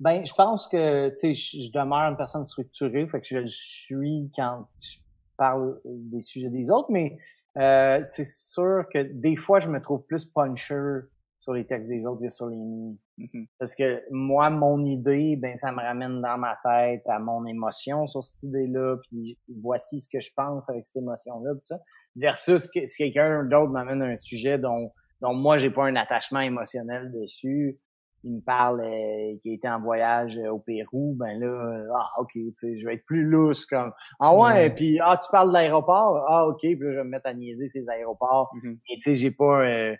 Ben, 0.00 0.26
je 0.26 0.34
pense 0.34 0.66
que, 0.66 1.10
tu 1.10 1.18
sais, 1.18 1.34
je, 1.34 1.66
je 1.66 1.72
demeure 1.72 2.10
une 2.10 2.16
personne 2.16 2.44
structurée, 2.46 3.06
fait 3.06 3.20
que 3.20 3.26
je 3.26 3.38
le 3.38 3.46
suis 3.46 4.30
quand 4.34 4.66
je 4.80 4.98
parle 5.36 5.78
des 5.84 6.20
sujets 6.22 6.50
des 6.50 6.70
autres, 6.70 6.90
mais 6.90 7.16
euh, 7.56 8.00
c'est 8.04 8.26
sûr 8.26 8.84
que 8.92 9.02
des 9.02 9.36
fois, 9.36 9.60
je 9.60 9.68
me 9.68 9.80
trouve 9.80 10.04
plus 10.06 10.26
puncher 10.26 11.00
sur 11.40 11.54
les 11.54 11.64
textes 11.64 11.88
des 11.88 12.06
autres 12.06 12.22
que 12.22 12.28
sur 12.28 12.48
les 12.48 12.56
miens. 12.56 12.94
Mhm. 13.18 13.46
Parce 13.58 13.74
que 13.74 14.02
moi, 14.10 14.50
mon 14.50 14.84
idée, 14.84 15.36
ben, 15.36 15.54
ça 15.56 15.70
me 15.70 15.80
ramène 15.80 16.20
dans 16.20 16.36
ma 16.36 16.58
tête 16.62 17.02
à 17.06 17.18
mon 17.18 17.46
émotion 17.46 18.06
sur 18.08 18.24
cette 18.24 18.42
idée-là, 18.42 18.96
puis 19.08 19.38
voici 19.62 20.00
ce 20.00 20.08
que 20.08 20.20
je 20.20 20.30
pense 20.34 20.68
avec 20.68 20.86
cette 20.86 20.96
émotion-là, 20.96 21.54
tout 21.54 21.62
ça. 21.62 21.78
Versus 22.16 22.68
que 22.68 22.86
si 22.86 22.96
quelqu'un 23.04 23.44
d'autre 23.44 23.70
m'amène 23.70 24.02
un 24.02 24.16
sujet 24.16 24.58
dont, 24.58 24.90
dont 25.20 25.34
moi, 25.34 25.56
j'ai 25.56 25.70
pas 25.70 25.84
un 25.84 25.96
attachement 25.96 26.40
émotionnel 26.40 27.12
dessus, 27.12 27.78
il 28.26 28.34
me 28.36 28.40
parle 28.40 28.80
euh, 28.80 29.36
qui 29.40 29.50
a 29.50 29.54
été 29.54 29.68
en 29.68 29.80
voyage 29.80 30.36
euh, 30.36 30.50
au 30.50 30.58
Pérou, 30.58 31.14
ben 31.16 31.38
là, 31.38 31.46
euh, 31.46 31.88
ah, 31.94 32.08
ok, 32.20 32.32
tu 32.32 32.52
sais, 32.56 32.76
je 32.76 32.84
vais 32.84 32.94
être 32.94 33.04
plus 33.06 33.22
lousse 33.22 33.66
comme, 33.66 33.92
ah 34.18 34.34
ouais, 34.34 34.52
Ouais. 34.52 34.70
puis 34.70 34.98
ah, 35.00 35.16
tu 35.22 35.28
parles 35.30 35.48
de 35.48 35.52
l'aéroport, 35.52 36.24
ah, 36.28 36.46
ok, 36.48 36.58
puis 36.60 36.74
là, 36.74 36.90
je 36.92 36.96
vais 36.96 37.04
me 37.04 37.10
mettre 37.10 37.28
à 37.28 37.34
niaiser 37.34 37.68
ces 37.68 37.88
aéroports. 37.88 38.50
Mhm. 38.54 38.78
Et 38.90 38.94
tu 38.96 39.00
sais, 39.02 39.16
j'ai 39.16 39.30
pas, 39.30 39.64
euh, 39.64 39.94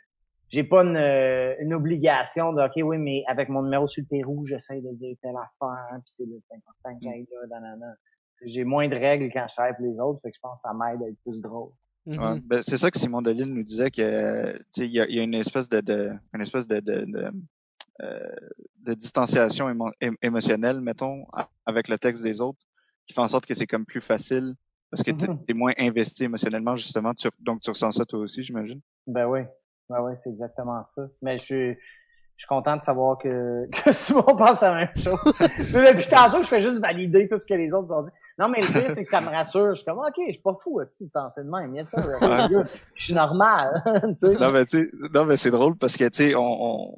j'ai 0.48 0.64
pas 0.64 0.82
une, 0.82 0.96
une 1.60 1.72
obligation 1.72 2.52
de, 2.52 2.62
ok, 2.62 2.72
oui, 2.84 2.98
mais 2.98 3.22
avec 3.28 3.48
mon 3.48 3.62
numéro 3.62 3.86
sur 3.86 4.02
le 4.02 4.08
Pérou, 4.08 4.44
j'essaie 4.44 4.80
de 4.80 4.92
dire 4.94 5.16
telle 5.22 5.36
affaire, 5.36 6.00
puis 6.04 6.12
c'est 6.12 6.24
important 6.24 6.98
qu'il 6.98 7.08
aille 7.08 7.26
là, 7.30 7.60
nanana. 7.60 7.94
J'ai 8.44 8.64
moins 8.64 8.88
de 8.88 8.96
règles 8.96 9.30
quand 9.32 9.46
je 9.48 9.54
travaille 9.54 9.76
pour 9.76 9.86
les 9.86 10.00
autres, 10.00 10.20
fait 10.20 10.30
que 10.30 10.36
je 10.36 10.40
pense 10.42 10.62
que 10.62 10.68
ça 10.68 10.74
m'aide 10.74 11.00
à 11.00 11.08
être 11.08 11.18
plus 11.24 11.40
drôle. 11.40 11.70
Mhm. 12.06 12.18
Ouais. 12.18 12.40
Ben, 12.44 12.62
c'est 12.62 12.76
ça 12.76 12.90
que 12.90 12.98
Simon 12.98 13.22
Delille 13.22 13.46
nous 13.46 13.62
disait 13.62 13.90
que 13.90 14.52
tu 14.58 14.64
sais, 14.68 14.86
il 14.86 14.92
y 14.92 15.00
a, 15.00 15.08
y 15.08 15.20
a 15.20 15.22
une 15.22 15.34
espèce 15.34 15.68
de, 15.68 15.80
de 15.80 16.12
une 16.34 16.40
espèce 16.40 16.66
de, 16.68 16.78
de, 16.80 17.04
de, 17.04 17.32
de 18.00 18.94
distanciation 18.94 19.68
émo- 19.70 19.92
émotionnelle, 20.22 20.80
mettons, 20.80 21.26
avec 21.66 21.88
le 21.88 21.98
texte 21.98 22.22
des 22.22 22.40
autres, 22.40 22.60
qui 23.06 23.14
fait 23.14 23.20
en 23.20 23.28
sorte 23.28 23.46
que 23.46 23.54
c'est 23.54 23.66
comme 23.66 23.86
plus 23.86 24.00
facile 24.00 24.54
parce 24.90 25.02
que 25.02 25.10
t'es 25.10 25.28
Mhm. 25.28 25.46
t'es 25.46 25.54
moins 25.54 25.72
investi 25.78 26.24
émotionnellement 26.24 26.76
justement. 26.76 27.14
Tu- 27.14 27.28
donc 27.40 27.60
tu 27.60 27.70
ressens 27.70 27.92
ça 27.92 28.04
toi 28.06 28.20
aussi, 28.20 28.42
j'imagine? 28.42 28.80
Ben 29.06 29.26
oui, 29.26 29.40
ben 29.88 30.02
oui, 30.02 30.12
c'est 30.16 30.30
exactement 30.30 30.82
ça. 30.84 31.08
Mais 31.22 31.38
je 31.38 31.74
je 32.36 32.42
suis 32.42 32.48
content 32.48 32.76
de 32.76 32.82
savoir 32.82 33.18
que, 33.18 33.66
que 33.84 33.92
Simon 33.92 34.22
pense 34.22 34.62
à 34.62 34.70
la 34.72 34.76
même 34.86 34.96
chose. 34.96 35.18
Mais 35.74 35.92
Depuis 35.94 36.08
tantôt, 36.08 36.42
je 36.42 36.48
fais 36.48 36.60
juste 36.62 36.80
valider 36.80 37.26
tout 37.28 37.38
ce 37.38 37.46
que 37.46 37.54
les 37.54 37.72
autres 37.72 37.92
ont 37.94 38.02
dit. 38.02 38.10
Non, 38.38 38.48
mais 38.48 38.60
le 38.60 38.66
pire, 38.66 38.90
c'est 38.90 39.02
que 39.04 39.08
ça 39.10 39.22
me 39.22 39.28
rassure. 39.28 39.70
Je 39.70 39.76
suis 39.76 39.84
comme, 39.86 39.98
OK, 39.98 40.12
je 40.26 40.32
suis 40.32 40.42
pas 40.42 40.54
fou, 40.62 40.78
si 40.84 40.94
tu 41.04 41.08
pensais 41.10 41.42
de 41.42 41.48
même. 41.50 41.72
Bien 41.72 41.84
sûr, 41.84 41.98
je 42.94 43.02
suis 43.04 43.14
normal. 43.14 43.82
tu 44.18 44.28
sais. 44.32 44.34
Non 44.38 44.50
mais 44.52 44.64
tu 44.66 44.76
sais, 44.78 44.90
non 45.14 45.24
mais 45.24 45.36
c'est 45.38 45.50
drôle 45.50 45.76
parce 45.76 45.96
que 45.96 46.04
tu 46.04 46.28
sais, 46.30 46.34
on, 46.34 46.42
on, 46.42 46.94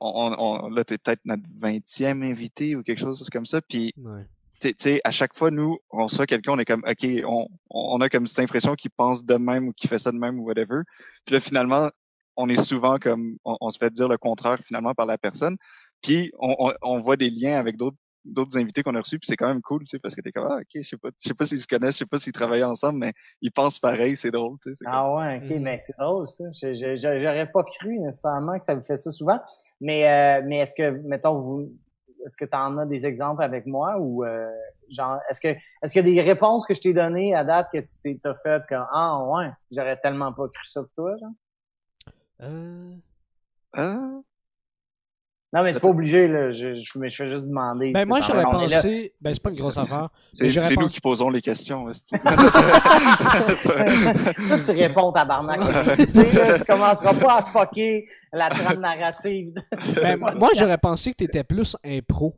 on, 0.00 0.34
on- 0.38 0.68
là 0.70 0.82
t'es 0.84 0.98
peut-être 0.98 1.20
notre 1.24 1.42
20e 1.60 2.22
invité 2.28 2.74
ou 2.74 2.82
quelque 2.82 2.98
chose 2.98 3.24
comme 3.32 3.46
ça, 3.46 3.60
puis 3.60 3.92
Ouais. 3.98 4.22
c'est, 4.50 4.70
tu 4.70 4.82
sais, 4.88 5.00
à 5.04 5.12
chaque 5.12 5.36
fois, 5.36 5.52
nous, 5.52 5.78
on 5.90 6.04
reçoit 6.04 6.26
quelqu'un, 6.26 6.52
on 6.54 6.58
est 6.58 6.64
comme, 6.64 6.82
OK, 6.88 7.06
on, 7.24 7.46
on 7.70 8.00
a 8.00 8.08
comme 8.08 8.26
cette 8.26 8.40
impression 8.40 8.74
qu'il 8.74 8.90
pense 8.90 9.24
de 9.24 9.34
même 9.36 9.68
ou 9.68 9.72
qu'il 9.72 9.88
fait 9.88 9.98
ça 9.98 10.10
de 10.10 10.18
même 10.18 10.40
ou 10.40 10.44
whatever. 10.44 10.80
Puis 11.24 11.34
là, 11.34 11.40
finalement, 11.40 11.88
on 12.40 12.48
est 12.48 12.62
souvent 12.62 12.98
comme, 12.98 13.36
on, 13.44 13.56
on 13.60 13.70
se 13.70 13.78
fait 13.78 13.92
dire 13.92 14.08
le 14.08 14.18
contraire 14.18 14.58
finalement 14.64 14.94
par 14.94 15.06
la 15.06 15.18
personne. 15.18 15.56
Puis 16.02 16.30
on, 16.38 16.54
on, 16.58 16.72
on 16.82 17.00
voit 17.00 17.16
des 17.16 17.30
liens 17.30 17.56
avec 17.58 17.76
d'autres 17.76 17.96
d'autres 18.26 18.58
invités 18.58 18.82
qu'on 18.82 18.94
a 18.96 19.00
reçus, 19.00 19.18
puis 19.18 19.26
c'est 19.28 19.36
quand 19.36 19.48
même 19.48 19.62
cool, 19.62 19.80
tu 19.84 19.86
sais, 19.92 19.98
parce 19.98 20.14
que 20.14 20.20
t'es 20.20 20.30
comme, 20.30 20.46
ah, 20.50 20.58
ok, 20.58 20.66
je 20.74 20.82
sais 20.82 20.98
pas, 20.98 21.08
je 21.18 21.28
sais 21.28 21.34
pas 21.34 21.46
s'ils 21.46 21.58
se 21.58 21.66
connaissent, 21.66 21.94
je 21.94 22.00
sais 22.00 22.06
pas 22.06 22.18
s'ils 22.18 22.34
travaillent 22.34 22.64
ensemble, 22.64 22.98
mais 22.98 23.14
ils 23.40 23.50
pensent 23.50 23.78
pareil, 23.78 24.14
c'est 24.14 24.30
drôle, 24.30 24.58
tu 24.62 24.74
sais. 24.74 24.84
Ah 24.86 25.10
ouais, 25.14 25.38
ok, 25.38 25.50
Mhm. 25.56 25.60
mais 25.60 25.78
c'est 25.78 25.96
drôle 25.98 26.28
ça. 26.28 26.44
Je- 26.60 26.74
je- 26.74 26.96
je- 26.96 27.20
J'aurais 27.22 27.50
pas 27.50 27.62
cru 27.64 27.98
nécessairement 27.98 28.58
que 28.58 28.66
ça 28.66 28.74
vous 28.74 28.82
fait 28.82 28.98
ça 28.98 29.10
souvent. 29.10 29.40
Mais 29.80 30.06
euh, 30.06 30.42
mais 30.46 30.58
est-ce 30.58 30.74
que, 30.74 30.90
mettons, 30.90 31.40
vous 31.40 31.72
est-ce 32.26 32.36
que 32.36 32.44
tu 32.44 32.56
en 32.56 32.76
as 32.76 32.84
des 32.86 33.06
exemples 33.06 33.42
avec 33.42 33.64
moi 33.66 33.96
ou 33.98 34.24
euh, 34.24 34.50
genre 34.90 35.18
est-ce 35.30 35.40
que 35.40 35.48
est-ce 35.48 35.92
qu'il 35.94 36.06
y 36.06 36.20
a 36.20 36.22
des 36.22 36.28
réponses 36.30 36.66
que 36.66 36.74
je 36.74 36.80
t'ai 36.82 36.92
données 36.92 37.34
à 37.34 37.44
date 37.44 37.68
que 37.72 37.78
tu 37.78 37.94
t'es 38.02 38.20
t'as 38.22 38.34
faites 38.42 38.64
comme 38.68 38.86
Ah 38.92 39.18
ouais, 39.24 39.50
j'aurais 39.70 39.98
tellement 39.98 40.32
pas 40.34 40.46
cru 40.48 40.66
ça 40.66 40.82
pour 40.82 40.92
toi, 40.94 41.16
genre? 41.18 41.30
Euh, 42.42 42.94
Ah, 43.72 43.98
Non, 45.52 45.62
mais 45.62 45.72
c'est 45.72 45.80
pas 45.80 45.88
obligé, 45.88 46.26
là. 46.28 46.52
Je, 46.52 46.74
je, 46.74 46.98
mais 46.98 47.10
je 47.10 47.16
fais 47.16 47.28
juste 47.30 47.46
demander. 47.46 47.92
Ben, 47.92 48.06
moi, 48.06 48.20
j'aurais 48.20 48.44
pensé. 48.44 49.12
Ben, 49.20 49.34
c'est 49.34 49.42
pas 49.42 49.50
une 49.50 49.58
grosse 49.58 49.78
affaire. 49.78 50.08
c'est 50.30 50.76
nous 50.76 50.88
qui 50.88 51.00
posons 51.00 51.28
les 51.30 51.42
questions, 51.42 51.88
esti. 51.90 52.16
Toi, 53.62 54.58
tu 54.64 54.70
réponds, 54.72 55.12
tabarnak. 55.12 55.60
tu 55.96 56.06
sais, 56.06 56.58
tu 56.58 56.64
commenceras 56.64 57.14
pas 57.14 57.38
à 57.38 57.42
fucker 57.42 58.08
la 58.32 58.48
trame 58.48 58.80
narrative. 58.80 59.54
Ben, 60.02 60.16
moi, 60.18 60.50
j'aurais 60.56 60.78
pensé 60.78 61.10
que 61.10 61.16
t'étais 61.16 61.44
plus 61.44 61.76
impro. 61.84 62.36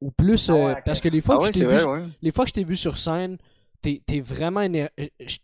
Ou 0.00 0.10
plus. 0.10 0.50
Ah 0.50 0.54
ouais, 0.54 0.60
euh. 0.72 0.74
Parce 0.84 1.00
que 1.00 1.08
les 1.08 1.22
fois 1.22 1.36
ah 1.36 1.38
que 1.38 1.44
ouais, 1.44 1.52
je 1.54 1.58
t'ai 1.58 1.64
vu. 1.66 1.84
ouais. 1.84 2.02
Les 2.20 2.30
fois 2.30 2.44
que 2.44 2.50
je 2.50 2.54
t'ai 2.54 2.64
vu 2.64 2.76
sur 2.76 2.98
scène, 2.98 3.38
t'es 3.80 4.02
t'es 4.04 4.20
vraiment 4.20 4.60
éner- 4.60 4.90
euh, 5.00 5.06
je- 5.20 5.38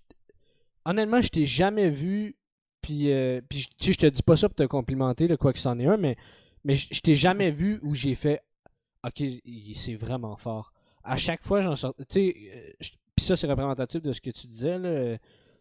Honnêtement, 0.84 1.22
je 1.22 1.28
t'ai 1.28 1.46
jamais 1.46 1.88
vu. 1.88 2.36
Puis, 2.82 3.10
euh, 3.12 3.40
puis 3.48 3.60
je- 3.60 3.68
tu 3.68 3.86
sais, 3.86 3.92
je 3.92 3.98
te 3.98 4.06
dis 4.06 4.22
pas 4.22 4.36
ça 4.36 4.48
pour 4.48 4.56
te 4.56 4.64
complimenter, 4.64 5.28
là, 5.28 5.36
quoi 5.36 5.52
que 5.52 5.58
c'en 5.58 5.78
est 5.78 5.86
un, 5.86 5.96
mais, 5.96 6.16
mais 6.64 6.74
je 6.74 7.00
t'ai 7.00 7.14
jamais 7.14 7.50
vu 7.50 7.78
où 7.82 7.94
j'ai 7.94 8.14
fait. 8.14 8.42
Ok, 9.06 9.22
c'est 9.74 9.94
vraiment 9.94 10.36
fort. 10.36 10.72
À 11.04 11.16
chaque 11.16 11.42
fois, 11.42 11.62
j'en 11.62 11.74
sors. 11.76 11.94
Tu 11.96 12.04
sais, 12.08 12.36
euh, 12.54 12.70
puis 13.16 13.24
ça, 13.24 13.36
c'est 13.36 13.46
représentatif 13.46 14.00
de 14.02 14.12
ce 14.12 14.20
que 14.20 14.30
tu 14.30 14.46
disais, 14.46 14.78
là. 14.78 15.16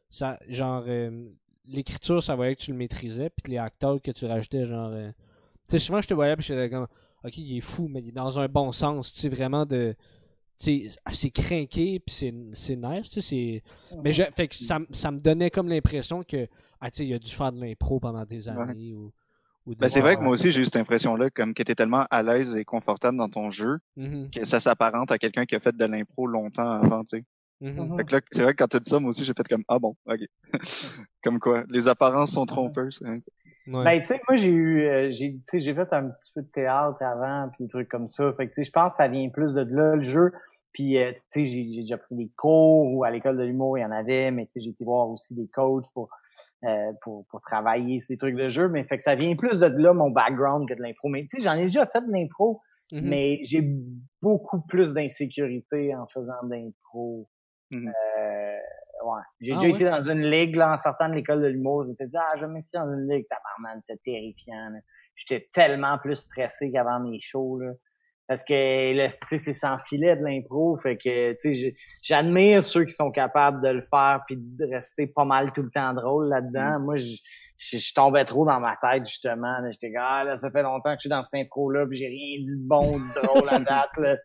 Ça, 0.10 0.38
genre, 0.50 0.84
euh, 0.88 1.30
l'écriture, 1.68 2.22
ça 2.22 2.36
voyait 2.36 2.56
que 2.56 2.62
tu 2.62 2.72
le 2.72 2.78
maîtrisais, 2.78 3.30
puis 3.30 3.52
les 3.54 3.58
acteurs 3.60 4.02
que 4.02 4.12
tu 4.12 4.26
rajoutais, 4.26 4.66
genre. 4.66 4.92
euh, 4.92 5.10
tu 5.12 5.16
sais, 5.68 5.80
souvent, 5.80 6.02
je 6.02 6.08
te 6.08 6.14
voyais, 6.14 6.36
puis 6.36 6.46
j'étais 6.46 6.70
comme. 6.70 6.88
Ok, 7.24 7.38
il 7.38 7.58
est 7.58 7.62
fou, 7.62 7.88
mais 7.88 8.02
il 8.02 8.10
est 8.10 8.14
dans 8.14 8.40
un 8.40 8.48
bon 8.48 8.72
sens, 8.72 9.14
tu 9.14 9.20
sais, 9.20 9.30
vraiment 9.30 9.66
de 9.66 9.96
tu 10.58 10.90
sais, 10.92 11.00
c'est 11.14 11.32
craqué 11.32 12.00
puis 12.00 12.14
c'est 12.54 12.76
nice 12.76 13.10
tu 13.10 13.20
sais 13.20 13.64
mais 14.04 14.12
je, 14.12 14.22
fait 14.36 14.48
que 14.48 14.54
ça, 14.54 14.78
ça 14.92 15.10
me 15.10 15.20
donnait 15.20 15.50
comme 15.50 15.68
l'impression 15.68 16.24
que 16.24 16.48
ah 16.82 16.92
tu 16.92 16.98
sais 16.98 17.06
il 17.08 17.14
a 17.14 17.20
dû 17.20 17.32
faire 17.32 17.52
de 17.52 17.60
l'impro 17.62 18.00
pendant 18.00 18.26
des 18.26 18.50
années 18.50 18.94
ou 18.94 19.12
ou 19.68 19.76
de 19.76 19.80
Ben, 19.80 19.90
c'est 19.90 20.02
vrai 20.02 20.16
que 20.16 20.22
moi 20.22 20.32
aussi, 20.34 20.52
j'ai 20.52 20.62
eu 20.62 20.66
cette 20.66 20.78
impression-là, 20.78 21.30
comme 21.30 21.54
que 21.54 21.62
t'es 21.62 21.76
tellement 21.76 22.08
à 22.10 22.24
l'aise 22.24 22.58
et 22.58 22.66
confortable 22.66 23.16
dans 23.18 23.30
ton 23.30 23.52
jeu, 23.52 23.78
Mhm, 23.96 24.32
que 24.32 24.44
ça 24.44 24.60
s'apparente 24.60 25.12
à 25.12 25.20
quelqu'un 25.20 25.46
qui 25.46 25.56
a 25.56 25.60
fait 25.60 25.76
de 25.78 25.86
l'impro 25.86 26.26
longtemps 26.26 26.68
avant, 26.68 27.02
tu 27.04 27.18
sais. 27.20 27.24
Fait 27.96 28.06
que 28.06 28.16
là, 28.16 28.22
c'est 28.32 28.42
vrai 28.42 28.54
que 28.54 28.58
quand 28.64 28.68
t'as 28.70 28.80
dit 28.80 28.90
ça, 28.90 29.00
moi 29.00 29.10
aussi, 29.12 29.24
j'ai 29.24 29.34
fait 29.38 29.48
comme, 29.48 29.64
ah 29.68 29.78
bon, 29.78 29.96
ok. 30.08 30.20
comme 31.24 31.40
quoi, 31.40 31.64
les 31.70 31.88
apparences 31.88 32.32
sont 32.32 32.48
trompeuses. 32.48 33.04
hein. 33.06 33.20
Ouais. 33.68 33.84
Ben, 33.84 34.00
tu 34.02 34.08
sais, 34.08 34.22
moi, 34.28 34.36
j'ai 34.36 34.50
eu, 34.50 34.82
euh, 34.88 35.12
j'ai, 35.12 35.34
tu 35.34 35.42
sais, 35.46 35.62
j'ai 35.62 35.76
fait 35.76 35.94
un 35.94 36.06
petit 36.10 36.32
peu 36.34 36.42
de 36.42 36.48
théâtre 36.48 36.98
avant, 37.04 37.50
puis 37.50 37.66
des 37.66 37.70
trucs 37.70 37.88
comme 37.88 38.10
ça. 38.10 38.34
Fait 38.34 38.48
que, 38.48 38.54
tu 38.54 38.56
sais, 38.56 38.64
je 38.64 38.72
pense 38.72 38.94
que 38.94 38.98
ça 38.98 39.08
vient 39.08 39.30
plus 39.30 39.54
de 39.54 39.62
là, 39.62 39.96
le 39.96 40.02
jeu. 40.02 40.32
Puis, 40.74 40.98
euh, 40.98 41.12
tu 41.12 41.22
sais, 41.32 41.46
j'ai, 41.46 41.72
j'ai 41.72 41.82
déjà 41.82 42.00
pris 42.00 42.16
des 42.16 42.30
cours 42.36 42.92
ou 42.92 43.04
à 43.04 43.12
l'école 43.12 43.38
de 43.38 43.44
l'humour, 43.44 43.78
il 43.78 43.82
y 43.82 43.86
en 43.86 43.92
avait, 43.92 44.32
mais 44.32 44.48
tu 44.48 44.54
sais, 44.54 44.62
j'ai 44.62 44.72
été 44.72 44.84
voir 44.84 45.08
aussi 45.10 45.36
des 45.36 45.48
coachs 45.48 45.86
pour, 45.94 46.10
euh, 46.64 46.92
pour, 47.04 47.26
pour 47.30 47.42
travailler 47.42 48.00
ces 48.02 48.18
trucs 48.18 48.36
de 48.36 48.50
jeu. 48.50 48.68
Mais 48.70 48.84
fait 48.84 48.98
que 48.98 49.04
ça 49.04 49.16
vient 49.16 49.36
plus 49.36 49.60
de 49.60 49.66
là, 49.68 49.94
mon 49.94 50.10
background, 50.12 50.68
que 50.70 50.74
de 50.74 50.82
l'impro. 50.82 51.10
Mais, 51.10 51.22
tu 51.24 51.38
sais, 51.38 51.42
j'en 51.44 51.54
ai 51.54 51.64
déjà 51.64 51.86
fait 51.88 52.02
de 52.02 52.12
l'impro, 52.12 52.62
Mhm. 52.94 53.02
mais 53.10 53.40
j'ai 53.44 53.62
beaucoup 54.22 54.62
plus 54.68 54.94
d'insécurité 54.94 55.96
en 55.96 56.08
faisant 56.08 56.44
de 56.44 56.56
l'impro. 56.56 57.30
Mhm. 57.72 57.88
Euh, 57.88 58.58
ouais. 59.06 59.22
J'ai 59.40 59.52
Ah 59.54 59.56
déjà 59.56 59.68
ouais? 59.68 59.76
été 59.76 59.86
dans 59.86 60.02
une 60.12 60.30
ligue, 60.30 60.56
là, 60.58 60.74
en 60.74 60.78
sortant 60.78 61.08
de 61.08 61.14
l'école 61.14 61.42
de 61.42 61.48
l'humour. 61.48 61.84
Je 61.86 61.90
me 61.90 61.96
suis 61.96 62.08
dit, 62.08 62.18
ah, 62.18 62.34
je 62.36 62.42
vais 62.46 62.52
m'inscrire 62.52 62.86
dans 62.86 62.94
une 62.94 63.08
ligue, 63.10 63.26
tabarnak, 63.30 63.82
c'est 63.88 64.02
terrifiant. 64.04 64.72
J'étais 65.16 65.48
tellement 65.54 65.98
plus 66.00 66.18
stressé 66.18 66.70
qu'avant 66.72 67.00
mes 67.00 67.20
shows, 67.22 67.60
là. 67.60 67.72
Parce 68.32 68.46
que, 68.46 68.94
là, 68.96 69.10
c'est 69.10 69.54
sans 69.54 69.78
filet 69.90 70.16
de 70.16 70.24
l'impro. 70.24 70.78
Fait 70.78 70.96
que, 70.96 71.34
tu 71.34 71.38
sais, 71.40 71.54
j'ai- 71.54 71.76
j'admire 72.02 72.64
ceux 72.64 72.86
qui 72.86 72.94
sont 72.94 73.12
capables 73.12 73.62
de 73.62 73.68
le 73.68 73.82
faire 73.90 74.22
puis 74.26 74.38
de 74.40 74.66
rester 74.74 75.06
pas 75.06 75.26
mal 75.26 75.52
tout 75.52 75.64
le 75.64 75.70
temps 75.70 75.94
drôle 75.94 76.30
là-dedans. 76.30 76.80
Moi, 76.80 76.96
je, 76.96 77.18
je, 77.58 77.78
je 77.78 77.94
tombais 77.94 78.24
trop 78.24 78.46
dans 78.46 78.62
ma 78.62 78.78
tête, 78.78 79.06
justement. 79.06 79.58
J'étais 79.70 79.92
comme, 79.92 80.02
ah, 80.02 80.24
là, 80.24 80.38
ça 80.38 80.50
fait 80.50 80.64
longtemps 80.64 80.92
que 80.92 81.00
je 81.00 81.02
suis 81.02 81.10
dans 81.10 81.22
cette 81.24 81.42
impro-là 81.42 81.86
puis 81.88 81.98
j'ai 81.98 82.08
rien 82.08 82.40
dit 82.42 82.56
de 82.56 82.66
bon 82.66 82.96
ou 82.96 83.00
de 83.00 83.22
drôle 83.22 83.50
à 83.50 83.60
date, 83.60 83.98
là. 83.98 84.16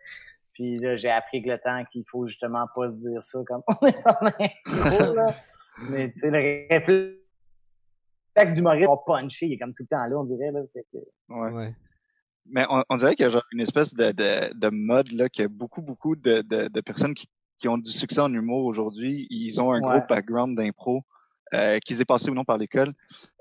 Puis 0.53 0.77
là, 0.77 0.97
j'ai 0.97 1.11
appris 1.11 1.39
avec 1.39 1.51
le 1.51 1.59
temps 1.59 1.85
qu'il 1.91 2.05
faut 2.09 2.29
justement 2.29 2.67
pas 2.77 2.87
se 2.89 2.95
dire 2.95 3.21
ça 3.25 3.41
comme 3.45 3.63
on 3.67 3.87
est 3.89 4.07
en 4.07 4.27
impro, 4.29 5.15
là. 5.15 5.35
Mais, 5.91 6.13
tu 6.13 6.21
sais, 6.21 6.31
le 6.31 6.67
réflexe 6.71 8.55
d'humoriste, 8.55 8.89
on 8.89 8.99
puncher, 8.99 9.47
il 9.47 9.55
est 9.55 9.59
comme 9.59 9.75
tout 9.75 9.83
le 9.83 9.97
temps 9.97 10.07
là, 10.07 10.17
on 10.17 10.23
dirait, 10.25 10.53
là. 10.53 10.61
Fait 10.73 10.87
que- 10.93 10.99
Ouais. 11.35 11.51
Ouais. 11.51 11.75
Mais 12.51 12.65
on, 12.71 12.83
on 12.89 12.97
dirait 12.97 13.15
qu'il 13.15 13.25
y 13.25 13.27
a 13.27 13.31
genre 13.31 13.47
une 13.53 13.61
espèce 13.61 13.95
de, 13.95 14.13
de, 14.13 14.55
de 14.55 14.69
mode 14.71 15.11
là 15.13 15.29
que 15.29 15.47
beaucoup 15.47 15.83
beaucoup 15.83 16.17
de, 16.17 16.43
de, 16.43 16.69
de 16.69 16.81
personnes 16.81 17.15
qui, 17.15 17.29
qui 17.59 17.69
ont 17.69 17.79
du 17.79 17.91
succès 17.91 18.21
en 18.21 18.33
humour 18.33 18.65
aujourd'hui, 18.65 19.27
ils 19.31 19.61
ont 19.61 19.73
un 19.73 19.81
Ouais. 19.81 19.99
gros 19.99 20.07
background 20.09 20.57
d'impro, 20.57 21.03
euh, 21.55 21.79
qu'ils 21.79 22.01
aient 22.01 22.05
passé 22.05 22.29
ou 22.31 22.35
non 22.35 22.45
par 22.45 22.59
l'école. 22.59 22.93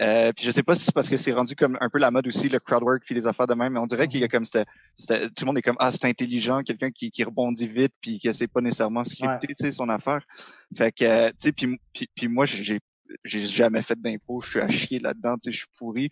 Euh, 0.02 0.32
puis 0.36 0.46
je 0.46 0.52
sais 0.52 0.64
pas 0.64 0.76
si 0.76 0.86
c'est 0.86 0.94
parce 0.94 1.10
que 1.10 1.18
c'est 1.18 1.34
rendu 1.34 1.56
comme 1.56 1.78
un 1.82 1.90
peu 1.90 1.98
la 2.00 2.12
mode 2.12 2.28
aussi 2.28 2.48
le 2.50 2.60
crowd 2.60 2.84
work 2.84 3.04
puis 3.06 3.16
les 3.16 3.26
affaires 3.28 3.48
de 3.48 3.56
même, 3.56 3.74
mais 3.74 3.80
on 3.80 3.86
dirait 3.88 4.08
qu'il 4.08 4.20
y 4.20 4.24
a 4.24 4.28
comme 4.28 4.46
c'était, 4.46 4.66
c'était- 4.96 5.28
tout 5.30 5.42
le 5.44 5.46
monde 5.48 5.58
est 5.58 5.62
comme 5.64 5.76
ah 5.80 5.92
c'est 5.92 6.06
intelligent, 6.06 6.62
quelqu'un 6.62 6.92
qui, 6.92 7.10
qui 7.12 7.24
rebondit 7.24 7.68
vite 7.68 7.94
puis 8.02 8.20
que 8.20 8.32
c'est 8.32 8.48
pas 8.48 8.62
nécessairement 8.62 9.04
scripté, 9.04 9.48
tu 9.48 9.56
sais 9.56 9.72
son 9.72 9.90
affaire. 9.90 10.22
Fait 10.76 10.92
que 10.92 11.04
euh, 11.04 11.30
tu 11.30 11.36
sais 11.40 11.52
puis, 11.52 11.80
puis 11.94 12.08
puis 12.16 12.28
moi 12.28 12.46
j'ai 12.46 12.80
j'ai 13.24 13.40
jamais 13.40 13.82
fait 13.82 14.00
d'impro, 14.00 14.42
je 14.42 14.50
suis 14.50 14.60
à 14.60 14.70
chier 14.70 15.00
là-dedans, 15.00 15.36
tu 15.36 15.46
sais, 15.46 15.52
je 15.52 15.58
suis 15.60 15.68
pourri. 15.78 16.12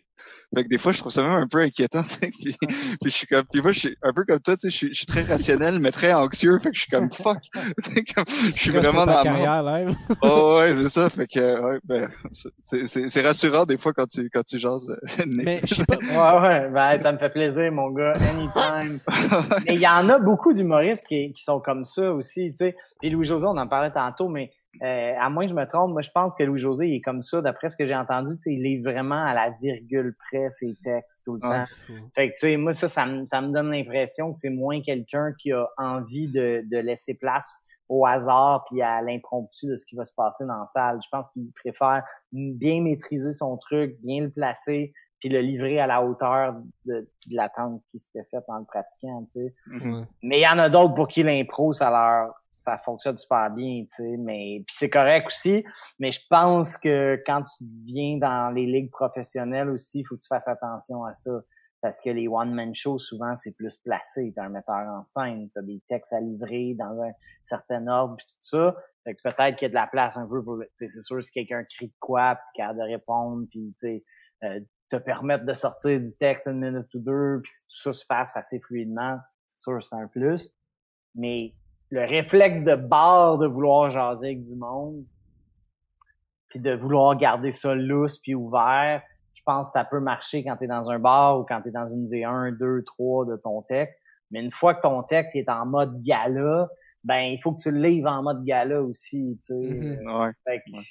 Fait 0.55 0.63
que 0.63 0.69
des 0.69 0.77
fois, 0.77 0.91
je 0.91 0.99
trouve 0.99 1.11
ça 1.11 1.21
même 1.23 1.31
un 1.31 1.47
peu 1.47 1.59
inquiétant, 1.59 2.03
tu 2.03 2.09
sais. 2.09 2.31
Puis, 2.31 2.55
puis 2.59 2.97
je 3.05 3.09
suis 3.09 3.27
comme, 3.27 3.43
puis 3.51 3.61
moi, 3.61 3.71
je 3.71 3.79
suis 3.79 3.97
un 4.01 4.13
peu 4.13 4.23
comme 4.25 4.39
toi, 4.39 4.55
tu 4.55 4.61
sais, 4.61 4.69
je 4.69 4.75
suis, 4.75 4.87
je 4.89 4.97
suis 4.97 5.05
très 5.05 5.21
rationnel, 5.23 5.79
mais 5.79 5.91
très 5.91 6.13
anxieux. 6.13 6.57
Fait 6.59 6.69
que 6.69 6.75
je 6.75 6.81
suis 6.81 6.91
comme, 6.91 7.11
fuck. 7.11 7.39
Tu 7.83 7.91
sais, 7.91 8.03
comme, 8.03 8.25
je 8.27 8.51
suis 8.51 8.71
vraiment 8.71 9.05
dans 9.05 9.13
la 9.13 9.23
carrière. 9.23 9.89
Oh, 10.21 10.57
ouais, 10.59 10.73
c'est 10.73 10.87
ça. 10.89 11.09
Fait 11.09 11.27
que, 11.27 11.61
ouais, 11.61 11.79
ben, 11.83 12.09
c'est, 12.31 12.87
c'est, 12.87 13.09
c'est 13.09 13.21
rassurant 13.21 13.65
des 13.65 13.77
fois 13.77 13.93
quand 13.93 14.05
tu, 14.07 14.29
quand 14.29 14.43
tu 14.43 14.59
jases. 14.59 14.89
euh. 14.89 15.23
Mais 15.27 15.61
je 15.65 15.75
sais 15.75 15.85
pas. 15.85 15.97
Ouais, 15.97 16.47
ouais, 16.47 16.69
ben, 16.69 16.99
ça 16.99 17.11
me 17.11 17.17
fait 17.17 17.29
plaisir, 17.29 17.71
mon 17.71 17.89
gars, 17.91 18.13
anytime. 18.13 18.99
mais 19.65 19.73
il 19.73 19.79
y 19.79 19.87
en 19.87 20.07
a 20.09 20.19
beaucoup 20.19 20.53
d'humoristes 20.53 21.07
qui, 21.07 21.33
qui 21.33 21.43
sont 21.43 21.59
comme 21.59 21.83
ça 21.83 22.13
aussi, 22.13 22.51
tu 22.51 22.57
sais. 22.57 22.75
Puis 22.99 23.09
Louis-José, 23.09 23.45
on 23.47 23.57
en 23.57 23.67
parlait 23.67 23.91
tantôt, 23.91 24.29
mais 24.29 24.51
euh, 24.81 25.13
à 25.19 25.29
moins 25.29 25.43
que 25.43 25.49
je 25.49 25.55
me 25.55 25.65
trompe, 25.65 25.91
moi, 25.91 26.01
je 26.01 26.09
pense 26.09 26.33
que 26.35 26.43
Louis-José, 26.43 26.87
il 26.87 26.95
est 26.95 27.01
comme 27.01 27.21
ça. 27.21 27.41
D'après 27.41 27.69
ce 27.69 27.77
que 27.77 27.85
j'ai 27.85 27.95
entendu, 27.95 28.37
il 28.47 28.65
est 28.65 28.81
vraiment 28.81 29.23
à 29.23 29.33
la 29.33 29.51
virgule 29.61 30.15
près, 30.17 30.49
ses 30.51 30.75
textes, 30.83 31.21
tout 31.23 31.35
le 31.35 31.39
temps. 31.41 31.65
Fait 32.15 32.29
que, 32.29 32.33
tu 32.33 32.39
sais, 32.39 32.57
moi, 32.57 32.73
ça, 32.73 32.87
ça 32.87 33.05
me, 33.05 33.25
ça 33.25 33.41
me 33.41 33.51
donne 33.51 33.71
l'impression 33.71 34.33
que 34.33 34.39
c'est 34.39 34.49
moins 34.49 34.81
quelqu'un 34.81 35.33
qui 35.39 35.51
a 35.51 35.67
envie 35.77 36.27
de, 36.27 36.63
de 36.65 36.77
laisser 36.77 37.13
place 37.13 37.53
au 37.89 38.05
hasard 38.05 38.65
puis 38.69 38.81
à 38.81 39.01
l'impromptu 39.01 39.67
de 39.67 39.77
ce 39.77 39.85
qui 39.85 39.95
va 39.95 40.05
se 40.05 40.13
passer 40.13 40.45
dans 40.45 40.59
la 40.59 40.67
salle. 40.67 40.99
Je 41.03 41.09
pense 41.11 41.29
qu'il 41.29 41.51
préfère 41.51 42.03
bien 42.31 42.81
maîtriser 42.81 43.33
son 43.33 43.57
truc, 43.57 43.97
bien 44.01 44.23
le 44.23 44.31
placer, 44.31 44.93
puis 45.19 45.29
le 45.29 45.39
livrer 45.39 45.79
à 45.79 45.87
la 45.87 46.03
hauteur 46.03 46.55
de, 46.85 47.07
de 47.27 47.35
l'attente 47.35 47.81
qui 47.89 47.99
s'était 47.99 48.25
faite 48.31 48.43
en 48.47 48.59
le 48.59 48.65
pratiquant, 48.65 49.23
tu 49.25 49.39
sais. 49.39 49.53
Ouais. 49.67 50.03
Mais 50.21 50.39
il 50.39 50.43
y 50.43 50.47
en 50.47 50.57
a 50.57 50.69
d'autres 50.69 50.95
pour 50.95 51.07
qui 51.07 51.23
l'impro, 51.23 51.71
ça 51.73 51.89
leur 51.89 52.33
ça 52.55 52.77
fonctionne 52.77 53.17
super 53.17 53.49
bien, 53.51 53.85
tu 53.85 54.03
sais, 54.03 54.17
mais 54.17 54.63
puis 54.65 54.75
c'est 54.77 54.89
correct 54.89 55.27
aussi, 55.27 55.63
mais 55.99 56.11
je 56.11 56.21
pense 56.29 56.77
que 56.77 57.21
quand 57.25 57.43
tu 57.43 57.65
viens 57.85 58.17
dans 58.17 58.53
les 58.53 58.65
ligues 58.65 58.91
professionnelles 58.91 59.69
aussi, 59.69 59.99
il 59.99 60.03
faut 60.05 60.15
que 60.15 60.21
tu 60.21 60.27
fasses 60.27 60.47
attention 60.47 61.03
à 61.03 61.13
ça 61.13 61.31
parce 61.81 61.99
que 61.99 62.09
les 62.09 62.29
one 62.29 62.53
man 62.53 62.73
shows 62.73 62.99
souvent 62.99 63.35
c'est 63.35 63.51
plus 63.51 63.75
placé, 63.77 64.31
t'as 64.35 64.45
un 64.45 64.49
metteur 64.49 64.87
en 64.87 65.03
scène, 65.03 65.49
t'as 65.53 65.61
des 65.61 65.81
textes 65.89 66.13
à 66.13 66.21
livrer 66.21 66.75
dans 66.75 67.01
un 67.01 67.11
certain 67.43 67.85
ordre 67.87 68.15
puis 68.15 68.25
tout 68.25 68.57
ça, 68.57 68.75
fait 69.03 69.15
que 69.15 69.21
peut-être 69.21 69.57
qu'il 69.57 69.65
y 69.65 69.67
a 69.67 69.69
de 69.69 69.73
la 69.73 69.87
place 69.87 70.15
un 70.15 70.27
peu 70.27 70.43
pour 70.43 70.63
c'est 70.77 71.01
sûr 71.01 71.21
si 71.21 71.31
quelqu'un 71.31 71.65
crie 71.65 71.93
quoi, 71.99 72.35
puis 72.35 72.61
capable 72.61 72.79
de 72.79 72.85
répondre 72.85 73.45
puis 73.49 73.75
euh, 74.43 74.59
te 74.89 74.95
permettre 74.97 75.45
de 75.45 75.53
sortir 75.53 75.99
du 75.99 76.15
texte 76.17 76.47
une 76.47 76.59
minute 76.59 76.93
ou 76.93 76.99
deux, 76.99 77.41
puis 77.43 77.51
que 77.51 77.57
tout 77.57 77.81
ça 77.81 77.93
se 77.93 78.05
fasse 78.05 78.37
assez 78.37 78.59
fluidement, 78.59 79.17
c'est 79.49 79.63
sûr 79.63 79.83
c'est 79.83 79.95
un 79.95 80.07
plus. 80.07 80.49
Mais 81.15 81.53
le 81.93 82.05
réflexe 82.05 82.63
de 82.63 82.73
barre 82.75 83.37
de 83.37 83.45
vouloir 83.45 83.91
jaser 83.91 84.25
avec 84.25 84.41
du 84.41 84.55
monde, 84.55 85.03
puis 86.49 86.59
de 86.59 86.73
vouloir 86.73 87.15
garder 87.15 87.51
ça 87.51 87.75
lousse 87.75 88.17
puis 88.17 88.33
ouvert, 88.33 89.03
je 89.35 89.41
pense 89.45 89.67
que 89.67 89.73
ça 89.73 89.85
peut 89.85 89.99
marcher 89.99 90.43
quand 90.43 90.57
tu 90.57 90.63
es 90.63 90.67
dans 90.67 90.89
un 90.89 90.97
bar 90.97 91.39
ou 91.39 91.43
quand 91.43 91.61
tu 91.61 91.69
es 91.69 91.71
dans 91.71 91.87
une 91.87 92.09
V1, 92.09 92.57
2, 92.57 92.83
3 92.83 93.25
de 93.27 93.35
ton 93.35 93.61
texte. 93.61 93.99
Mais 94.31 94.41
une 94.41 94.51
fois 94.51 94.73
que 94.73 94.81
ton 94.81 95.03
texte 95.03 95.35
est 95.35 95.47
en 95.49 95.67
mode 95.67 96.01
gala, 96.01 96.67
ben 97.03 97.19
il 97.19 97.39
faut 97.43 97.51
que 97.51 97.61
tu 97.61 97.69
le 97.69 97.79
livres 97.79 98.09
en 98.09 98.23
mode 98.23 98.43
gala 98.43 98.81
aussi, 98.81 99.37
tu 99.45 99.53
sais. 99.53 99.53
Mhm. 99.53 100.19
Ouais. 100.19 100.31
Fait 100.45 100.61
que, 100.65 100.75
Ouais. 100.75 100.81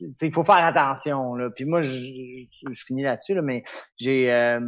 tu 0.00 0.14
sais, 0.16 0.26
il 0.26 0.32
faut 0.32 0.42
faire 0.42 0.64
attention. 0.64 1.36
Là. 1.36 1.50
Puis 1.50 1.66
moi, 1.66 1.82
je, 1.82 1.90
je, 1.90 2.72
je 2.72 2.84
finis 2.84 3.04
là-dessus, 3.04 3.34
là, 3.34 3.42
mais 3.42 3.62
j'ai 3.96 4.32
euh, 4.32 4.58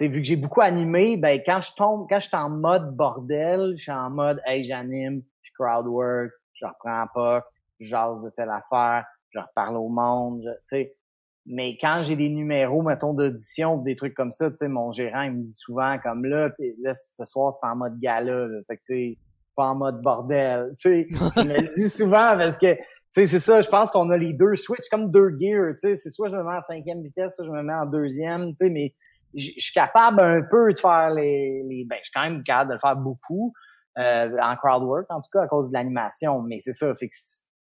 tu 0.00 0.06
sais, 0.06 0.10
vu 0.10 0.20
que 0.22 0.26
j'ai 0.26 0.36
beaucoup 0.36 0.62
animé, 0.62 1.18
ben 1.18 1.42
quand 1.44 1.60
je 1.60 1.72
tombe, 1.76 2.06
quand 2.08 2.20
je 2.20 2.28
suis 2.28 2.36
en 2.36 2.48
mode 2.48 2.96
bordel, 2.96 3.74
je 3.76 3.82
suis 3.82 3.92
en 3.92 4.08
mode 4.08 4.40
Hey, 4.46 4.66
j'anime, 4.66 5.20
je 5.42 5.50
crowd 5.58 5.86
work, 5.86 6.30
je 6.54 6.64
reprends 6.64 7.04
pas, 7.14 7.44
je 7.80 7.90
jase 7.90 8.22
de 8.22 8.30
telle 8.30 8.48
affaire, 8.48 9.04
je 9.28 9.38
reparle 9.38 9.76
au 9.76 9.90
monde, 9.90 10.40
je- 10.42 10.50
tu 10.50 10.58
sais. 10.84 10.96
Mais 11.44 11.76
quand 11.78 12.02
j'ai 12.02 12.16
des 12.16 12.30
numéros, 12.30 12.80
mettons, 12.82 13.12
d'audition, 13.12 13.76
des 13.76 13.94
trucs 13.94 14.14
comme 14.14 14.32
ça, 14.32 14.48
tu 14.48 14.56
sais, 14.56 14.68
mon 14.68 14.90
gérant, 14.92 15.22
il 15.22 15.32
me 15.32 15.42
dit 15.44 15.52
souvent 15.52 15.98
comme 15.98 16.24
là, 16.24 16.48
pis 16.48 16.74
là, 16.80 16.92
ce 16.94 17.24
soir, 17.26 17.52
c'est 17.52 17.66
en 17.66 17.76
mode 17.76 17.98
gala, 18.00 18.46
là. 18.46 18.60
Fait 18.68 18.76
que, 18.78 18.82
tu 18.86 18.94
sais, 18.94 19.18
pas 19.54 19.64
en 19.64 19.74
mode 19.74 20.00
bordel, 20.00 20.72
tu 20.78 20.88
sais. 20.90 21.08
Il 21.36 21.46
me 21.46 21.60
le 21.60 21.68
dit 21.74 21.90
souvent 21.90 22.38
parce 22.38 22.56
que, 22.56 22.74
tu 22.74 22.82
sais, 23.12 23.26
c'est 23.26 23.40
ça, 23.40 23.60
je 23.60 23.68
pense 23.68 23.90
qu'on 23.90 24.08
a 24.08 24.16
les 24.16 24.32
deux 24.32 24.56
switch 24.56 24.88
comme 24.90 25.10
deux 25.10 25.36
gears, 25.38 25.72
tu 25.74 25.88
sais. 25.88 25.96
C'est 25.96 26.10
soit 26.10 26.30
je 26.30 26.36
me 26.36 26.42
mets 26.42 26.56
en 26.56 26.62
cinquième 26.62 27.02
vitesse, 27.02 27.34
soit 27.36 27.44
je 27.44 27.50
me 27.50 27.62
mets 27.62 27.74
en 27.74 27.84
deuxième, 27.84 28.50
tu 28.52 28.56
sais, 28.66 28.70
mais 28.70 28.94
je 29.34 29.50
suis 29.58 29.72
capable 29.72 30.20
un 30.20 30.42
peu 30.42 30.72
de 30.72 30.78
faire 30.78 31.10
les, 31.10 31.62
les 31.64 31.84
ben, 31.84 31.96
je 31.98 32.04
suis 32.04 32.12
quand 32.14 32.22
même 32.22 32.42
capable 32.42 32.70
de 32.70 32.74
le 32.74 32.80
faire 32.80 32.96
beaucoup, 32.96 33.52
euh, 33.98 34.36
en 34.40 34.56
crowd 34.56 34.82
work, 34.82 35.06
en 35.10 35.20
tout 35.20 35.28
cas, 35.32 35.42
à 35.42 35.48
cause 35.48 35.68
de 35.68 35.74
l'animation. 35.74 36.42
Mais 36.42 36.58
c'est 36.60 36.72
ça, 36.72 36.92
c'est 36.94 37.08
que 37.08 37.14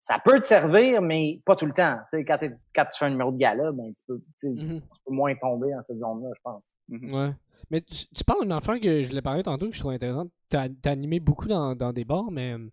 ça 0.02 0.18
peut 0.24 0.40
te 0.40 0.48
servir, 0.48 1.02
mais 1.02 1.42
pas 1.46 1.56
tout 1.56 1.66
le 1.68 1.74
temps. 1.74 1.98
Tu 2.12 2.20
sais, 2.20 2.26
quand, 2.26 2.38
tu 2.40 2.98
fais 2.98 3.06
un 3.06 3.12
numéro 3.12 3.32
de 3.32 3.38
gala, 3.38 3.72
ben, 3.72 3.94
tu 3.94 4.04
peux, 4.08 4.22
Mhm. 4.44 4.82
tu 4.82 5.00
peux 5.06 5.14
moins 5.14 5.36
tomber 5.36 5.72
dans 5.72 5.82
cette 5.82 6.00
zone-là, 6.00 6.30
je 6.36 6.42
pense. 6.44 6.76
Ouais. 6.90 7.32
Mais 7.70 7.82
tu, 7.82 8.06
tu 8.14 8.24
parles 8.24 8.42
d'une 8.42 8.52
affaire 8.52 8.80
que 8.80 9.02
je 9.02 9.08
voulais 9.10 9.22
parler 9.22 9.44
tantôt 9.44 9.70
que 9.70 9.76
je 9.76 9.80
trouve 9.80 9.92
intéressante. 9.94 10.30
T'as 10.50 10.68
as 10.86 10.90
animé 10.90 11.20
beaucoup 11.20 11.48
dans, 11.48 11.76
dans 11.76 11.94
des 11.94 12.04
bars, 12.04 12.30
mais 12.32 12.54
euh, 12.54 12.68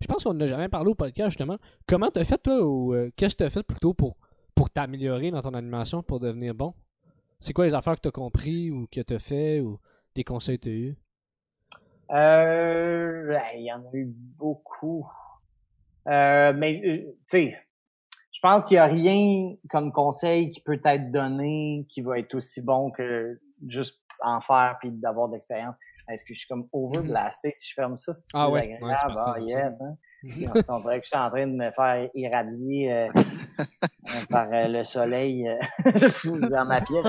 je 0.00 0.06
pense 0.08 0.24
qu'on 0.24 0.34
n'a 0.34 0.46
jamais 0.46 0.68
parlé 0.68 0.90
au 0.90 0.94
podcast 0.94 1.30
justement. 1.30 1.58
Comment 1.86 2.08
t'as 2.08 2.24
fait 2.24 2.38
toi 2.38 2.60
ou 2.64 2.94
euh, 2.94 3.10
qu'est-ce 3.16 3.36
que 3.36 3.44
t'as 3.44 3.50
fait 3.50 3.62
plutôt 3.62 3.94
pour, 3.94 4.16
pour 4.54 4.68
t'améliorer 4.70 5.30
dans 5.30 5.42
ton 5.42 5.54
animation 5.54 6.02
pour 6.02 6.18
devenir 6.18 6.54
bon? 6.54 6.74
C'est 7.42 7.52
quoi 7.54 7.66
les 7.66 7.74
affaires 7.74 7.96
que 7.96 8.02
t'as 8.02 8.12
compris 8.12 8.70
ou 8.70 8.86
que 8.86 9.00
t'as 9.00 9.18
fait 9.18 9.58
ou 9.60 9.80
des 10.14 10.22
conseils 10.22 10.60
que 10.60 10.66
t'as 10.66 10.70
eu? 10.70 10.96
Euh, 12.12 13.36
il 13.56 13.64
y 13.64 13.72
en 13.72 13.80
a 13.80 13.90
eu 13.94 14.06
beaucoup. 14.06 15.04
Euh, 16.06 16.52
mais, 16.56 16.80
euh, 16.84 16.98
tu 17.28 17.48
sais, 17.48 17.58
je 18.30 18.38
pense 18.40 18.64
qu'il 18.64 18.76
y 18.76 18.78
a 18.78 18.84
rien 18.84 19.56
comme 19.68 19.90
conseil 19.90 20.50
qui 20.50 20.60
peut 20.60 20.80
être 20.84 21.10
donné 21.10 21.84
qui 21.88 22.00
va 22.00 22.20
être 22.20 22.32
aussi 22.36 22.62
bon 22.62 22.92
que 22.92 23.40
juste 23.66 24.00
en 24.22 24.40
faire 24.40 24.76
puis 24.78 24.92
d'avoir 24.92 25.26
de 25.28 25.34
l'expérience. 25.34 25.74
Est-ce 26.08 26.24
que 26.24 26.34
je 26.34 26.38
suis 26.38 26.48
comme 26.48 26.68
overblasté 26.72 27.50
si 27.56 27.70
je 27.70 27.74
ferme 27.74 27.98
ça? 27.98 28.14
C'est 28.14 28.24
Ah 28.34 28.50
ouais, 28.50 28.68
désagréable? 28.68 29.14
ouais, 29.14 29.22
ah, 29.24 29.40
yes, 29.40 29.80
hein? 29.80 29.96
On 30.68 30.80
dirait 30.80 31.00
que 31.00 31.06
je 31.06 31.08
suis 31.08 31.18
en 31.18 31.28
train 31.28 31.48
de 31.48 31.54
me 31.56 31.72
faire 31.72 32.08
irradier 32.14 32.92
euh, 32.92 33.08
par 34.30 34.48
euh, 34.52 34.68
le 34.68 34.84
soleil 34.84 35.48
euh, 35.48 35.58
dans 36.50 36.64
ma 36.64 36.80
pièce. 36.80 37.06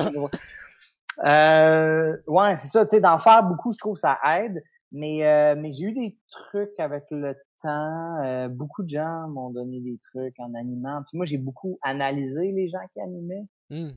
Euh, 1.24 2.18
ouais, 2.28 2.56
c'est 2.56 2.68
ça, 2.68 2.86
tu 2.86 2.92
sais, 2.92 3.02
d'en 3.02 3.20
faire 3.20 3.44
beaucoup, 3.44 3.72
je 3.72 3.78
trouve 3.78 3.98
ça 3.98 4.20
aide. 4.38 4.64
Mais, 4.92 5.26
euh, 5.26 5.56
mais 5.58 5.72
j'ai 5.74 5.86
eu 5.86 5.92
des 5.94 6.18
trucs 6.30 6.80
avec 6.80 7.06
le 7.10 7.36
temps. 7.64 8.24
Euh, 8.24 8.48
beaucoup 8.48 8.84
de 8.84 8.90
gens 8.90 9.28
m'ont 9.28 9.50
donné 9.50 9.80
des 9.82 9.98
trucs 10.12 10.40
en 10.40 10.54
animant. 10.54 11.02
Puis 11.10 11.18
moi, 11.18 11.26
j'ai 11.26 11.40
beaucoup 11.40 11.80
analysé 11.82 12.52
les 12.52 12.70
gens 12.70 12.86
qui 12.94 13.02
animaient. 13.02 13.48
Hmm. 13.70 13.90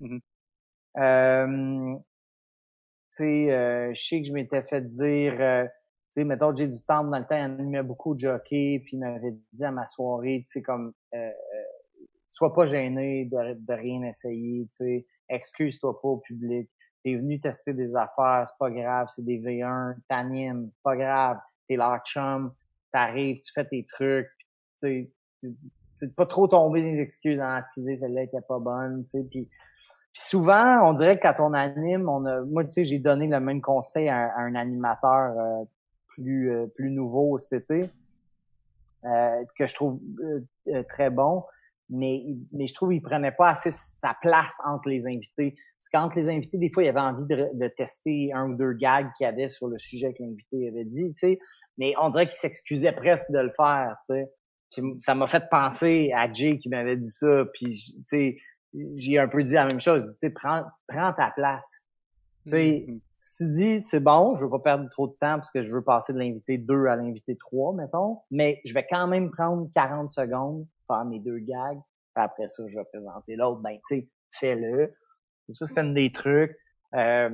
Euh, 0.99 1.95
tu 3.17 3.25
sais, 3.25 3.53
euh, 3.53 3.93
je 3.95 4.03
sais 4.03 4.23
que 4.23 4.29
je 4.29 4.33
m'étais 4.33 4.63
fait 4.63 4.81
dire, 4.81 5.37
euh, 5.39 5.65
tu 5.65 5.71
sais, 6.13 6.25
mettons, 6.25 6.55
j'ai 6.57 6.67
du 6.67 6.83
temps 6.83 7.05
dans 7.05 7.19
le 7.19 7.27
temps, 7.27 7.37
il 7.37 7.43
animait 7.43 7.83
beaucoup 7.83 8.15
de 8.15 8.21
jockey, 8.21 8.81
puis 8.85 8.97
il 8.97 9.01
m'avait 9.01 9.37
dit 9.53 9.65
à 9.65 9.71
ma 9.71 9.87
soirée, 9.87 10.43
tu 10.47 10.51
sais, 10.51 10.63
comme, 10.63 10.93
euh, 11.15 11.19
euh, 11.19 11.33
sois 12.29 12.55
pas 12.55 12.67
gêné 12.67 13.25
de, 13.27 13.55
de 13.55 13.73
rien 13.73 14.03
essayer, 14.03 14.69
excuse-toi 15.29 16.01
pas 16.01 16.09
au 16.09 16.19
public. 16.19 16.69
T'es 17.05 17.15
venu 17.15 17.39
tester 17.39 17.73
des 17.73 17.95
affaires, 17.95 18.45
c'est 18.47 18.59
pas 18.59 18.71
grave, 18.71 19.09
c'est 19.15 19.25
des 19.25 19.39
V1, 19.39 19.97
t'animes, 20.09 20.71
pas 20.83 20.97
grave, 20.97 21.39
t'es 21.69 21.77
leur 21.77 22.05
chum, 22.05 22.53
t'arrives, 22.93 23.41
tu 23.41 23.53
fais 23.53 23.65
tes 23.65 23.85
trucs, 23.85 24.29
tu 24.81 25.11
sais, 25.95 26.09
pas 26.17 26.27
trop 26.27 26.49
tomber 26.49 26.83
des 26.83 27.01
excuses 27.01 27.39
dans 27.39 27.57
excusez, 27.57 27.97
celle-là 27.97 28.23
était 28.23 28.41
pas 28.41 28.59
bonne, 28.59 29.05
tu 29.05 29.11
sais, 29.11 29.25
puis 29.31 29.49
souvent, 30.13 30.89
on 30.89 30.95
dirait 30.95 31.19
que 31.19 31.23
quand 31.23 31.37
on 31.39 31.53
anime, 31.53 32.09
on 32.09 32.25
a, 32.25 32.41
moi, 32.43 32.65
tu 32.65 32.73
sais, 32.73 32.85
j'ai 32.85 32.99
donné 32.99 33.29
le 33.29 33.39
même 33.39 33.61
conseil 33.61 34.09
à, 34.09 34.33
à 34.35 34.41
un 34.41 34.55
animateur 34.55 35.39
euh, 35.39 35.65
plus 36.09 36.51
euh, 36.51 36.67
plus 36.67 36.91
nouveau 36.91 37.37
cet 37.39 37.53
été 37.53 37.91
euh, 39.05 39.45
que 39.59 39.67
je 39.67 39.75
trouve 39.75 40.01
euh, 40.21 40.41
euh, 40.69 40.83
très 40.89 41.11
bon, 41.11 41.45
mais 41.89 42.25
mais 42.53 42.67
je 42.67 42.75
trouve 42.75 42.91
qu'il 42.91 43.03
prenait 43.03 43.33
pas 43.33 43.51
assez 43.51 43.71
sa 43.71 44.17
place 44.21 44.57
entre 44.65 44.89
les 44.89 45.07
invités. 45.07 45.55
Parce 45.79 45.91
qu'entre 45.93 46.17
les 46.17 46.29
invités, 46.29 46.59
des 46.59 46.71
fois, 46.73 46.83
il 46.83 46.89
avait 46.89 47.01
envie 47.01 47.27
de, 47.27 47.69
tester 47.77 48.33
un 48.33 48.51
ou 48.51 48.57
deux 48.57 48.73
gags 48.73 49.09
qu'il 49.17 49.27
avait 49.27 49.49
sur 49.49 49.69
le 49.69 49.79
sujet 49.79 50.13
que 50.13 50.23
l'invité 50.23 50.69
avait 50.69 50.85
dit, 50.85 51.13
tu 51.15 51.19
sais. 51.19 51.39
Mais 51.79 51.93
on 52.01 52.11
dirait 52.11 52.27
qu'il 52.27 52.37
s'excusait 52.37 52.93
presque 52.93 53.31
de 53.31 53.39
le 53.39 53.53
faire, 53.57 53.97
tu 54.09 54.15
sais. 54.15 54.33
Ça 54.99 55.15
m'a 55.15 55.29
fait 55.29 55.45
penser 55.51 56.11
à 56.15 56.31
Jay 56.33 56.59
qui 56.59 56.69
m'avait 56.69 56.97
dit 56.97 57.11
ça, 57.11 57.45
puis 57.55 57.81
tu 57.81 58.03
sais 58.07 58.37
j'ai 58.97 59.19
un 59.19 59.29
peu 59.29 59.43
dit 59.43 59.55
la 59.55 59.67
même 59.67 59.81
chose. 59.81 60.05
Tu 60.13 60.19
sais, 60.19 60.31
prends, 60.31 60.65
prends 60.87 61.13
ta 61.13 61.31
place. 61.35 61.81
Tu 62.47 62.51
sais, 62.51 62.85
Mhm. 62.89 63.01
si 63.15 63.37
tu 63.45 63.51
dis, 63.51 63.81
c'est 63.81 64.01
bon, 64.01 64.37
je 64.37 64.45
veux 64.45 64.51
pas 64.51 64.61
perdre 64.61 64.89
trop 64.91 65.09
de 65.09 65.13
temps 65.15 65.35
parce 65.37 65.51
que 65.51 65.63
je 65.63 65.73
veux 65.73 65.83
passer 65.83 66.13
de 66.13 66.19
l'invité 66.19 66.59
2 66.59 66.87
à 66.87 66.95
l'invité 66.97 67.37
3, 67.37 67.75
mettons, 67.75 68.21
mais 68.31 68.61
je 68.65 68.73
vais 68.73 68.87
quand 68.89 69.09
même 69.09 69.31
prendre 69.31 69.69
40 69.75 70.11
secondes, 70.11 70.67
faire 70.87 71.05
mes 71.05 71.19
deux 71.19 71.39
gags, 71.39 71.79
puis 72.15 72.25
après 72.25 72.49
ça, 72.49 72.63
je 72.69 72.79
vais 72.79 72.85
présenter 72.85 73.35
l'autre. 73.37 73.61
Ben, 73.63 73.77
tu 73.89 74.01
sais, 74.01 74.09
fais-le. 74.31 74.95
Ça, 75.55 75.67
c'est 75.67 75.81
un 75.81 75.93
des 75.93 76.13
trucs. 76.13 76.57
Euh, 76.95 77.31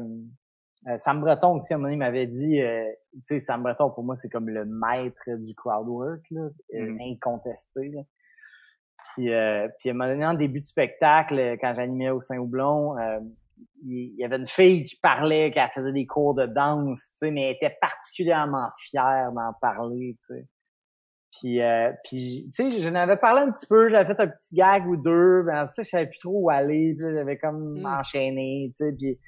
euh, 0.88 0.96
Sam 0.98 1.20
Breton 1.20 1.56
aussi, 1.56 1.72
à 1.72 1.76
un 1.76 1.78
moment 1.78 1.88
donné, 1.88 1.98
m'avait 1.98 2.26
dit, 2.26 2.60
euh, 2.60 2.90
tu 3.14 3.20
sais, 3.24 3.40
Sam 3.40 3.62
Breton, 3.62 3.90
pour 3.90 4.04
moi, 4.04 4.16
c'est 4.16 4.28
comme 4.30 4.48
le 4.48 4.64
maître 4.64 5.22
du 5.38 5.54
crowd 5.54 5.86
work, 5.88 6.22
là, 6.30 6.42
euh, 6.42 6.50
Mhm. 6.74 6.98
incontesté. 7.02 7.88
Là. 7.90 8.00
Puis, 9.14 9.32
euh, 9.32 9.68
puis 9.78 9.90
à 9.90 9.92
un 9.92 9.94
moment 9.96 10.08
donné, 10.10 10.24
en 10.26 10.34
début 10.34 10.60
de 10.60 10.66
spectacle, 10.66 11.56
quand 11.60 11.74
j'animais 11.74 12.10
au 12.10 12.20
Saint-Houblon, 12.20 12.98
euh, 12.98 13.20
il 13.84 14.14
y 14.16 14.24
avait 14.24 14.36
une 14.36 14.48
fille 14.48 14.84
qui 14.84 14.96
parlait, 14.96 15.50
qui 15.52 15.60
faisait 15.74 15.92
des 15.92 16.06
cours 16.06 16.34
de 16.34 16.46
danse, 16.46 17.10
tu 17.12 17.18
sais, 17.18 17.30
mais 17.30 17.42
elle 17.48 17.56
était 17.56 17.76
particulièrement 17.80 18.68
fière 18.90 19.32
d'en 19.32 19.52
parler, 19.60 20.16
tu 20.26 20.34
sais. 20.34 20.46
Puis, 21.38 21.62
euh, 21.62 21.90
puis 22.04 22.50
tu 22.54 22.70
sais, 22.70 22.80
je 22.80 22.88
n'avais 22.88 23.16
parlé 23.16 23.42
un 23.42 23.50
petit 23.52 23.66
peu, 23.66 23.88
j'avais 23.90 24.14
fait 24.14 24.20
un 24.22 24.28
petit 24.28 24.54
gag 24.54 24.86
ou 24.86 24.96
deux, 24.96 25.42
ben 25.44 25.66
ça, 25.66 25.82
je 25.82 25.88
savais 25.88 26.06
plus 26.06 26.18
trop 26.18 26.42
où 26.42 26.50
aller, 26.50 26.94
puis 26.94 27.06
là, 27.06 27.14
j'avais 27.14 27.38
comme 27.38 27.80
Mm. 27.80 27.86
enchaîné, 27.86 28.70
tu 28.76 28.84
sais, 28.84 28.92
puis, 28.92 29.18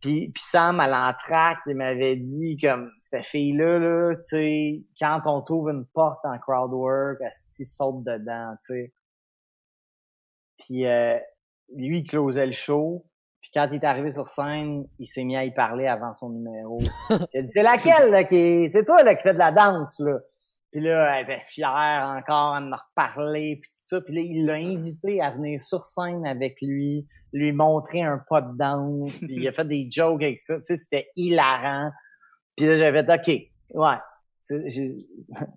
puis, 0.00 0.30
puis 0.32 0.42
Sam, 0.44 0.80
à 0.80 0.88
l'entracte, 0.88 1.62
il 1.66 1.76
m'avait 1.76 2.16
dit, 2.16 2.56
comme, 2.60 2.90
cette 2.98 3.26
fille-là, 3.26 3.78
là, 3.78 4.14
tu 4.16 4.22
sais, 4.26 4.82
quand 4.98 5.20
on 5.26 5.42
trouve 5.42 5.68
une 5.70 5.86
porte 5.86 6.24
en 6.24 6.38
crowd 6.38 6.72
work, 6.72 7.18
elle 7.20 7.30
saute 7.66 8.02
dedans, 8.04 8.54
tu 8.66 8.74
sais. 8.74 8.92
Puis 10.58 10.86
euh, 10.86 11.18
lui, 11.74 11.98
il 12.00 12.06
closait 12.06 12.46
le 12.46 12.52
show. 12.52 13.04
Puis 13.40 13.50
quand 13.54 13.68
il 13.70 13.76
est 13.76 13.84
arrivé 13.84 14.10
sur 14.10 14.26
scène, 14.26 14.86
il 14.98 15.06
s'est 15.06 15.24
mis 15.24 15.36
à 15.36 15.44
y 15.44 15.52
parler 15.52 15.86
avant 15.86 16.12
son 16.12 16.30
numéro. 16.30 16.80
il 17.10 17.38
a 17.38 17.42
dit, 17.42 17.50
c'est 17.54 17.62
laquelle, 17.62 18.10
là, 18.10 18.24
qui 18.24 18.36
est... 18.36 18.70
C'est 18.70 18.84
toi, 18.84 19.02
là, 19.02 19.14
qui 19.14 19.22
fait 19.22 19.34
de 19.34 19.38
la 19.38 19.52
danse, 19.52 19.98
là. 20.00 20.18
Puis 20.70 20.80
là, 20.80 21.18
elle 21.18 21.24
était 21.24 21.42
fière 21.48 22.14
encore 22.16 22.54
à 22.54 22.60
me 22.60 22.76
reparler, 22.76 23.58
puis 23.60 23.70
tout 23.70 23.80
ça. 23.82 24.00
Puis 24.00 24.14
là, 24.14 24.20
il 24.20 24.46
l'a 24.46 24.54
invité 24.54 25.20
à 25.20 25.32
venir 25.32 25.60
sur 25.60 25.82
scène 25.82 26.24
avec 26.24 26.60
lui, 26.62 27.08
lui 27.32 27.52
montrer 27.52 28.02
un 28.02 28.22
pas 28.28 28.40
de 28.40 28.56
danse. 28.56 29.18
Puis 29.18 29.34
il 29.36 29.48
a 29.48 29.52
fait 29.52 29.64
des 29.64 29.88
jokes 29.90 30.22
avec 30.22 30.38
ça. 30.38 30.58
Tu 30.58 30.66
sais, 30.66 30.76
c'était 30.76 31.08
hilarant. 31.16 31.90
Puis 32.56 32.66
là, 32.66 32.78
j'avais 32.78 33.02
dit, 33.02 33.10
OK, 33.12 33.80
ouais. 33.80 33.96
J'ai 34.48 34.94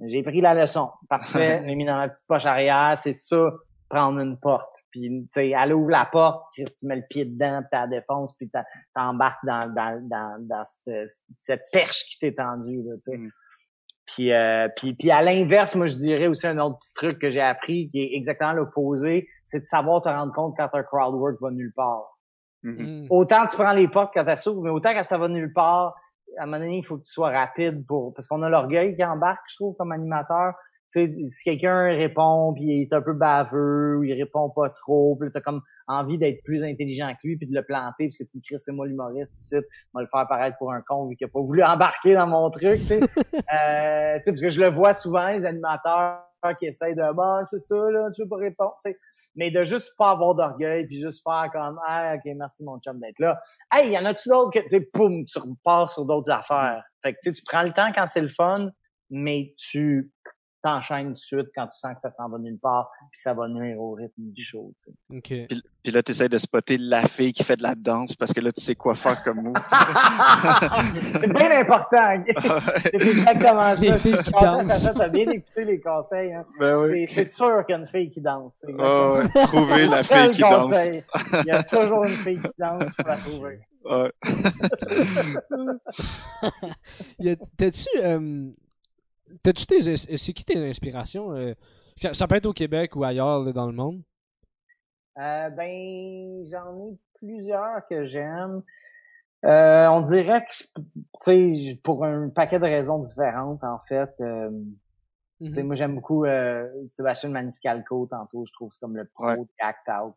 j'ai 0.06 0.24
pris 0.24 0.42
la 0.42 0.56
leçon. 0.56 0.90
Parfait. 1.10 1.60
Je 1.64 1.68
l'ai 1.68 1.76
mis 1.76 1.86
dans 1.86 1.96
ma 1.96 2.10
petite 2.10 2.28
poche 2.28 2.46
arrière. 2.46 2.98
C'est 2.98 3.14
ça, 3.14 3.52
prendre 3.90 4.20
une 4.20 4.40
porte. 4.40 4.83
Puis, 4.94 5.10
tu 5.10 5.28
sais, 5.34 5.50
elle 5.50 5.74
ouvre 5.74 5.90
la 5.90 6.06
porte, 6.06 6.46
puis 6.54 6.64
tu 6.66 6.86
mets 6.86 6.98
le 6.98 7.04
pied 7.10 7.26
dedans, 7.26 7.62
puis 7.62 7.70
t'as 7.72 7.82
la 7.82 7.88
défonce, 7.88 8.36
puis 8.36 8.48
t'as- 8.48 8.66
t'embarques 8.96 9.44
dans, 9.44 9.68
dans, 9.74 10.08
dans, 10.08 10.38
dans 10.40 10.64
cette, 10.68 11.10
cette 11.46 11.64
perche 11.72 12.06
qui 12.06 12.20
t'est 12.20 12.36
tendue, 12.36 12.84
là, 12.84 12.94
tu 13.04 13.12
sais. 13.12 13.18
Mm. 13.18 13.30
Puis, 14.06 14.32
euh, 14.34 14.68
puis, 14.76 14.94
puis 14.94 15.10
à 15.10 15.24
l'inverse, 15.24 15.74
moi, 15.74 15.88
je 15.88 15.96
dirais 15.96 16.28
aussi 16.28 16.46
un 16.46 16.60
autre 16.60 16.78
petit 16.78 16.94
truc 16.94 17.20
que 17.20 17.32
j'ai 17.32 17.42
appris, 17.42 17.90
qui 17.90 18.04
est 18.04 18.16
exactement 18.16 18.54
l'opposé, 18.54 19.28
c'est 19.46 19.62
de 19.62 19.66
savoir 19.66 20.02
te 20.02 20.10
rendre 20.10 20.32
compte 20.32 20.54
quand 20.58 20.70
un 20.74 20.84
crowd 20.84 21.16
work 21.16 21.42
va 21.42 21.50
nulle 21.50 21.74
part. 21.74 22.20
Mhm. 22.62 23.04
Hmm. 23.04 23.08
Autant 23.10 23.46
tu 23.48 23.56
prends 23.58 23.74
les 23.74 23.88
portes 23.88 24.12
quand 24.14 24.26
tu 24.26 24.38
s'ouvres, 24.38 24.62
mais 24.62 24.70
autant 24.70 24.94
quand 24.94 25.04
ça 25.06 25.18
va 25.18 25.28
nulle 25.28 25.52
part, 25.54 25.96
à 26.38 26.44
un 26.44 26.46
moment 26.46 26.60
donné, 26.60 26.78
il 26.78 26.86
faut 26.86 26.98
que 26.98 27.04
tu 27.04 27.12
sois 27.12 27.32
rapide 27.32 27.86
pour, 27.88 28.14
parce 28.14 28.28
qu'on 28.28 28.42
a 28.44 28.50
l'orgueil 28.50 28.96
qui 28.96 29.04
embarque, 29.04 29.42
je 29.50 29.56
trouve, 29.56 29.76
comme 29.76 29.92
animateur. 29.92 30.54
Tu 30.94 31.08
sais, 31.08 31.28
si 31.28 31.44
quelqu'un 31.44 31.86
répond, 31.86 32.54
puis 32.54 32.64
il 32.64 32.82
est 32.84 32.94
un 32.94 33.02
peu 33.02 33.14
baveux, 33.14 33.98
ou 33.98 34.04
il 34.04 34.14
répond 34.14 34.50
pas 34.50 34.70
trop, 34.70 35.16
puis 35.16 35.30
t'as 35.32 35.42
comme 35.42 35.62
envie 35.88 36.18
d'être 36.18 36.44
plus 36.44 36.64
intelligent 36.64 37.12
que 37.14 37.28
lui, 37.28 37.38
puis 37.38 37.48
de 37.48 37.54
le 37.54 37.64
planter, 37.64 38.08
parce 38.08 38.18
que 38.18 38.24
tu 38.24 38.30
dis, 38.36 38.42
Chris, 38.42 38.60
c'est 38.60 38.72
moi 38.72 38.86
l'humoriste, 38.86 39.34
ici, 39.36 39.56
on 39.94 40.00
va 40.00 40.02
le 40.04 40.08
faire 40.08 40.28
paraître 40.28 40.58
pour 40.58 40.72
un 40.72 40.82
con, 40.82 41.08
vu 41.08 41.16
qu'il 41.16 41.26
a 41.26 41.30
pas 41.30 41.42
voulu 41.42 41.64
embarquer 41.64 42.14
dans 42.14 42.28
mon 42.28 42.50
truc, 42.50 42.80
tu 42.82 42.86
sais. 42.86 43.00
euh, 43.02 43.08
tu 43.08 44.24
sais, 44.24 44.32
parce 44.32 44.42
que 44.42 44.50
je 44.50 44.60
le 44.60 44.70
vois 44.70 44.94
souvent, 44.94 45.28
les 45.30 45.46
animateurs 45.46 46.22
qui 46.60 46.68
essayent 46.68 46.96
de, 46.96 47.14
bon, 47.14 47.44
c'est 47.50 47.62
ça, 47.62 47.76
là, 47.76 48.10
tu 48.14 48.22
veux 48.22 48.28
pas 48.28 48.38
répondre, 48.38 48.78
tu 48.84 48.92
sais. 48.92 49.00
Mais 49.36 49.50
de 49.50 49.64
juste 49.64 49.94
pas 49.98 50.12
avoir 50.12 50.36
d'orgueil, 50.36 50.86
puis 50.86 51.02
juste 51.02 51.24
faire 51.24 51.50
comme, 51.52 51.80
ah, 51.88 52.16
ok, 52.16 52.32
merci 52.36 52.64
mon 52.64 52.80
chum 52.80 53.00
d'être 53.00 53.20
là. 53.20 53.42
Hey, 53.72 53.92
y 53.92 53.98
en 53.98 54.06
a-tu 54.06 54.30
d'autres 54.30 54.52
que, 54.52 54.60
tu 54.60 54.70
sais, 54.70 54.82
poum, 54.82 55.26
tu 55.26 55.40
repars 55.40 55.90
sur 55.90 56.06
d'autres 56.06 56.30
affaires. 56.30 56.84
Fait 57.02 57.14
que, 57.14 57.18
tu 57.24 57.34
sais, 57.34 57.42
tu 57.42 57.44
prends 57.46 57.64
le 57.64 57.72
temps 57.72 57.92
quand 57.96 58.06
c'est 58.06 58.22
le 58.22 58.28
fun, 58.28 58.70
mais 59.10 59.54
tu 59.58 60.13
t'enchaînes 60.64 61.08
tout 61.08 61.14
de 61.14 61.18
suite 61.18 61.48
quand 61.56 61.68
tu 61.68 61.78
sens 61.78 61.94
que 61.94 62.02
ça 62.02 62.10
s'en 62.12 62.30
va 62.30 62.38
nulle 62.40 62.58
part, 62.58 62.90
puis 63.12 63.18
que 63.18 63.24
ça 63.24 63.34
va 63.34 63.48
nuire 63.48 63.80
au 63.80 63.92
rythme 63.94 64.14
du 64.32 64.44
show, 64.44 64.74
tu 64.84 64.92
sais. 64.92 65.18
Ok. 65.18 65.48
Puis, 65.50 65.62
puis 65.84 65.92
là, 65.92 66.02
tu 66.02 66.12
essaies 66.12 66.30
de 66.30 66.38
spotter 66.38 66.78
la 66.78 67.02
fille 67.02 67.34
qui 67.34 67.44
fait 67.44 67.58
de 67.58 67.64
la 67.64 67.76
danse 67.76 68.16
parce 68.16 68.32
que 68.34 68.40
là, 68.40 68.52
tu 68.52 68.62
sais 68.62 68.74
quoi 68.76 68.96
faire 68.96 69.22
comme 69.24 69.42
move. 69.44 69.54
c'est 71.20 71.32
bien 71.34 71.60
important. 71.60 72.24
c'est 72.84 72.96
exactement 72.96 73.76
ça. 73.76 73.98
Je 73.98 73.98
suis 74.00 74.12
content. 74.32 74.64
Sacha, 74.64 74.94
t'as 74.94 75.10
bien 75.10 75.28
écouté 75.30 75.66
les 75.66 75.80
conseils, 75.82 76.34
hein. 76.34 76.46
ben 76.60 76.78
oui. 76.80 77.06
C'est- 77.14 77.26
sûr 77.34 77.66
qu'il 77.66 77.74
y 77.74 77.78
a 77.78 77.82
une 77.82 77.88
fille 77.88 78.10
qui 78.10 78.22
danse. 78.22 78.64
Ah 78.64 78.70
exactement 78.70 79.14
ouais. 79.14 79.28
Trouver 79.48 79.84
le 79.86 79.92
la 79.92 80.04
seul 80.04 80.24
fille 80.28 80.36
qui 80.36 80.42
danse. 80.42 80.64
conseil. 80.66 81.04
Il 81.42 81.46
y 81.48 81.52
a 81.52 81.64
toujours 81.64 82.04
une 82.06 82.08
fille 82.16 82.40
qui 82.42 82.52
danse 82.58 82.94
pour 82.98 83.08
la 83.08 83.18
trouver. 83.18 83.60
Ouais. 83.86 84.12
Y 87.20 87.30
a- 87.32 87.36
T'as-tu. 87.58 87.88
euh, 88.02 88.50
T'as-tu 89.42 89.66
tes. 89.66 89.96
C'est 89.98 90.34
qui 90.34 90.46
tes 90.46 90.58
inspirations 90.70 91.32
euh, 91.34 91.54
ça- 92.14 92.28
peut 92.28 92.36
être 92.36 92.46
au 92.46 92.54
Québec 92.54 92.96
ou 92.96 93.04
ailleurs 93.04 93.40
là, 93.44 93.52
dans 93.54 93.68
le 93.68 93.74
monde. 93.74 94.02
Euh, 95.18 95.50
ben, 95.52 96.46
j'en 96.50 96.88
ai 96.88 96.98
plusieurs 97.20 97.88
que 97.90 98.06
j'aime. 98.06 98.64
Euh, 99.46 99.88
on 99.90 100.02
dirait 100.02 100.46
que, 100.46 100.82
tu 100.82 100.94
sais, 101.22 101.80
pour 101.84 102.06
un 102.06 102.30
paquet 102.30 102.60
de 102.60 102.66
raisons 102.66 103.00
différentes, 103.00 103.64
en 103.64 103.80
fait. 103.88 104.12
Euh, 104.22 104.50
Mhm. 105.40 105.64
moi, 105.64 105.76
j'aime 105.76 105.96
beaucoup 105.96 106.24
euh, 106.26 106.70
Sébastien 106.90 107.30
Maniscalco, 107.30 108.08
tantôt, 108.10 108.46
je 108.46 108.54
trouve 108.54 108.70
que 108.70 108.76
c'est 108.76 108.80
comme 108.80 108.96
le 108.96 109.06
pro 109.06 109.26
Ouais. 109.26 109.38
de 109.38 109.46
Act 109.60 109.90
Out. 109.90 110.16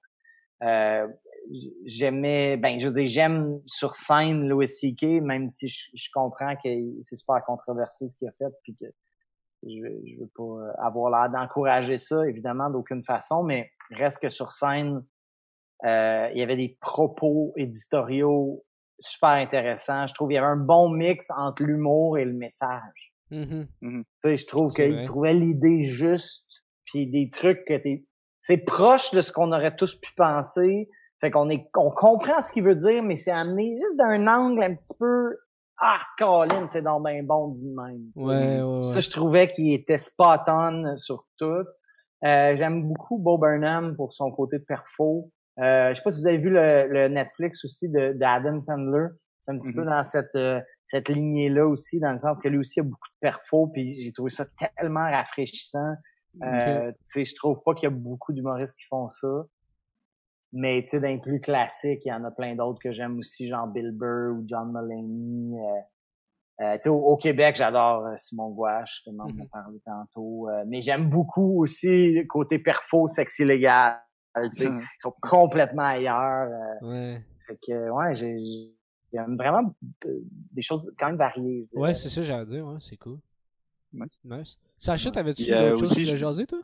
J'aimais, 1.85 2.57
ben, 2.57 2.81
je 2.81 2.89
veux 2.89 2.95
dire, 2.95 3.07
j'aime 3.07 3.61
sur 3.67 3.95
scène 3.95 4.49
Louis 4.49 4.69
C.K., 4.69 5.23
même 5.23 5.49
si 5.49 5.69
je, 5.69 5.91
je 5.95 6.09
comprends 6.13 6.55
que 6.57 6.69
c'est 7.03 7.17
super 7.17 7.45
controversé 7.45 8.09
ce 8.09 8.17
qu'il 8.17 8.29
a 8.29 8.33
fait, 8.33 8.53
puis 8.63 8.75
que 8.75 8.87
je, 9.63 9.69
je 9.69 10.21
veux 10.21 10.31
pas 10.35 10.73
avoir 10.85 11.11
l'air 11.11 11.31
d'encourager 11.31 11.99
ça, 11.99 12.27
évidemment, 12.27 12.71
d'aucune 12.71 13.05
façon, 13.05 13.43
mais 13.43 13.71
reste 13.91 14.21
que 14.21 14.29
sur 14.29 14.53
scène, 14.53 15.05
euh, 15.85 16.29
il 16.33 16.39
y 16.39 16.43
avait 16.43 16.57
des 16.57 16.77
propos 16.81 17.53
éditoriaux 17.57 18.65
super 18.99 19.31
intéressants. 19.31 20.07
Je 20.07 20.15
trouve 20.15 20.29
qu'il 20.29 20.37
y 20.37 20.39
avait 20.39 20.47
un 20.47 20.57
bon 20.57 20.89
mix 20.89 21.31
entre 21.37 21.63
l'humour 21.63 22.19
et 22.19 22.25
le 22.25 22.33
message. 22.33 23.13
Mhm. 23.31 23.67
Tu 23.83 24.05
sais, 24.23 24.37
je 24.37 24.47
trouve 24.47 24.71
C'est 24.71 24.85
qu'il 24.87 24.95
vrai. 24.95 25.05
trouvait 25.05 25.35
l'idée 25.35 25.85
juste, 25.85 26.63
puis 26.85 27.07
des 27.07 27.31
trucs 27.31 27.65
que 27.67 27.77
t'es... 27.77 28.05
C'est 28.41 28.59
proche 28.59 29.11
de 29.11 29.23
ce 29.23 29.33
qu'on 29.33 29.51
aurait 29.53 29.75
tous 29.75 29.97
pu 29.97 30.11
penser, 30.17 30.89
Fait 31.21 31.31
qu'on 31.31 31.49
est, 31.51 31.67
on 31.77 31.91
comprend 31.91 32.43
ce 32.43 32.53
qu'il 32.53 32.65
veut 32.65 32.75
dire, 32.77 33.03
mais 33.03 33.17
c'est 33.17 33.31
amené 33.33 33.75
juste 33.75 33.97
d'un 33.99 34.27
angle 34.27 34.63
un 34.63 34.75
petit 34.75 34.95
peu, 34.99 35.37
ah, 35.79 36.01
Colin, 36.19 36.67
c'est 36.67 36.83
dans 36.83 37.01
ben 37.01 37.25
bon 37.27 37.49
dit 37.49 37.63
de 37.65 37.75
même. 37.75 38.03
Ouais, 38.17 38.63
ouais, 38.63 38.83
Ça, 38.83 38.95
ouais. 38.97 39.03
je 39.03 39.11
trouvais 39.11 39.53
qu'il 39.53 39.73
était 39.75 39.99
spot 39.99 40.41
on 40.47 40.97
sur 40.97 41.27
tout. 41.39 41.65
Euh, 42.25 42.57
J'aime 42.57 42.89
beaucoup 42.89 43.19
Bo 43.19 43.37
Burnham 43.37 43.95
pour 43.95 44.13
son 44.15 44.31
côté 44.31 44.59
de 44.59 44.65
perfo. 44.65 45.31
Euh, 45.59 45.91
je 45.91 45.95
sais 45.97 46.03
pas 46.03 46.11
si 46.11 46.21
vous 46.21 46.27
avez 46.27 46.39
vu 46.39 46.49
le, 46.51 46.87
le 46.89 47.09
Netflix 47.09 47.65
aussi 47.65 47.91
de 47.91 48.13
d'Adam 48.15 48.61
Sandler. 48.61 49.07
C'est 49.41 49.53
un 49.53 49.59
petit 49.59 49.73
peu 49.75 49.83
Mhm. 49.83 49.91
dans 49.91 50.03
cette 50.05 50.35
euh, 50.35 50.61
cette 50.87 51.09
lignée-là 51.09 51.67
aussi, 51.67 51.99
dans 52.01 52.13
le 52.13 52.19
sens 52.19 52.39
que 52.39 52.49
lui 52.49 52.59
aussi 52.59 52.81
a 52.81 52.83
beaucoup 52.83 53.09
de 53.09 53.19
perfo, 53.21 53.67
puis 53.69 54.01
j'ai 54.03 54.13
trouvé 54.13 54.31
ça 54.31 54.45
tellement 54.77 55.11
rafraîchissant. 55.11 55.95
Euh, 56.45 56.91
tu 56.93 56.97
sais, 57.05 57.25
je 57.25 57.35
trouve 57.35 57.61
pas 57.65 57.75
qu'il 57.75 57.85
y 57.85 57.93
a 57.93 57.95
beaucoup 57.95 58.33
d'humoristes 58.33 58.77
qui 58.79 58.87
font 58.89 59.09
ça. 59.09 59.29
Mais 60.53 60.83
tu 60.83 60.91
sais, 60.91 61.01
d'un 61.01 61.19
plus 61.19 61.41
classique, 61.41 62.03
il 62.05 62.09
y 62.09 62.13
en 62.13 62.25
a 62.25 62.31
plein 62.31 62.55
d'autres 62.55 62.79
que 62.81 62.93
j'aime 62.93 63.19
aussi, 63.19 63.47
genre 63.49 63.67
Bill 63.67 63.91
Burr 63.93 64.33
ou 64.39 64.45
John 64.47 64.73
Mulaney. 64.73 65.59
Euh, 65.59 65.81
euh, 66.65 66.75
tu 66.77 66.83
sais, 66.83 66.89
au, 66.89 66.97
au 66.99 67.17
Québec, 67.17 67.57
j'adore 67.57 68.07
euh, 68.07 68.17
Simon 68.17 68.51
Gouache, 68.51 69.03
en 69.07 69.19
a 69.19 69.33
Mhm. 69.33 69.49
parlé 69.49 69.79
tantôt. 69.85 70.49
Euh, 70.49 70.65
mais 70.67 70.81
j'aime 70.81 71.11
beaucoup 71.11 71.63
aussi 71.63 72.13
le 72.13 72.25
côté 72.25 72.59
perfo, 72.59 73.09
sexy 73.09 73.45
légal. 73.45 74.01
Tu 74.37 74.49
sais, 74.53 74.65
ils 74.67 74.83
sont 75.01 75.15
complètement 75.21 75.85
ailleurs. 75.87 76.49
euh, 76.83 76.87
Ouais, 76.89 77.23
fait 77.47 77.59
que, 77.67 77.91
ouais, 77.91 78.15
j'ai, 78.17 78.37
j'aime 79.13 79.37
vraiment 79.37 79.75
des 80.53 80.63
choses 80.63 80.93
quand 80.99 81.07
même 81.07 81.17
variées. 81.17 81.67
je 81.75 81.79
ouais 81.81 81.95
c'est 81.95 82.09
ça, 82.11 82.23
j'allais 82.23 82.47
dire, 82.47 82.67
ouais, 82.67 82.77
c'est 82.81 82.97
cool. 82.97 83.19
Ouais. 83.95 84.07
Nice. 84.25 84.59
Sacha, 84.79 85.11
t'avais-tu 85.11 85.45
d'autres 85.51 85.79
choses 85.79 85.95
que 85.95 86.01
tu 86.11 86.17
jaser, 86.19 86.47
toi? 86.47 86.61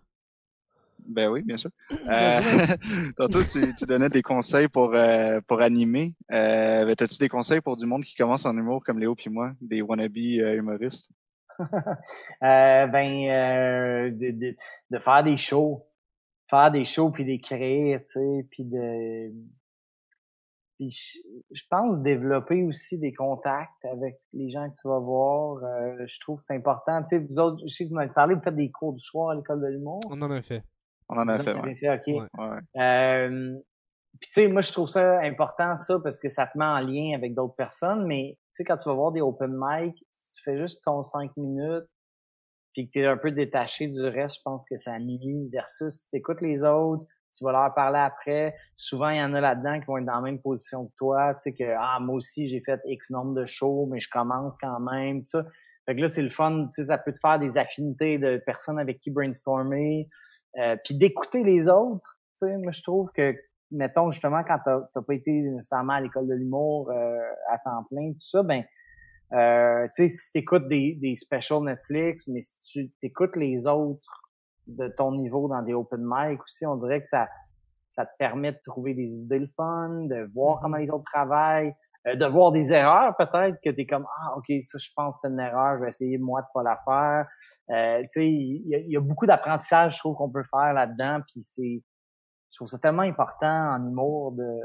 Ben 1.13 1.29
oui, 1.31 1.43
bien 1.43 1.57
sûr. 1.57 1.71
Euh, 2.11 2.41
tantôt, 3.17 3.43
tu, 3.45 3.75
tu 3.75 3.87
donnais 3.87 4.09
des 4.09 4.23
conseils 4.23 4.69
pour, 4.69 4.95
euh, 4.95 5.41
pour 5.47 5.61
animer. 5.63 6.15
Euh, 6.33 6.85
ben, 6.85 6.95
T'as-tu 6.95 7.19
des 7.19 7.29
conseils 7.29 7.61
pour 7.61 7.77
du 7.77 7.87
monde 7.87 8.03
qui 8.03 8.15
commence 8.15 8.45
en 8.45 8.57
humour 8.57 8.83
comme 8.85 8.99
Léo 8.99 9.15
puis 9.15 9.31
moi, 9.31 9.53
des 9.61 9.83
wannabe 9.83 10.17
euh, 10.17 10.57
humoristes? 10.57 11.11
Euh, 12.43 12.87
ben, 12.87 13.29
euh, 13.29 14.11
de, 14.11 14.31
de, 14.31 14.57
de 14.91 14.99
faire 14.99 15.23
des 15.23 15.37
shows. 15.37 15.87
Faire 16.51 16.71
des 16.71 16.85
shows 16.85 17.11
puis 17.11 17.25
d'écrire, 17.25 18.01
tu 18.01 18.13
sais, 18.13 18.47
puis 18.51 18.65
de... 18.65 19.33
Puis 20.77 20.91
je, 20.91 21.19
je 21.53 21.63
pense 21.71 21.99
développer 21.99 22.65
aussi 22.65 22.99
des 22.99 23.13
contacts 23.13 23.85
avec 23.85 24.17
les 24.33 24.51
gens 24.51 24.69
que 24.69 24.75
tu 24.75 24.89
vas 24.89 24.99
voir. 24.99 25.63
Euh, 25.63 26.05
je 26.07 26.21
trouve 26.21 26.39
que 26.39 26.45
c'est 26.47 26.57
important. 26.57 27.03
Tu 27.03 27.09
sais, 27.11 27.19
vous 27.19 27.39
autres, 27.39 27.63
je 27.67 27.73
sais 27.73 27.85
que 27.85 27.91
vous 27.91 27.95
m'avez 27.95 28.13
parlé, 28.13 28.35
vous 28.35 28.43
faites 28.43 28.57
des 28.57 28.71
cours 28.71 28.93
du 28.93 29.03
soir 29.03 29.31
à 29.31 29.35
l'école 29.35 29.61
de 29.61 29.69
l'humour. 29.69 30.01
On 30.11 30.21
en 30.21 30.31
a 30.31 30.43
fait. 30.43 30.63
On 31.15 31.21
en 31.21 31.29
a 31.29 31.39
fait, 31.39 31.53
en 31.53 31.63
ouais. 31.63 31.75
fait, 31.75 31.91
OK. 31.91 32.07
Ouais. 32.07 32.81
Euh, 32.83 33.55
puis 34.21 34.31
tu 34.35 34.41
sais, 34.41 34.49
moi 34.49 34.63
je 34.63 34.73
trouve 34.73 34.89
ça 34.89 35.21
important 35.21 35.77
ça 35.77 35.99
parce 36.03 36.21
que 36.21 36.29
ça 36.29 36.47
te 36.47 36.57
met 36.57 36.65
en 36.65 36.81
lien 36.81 37.15
avec 37.15 37.35
d'autres 37.35 37.57
personnes, 37.57 38.07
mais 38.07 38.39
tu 38.55 38.57
sais 38.57 38.65
quand 38.65 38.77
tu 38.77 38.89
vas 38.89 38.95
voir 38.95 39.13
des 39.13 39.21
open 39.21 39.53
mic, 39.53 39.97
si 40.11 40.29
tu 40.31 40.43
fais 40.43 40.59
juste 40.59 40.83
ton 40.85 41.03
5 41.03 41.37
minutes 41.37 41.87
puis 42.73 42.87
que 42.87 42.93
tu 42.93 43.01
es 43.01 43.07
un 43.07 43.17
peu 43.17 43.31
détaché 43.33 43.89
du 43.89 44.03
reste, 44.03 44.37
je 44.37 44.43
pense 44.45 44.65
que 44.65 44.77
ça 44.77 44.99
nuit 44.99 45.49
versus 45.53 45.93
si 45.93 46.11
tu 46.11 46.17
écoutes 46.17 46.41
les 46.41 46.65
autres, 46.65 47.05
tu 47.37 47.45
vas 47.45 47.53
leur 47.53 47.75
parler 47.75 47.99
après. 47.99 48.55
Souvent 48.77 49.09
il 49.09 49.19
y 49.19 49.23
en 49.23 49.35
a 49.35 49.41
là-dedans 49.41 49.81
qui 49.81 49.87
vont 49.87 49.99
être 49.99 50.07
dans 50.07 50.17
la 50.17 50.21
même 50.21 50.41
position 50.41 50.87
que 50.87 50.93
toi, 50.97 51.35
tu 51.35 51.41
sais 51.43 51.55
que 51.55 51.75
ah 51.79 51.99
moi 52.01 52.17
aussi 52.17 52.49
j'ai 52.49 52.61
fait 52.61 52.81
X 52.85 53.11
nombre 53.11 53.35
de 53.35 53.45
shows, 53.45 53.89
mais 53.91 54.01
je 54.01 54.09
commence 54.11 54.57
quand 54.59 54.81
même, 54.81 55.21
tout 55.23 55.31
ça. 55.31 55.45
Fait 55.87 55.97
que 55.97 56.01
là 56.01 56.09
c'est 56.09 56.23
le 56.23 56.31
fun, 56.31 56.67
tu 56.67 56.83
sais 56.83 56.85
ça 56.85 56.99
peut 56.99 57.13
te 57.13 57.19
faire 57.19 57.39
des 57.39 57.59
affinités 57.59 58.19
de 58.19 58.41
personnes 58.45 58.79
avec 58.79 59.01
qui 59.01 59.11
brainstormer. 59.11 60.09
Euh, 60.59 60.77
puis 60.85 60.95
d'écouter 60.95 61.43
les 61.43 61.69
autres, 61.69 62.19
tu 62.39 62.47
sais, 62.47 62.57
moi 62.59 62.73
je 62.73 62.83
trouve 62.83 63.11
que, 63.15 63.35
mettons 63.71 64.11
justement 64.11 64.43
quand 64.45 64.59
t'as 64.65 65.03
pas 65.03 65.15
été 65.15 65.31
nécessairement 65.31 65.95
à 65.95 66.01
l'école 66.01 66.29
de 66.29 66.35
l'humour 66.35 66.91
euh, 66.91 67.19
à 67.51 67.59
temps 67.59 67.85
plein, 67.91 68.13
tout 68.13 68.21
ça, 68.21 68.43
ben, 68.43 68.65
euh, 69.33 69.87
tu 69.95 70.03
sais, 70.03 70.09
si 70.11 70.33
t'écoutes 70.33 70.69
des, 70.69 70.95
des 71.01 71.17
specials 71.17 71.63
Netflix, 71.65 72.27
mais 72.29 72.43
si 72.43 72.61
tu 72.61 72.91
t'écoutes 73.01 73.35
les 73.37 73.67
autres 73.67 74.23
de 74.67 74.89
ton 74.89 75.13
niveau 75.13 75.49
dans 75.49 75.63
des 75.63 75.73
open 75.73 76.03
mic 76.05 76.43
aussi, 76.43 76.67
on 76.67 76.77
dirait 76.77 77.01
que 77.03 77.09
ça 77.09 77.29
ça 77.93 78.07
te 78.07 78.13
permet 78.19 78.53
de 78.53 78.59
trouver 78.65 78.95
des 78.95 79.17
idées 79.19 79.41
le 79.41 79.49
fun, 79.55 80.07
de 80.07 80.31
voir 80.35 80.57
Mhm. 80.57 80.63
comment 80.63 80.77
les 80.79 80.91
autres 80.91 81.05
travaillent, 81.05 81.75
de 82.05 82.27
voir 82.27 82.51
des 82.51 82.73
erreurs 82.73 83.15
peut-être 83.17 83.59
que 83.63 83.71
t'es 83.71 83.87
comme 83.87 84.07
ah 84.21 84.37
ok 84.37 84.47
ça 84.63 84.79
je 84.79 84.89
pense 84.97 85.19
c'est 85.23 85.29
une 85.29 85.39
erreur, 85.39 85.77
je 85.79 85.83
vais 85.83 85.89
essayer 85.89 86.19
moi 86.19 86.43
de 86.43 86.47
pas 86.53 86.63
la 86.63 86.79
faire. 86.85 87.27
Euh, 87.71 88.03
tu 88.03 88.09
sais, 88.11 88.27
il 88.27 88.87
y, 88.89 88.97
a- 88.97 89.01
beaucoup 89.01 89.27
d'apprentissage, 89.27 89.95
je 89.95 89.99
trouve, 89.99 90.17
qu'on 90.17 90.31
peut 90.31 90.45
faire 90.51 90.73
là-dedans. 90.73 91.21
Puis 91.33 91.43
c'est, 91.43 91.83
je 92.51 92.57
trouve 92.57 92.69
ça 92.69 92.79
tellement 92.79 93.03
important 93.03 93.75
en 93.77 93.87
humour 93.87 94.33
de 94.33 94.59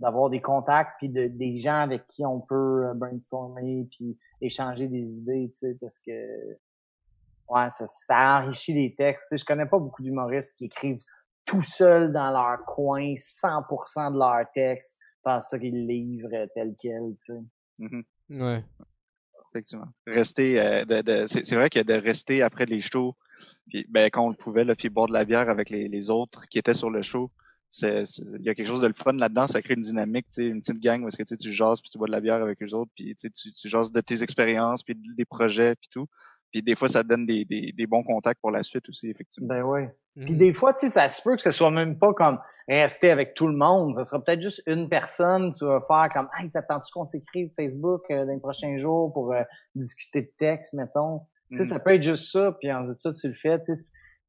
d'avoir 0.00 0.28
des 0.28 0.40
contacts 0.40 0.90
puis 0.98 1.08
de, 1.08 1.28
des 1.28 1.56
gens 1.56 1.78
avec 1.82 2.08
qui 2.08 2.26
on 2.26 2.40
peut 2.40 2.88
euh, 2.88 2.94
brainstormer 2.94 3.86
puis 3.92 4.18
échanger 4.40 4.88
des 4.88 5.18
idées, 5.18 5.54
tu 5.56 5.68
sais, 5.68 5.78
parce 5.80 6.00
que 6.00 6.10
ouais, 7.48 7.68
ça, 7.70 7.86
ça 7.86 8.40
enrichit 8.40 8.74
les 8.74 8.92
textes. 8.92 9.28
Tu 9.28 9.36
sais, 9.36 9.40
je 9.40 9.44
connais 9.44 9.66
pas 9.66 9.78
beaucoup 9.78 10.02
d'humoristes 10.02 10.56
qui 10.56 10.64
écrivent 10.64 10.98
tout 11.44 11.62
seuls 11.62 12.12
dans 12.12 12.30
leur 12.32 12.64
coin 12.64 13.14
100% 13.14 14.14
de 14.14 14.18
leur 14.18 14.50
texte, 14.52 14.98
pensent 15.24 15.48
ça 15.48 15.58
qu'ils 15.58 15.86
livrent 15.86 16.28
euh, 16.32 16.46
tel 16.54 16.74
quel, 16.80 17.16
tu 17.24 17.32
sais. 17.32 17.40
Mhm. 17.78 18.04
Ouais. 18.42 18.64
effectivement. 19.50 19.88
Rester, 20.06 20.60
euh, 20.60 20.84
de, 20.84 21.02
de- 21.02 21.26
c'est 21.26 21.44
c'est 21.46 21.56
vrai 21.56 21.70
que 21.70 21.80
de 21.80 21.94
rester 21.94 22.42
après 22.42 22.66
les 22.66 22.80
shows, 22.80 23.14
puis 23.68 23.86
ben 23.88 24.08
quand 24.10 24.26
on 24.26 24.30
le 24.30 24.36
pouvait, 24.36 24.64
là, 24.64 24.74
puis 24.74 24.88
boire 24.88 25.06
de 25.08 25.12
la 25.12 25.24
bière 25.24 25.48
avec 25.48 25.70
les, 25.70 25.88
les 25.88 26.10
autres 26.10 26.46
qui 26.48 26.58
étaient 26.58 26.74
sur 26.74 26.90
le 26.90 27.02
show, 27.02 27.30
c'est 27.70 28.04
c'est- 28.04 28.22
il 28.38 28.42
y 28.44 28.48
a 28.48 28.54
quelque 28.54 28.66
chose 28.68 28.82
de 28.82 28.86
le 28.88 28.92
fun 28.92 29.12
là-dedans, 29.12 29.46
ça 29.48 29.62
crée 29.62 29.74
une 29.74 29.80
dynamique, 29.80 30.26
tu 30.26 30.34
sais, 30.42 30.46
une 30.48 30.60
petite 30.60 30.80
gang 30.80 31.02
où 31.02 31.08
est-ce 31.08 31.16
que 31.16 31.22
tu 31.22 31.28
sais, 31.30 31.36
tu 31.36 31.52
jases 31.52 31.80
puis 31.80 31.90
tu 31.90 31.98
bois 31.98 32.06
de 32.08 32.12
la 32.12 32.20
bière 32.20 32.42
avec 32.42 32.60
les 32.60 32.72
autres, 32.74 32.90
puis 32.94 33.14
tu 33.16 33.30
tu, 33.30 33.68
jases 33.68 33.90
de 33.92 34.00
tes 34.00 34.22
expériences 34.22 34.82
puis 34.82 34.94
de- 34.94 35.14
des 35.16 35.24
projets 35.24 35.74
puis 35.76 35.88
tout, 35.90 36.06
puis 36.54 36.62
des 36.62 36.76
fois 36.76 36.86
ça 36.86 37.02
te 37.02 37.08
donne 37.08 37.26
des, 37.26 37.44
des, 37.44 37.72
des 37.72 37.86
bons 37.88 38.04
contacts 38.04 38.40
pour 38.40 38.52
la 38.52 38.62
suite 38.62 38.88
aussi, 38.88 39.10
effectivement. 39.10 39.48
Ben 39.48 39.62
ouais. 39.64 39.92
Puis 40.16 40.32
Mhm. 40.34 40.38
des 40.38 40.52
fois, 40.54 40.72
tu 40.72 40.86
sais, 40.86 40.92
ça 40.92 41.08
se 41.08 41.20
peut 41.20 41.34
que 41.34 41.42
ce 41.42 41.50
soit 41.50 41.72
même 41.72 41.98
pas 41.98 42.12
comme 42.14 42.38
rester 42.68 43.10
avec 43.10 43.34
tout 43.34 43.48
le 43.48 43.56
monde. 43.56 43.96
Ça 43.96 44.04
sera 44.04 44.22
peut-être 44.22 44.40
juste 44.40 44.62
une 44.68 44.88
personne. 44.88 45.52
Tu 45.58 45.64
vas 45.64 45.80
faire 45.80 46.06
comme, 46.12 46.28
hey, 46.38 46.48
ça 46.52 46.62
tente-tu 46.62 46.92
qu'on 46.92 47.04
s'écrive 47.04 47.50
Facebook 47.56 48.02
euh, 48.12 48.24
dans 48.24 48.32
les 48.32 48.38
prochains 48.38 48.78
jours 48.78 49.12
pour 49.12 49.32
euh, 49.32 49.42
discuter 49.74 50.22
de 50.22 50.30
texte, 50.38 50.72
mettons? 50.74 51.22
Tu 51.50 51.58
sais, 51.58 51.64
Mhm. 51.64 51.68
ça 51.70 51.78
peut 51.80 51.94
être 51.94 52.04
juste 52.04 52.30
ça. 52.30 52.56
Puis 52.60 52.72
ensuite 52.72 53.00
ça, 53.00 53.12
tu 53.12 53.26
le 53.26 53.34
fais. 53.34 53.60
Tu 53.62 53.74
sais, 53.74 53.86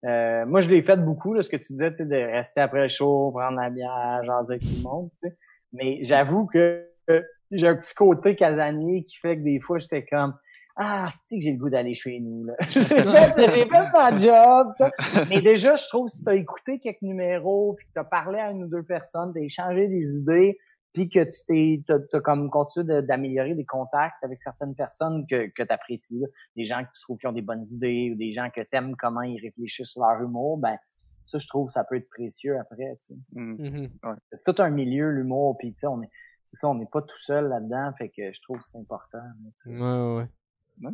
euh, 0.08 0.46
moi, 0.48 0.60
je 0.60 0.70
l'ai 0.70 0.82
fait 0.82 0.98
beaucoup, 0.98 1.36
là, 1.36 1.44
ce 1.44 1.50
que 1.50 1.58
tu 1.58 1.74
disais, 1.74 1.92
tu 1.92 1.98
sais, 1.98 2.06
de 2.06 2.16
rester 2.16 2.62
après 2.62 2.82
le 2.82 2.90
show, 2.90 3.30
prendre 3.32 3.60
la 3.62 3.70
bière, 3.70 4.22
jaser 4.24 4.54
avec 4.54 4.62
tout 4.64 4.76
le 4.78 4.82
monde. 4.82 5.10
Tu 5.22 5.30
sais. 5.30 5.38
Mais 5.72 6.00
j'avoue 6.02 6.48
que 6.48 6.84
euh, 7.12 7.22
j'ai 7.52 7.68
un 7.68 7.76
petit 7.76 7.94
côté 7.94 8.36
casanier 8.36 9.04
qui 9.04 9.18
fait 9.18 9.38
que 9.38 9.44
des 9.44 9.60
fois, 9.60 9.78
j'étais 9.78 10.04
comme, 10.04 10.34
ah, 10.78 11.08
c'est 11.26 11.38
que 11.38 11.42
j'ai 11.44 11.54
le 11.54 11.58
goût 11.58 11.70
d'aller 11.70 11.94
chez 11.94 12.20
nous. 12.20 12.46
Là? 12.46 12.56
j'ai 12.70 12.84
fait, 12.84 13.34
j'ai 13.38 13.66
fait 13.66 13.92
ma 13.94 14.18
job. 14.18 14.74
tu 14.76 14.84
sais. 14.84 15.26
Mais 15.30 15.42
déjà, 15.42 15.76
je 15.76 15.88
trouve 15.88 16.08
que 16.08 16.12
si 16.12 16.24
tu 16.24 16.30
as 16.30 16.36
écouté 16.36 16.80
quelques 16.80 17.02
numéros, 17.02 17.74
puis 17.78 17.88
que 17.88 17.94
tu 17.94 18.00
as 18.00 18.04
parlé 18.04 18.40
à 18.40 18.52
une 18.52 18.64
ou 18.64 18.68
deux 18.68 18.84
personnes, 18.84 19.32
tu 19.34 19.40
as 19.40 19.44
échangé 19.44 19.88
des 19.88 20.18
idées, 20.18 20.58
puis 20.94 21.10
que 21.10 21.24
tu 21.24 21.46
t'es 21.46 21.84
t'as, 21.86 22.00
t'as 22.12 22.22
comme 22.22 22.50
continué 22.50 23.02
d'améliorer 23.02 23.54
des 23.54 23.66
contacts 23.66 24.24
avec 24.24 24.42
certaines 24.42 24.76
personnes 24.76 25.26
que, 25.30 25.48
que 25.48 25.64
tu 25.64 25.74
apprécies, 25.74 26.24
des 26.56 26.66
gens 26.66 26.84
que 26.84 26.90
tu 26.96 27.02
trouves 27.02 27.18
qui 27.18 27.28
ont 27.28 27.34
des 27.34 27.42
bonnes 27.42 27.66
idées 27.68 28.12
ou 28.14 28.18
des 28.18 28.34
gens 28.34 28.50
que 28.50 28.62
tu 28.62 28.68
aimes 28.72 28.96
comment 28.98 29.22
ils 29.22 29.40
réfléchissent 29.42 29.90
sur 29.90 30.02
leur 30.02 30.22
humour, 30.22 30.58
ben 30.58 30.78
ça, 31.24 31.38
je 31.38 31.48
trouve 31.48 31.68
que 31.68 31.74
ça 31.74 31.84
peut 31.84 31.96
être 31.96 32.10
précieux 32.10 32.58
après. 32.60 32.98
tu 33.02 33.14
sais. 33.14 33.20
Mhm. 33.34 33.88
Mhm. 34.04 34.18
C'est 34.32 34.54
tout 34.54 34.62
un 34.62 34.70
milieu, 34.70 35.10
l'humour, 35.10 35.58
puis 35.58 35.74
tu 35.74 35.80
sais, 35.80 35.88
on 35.88 36.02
est 36.02 36.10
c'est 36.46 36.58
ça, 36.58 36.70
on 36.70 36.76
n'est 36.76 36.86
pas 36.86 37.02
tout 37.02 37.18
seul 37.18 37.50
là-dedans, 37.50 37.92
fait 37.98 38.10
que 38.10 38.32
je 38.32 38.42
trouve 38.44 38.60
que 38.60 38.66
c'est 38.66 38.78
important. 38.78 39.18
là, 39.18 39.50
tu 39.64 39.76
sais. 39.76 39.82
Ouais, 39.82 40.18
ouais, 40.18 40.28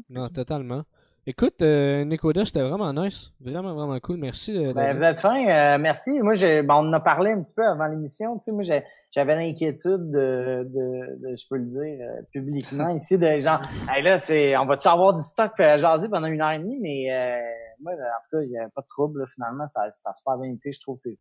Non, 0.10 0.30
totalement. 0.30 0.84
Écoute, 1.28 1.62
euh, 1.62 2.04
Nicolas, 2.04 2.46
c'était 2.46 2.64
vraiment 2.64 2.92
nice. 2.94 3.32
Vraiment, 3.40 3.76
vraiment 3.76 4.00
cool. 4.00 4.18
Merci. 4.18 4.58
euh, 4.58 4.74
Ben, 4.74 4.98
vous 4.98 5.04
êtes 5.04 5.20
fin, 5.20 5.38
euh, 5.48 5.78
merci. 5.78 6.10
Moi, 6.24 6.34
j'ai, 6.34 6.64
ben, 6.64 6.76
on 6.76 6.88
en 6.90 6.94
a 6.94 7.00
parlé 7.00 7.32
un 7.32 7.42
petit 7.44 7.54
peu 7.54 7.64
avant 7.64 7.86
l'émission. 7.86 8.38
Tu 8.40 8.46
sais, 8.46 8.52
moi, 8.52 8.64
j'ai- 8.64 8.84
j'avais 9.12 9.36
l'inquiétude 9.36 10.10
de, 10.10 10.64
de, 10.68 11.20
de- 11.30 11.36
je 11.36 11.48
peux 11.48 11.58
le 11.58 11.66
dire 11.66 11.80
euh, 12.08 12.22
publiquement 12.34 12.90
ici, 12.96 13.20
de 13.20 13.40
genre, 13.40 13.62
hey, 13.94 14.02
là, 14.04 14.18
c'est, 14.18 14.58
on 14.58 14.66
va-tu 14.66 14.88
avoir 14.88 15.14
du 15.14 15.22
stock 15.22 15.52
à 15.60 15.78
jaser 15.78 16.10
pendant 16.10 16.28
une 16.28 16.42
heure 16.42 16.52
et 16.52 16.60
demie, 16.60 16.80
mais 16.82 17.14
euh, 17.14 17.40
moi, 17.82 17.94
en 17.94 18.22
tout 18.24 18.38
cas, 18.38 18.44
il 18.44 18.50
n'y 18.50 18.58
a 18.58 18.68
pas 18.70 18.82
de 18.82 18.88
trouble. 18.88 19.20
là, 19.20 19.26
finalement, 19.36 19.68
ça, 19.68 19.92
ça 19.92 20.14
se 20.16 20.24
passe 20.26 20.40
bien 20.40 20.52
été. 20.52 20.72
Je 20.72 20.80
trouve 20.80 20.96
que 20.96 21.02
c'est, 21.02 21.18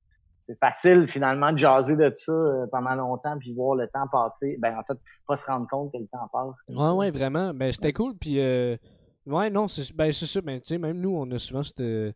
c'est 0.50 0.58
facile 0.58 1.06
finalement 1.06 1.52
de 1.52 1.58
jaser 1.58 1.96
de 1.96 2.10
ça 2.14 2.32
euh, 2.32 2.66
pendant 2.72 2.94
longtemps 2.94 3.38
puis 3.38 3.52
voir 3.52 3.76
le 3.76 3.86
temps 3.86 4.06
passer. 4.10 4.56
Ben, 4.58 4.76
en 4.76 4.82
fait, 4.82 4.98
pas 5.26 5.36
se 5.36 5.46
rendre 5.46 5.68
compte 5.68 5.92
que 5.92 5.98
le 5.98 6.08
temps 6.08 6.28
passe. 6.32 6.56
Ouais, 6.68 6.74
ça. 6.74 6.94
ouais, 6.94 7.10
vraiment. 7.10 7.54
Ben, 7.54 7.72
c'était 7.72 7.92
cool. 7.92 8.16
Puis, 8.16 8.40
euh, 8.40 8.76
ouais, 9.26 9.48
non, 9.50 9.68
c'est 9.68 9.94
ben, 9.94 10.10
c'est 10.10 10.26
ça. 10.26 10.40
Ben, 10.40 10.60
tu 10.60 10.68
sais, 10.68 10.78
même 10.78 11.00
nous, 11.00 11.14
on 11.14 11.30
a 11.30 11.38
souvent 11.38 11.62
ce 11.62 12.12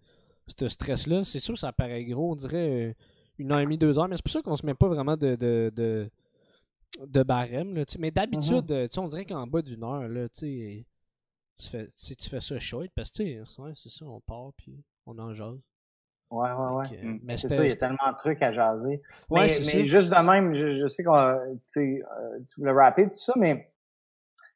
stress-là. 0.68 1.22
C'est 1.22 1.38
sûr 1.38 1.56
ça 1.56 1.72
paraît 1.72 2.04
gros, 2.04 2.32
on 2.32 2.36
dirait 2.36 2.88
euh, 2.88 2.94
une 3.38 3.52
heure 3.52 3.60
et 3.60 3.64
demie, 3.64 3.78
deux 3.78 3.98
heures. 3.98 4.08
Mais 4.08 4.16
c'est 4.16 4.24
pour 4.24 4.32
ça 4.32 4.42
qu'on 4.42 4.56
se 4.56 4.66
met 4.66 4.74
pas 4.74 4.88
vraiment 4.88 5.16
de, 5.16 5.36
de, 5.36 5.72
de, 5.74 6.10
de 7.06 7.22
barème. 7.22 7.76
Là, 7.76 7.84
mais 8.00 8.10
d'habitude, 8.10 8.70
euh, 8.72 8.88
tu 8.88 8.94
sais, 8.94 9.00
on 9.00 9.08
dirait 9.08 9.26
qu'en 9.26 9.46
bas 9.46 9.62
d'une 9.62 9.84
heure, 9.84 10.08
là, 10.08 10.28
tu 10.28 10.38
sais, 10.38 10.86
tu 11.56 11.68
fais, 11.68 11.88
tu 11.96 12.28
fais 12.28 12.40
ça 12.40 12.58
chouette. 12.58 12.90
Parce 12.96 13.12
que, 13.12 13.44
c'est 13.76 13.90
ça, 13.90 14.04
on 14.06 14.20
part, 14.20 14.50
puis 14.56 14.82
on 15.06 15.16
en 15.20 15.32
jase. 15.32 15.60
Ouais, 16.34 16.50
ouais, 16.50 16.74
ouais. 16.74 17.02
Mm. 17.02 17.20
Mais 17.22 17.38
C'est 17.38 17.48
ça, 17.48 17.62
il 17.64 17.68
y 17.68 17.72
a 17.72 17.76
tellement 17.76 18.10
de 18.12 18.16
trucs 18.18 18.42
à 18.42 18.52
jaser. 18.52 19.00
Ouais, 19.30 19.46
mais, 19.66 19.86
juste 19.86 20.10
de 20.10 20.20
même, 20.26 20.52
je, 20.54 20.80
je 20.80 20.88
sais 20.88 21.04
qu'on 21.04 21.38
tu 21.72 22.04
euh, 22.04 22.38
tu 22.48 22.60
voulais 22.60 22.72
rapper 22.72 23.04
tout 23.08 23.14
ça, 23.14 23.34
mais 23.36 23.72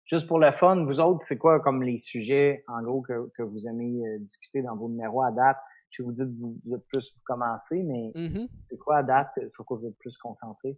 juste 0.04 0.26
pour 0.26 0.40
le 0.40 0.50
fun, 0.50 0.84
vous 0.84 0.98
autres, 0.98 1.24
c'est 1.24 1.38
quoi 1.38 1.60
comme 1.60 1.84
les 1.84 1.98
sujets, 1.98 2.64
en 2.66 2.82
gros, 2.82 3.02
que, 3.02 3.30
que 3.36 3.42
vous 3.42 3.68
aimez 3.68 4.04
euh, 4.08 4.18
discuter 4.18 4.62
dans 4.62 4.74
vos 4.74 4.88
numéros 4.88 5.22
à 5.22 5.30
date? 5.30 5.58
Je 5.90 6.02
vous 6.02 6.12
dis 6.12 6.22
que 6.22 6.40
vous, 6.40 6.58
vous 6.64 6.74
êtes 6.74 6.84
plus 6.88 7.12
vous 7.14 7.22
commencez, 7.24 7.82
mais 7.84 8.10
Mhm. 8.14 8.48
c'est 8.68 8.76
quoi 8.76 8.98
à 8.98 9.02
date 9.04 9.30
sur 9.48 9.64
quoi 9.64 9.78
vous 9.78 9.86
êtes 9.86 9.98
plus 9.98 10.18
concentré? 10.18 10.76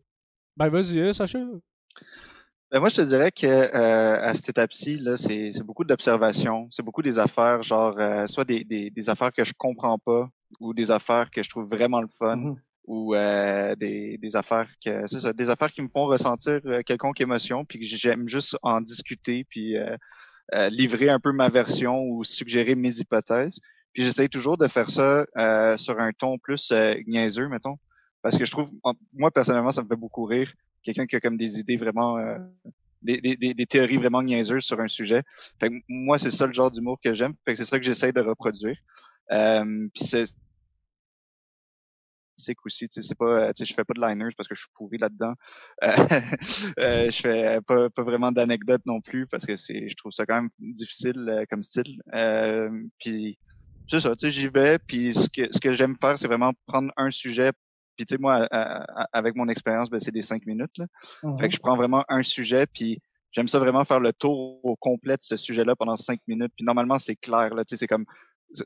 Ben, 0.56 0.68
vas-y, 0.68 0.98
euh, 0.98 1.12
Sacha. 1.14 1.38
Ben, 2.70 2.78
moi, 2.78 2.88
je 2.88 2.96
te 2.96 3.00
dirais 3.02 3.32
que 3.32 3.46
euh, 3.46 4.22
à 4.22 4.32
cette 4.34 4.50
étape-ci, 4.50 4.98
là, 4.98 5.16
c'est 5.16 5.52
c'est 5.52 5.64
beaucoup 5.64 5.84
d'observation, 5.84 6.68
c'est 6.70 6.84
beaucoup 6.84 7.02
des 7.02 7.18
affaires, 7.18 7.62
genre 7.64 7.96
euh, 7.98 8.26
soit 8.28 8.44
des, 8.44 8.62
des, 8.64 8.90
des 8.90 9.10
affaires 9.10 9.32
que 9.32 9.42
je 9.44 9.52
comprends 9.58 9.98
pas, 9.98 10.28
ou 10.60 10.72
des 10.72 10.92
affaires 10.92 11.30
que 11.32 11.42
je 11.42 11.50
trouve 11.50 11.68
vraiment 11.68 12.00
le 12.00 12.06
fun, 12.08 12.36
Mhm. 12.36 12.56
ou 12.86 13.14
euh, 13.16 13.74
des, 13.76 14.18
des 14.18 14.36
affaires 14.36 14.68
que 14.84 15.06
c'est 15.08 15.20
ça, 15.20 15.32
des 15.32 15.50
affaires 15.50 15.72
qui 15.72 15.82
me 15.82 15.88
font 15.88 16.06
ressentir 16.06 16.60
euh, 16.66 16.82
quelconque 16.86 17.20
émotion, 17.20 17.64
puis 17.64 17.80
que 17.80 17.86
j'aime 17.86 18.28
juste 18.28 18.56
en 18.62 18.80
discuter, 18.80 19.44
puis 19.48 19.76
euh, 19.76 19.96
euh, 20.54 20.70
livrer 20.70 21.08
un 21.10 21.20
peu 21.20 21.32
ma 21.32 21.48
version 21.48 22.00
ou 22.04 22.24
suggérer 22.24 22.74
mes 22.76 22.98
hypothèses. 23.00 23.58
Puis 23.92 24.04
j'essaye 24.04 24.28
toujours 24.28 24.56
de 24.58 24.68
faire 24.68 24.90
ça 24.90 25.26
euh, 25.36 25.76
sur 25.76 25.98
un 26.00 26.12
ton 26.12 26.38
plus 26.38 26.70
euh, 26.72 26.94
niaiseux, 27.06 27.48
mettons, 27.48 27.76
parce 28.22 28.36
que 28.38 28.44
je 28.44 28.50
trouve, 28.50 28.70
moi 29.12 29.30
personnellement, 29.30 29.70
ça 29.70 29.82
me 29.82 29.88
fait 29.88 29.96
beaucoup 29.96 30.24
rire 30.24 30.52
quelqu'un 30.82 31.06
qui 31.06 31.16
a 31.16 31.20
comme 31.20 31.36
des 31.36 31.58
idées 31.58 31.76
vraiment 31.76 32.18
euh, 32.18 32.38
des, 33.02 33.20
des, 33.20 33.36
des, 33.36 33.66
théories 33.66 33.96
vraiment 33.96 34.22
niaiseuses 34.22 34.64
sur 34.64 34.80
un 34.80 34.88
sujet. 34.88 35.22
Fait 35.58 35.68
que 35.68 35.74
moi, 35.88 36.18
c'est 36.18 36.30
ça 36.30 36.46
le 36.46 36.52
genre 36.52 36.70
d'humour 36.70 36.98
que 37.02 37.14
j'aime. 37.14 37.34
Fait 37.44 37.52
que 37.52 37.58
c'est 37.58 37.64
ça 37.64 37.78
que 37.78 37.84
j'essaye 37.84 38.12
de 38.12 38.20
reproduire. 38.20 38.76
Euh, 39.32 39.88
puis 39.94 40.04
c'est 40.04 40.24
c'est 42.40 42.56
aussi, 42.64 42.86
c'est 42.90 43.14
pas, 43.14 43.52
je 43.58 43.74
fais 43.74 43.84
pas 43.84 43.94
de 43.94 44.00
liners 44.00 44.32
parce 44.36 44.48
que 44.48 44.54
je 44.54 44.62
suis 44.62 44.70
pourri 44.74 44.98
là-dedans. 44.98 45.34
Euh, 45.84 45.88
euh, 46.80 47.10
je 47.10 47.20
fais 47.20 47.60
pas, 47.66 47.90
pas 47.90 48.02
vraiment 48.02 48.32
d'anecdotes 48.32 48.84
non 48.86 49.00
plus 49.00 49.26
parce 49.26 49.46
que 49.46 49.56
c'est, 49.56 49.88
je 49.88 49.94
trouve 49.96 50.12
ça 50.12 50.26
quand 50.26 50.36
même 50.36 50.50
difficile 50.58 51.26
euh, 51.28 51.44
comme 51.48 51.62
style. 51.62 52.00
Euh, 52.14 52.70
puis 52.98 53.38
c'est 53.86 54.00
ça, 54.00 54.16
tu 54.16 54.26
sais, 54.26 54.32
j'y 54.32 54.48
vais. 54.48 54.78
Puis 54.78 55.14
ce 55.14 55.28
que, 55.28 55.52
ce 55.52 55.60
que 55.60 55.72
j'aime 55.72 55.96
faire, 56.00 56.18
c'est 56.18 56.28
vraiment 56.28 56.52
prendre 56.66 56.92
un 56.96 57.10
sujet. 57.10 57.52
Puis 58.00 58.06
tu 58.06 58.14
sais, 58.14 58.18
moi, 58.18 58.46
à- 58.50 59.02
à- 59.02 59.08
avec 59.12 59.36
mon 59.36 59.46
expérience, 59.50 59.90
ben, 59.90 60.00
c'est 60.00 60.10
des 60.10 60.22
cinq 60.22 60.46
minutes. 60.46 60.78
Là. 60.78 60.86
Mhm. 61.22 61.38
Fait 61.38 61.50
que 61.50 61.54
je 61.54 61.60
prends 61.60 61.76
vraiment 61.76 62.02
un 62.08 62.22
sujet, 62.22 62.64
puis 62.66 62.98
j'aime 63.30 63.46
ça 63.46 63.58
vraiment 63.58 63.84
faire 63.84 64.00
le 64.00 64.14
tour 64.14 64.64
au 64.64 64.74
complet 64.74 65.16
de 65.18 65.22
ce 65.22 65.36
sujet-là 65.36 65.76
pendant 65.76 65.96
cinq 65.98 66.18
minutes. 66.26 66.50
Puis 66.56 66.64
normalement, 66.64 66.98
c'est 66.98 67.16
clair, 67.16 67.52
là, 67.54 67.62
tu 67.62 67.72
sais, 67.72 67.76
c'est 67.76 67.86
comme, 67.86 68.06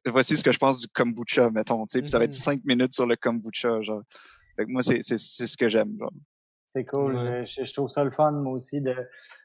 voici 0.07 0.37
ce 0.37 0.45
que 0.45 0.53
je 0.53 0.59
pense 0.61 0.79
du 0.81 0.87
kombucha, 0.87 1.51
mettons, 1.51 1.85
tu 1.87 1.95
sais, 1.95 2.01
puis 2.01 2.11
ça 2.11 2.19
va 2.21 2.27
être 2.27 2.31
Mhm. 2.31 2.35
cinq 2.37 2.61
minutes 2.65 2.93
sur 2.93 3.07
le 3.07 3.17
kombucha, 3.17 3.83
genre. 3.83 4.03
Fait 4.55 4.67
que 4.67 4.71
moi, 4.71 4.85
c'est, 4.85 5.01
c'est, 5.03 5.19
c'est 5.19 5.49
ce 5.49 5.57
que 5.57 5.69
j'aime. 5.69 5.99
C'est 6.73 6.85
cool. 6.85 7.17
Ouais. 7.17 7.45
Je, 7.45 7.73
trouve 7.75 7.89
ça 7.89 8.05
le 8.05 8.13
fun, 8.13 8.31
moi 8.31 8.53
aussi, 8.53 8.81
de 8.81 8.95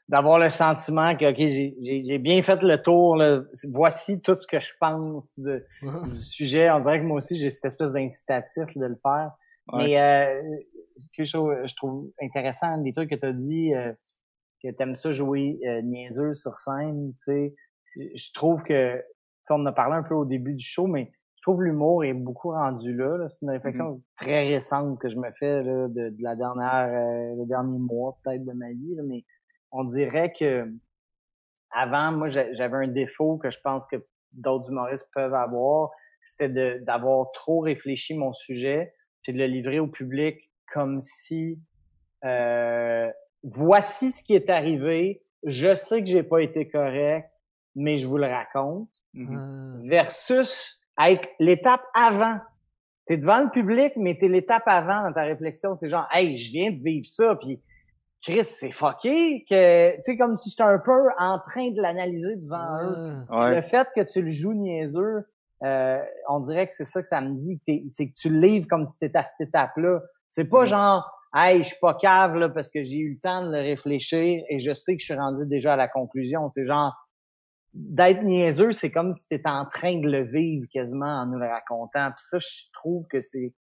d'avoir 0.08 0.38
le 0.38 0.50
sentiment 0.50 1.16
que, 1.16 1.30
OK, 1.30 1.36
j'ai- 1.36 2.18
bien 2.18 2.42
fait 2.42 2.60
le 2.62 2.80
tour. 2.80 3.16
Là. 3.16 3.42
Voici 3.72 4.20
tout 4.20 4.36
ce 4.40 4.46
que 4.46 4.58
je 4.60 4.70
pense 4.80 5.36
de, 5.38 5.64
du 5.82 6.14
sujet. 6.16 6.68
On 6.70 6.78
dirait 6.80 7.00
que 7.00 7.04
moi 7.04 7.18
aussi, 7.18 7.36
j'ai 7.38 7.50
cette 7.50 7.64
espèce 7.66 7.92
d'incitatif 7.92 8.64
de 8.76 8.86
le 8.86 8.98
faire. 9.02 9.30
Ouais. 9.72 9.88
Mais 9.88 10.00
euh, 10.00 10.42
ce 10.96 11.08
que 11.16 11.24
je 11.24 11.74
trouve, 11.76 12.10
intéressant, 12.22 12.78
des 12.78 12.92
trucs 12.92 13.10
que 13.10 13.14
tu 13.14 13.26
as 13.26 13.32
dit, 13.32 13.74
euh, 13.74 13.92
que 14.62 14.68
tu 14.68 14.82
aimes 14.82 14.96
ça 14.96 15.12
jouer 15.12 15.58
euh, 15.66 15.80
niaiseux 15.82 16.34
sur 16.34 16.56
scène, 16.58 17.12
tu 17.24 17.32
sais, 17.32 17.54
je 17.96 18.32
trouve 18.34 18.62
que, 18.62 18.96
tu 18.98 19.02
sais, 19.44 19.54
on 19.54 19.60
en 19.62 19.66
a 19.66 19.72
parlé 19.72 19.96
un 19.96 20.02
peu 20.02 20.14
au 20.14 20.24
début 20.24 20.54
du 20.54 20.64
show, 20.64 20.86
mais 20.86 21.12
je 21.36 21.42
trouve 21.42 21.62
l'humour 21.62 22.04
est 22.04 22.12
beaucoup 22.12 22.50
rendu 22.50 22.94
là. 22.94 23.16
là. 23.16 23.28
C'est 23.28 23.44
une 23.46 23.50
réflexion 23.50 24.02
très 24.16 24.46
récente 24.46 24.98
que 25.00 25.08
je 25.08 25.16
me 25.16 25.30
fais 25.38 25.62
là, 25.62 25.88
de, 25.88 26.10
de 26.10 26.22
la 26.22 26.36
dernière, 26.36 26.88
euh, 26.88 27.34
le 27.36 27.46
dernier 27.46 27.78
mois 27.78 28.18
peut-être 28.22 28.44
de 28.44 28.52
ma 28.52 28.68
vie, 28.70 28.94
là, 28.94 29.02
mais 29.06 29.24
on 29.72 29.84
dirait 29.84 30.32
que 30.32 30.70
avant, 31.70 32.12
moi, 32.12 32.28
j'a- 32.28 32.52
j'avais 32.54 32.76
un 32.78 32.88
défaut 32.88 33.38
que 33.38 33.50
je 33.50 33.58
pense 33.62 33.86
que 33.86 33.96
d'autres 34.32 34.70
humoristes 34.70 35.08
peuvent 35.14 35.34
avoir, 35.34 35.90
c'était 36.20 36.48
de- 36.48 36.84
d'avoir 36.84 37.30
trop 37.32 37.60
réfléchi 37.60 38.16
mon 38.16 38.32
sujet, 38.32 38.92
puis 39.22 39.32
de 39.32 39.38
le 39.38 39.46
livrer 39.46 39.78
au 39.80 39.86
public 39.86 40.50
comme 40.72 41.00
si 41.00 41.58
euh, 42.24 43.10
voici 43.42 44.10
ce 44.12 44.22
qui 44.22 44.34
est 44.34 44.50
arrivé, 44.50 45.22
je 45.44 45.74
sais 45.74 46.00
que 46.00 46.06
j'ai 46.08 46.22
pas 46.22 46.40
été 46.42 46.68
correct, 46.68 47.30
mais 47.74 47.98
je 47.98 48.06
vous 48.06 48.18
le 48.18 48.26
raconte, 48.26 48.88
Mhm. 49.14 49.88
versus 49.88 50.80
être 51.02 51.28
l'étape 51.40 51.82
avant. 51.94 52.38
T'es 53.06 53.16
devant 53.16 53.40
le 53.40 53.50
public, 53.50 53.94
mais 53.96 54.16
t'es 54.16 54.28
l'étape 54.28 54.62
avant 54.66 55.02
dans 55.02 55.12
ta 55.12 55.22
réflexion. 55.22 55.74
C'est 55.74 55.88
genre, 55.88 56.06
hey, 56.12 56.38
je 56.38 56.52
viens 56.52 56.70
de 56.70 56.80
vivre 56.80 57.06
ça, 57.08 57.34
puis 57.34 57.60
Chris, 58.22 58.44
c'est 58.44 58.70
fucké 58.70 59.44
que, 59.48 59.96
tu 59.96 60.02
sais, 60.04 60.16
comme 60.18 60.36
si 60.36 60.50
j'étais 60.50 60.62
un 60.62 60.78
peu 60.78 61.08
en 61.18 61.38
train 61.40 61.70
de 61.70 61.80
l'analyser 61.80 62.36
devant 62.36 62.82
eux. 62.84 63.24
Ouais. 63.30 63.56
Le 63.56 63.62
fait 63.62 63.88
que 63.96 64.02
tu 64.02 64.20
le 64.22 64.30
joues 64.30 64.52
niaiseux, 64.52 65.24
euh, 65.62 66.02
on 66.28 66.40
dirait 66.40 66.66
que 66.66 66.74
c'est 66.74 66.84
ça 66.84 67.02
que 67.02 67.08
ça 67.08 67.20
me 67.20 67.38
dit, 67.38 67.60
que 67.66 67.72
c'est 67.90 68.08
que 68.08 68.14
tu 68.14 68.30
le 68.30 68.40
livres 68.40 68.66
comme 68.68 68.84
si 68.84 68.98
t'étais 68.98 69.18
à 69.18 69.24
cette 69.24 69.48
étape-là. 69.48 70.00
C'est 70.28 70.48
pas 70.48 70.62
Mhm. 70.62 70.68
genre, 70.68 71.12
hey, 71.34 71.62
je 71.62 71.68
suis 71.68 71.78
pas 71.80 71.94
cave 71.94 72.34
là 72.34 72.48
parce 72.48 72.70
que 72.70 72.82
j'ai 72.82 72.98
eu 72.98 73.14
le 73.14 73.20
temps 73.20 73.44
de 73.46 73.52
le 73.52 73.60
réfléchir 73.60 74.42
et 74.48 74.60
je 74.60 74.72
sais 74.72 74.94
que 74.94 75.00
je 75.00 75.06
suis 75.06 75.14
rendu 75.14 75.46
déjà 75.46 75.74
à 75.74 75.76
la 75.76 75.88
conclusion. 75.88 76.48
C'est 76.48 76.66
genre, 76.66 76.94
d'être 77.72 78.22
niaiseux, 78.22 78.72
c'est 78.72 78.90
comme 78.90 79.12
si 79.12 79.28
t'étais 79.28 79.48
en 79.48 79.64
train 79.66 80.00
de 80.00 80.08
le 80.08 80.24
vivre 80.24 80.66
quasiment 80.72 81.20
en 81.22 81.26
nous 81.26 81.38
le 81.38 81.46
racontant. 81.46 82.10
Puis 82.10 82.24
ça, 82.28 82.38
je 82.40 82.64
trouve 82.72 83.06
que 83.06 83.20
c'est 83.20 83.54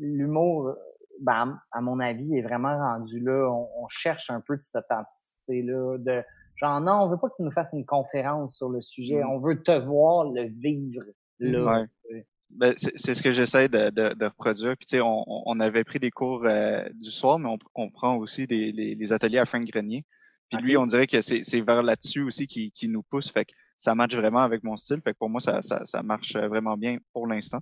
l'humour. 0.00 0.74
Ben, 1.20 1.60
à 1.72 1.80
mon 1.80 1.98
avis, 2.00 2.36
est 2.36 2.42
vraiment 2.42 2.76
rendu 2.76 3.20
là. 3.20 3.48
On, 3.50 3.68
on 3.84 3.88
cherche 3.88 4.30
un 4.30 4.40
peu 4.40 4.56
de 4.56 4.62
cette 4.62 4.76
authenticité-là, 4.76 5.98
de 5.98 6.24
genre 6.60 6.80
non, 6.80 7.02
on 7.02 7.08
veut 7.08 7.16
pas 7.18 7.28
que 7.28 7.36
tu 7.36 7.42
nous 7.42 7.50
fasses 7.52 7.72
une 7.72 7.86
conférence 7.86 8.56
sur 8.56 8.68
le 8.68 8.80
sujet, 8.80 9.22
Mm. 9.22 9.30
on 9.30 9.38
veut 9.40 9.62
te 9.62 9.78
voir 9.86 10.24
le 10.30 10.44
vivre 10.48 11.02
là. 11.40 11.82
Ouais. 12.10 12.26
Ben, 12.50 12.72
c'est 12.78 12.96
c'est 12.96 13.14
ce 13.14 13.22
que 13.22 13.30
j'essaie 13.30 13.68
de, 13.68 13.90
de, 13.90 14.14
de 14.14 14.24
reproduire. 14.24 14.74
Puis, 14.78 14.86
tu 14.86 14.96
sais, 14.96 15.02
on, 15.02 15.22
on- 15.26 15.60
avait 15.60 15.84
pris 15.84 15.98
des 15.98 16.10
cours 16.10 16.46
euh, 16.46 16.82
du 16.94 17.10
soir, 17.10 17.38
mais 17.38 17.46
on, 17.48 17.58
on 17.74 17.90
prend 17.90 18.16
aussi 18.16 18.46
des, 18.46 18.72
les, 18.72 18.94
les 18.94 19.12
ateliers 19.12 19.38
à 19.38 19.44
Frank 19.44 19.64
Grenier. 19.66 20.06
Puis 20.48 20.58
lui, 20.62 20.76
on 20.78 20.86
dirait 20.86 21.06
que 21.06 21.20
c'est 21.20 21.42
c'est 21.44 21.60
vers 21.60 21.82
là-dessus 21.82 22.22
aussi 22.22 22.46
qui, 22.46 22.70
qui 22.72 22.88
nous 22.88 23.02
pousse. 23.02 23.30
Fait 23.30 23.44
que 23.44 23.52
ça 23.76 23.94
match 23.94 24.14
vraiment 24.16 24.38
avec 24.40 24.64
mon 24.64 24.78
style. 24.78 25.02
Fait 25.04 25.12
que 25.12 25.18
pour 25.18 25.28
moi, 25.28 25.42
ça, 25.42 25.60
ça, 25.60 25.84
ça 25.84 26.02
marche 26.02 26.34
vraiment 26.36 26.78
bien 26.78 26.96
pour 27.12 27.26
l'instant. 27.26 27.60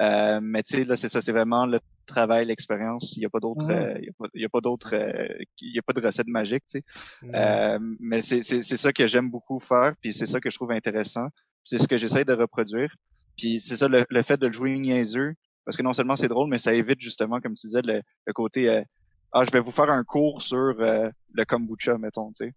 Euh, 0.00 0.40
mais 0.42 0.62
tu 0.62 0.76
sais, 0.76 0.84
là, 0.84 0.94
c'est 0.96 1.08
ça, 1.08 1.20
c'est 1.20 1.32
vraiment 1.32 1.64
le 1.66 1.80
travail, 2.06 2.46
l'expérience. 2.46 3.16
Il 3.16 3.20
n'y 3.20 3.24
a 3.26 3.30
pas 3.30 3.40
d'autre, 3.40 3.64
euh, 3.70 3.94
il 4.34 4.42
y 4.42 4.44
a 4.44 4.48
pas, 4.48 4.60
d'autre, 4.60 4.90
euh, 4.94 5.26
il 5.60 5.74
y 5.74 5.78
a 5.78 5.82
pas 5.82 5.92
de 5.94 6.04
recette 6.04 6.28
magique, 6.28 6.64
tu 6.70 6.78
sais. 6.80 6.84
Mm. 7.22 7.30
Euh, 7.34 7.78
mais 8.00 8.20
c'est 8.20 8.42
c'est 8.42 8.62
c'est 8.62 8.76
ça 8.76 8.92
que 8.92 9.06
j'aime 9.06 9.30
beaucoup 9.30 9.58
faire, 9.58 9.94
puis 10.00 10.12
c'est 10.12 10.26
ça 10.26 10.38
que 10.40 10.50
je 10.50 10.56
trouve 10.56 10.72
intéressant. 10.72 11.28
C'est 11.64 11.78
ce 11.78 11.88
que 11.88 11.96
j'essaie 11.96 12.24
de 12.24 12.34
reproduire. 12.34 12.94
Puis 13.36 13.58
c'est 13.60 13.76
ça 13.76 13.88
le, 13.88 14.04
le 14.08 14.22
fait 14.22 14.36
de 14.38 14.46
le 14.46 14.52
jouer 14.52 14.78
niaiseux, 14.78 15.34
parce 15.64 15.76
que 15.76 15.82
non 15.82 15.92
seulement 15.92 16.16
c'est 16.16 16.28
drôle, 16.28 16.48
mais 16.48 16.58
ça 16.58 16.72
évite 16.74 17.00
justement, 17.00 17.40
comme 17.40 17.54
tu 17.54 17.66
disais, 17.66 17.82
le, 17.82 18.02
le 18.26 18.32
côté 18.32 18.68
euh, 18.70 18.82
ah 19.32 19.44
je 19.44 19.50
vais 19.50 19.60
vous 19.60 19.72
faire 19.72 19.90
un 19.90 20.04
cours 20.04 20.40
sur 20.40 20.56
euh, 20.80 21.10
le 21.32 21.44
kombucha, 21.44 21.98
mettons, 21.98 22.32
tu 22.32 22.46
sais. 22.46 22.54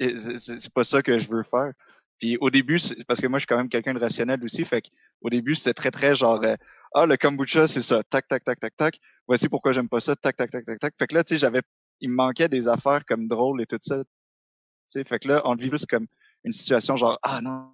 C'est- 0.00 0.58
c'est 0.58 0.72
pas 0.72 0.84
ça 0.84 1.02
que 1.02 1.18
je 1.18 1.28
veux 1.28 1.42
faire. 1.42 1.72
Puis 2.18 2.36
au 2.40 2.50
début, 2.50 2.78
parce 3.06 3.20
que 3.20 3.26
moi 3.26 3.38
je 3.38 3.42
suis 3.42 3.46
quand 3.46 3.58
même 3.58 3.68
quelqu'un 3.68 3.92
de 3.94 3.98
rationnel 4.00 4.42
aussi, 4.42 4.64
fait 4.64 4.82
que 4.82 4.88
au 5.20 5.28
début 5.30 5.54
c'était 5.54 5.74
très 5.74 5.90
très 5.90 6.14
genre 6.14 6.40
euh, 6.44 6.54
ah 6.94 7.04
le 7.06 7.16
kombucha 7.16 7.68
c'est 7.68 7.82
ça, 7.82 8.02
tac 8.04 8.26
tac 8.28 8.42
tac 8.44 8.58
tac 8.58 8.76
tac. 8.76 8.98
Voici 9.26 9.48
pourquoi 9.48 9.72
j'aime 9.72 9.88
pas 9.88 10.00
ça, 10.00 10.16
tac 10.16 10.36
tac 10.36 10.50
tac 10.50 10.64
tac 10.64 10.78
tac. 10.78 10.94
Fait 10.98 11.06
que 11.06 11.14
là 11.14 11.22
tu 11.24 11.34
sais 11.34 11.38
j'avais, 11.38 11.60
il 12.00 12.08
me 12.10 12.14
manquait 12.14 12.48
des 12.48 12.68
affaires 12.68 13.04
comme 13.04 13.28
drôles 13.28 13.60
et 13.60 13.66
tout 13.66 13.78
ça. 13.80 13.98
Tu 13.98 14.04
sais, 14.88 15.04
fait 15.04 15.18
que 15.18 15.28
là 15.28 15.42
on 15.44 15.54
le 15.54 15.60
vit 15.62 15.68
plus 15.68 15.84
comme 15.84 16.06
une 16.44 16.52
situation 16.52 16.96
genre 16.96 17.18
ah 17.22 17.40
non, 17.42 17.72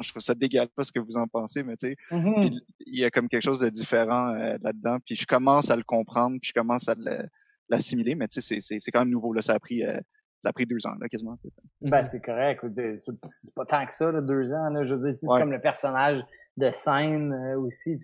je 0.00 0.10
trouve 0.10 0.22
ça 0.22 0.34
dégueulasse 0.34 0.68
pas 0.74 0.84
ce 0.84 0.92
que 0.92 1.00
vous 1.00 1.16
en 1.16 1.26
pensez, 1.26 1.62
mais 1.62 1.76
tu 1.76 1.88
sais 1.88 1.96
Mhm. 2.10 2.40
puis 2.40 2.60
il 2.80 2.98
y 2.98 3.04
a 3.04 3.10
comme 3.10 3.28
quelque 3.28 3.44
chose 3.44 3.60
de 3.60 3.70
différent 3.70 4.34
euh, 4.34 4.58
là-dedans. 4.62 4.98
Puis 5.06 5.16
je 5.16 5.24
commence 5.26 5.70
à 5.70 5.76
le 5.76 5.84
comprendre, 5.84 6.36
puis 6.40 6.48
je 6.48 6.60
commence 6.60 6.88
à 6.88 6.94
le- 6.96 7.26
l'assimiler, 7.70 8.14
mais 8.14 8.28
tu 8.28 8.42
sais, 8.42 8.58
c'est 8.60 8.90
quand 8.90 9.00
même 9.00 9.08
nouveau. 9.10 9.32
Là, 9.32 9.40
ça 9.40 9.54
a 9.54 9.58
pris 9.58 9.82
euh, 9.84 9.98
ça 10.44 10.50
a 10.50 10.52
pris 10.52 10.66
deux 10.66 10.86
ans, 10.86 10.94
là, 11.00 11.08
quasiment. 11.08 11.36
Ben, 11.82 12.04
c'est 12.04 12.20
correct. 12.20 12.64
C'est 12.96 13.54
pas 13.54 13.66
tant 13.66 13.84
que 13.86 13.92
ça, 13.94 14.10
là, 14.12 14.20
deux 14.20 14.52
ans. 14.52 14.68
Là, 14.70 14.84
je 14.84 14.94
veux 14.94 15.12
dire, 15.12 15.28
Ouais. 15.28 15.34
c'est 15.36 15.40
comme 15.42 15.52
le 15.52 15.60
personnage 15.60 16.24
de 16.56 16.70
scène 16.72 17.32
euh, 17.32 17.58
aussi. 17.58 17.98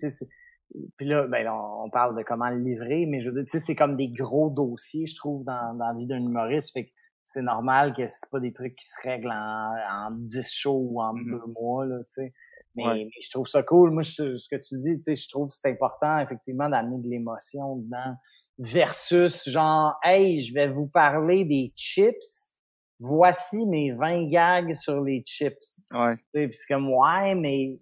Puis 0.97 1.05
là, 1.07 1.27
ben, 1.27 1.47
on 1.49 1.89
parle 1.89 2.17
de 2.17 2.23
comment 2.23 2.49
le 2.49 2.57
livrer, 2.59 3.05
mais 3.05 3.21
je 3.21 3.29
veux 3.29 3.43
dire, 3.43 3.59
c'est 3.61 3.75
comme 3.75 3.95
des 3.97 4.09
gros 4.09 4.49
dossiers, 4.49 5.05
je 5.07 5.15
trouve, 5.15 5.43
dans, 5.43 5.73
dans 5.75 5.87
la 5.87 5.93
vie 5.93 6.05
d'un 6.07 6.17
humoriste. 6.21 6.71
Fait 6.73 6.85
que 6.85 6.91
c'est 7.25 7.41
normal 7.41 7.93
que 7.93 8.07
c'est 8.07 8.29
pas 8.31 8.39
des 8.39 8.53
trucs 8.53 8.75
qui 8.75 8.85
se 8.87 8.95
règlent 9.03 9.31
en, 9.31 9.73
en 10.07 10.11
10 10.11 10.49
shows 10.51 10.87
ou 10.91 11.01
en 11.01 11.13
Mhm. 11.13 11.25
deux 11.31 11.51
mois, 11.59 11.85
là, 11.85 11.97
tu 12.05 12.13
sais. 12.23 12.33
Mais, 12.75 12.85
Ouais. 12.85 12.93
mais 13.05 13.21
je 13.21 13.29
trouve 13.31 13.47
ça 13.47 13.63
cool. 13.63 13.91
Moi, 13.91 14.03
je- 14.03 14.37
ce 14.37 14.47
que 14.49 14.55
tu 14.55 14.77
dis, 14.77 14.97
tu 14.97 15.03
sais, 15.03 15.15
je 15.17 15.29
trouve 15.29 15.49
que 15.49 15.55
c'est 15.55 15.69
important, 15.69 16.19
effectivement, 16.19 16.69
d'amener 16.69 16.99
de 16.99 17.09
l'émotion 17.09 17.75
dedans 17.75 18.15
versus 18.57 19.49
genre, 19.49 19.97
hey, 20.03 20.41
je 20.41 20.53
vais 20.53 20.67
vous 20.67 20.87
parler 20.87 21.45
des 21.45 21.73
chips. 21.75 22.57
Voici 22.99 23.65
mes 23.65 23.91
20 23.93 24.29
gags 24.29 24.75
sur 24.75 25.01
les 25.01 25.23
chips. 25.25 25.87
Ouais. 25.91 26.15
Puis 26.33 26.49
c'est 26.53 26.73
comme, 26.73 26.89
ouais, 26.89 27.33
mais 27.35 27.79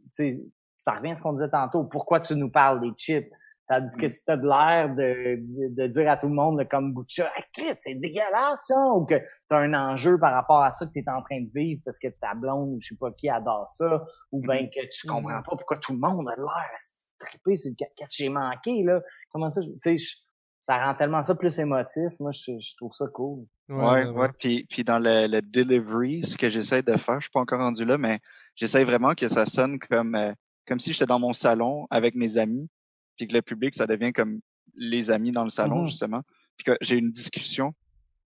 ça 0.77 0.93
revient 0.93 1.11
à 1.11 1.17
ce 1.17 1.21
qu'on 1.21 1.33
disait 1.33 1.49
tantôt. 1.49 1.83
Pourquoi 1.83 2.21
tu 2.21 2.35
nous 2.35 2.49
parles 2.49 2.79
des 2.81 2.93
chips? 2.97 3.29
Tandis 3.69 3.95
que 3.97 4.07
mm. 4.07 4.09
si 4.09 4.25
t'as 4.25 4.37
de 4.37 4.47
l'air 4.47 4.95
de, 4.95 5.75
de, 5.75 5.87
dire 5.87 6.09
à 6.09 6.17
tout 6.17 6.27
le 6.27 6.33
monde 6.33 6.57
de 6.57 6.63
comme 6.63 6.91
Butcha, 6.91 7.31
hey, 7.55 7.71
c'est 7.73 7.93
dégueulasse 7.93 8.65
ça, 8.65 8.87
ou 8.95 9.05
que 9.05 9.13
t'as 9.47 9.59
un 9.59 9.75
enjeu 9.75 10.17
par 10.17 10.33
rapport 10.33 10.63
à 10.63 10.71
ça 10.71 10.87
que 10.87 10.91
t'es 10.91 11.03
en 11.07 11.21
train 11.21 11.41
de 11.41 11.51
vivre 11.53 11.79
parce 11.85 11.99
que 11.99 12.07
ta 12.07 12.33
blonde 12.33 12.69
ou 12.69 12.77
je 12.81 12.89
sais 12.89 12.97
pas 12.99 13.11
qui 13.11 13.29
adore 13.29 13.69
ça, 13.69 14.03
ou 14.31 14.41
bien 14.41 14.65
que 14.67 14.79
tu 14.91 15.07
comprends 15.07 15.43
pas 15.43 15.55
pourquoi 15.55 15.77
tout 15.77 15.93
le 15.93 15.99
monde 15.99 16.27
a 16.29 16.35
l'air 16.35 16.47
à 16.49 16.79
triper 17.19 17.57
sur 17.57 17.69
le 17.69 17.75
que 17.75 18.05
j'ai 18.09 18.29
manqué, 18.29 18.81
là? 18.83 19.01
Comment 19.29 19.51
ça, 19.51 19.61
tu 19.61 19.99
sais, 19.99 20.03
ça 20.69 20.77
rend 20.77 20.93
tellement 20.93 21.23
ça 21.23 21.33
plus 21.33 21.57
émotif. 21.57 22.11
Moi, 22.19 22.31
je, 22.31 22.75
trouve 22.77 22.93
ça 22.93 23.07
cool. 23.07 23.47
Ouais, 23.69 24.05
ouais. 24.05 24.29
Puis, 24.37 24.67
puis 24.69 24.83
dans 24.83 24.99
le, 24.99 25.25
le 25.25 25.41
delivery, 25.41 26.23
ce 26.23 26.37
que 26.37 26.47
j'essaie 26.47 26.83
de 26.83 26.95
faire, 26.95 27.15
je 27.15 27.25
suis 27.25 27.31
pas 27.31 27.39
encore 27.39 27.59
rendu 27.59 27.85
là, 27.85 27.97
mais 27.97 28.19
j'essaie 28.55 28.83
vraiment 28.83 29.15
que 29.15 29.27
ça 29.27 29.47
sonne 29.47 29.79
comme 29.79 30.13
euh, 30.13 30.31
comme 30.67 30.79
si 30.79 30.93
j'étais 30.93 31.07
dans 31.07 31.17
mon 31.17 31.33
salon 31.33 31.87
avec 31.89 32.13
mes 32.13 32.37
amis 32.37 32.69
puis 33.17 33.27
que 33.27 33.33
le 33.33 33.41
public, 33.41 33.73
ça 33.73 33.87
devient 33.87 34.13
comme 34.13 34.41
les 34.75 35.09
amis 35.09 35.31
dans 35.31 35.43
le 35.43 35.49
salon, 35.49 35.83
mm-hmm. 35.83 35.87
justement, 35.87 36.21
puis 36.55 36.65
que 36.65 36.77
j'ai 36.81 36.97
une 36.97 37.11
discussion. 37.11 37.73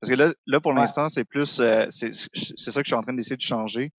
Parce 0.02 0.12
que 0.12 0.18
là, 0.18 0.34
là 0.46 0.60
pour 0.60 0.74
l'instant, 0.74 1.08
c'est 1.08 1.24
plus, 1.24 1.62
euh, 1.62 1.86
c'est 1.90 2.12
ça 2.12 2.82
que 2.82 2.86
je 2.86 2.90
suis 2.90 2.94
en 2.94 3.04
train 3.04 3.14
d'essayer 3.14 3.38
de 3.38 3.42
changer, 3.42 3.94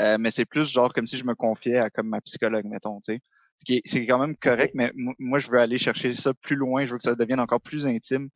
euh, 0.00 0.16
mais 0.18 0.32
c'est 0.32 0.44
plus 0.44 0.68
genre 0.68 0.92
comme 0.92 1.06
si 1.06 1.16
je 1.16 1.24
me 1.24 1.36
confiais 1.36 1.78
à 1.78 1.90
comme 1.90 2.08
ma 2.08 2.20
psychologue, 2.22 2.64
mettons, 2.66 3.00
tu 3.00 3.14
sais. 3.14 3.20
C'est 3.84 4.06
quand 4.06 4.18
même 4.18 4.36
correct, 4.36 4.74
mais 4.74 4.92
moi, 5.18 5.38
je 5.38 5.50
veux 5.50 5.58
aller 5.58 5.78
chercher 5.78 6.14
ça 6.14 6.34
plus 6.34 6.56
loin, 6.56 6.84
je 6.84 6.92
veux 6.92 6.96
que 6.98 7.02
ça 7.02 7.14
devienne 7.14 7.40
encore 7.40 7.60
plus 7.60 7.86
intime. 7.86 8.28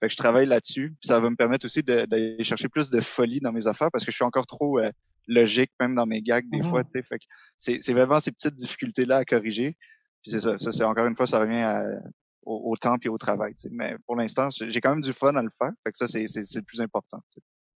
Fait 0.00 0.08
que 0.08 0.12
je 0.12 0.16
travaille 0.16 0.46
là-dessus, 0.46 0.94
puis 1.00 1.06
ça 1.06 1.20
va 1.20 1.30
me 1.30 1.36
permettre 1.36 1.64
aussi 1.64 1.82
d'aller 1.82 2.42
chercher 2.42 2.68
plus 2.68 2.90
de 2.90 3.00
folie 3.00 3.38
dans 3.38 3.52
mes 3.52 3.68
affaires 3.68 3.90
parce 3.92 4.04
que 4.04 4.10
je 4.10 4.16
suis 4.16 4.24
encore 4.24 4.48
trop 4.48 4.80
euh, 4.80 4.90
logique 5.28 5.70
même 5.78 5.94
dans 5.94 6.06
mes 6.06 6.22
gags 6.22 6.48
des 6.50 6.62
fois, 6.62 6.82
tu 6.82 6.90
sais. 6.90 7.02
Fait 7.02 7.18
que 7.18 7.24
c'est 7.56 7.92
vraiment 7.92 8.18
ces 8.18 8.32
petites 8.32 8.54
difficultés-là 8.54 9.18
à 9.18 9.24
corriger. 9.24 9.76
Puis 10.22 10.32
c'est 10.32 10.40
ça, 10.40 10.58
ça 10.58 10.72
c'est 10.72 10.82
encore 10.82 11.06
une 11.06 11.14
fois, 11.14 11.28
ça 11.28 11.38
revient 11.38 12.00
au, 12.44 12.76
temps 12.76 12.96
et 13.02 13.08
au 13.08 13.18
travail. 13.18 13.54
Mais 13.70 13.96
pour 14.06 14.16
l'instant, 14.16 14.48
j'ai 14.50 14.80
quand 14.80 14.90
même 14.90 15.00
du 15.00 15.12
fun 15.12 15.34
à 15.36 15.42
le 15.42 15.50
faire. 15.56 15.70
Fait 15.84 15.92
que 15.92 15.98
ça, 15.98 16.06
c'est 16.06 16.26
le 16.26 16.62
plus 16.62 16.80
important. 16.80 17.20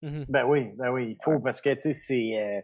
Mm-hmm. 0.02 0.27
Ben 0.28 0.44
oui, 0.47 0.73
ben 0.77 0.90
oui, 0.90 1.16
il 1.18 1.24
faut 1.24 1.39
parce 1.40 1.60
que 1.60 1.74
tu 1.74 1.81
sais, 1.81 1.93
c'est. 1.93 2.39
Euh, 2.39 2.60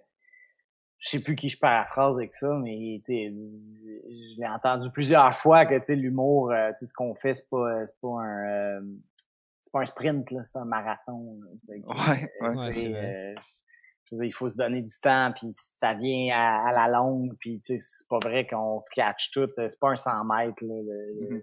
je 1.02 1.10
sais 1.10 1.20
plus 1.20 1.34
qui 1.34 1.48
je 1.48 1.58
paraphrase 1.58 2.16
avec 2.16 2.32
ça, 2.32 2.48
mais 2.62 3.02
je 3.08 4.40
l'ai 4.40 4.46
entendu 4.46 4.88
plusieurs 4.92 5.36
fois 5.36 5.66
que 5.66 5.76
tu 5.78 5.86
sais, 5.86 5.96
l'humour, 5.96 6.52
euh, 6.52 6.70
ce 6.80 6.94
qu'on 6.94 7.16
fait, 7.16 7.34
c'est 7.34 7.48
pas, 7.50 7.84
c'est 7.86 8.00
pas 8.00 8.22
un. 8.22 8.78
Euh, 8.78 8.80
c'est 9.62 9.72
pas 9.72 9.80
un 9.80 9.86
sprint, 9.86 10.30
là, 10.30 10.44
c'est 10.44 10.58
un 10.58 10.64
marathon. 10.64 11.40
ouais, 11.68 11.84
ouais, 12.40 13.34
il 14.12 14.32
faut 14.32 14.48
se 14.48 14.56
donner 14.56 14.80
du 14.80 14.94
temps, 15.00 15.32
puis 15.34 15.48
ça 15.52 15.94
vient 15.94 16.36
à, 16.36 16.72
la 16.72 16.86
longue, 16.86 17.34
puis 17.40 17.60
c'est 17.66 17.80
pas 18.08 18.20
vrai 18.20 18.46
qu'on 18.46 18.84
catch 18.94 19.32
tout. 19.32 19.48
C'est 19.56 19.80
pas 19.80 19.90
un 19.90 19.96
100 19.96 20.24
mètres, 20.24 20.62
là, 20.62 20.74
mm-hmm. 20.74 21.42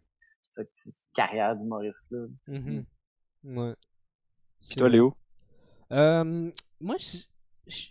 cette 0.51 0.69
petite 0.71 0.95
carrière 1.13 1.55
d'humoriste-là. 1.57 2.27
Mm-hmm. 2.47 2.85
Ouais. 3.43 3.73
Puis 4.69 4.75
toi, 4.77 4.87
Léo? 4.87 5.17
Euh, 5.91 6.51
moi, 6.79 6.95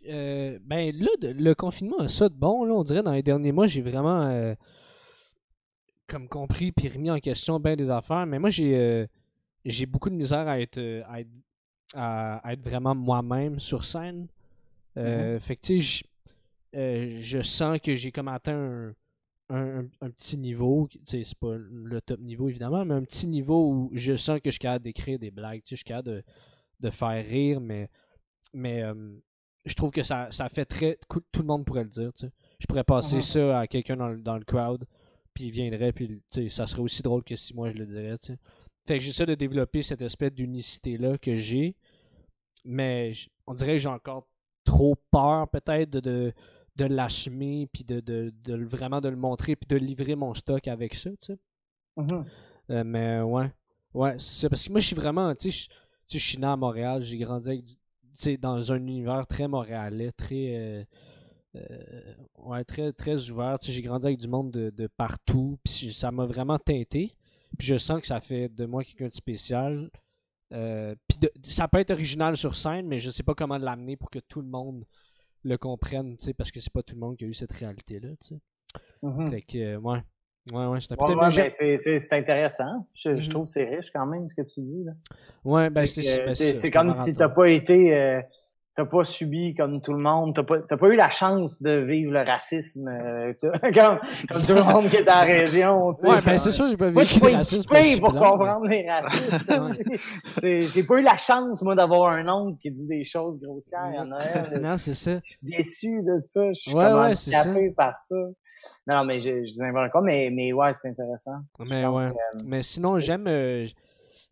euh, 0.09 0.59
ben 0.63 0.95
là, 0.97 1.09
le 1.23 1.55
confinement 1.55 1.99
a 1.99 2.09
ça 2.09 2.29
de 2.29 2.35
bon, 2.35 2.65
là, 2.65 2.75
on 2.75 2.85
dirait, 2.85 3.03
dans 3.03 3.13
les 3.13 3.23
derniers 3.23 3.53
mois, 3.53 3.67
j'ai 3.67 3.83
vraiment 3.83 4.23
euh, 4.23 4.55
comme 6.07 6.29
compris 6.29 6.73
puis 6.73 6.89
remis 6.89 7.11
en 7.11 7.19
question 7.19 7.61
bien 7.61 7.77
des 7.77 7.91
affaires, 7.91 8.27
mais 8.27 8.39
moi, 8.39 8.51
j'ai 8.51 9.07
j'ai 9.65 9.87
beaucoup 9.87 10.09
de 10.09 10.15
misère 10.15 10.49
à 10.49 10.61
être, 10.61 10.81
à 11.95 12.53
être 12.53 12.63
vraiment 12.63 12.95
moi-même 12.95 13.61
sur 13.61 13.85
scène. 13.85 14.29
Euh, 14.99 15.37
mm-hmm. 15.37 15.41
Fait 15.41 15.57
que 15.57 15.61
tu 15.61 15.81
sais, 15.81 16.05
euh, 16.77 17.17
je 17.21 17.41
sens 17.43 17.79
que 17.79 17.95
j'ai 17.95 18.13
comme 18.13 18.29
atteint 18.29 18.93
un, 19.51 19.85
un, 20.01 20.11
petit 20.11 20.37
niveau, 20.37 20.89
c'est 21.07 21.25
pas 21.41 21.57
le 21.57 22.01
top 22.01 22.21
niveau 22.21 22.49
évidemment, 22.49 22.85
mais 22.85 22.95
un 22.95 23.03
petit 23.03 23.27
niveau 23.27 23.71
où 23.71 23.91
je 23.95 24.17
sens 24.17 24.41
que 24.41 24.51
je 24.51 24.53
suis 24.53 24.61
capable 24.61 24.85
d'écrire 24.85 25.19
des 25.19 25.31
blagues, 25.31 25.63
je 25.65 25.77
suis 25.77 25.85
capable 25.85 26.09
de, 26.09 26.23
de, 26.81 26.91
faire 26.91 27.25
rire, 27.25 27.61
mais, 27.61 27.89
mais 28.53 28.83
euh, 28.83 28.95
je 29.69 29.75
trouve 29.75 29.91
que 29.91 30.03
ça, 30.03 30.29
ça 30.31 30.49
fait 30.49 30.65
très. 30.65 30.99
Tout 31.09 31.41
le 31.41 31.47
monde 31.47 31.65
pourrait 31.65 31.85
le 31.85 31.91
dire. 31.91 32.11
Je 32.59 32.67
pourrais 32.67 32.85
passer 32.85 33.19
mm-hmm. 33.19 33.33
ça 33.33 33.61
à 33.61 33.67
quelqu'un 33.67 33.97
dans, 33.97 34.15
dans, 34.17 34.37
le 34.37 34.45
crowd, 34.45 34.85
puis 35.35 35.45
il 35.45 35.51
viendrait, 35.51 35.93
puis 35.93 36.23
ça 36.51 36.67
serait 36.67 36.83
aussi 36.83 37.03
drôle 37.03 37.23
que 37.23 37.37
si 37.37 37.55
moi 37.55 37.71
je 37.71 37.77
le 37.77 37.87
dirais. 37.87 38.19
T'sais. 38.19 38.39
Fait 38.87 38.99
que 38.99 39.05
j'essaie 39.05 39.27
de 39.27 39.35
développer 39.35 39.83
cette 39.83 40.03
espèce 40.03 40.33
d'unicité-là 40.33 41.19
que 41.19 41.35
j'ai, 41.35 41.77
mais 42.65 43.13
on 43.47 43.55
dirait 43.55 43.73
que 43.73 43.79
j'ai 43.79 43.89
encore 43.89 44.27
trop 44.65 44.97
peur 45.11 45.49
peut-être 45.49 45.91
de, 45.91 46.01
de, 46.01 46.33
de 46.77 46.85
l'assumer, 46.87 47.69
puis 47.73 47.85
de, 47.85 48.01
de, 48.01 48.33
de, 48.45 48.65
vraiment 48.65 49.01
de 49.01 49.09
le 49.09 49.17
montrer, 49.17 49.57
puis 49.57 49.69
de 49.69 49.77
livrer 49.77 50.15
mon 50.15 50.33
stock 50.35 50.67
avec 50.69 50.95
ça, 50.95 51.11
tu 51.11 51.17
sais. 51.21 51.39
Mm-hmm. 51.99 52.25
Euh, 52.71 52.85
mais 52.85 53.21
ouais, 53.21 53.53
ouais, 53.95 54.19
c'est 54.19 54.43
ça. 54.43 54.49
Parce 54.49 54.67
que 54.67 54.73
moi, 54.73 54.81
je 54.81 54.87
suis 54.87 54.97
vraiment, 54.97 55.35
tu 55.35 55.51
sais, 55.51 55.69
je 56.11 56.19
suis 56.19 56.39
né 56.39 56.47
à 56.47 56.57
Montréal, 56.57 57.03
j'ai 57.03 57.19
grandi 57.19 57.49
avec, 57.49 57.65
dans 58.41 58.73
un 58.73 58.77
univers 58.77 59.27
très 59.27 59.49
montréalais, 59.49 60.13
très... 60.13 60.57
Euh, 60.57 60.85
euh, 61.57 62.15
ouais, 62.39 62.65
très, 62.65 62.93
très 62.93 63.31
ouvert. 63.31 63.59
J'ai 63.63 63.83
grandi 63.83 64.07
avec 64.07 64.19
du 64.19 64.29
monde 64.29 64.51
de, 64.51 64.71
de 64.71 64.87
partout. 64.87 65.59
Puis 65.65 65.93
ça 65.93 66.11
m'a 66.11 66.27
vraiment 66.27 66.59
teinté. 66.59 67.15
Puis 67.57 67.67
je 67.67 67.79
sens 67.79 68.01
que 68.01 68.07
ça 68.07 68.21
fait 68.21 68.49
de 68.49 68.67
moi 68.67 68.85
quelqu'un 68.85 69.09
de 69.09 69.15
spécial. 69.15 69.91
Euh, 70.53 70.95
ça 71.43 71.69
peut 71.69 71.79
être 71.79 71.91
original 71.91 72.37
sur 72.37 72.57
scène, 72.57 72.87
mais 72.87 72.99
je 72.99 73.11
sais 73.11 73.23
pas 73.23 73.35
comment 73.35 73.59
l'amener 73.59 73.97
pour 73.97 74.11
que 74.11 74.19
tout 74.19 74.41
le 74.41 74.49
monde 74.49 74.85
le 75.43 75.57
comprenne, 75.57 76.17
parce 76.37 76.51
que 76.51 76.61
c'est 76.61 76.73
pas 76.73 76.83
tout 76.83 76.95
le 76.95 77.01
monde 77.01 77.17
qui 77.17 77.25
a 77.25 77.29
eu 77.29 77.35
cette 77.35 77.53
réalité-là. 77.53 78.11
Mm-hmm. 79.03 79.31
Fait 79.31 79.43
que, 79.43 79.59
euh, 79.59 79.79
ouais. 79.79 80.03
Ouais, 80.53 80.67
ouais, 80.67 80.79
c'est 80.81 80.99
ouais, 80.99 81.99
c'est 81.99 82.17
intéressant. 82.17 82.87
Je, 82.95 83.15
je, 83.15 83.21
mm-hmm. 83.21 83.31
trouve 83.31 83.47
que 83.47 83.53
c'est 83.53 83.65
riche 83.65 83.91
quand 83.93 84.07
même 84.07 84.29
ce 84.29 84.35
que 84.35 84.43
tu 84.43 84.61
dis. 84.61 84.85
Là. 84.85 84.93
Ouais, 85.45 85.71
ben 85.71 85.87
c'est 85.87 86.35
C'est 86.35 86.71
comme 86.71 86.95
si 86.95 87.15
t'as 87.15 87.29
pas 87.29 87.49
été. 87.49 87.97
Euh, 87.97 88.21
t'as 88.79 88.85
pas 88.85 89.03
subi 89.03 89.57
comme 89.57 89.81
tout 89.81 89.93
le 89.93 89.99
monde, 89.99 90.37
t'as 90.37 90.45
pas, 90.45 90.61
pas 90.61 90.87
eu 90.87 90.95
la 90.95 91.11
chance 91.11 91.61
de 91.61 91.81
vivre 91.81 92.13
le 92.13 92.21
racisme 92.21 92.87
euh, 92.87 93.33
comme, 93.43 93.99
comme, 94.31 94.43
tout 94.47 94.55
le 94.55 94.63
monde 94.63 94.89
qui 94.89 94.97
est 94.97 95.03
dans 95.03 95.15
la 95.15 95.23
région. 95.23 95.97
sais. 95.97 96.09
Ouais, 96.09 96.23
ben 96.25 96.39
c'est 96.39 96.53
sûr, 96.53 96.69
j'ai 96.69 96.77
pas 96.77 96.91
vécu 96.91 97.19
le 97.21 97.37
racisme. 97.37 97.69
pour 97.99 98.13
comprendre 98.13 98.69
les 98.69 98.89
racistes. 98.89 99.53
J'ai 100.75 100.85
pas 100.85 100.99
eu 100.99 101.03
la 101.03 101.17
chance, 101.17 101.61
moi, 101.63 101.75
d'avoir 101.75 102.13
un 102.13 102.29
oncle 102.29 102.59
qui 102.63 102.71
dit 102.71 102.87
des 102.87 103.03
choses 103.03 103.41
grossières 103.41 103.93
à 103.99 104.05
Noël. 104.05 104.61
Non, 104.63 104.79
c'est 104.79 104.95
ça. 104.95 105.19
Je 105.25 105.33
suis 105.33 105.39
déçu 105.43 106.03
de 106.03 106.21
ça. 106.23 106.47
Je 106.53 106.61
suis 106.61 106.73
ouais, 106.73 106.85
ouais, 106.85 107.11
handicapé 107.11 107.71
par 107.77 107.97
ça. 107.97 108.15
Non, 108.87 109.05
mais 109.05 109.21
je, 109.21 109.45
je 109.45 109.53
dis 109.55 109.91
pas 109.93 110.01
mais, 110.03 110.31
mais 110.33 110.53
ouais, 110.53 110.73
c'est 110.75 110.91
intéressant. 110.91 111.39
Mais 111.69 111.85
ouais. 111.85 112.05
Euh, 112.05 112.39
mais 112.45 112.63
sinon, 112.63 113.01
j'aime... 113.01 113.27
Euh, 113.27 113.67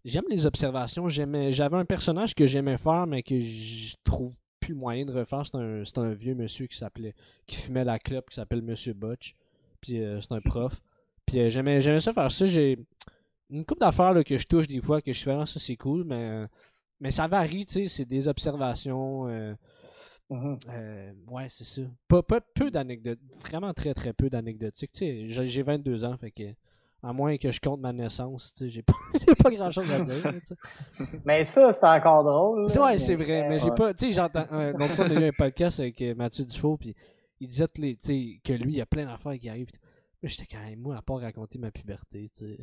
j'aime 0.06 0.24
les 0.30 0.46
observations. 0.46 1.08
J'avais 1.08 1.76
un 1.76 1.84
personnage 1.84 2.34
que 2.34 2.46
j'aimais 2.46 2.78
faire, 2.78 3.06
mais 3.06 3.22
que 3.22 3.38
je 3.40 3.94
trouve 4.04 4.34
plus 4.60 4.74
moyen 4.74 5.04
de 5.04 5.12
refaire. 5.12 5.44
C'est 5.44 5.56
un, 5.56 5.82
un, 6.02 6.12
vieux 6.14 6.34
monsieur 6.34 6.66
qui 6.66 6.76
s'appelait 6.76 7.14
qui 7.46 7.56
fumait 7.56 7.84
la 7.84 7.98
clope, 7.98 8.30
qui 8.30 8.36
s'appelle 8.36 8.62
Monsieur 8.62 8.94
Butch. 8.94 9.34
Puis 9.80 10.00
euh, 10.00 10.20
c'est 10.20 10.32
un 10.32 10.40
prof. 10.40 10.80
Puis 11.26 11.40
euh, 11.40 11.50
j'aimais, 11.50 11.80
ça 12.00 12.12
faire 12.12 12.30
ça. 12.30 12.46
J'ai 12.46 12.78
une 13.50 13.64
coupe 13.64 13.80
d'affaires 13.80 14.14
que 14.24 14.38
je 14.38 14.46
touche 14.46 14.68
des 14.68 14.80
fois, 14.80 15.02
que 15.02 15.12
je 15.12 15.22
fais, 15.22 15.32
ah, 15.32 15.46
ça 15.46 15.60
c'est 15.60 15.76
cool, 15.76 16.04
mais, 16.04 16.30
euh, 16.30 16.46
mais 17.00 17.10
ça 17.10 17.26
varie, 17.26 17.66
tu 17.66 17.72
sais, 17.72 17.88
c'est 17.88 18.04
des 18.04 18.28
observations. 18.28 19.26
Mm-hmm. 20.30 21.14
ouais, 21.28 21.46
c'est 21.48 21.64
ça. 21.64 21.82
Pas, 22.08 22.22
pas 22.22 22.40
peu 22.40 22.70
d'anecdotes, 22.70 23.20
vraiment 23.38 23.74
très 23.74 23.94
très 23.94 24.12
peu 24.12 24.30
d'anecdotiques. 24.30 24.92
Tu 24.92 25.30
sais, 25.30 25.46
j'ai 25.46 25.62
22 25.62 26.04
ans, 26.04 26.16
fait 26.16 26.30
que 26.30 26.44
à 27.06 27.12
moins 27.12 27.36
que 27.36 27.52
je 27.52 27.60
compte 27.60 27.80
ma 27.80 27.92
naissance, 27.92 28.52
tu 28.52 28.64
sais, 28.64 28.70
j'ai 28.70 28.82
pas, 28.82 28.94
pas 29.42 29.50
grand 29.50 29.70
chose 29.70 29.90
à 29.92 30.00
dire. 30.00 30.32
mais 31.24 31.44
ça, 31.44 31.70
c'est 31.70 31.86
encore 31.86 32.24
drôle. 32.24 32.66
ouais, 32.66 32.98
c'est 32.98 33.14
vrai, 33.14 33.48
mais 33.48 33.60
j'ai 33.60 33.70
pas. 33.76 33.94
Tu 33.94 34.06
sais, 34.06 34.12
j'entends. 34.12 34.46
L'autre 34.50 34.94
fois, 34.94 35.06
on 35.08 35.16
a 35.16 35.20
eu 35.20 35.28
un 35.28 35.32
podcast 35.32 35.78
avec 35.80 36.00
euh, 36.02 36.14
Mathieu 36.16 36.44
Dufault, 36.44 36.76
puis 36.78 36.94
il 37.40 37.48
disait 37.48 37.66
que 37.68 38.52
lui, 38.52 38.72
il 38.72 38.76
y 38.76 38.80
a 38.80 38.86
plein 38.86 39.06
d'affaires 39.06 39.38
qui 39.38 39.48
arrivent. 39.48 39.70
Mais 40.22 40.28
j'étais 40.28 40.46
quand 40.50 40.62
même, 40.62 40.80
moi, 40.80 40.96
à 40.96 41.02
part 41.02 41.20
raconter 41.20 41.58
ma 41.58 41.70
puberté, 41.70 42.30
tu 42.34 42.44
sais. 42.46 42.58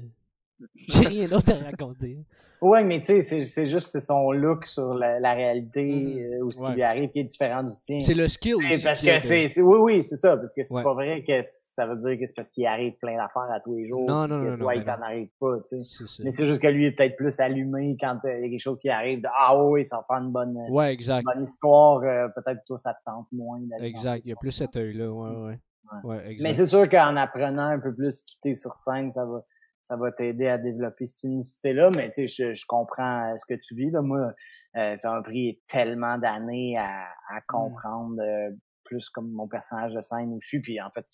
J'ai 0.87 1.03
rien 1.07 1.27
d'autre 1.27 1.51
à 1.51 1.65
raconter. 1.65 2.25
Ouais, 2.63 2.81
mais 2.81 3.01
tu 3.01 3.21
sais, 3.21 3.41
c'est 3.41 3.67
juste 3.67 3.99
son 3.99 4.31
look 4.31 4.65
sur 4.65 4.93
la, 4.93 5.19
la 5.19 5.33
réalité 5.33 5.83
mm-hmm. 5.83 6.39
euh, 6.39 6.45
ou 6.45 6.49
ce 6.49 6.65
qui 6.65 6.71
lui 6.71 6.83
arrive 6.83 7.09
qui 7.09 7.19
est 7.19 7.25
différent 7.25 7.61
du 7.61 7.73
tien. 7.75 7.99
C'est 7.99 8.13
le 8.13 8.29
skill 8.29 8.55
aussi. 8.55 8.85
Parce 8.85 9.01
que 9.01 9.19
c'est, 9.19 9.61
oui, 9.61 9.77
oui, 9.79 10.03
c'est 10.03 10.15
ça. 10.15 10.37
Parce 10.37 10.53
que 10.53 10.63
c'est 10.63 10.81
pas 10.81 10.93
vrai 10.93 11.25
que 11.27 11.41
ça 11.43 11.85
veut 11.85 11.97
dire 11.97 12.17
que 12.17 12.25
c'est 12.25 12.33
parce 12.33 12.49
qu'il 12.49 12.65
arrive 12.65 12.93
plein 12.93 13.17
d'affaires 13.17 13.51
à 13.51 13.59
tous 13.59 13.75
les 13.75 13.89
jours. 13.89 14.07
Non, 14.07 14.29
non, 14.29 14.37
non. 14.37 14.55
Que 14.55 14.61
toi, 14.61 14.75
il 14.75 14.85
t'en 14.85 15.01
arrive 15.01 15.27
pas, 15.41 15.57
tu 15.67 15.83
sais. 15.83 16.23
Mais 16.23 16.31
c'est 16.31 16.45
juste 16.45 16.61
que 16.61 16.67
lui 16.67 16.85
est 16.85 16.91
peut-être 16.91 17.17
plus 17.17 17.37
allumé 17.41 17.97
quand 17.99 18.19
euh, 18.23 18.37
il 18.37 18.43
y 18.43 18.45
a 18.45 18.49
quelque 18.51 18.59
chose 18.59 18.79
qui 18.79 18.89
arrive 18.89 19.21
de 19.21 19.27
Ah 19.37 19.61
oui, 19.61 19.83
ça 19.83 19.97
va 19.97 20.05
faire 20.07 20.23
une 20.23 20.31
bonne, 20.31 20.57
ouais, 20.69 20.93
exact. 20.93 21.25
bonne 21.25 21.43
histoire. 21.43 22.01
Euh, 22.03 22.29
peut-être 22.29 22.61
que 22.61 22.65
toi, 22.67 22.77
ça 22.77 22.93
te 22.93 22.99
tente 23.05 23.27
moins. 23.33 23.59
Exact. 23.81 24.21
Il 24.23 24.29
y 24.29 24.33
a 24.33 24.37
plus 24.37 24.51
cet 24.51 24.77
œil-là. 24.77 25.11
Ouais, 25.11 25.35
ouais. 25.35 25.59
ouais. 26.05 26.17
exact. 26.27 26.43
Mais 26.43 26.53
c'est 26.53 26.67
sûr 26.67 26.87
qu'en 26.87 27.17
apprenant 27.17 27.67
un 27.67 27.79
peu 27.79 27.93
plus 27.93 28.21
quitter 28.21 28.55
sur 28.55 28.75
scène, 28.75 29.11
ça 29.11 29.25
va 29.25 29.43
ça 29.83 29.95
va 29.95 30.11
t'aider 30.11 30.47
à 30.47 30.57
développer 30.57 31.05
cette 31.05 31.23
unicité-là. 31.23 31.89
Mais 31.91 32.09
tu 32.11 32.27
sais, 32.27 32.27
je, 32.27 32.53
je, 32.53 32.65
comprends 32.65 33.31
euh, 33.33 33.37
ce 33.37 33.45
que 33.45 33.59
tu 33.59 33.75
vis. 33.75 33.91
Là. 33.91 34.01
Moi, 34.01 34.33
euh, 34.75 34.97
ça 34.97 35.11
m'a 35.11 35.21
pris 35.21 35.59
tellement 35.67 36.17
d'années 36.17 36.77
à, 36.77 37.05
à, 37.29 37.37
mmh. 37.37 37.43
comprendre 37.47 38.21
euh, 38.21 38.51
plus 38.83 39.09
comme 39.09 39.31
mon 39.31 39.47
personnage 39.47 39.93
de 39.93 40.01
scène 40.01 40.33
où 40.33 40.39
je 40.41 40.47
suis. 40.47 40.61
Puis 40.61 40.81
en 40.81 40.89
fait, 40.89 41.05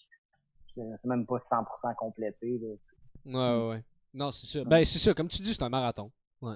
C'est 0.76 1.08
même 1.10 1.26
pas 1.26 1.38
100% 1.38 1.96
complété. 1.96 2.60
Là. 2.62 2.76
Ouais, 3.26 3.62
ouais, 3.62 3.70
ouais. 3.70 3.84
Non, 4.14 4.32
c'est 4.32 4.48
ça. 4.48 4.64
Ben, 4.66 4.86
c'est 4.86 5.00
ça. 5.00 5.14
Comme 5.14 5.28
tu 5.28 5.41
dis, 5.41 5.54
c'est 5.54 5.64
un 5.64 5.70
marathon. 5.70 6.12
Ouais, 6.41 6.56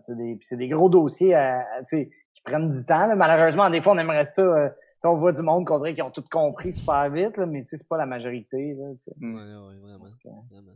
c'est 0.00 0.16
des, 0.16 0.38
des 0.52 0.68
gros 0.68 0.88
dossiers 0.88 1.34
à, 1.34 1.64
qui 1.90 2.06
prennent 2.44 2.70
du 2.70 2.84
temps. 2.84 3.06
là. 3.06 3.16
Malheureusement, 3.16 3.68
des 3.70 3.82
fois, 3.82 3.94
on 3.94 3.98
aimerait 3.98 4.24
ça. 4.24 4.42
euh, 4.42 4.68
on 5.04 5.16
voit 5.16 5.32
du 5.32 5.42
monde 5.42 5.66
qu'on 5.66 5.78
dirait 5.78 5.94
qu'ils 5.94 6.02
ont 6.02 6.10
tout 6.10 6.24
compris 6.30 6.72
super 6.72 7.10
vite, 7.10 7.36
là, 7.36 7.46
mais 7.46 7.62
tu 7.62 7.70
sais, 7.70 7.76
c'est 7.78 7.88
pas 7.88 7.98
la 7.98 8.06
majorité. 8.06 8.74
Là. 8.74 8.84
Ouais, 9.20 9.32
ouais, 9.32 9.78
vraiment. 9.80 10.72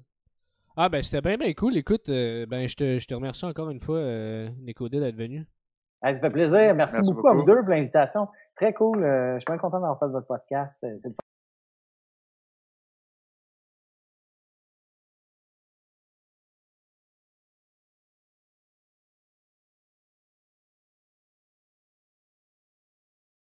Ah, 0.81 0.89
ben, 0.89 1.03
c'était 1.03 1.21
bien, 1.21 1.37
bien 1.37 1.53
cool. 1.55 1.77
Écoute, 1.77 2.09
euh, 2.09 2.47
ben, 2.47 2.69
je 2.69 2.77
te, 2.77 2.99
je 3.01 3.07
te 3.09 3.13
remercie 3.13 3.45
encore 3.45 3.69
une 3.71 3.81
fois, 3.81 3.97
euh, 3.97 4.49
Nicodé, 4.61 5.01
d'être 5.01 5.17
venu. 5.17 5.45
hey, 6.05 6.15
ça 6.15 6.21
fait 6.21 6.31
plaisir. 6.31 6.73
Merci, 6.73 6.95
Merci 6.99 7.13
beaucoup, 7.13 7.27
à 7.27 7.35
vous 7.35 7.43
deux 7.43 7.59
pour 7.63 7.71
l'invitation. 7.71 8.29
Très 8.55 8.73
cool. 8.73 9.03
euh, 9.03 9.35
je 9.35 9.41
suis 9.41 9.47
bien 9.47 9.59
content 9.59 9.81
d'avoir 9.81 9.99
fait 9.99 10.07
votre 10.07 10.29
podcast. 10.29 10.79
Euh, 10.85 10.95
C'est 11.01 11.09
le 11.09 11.15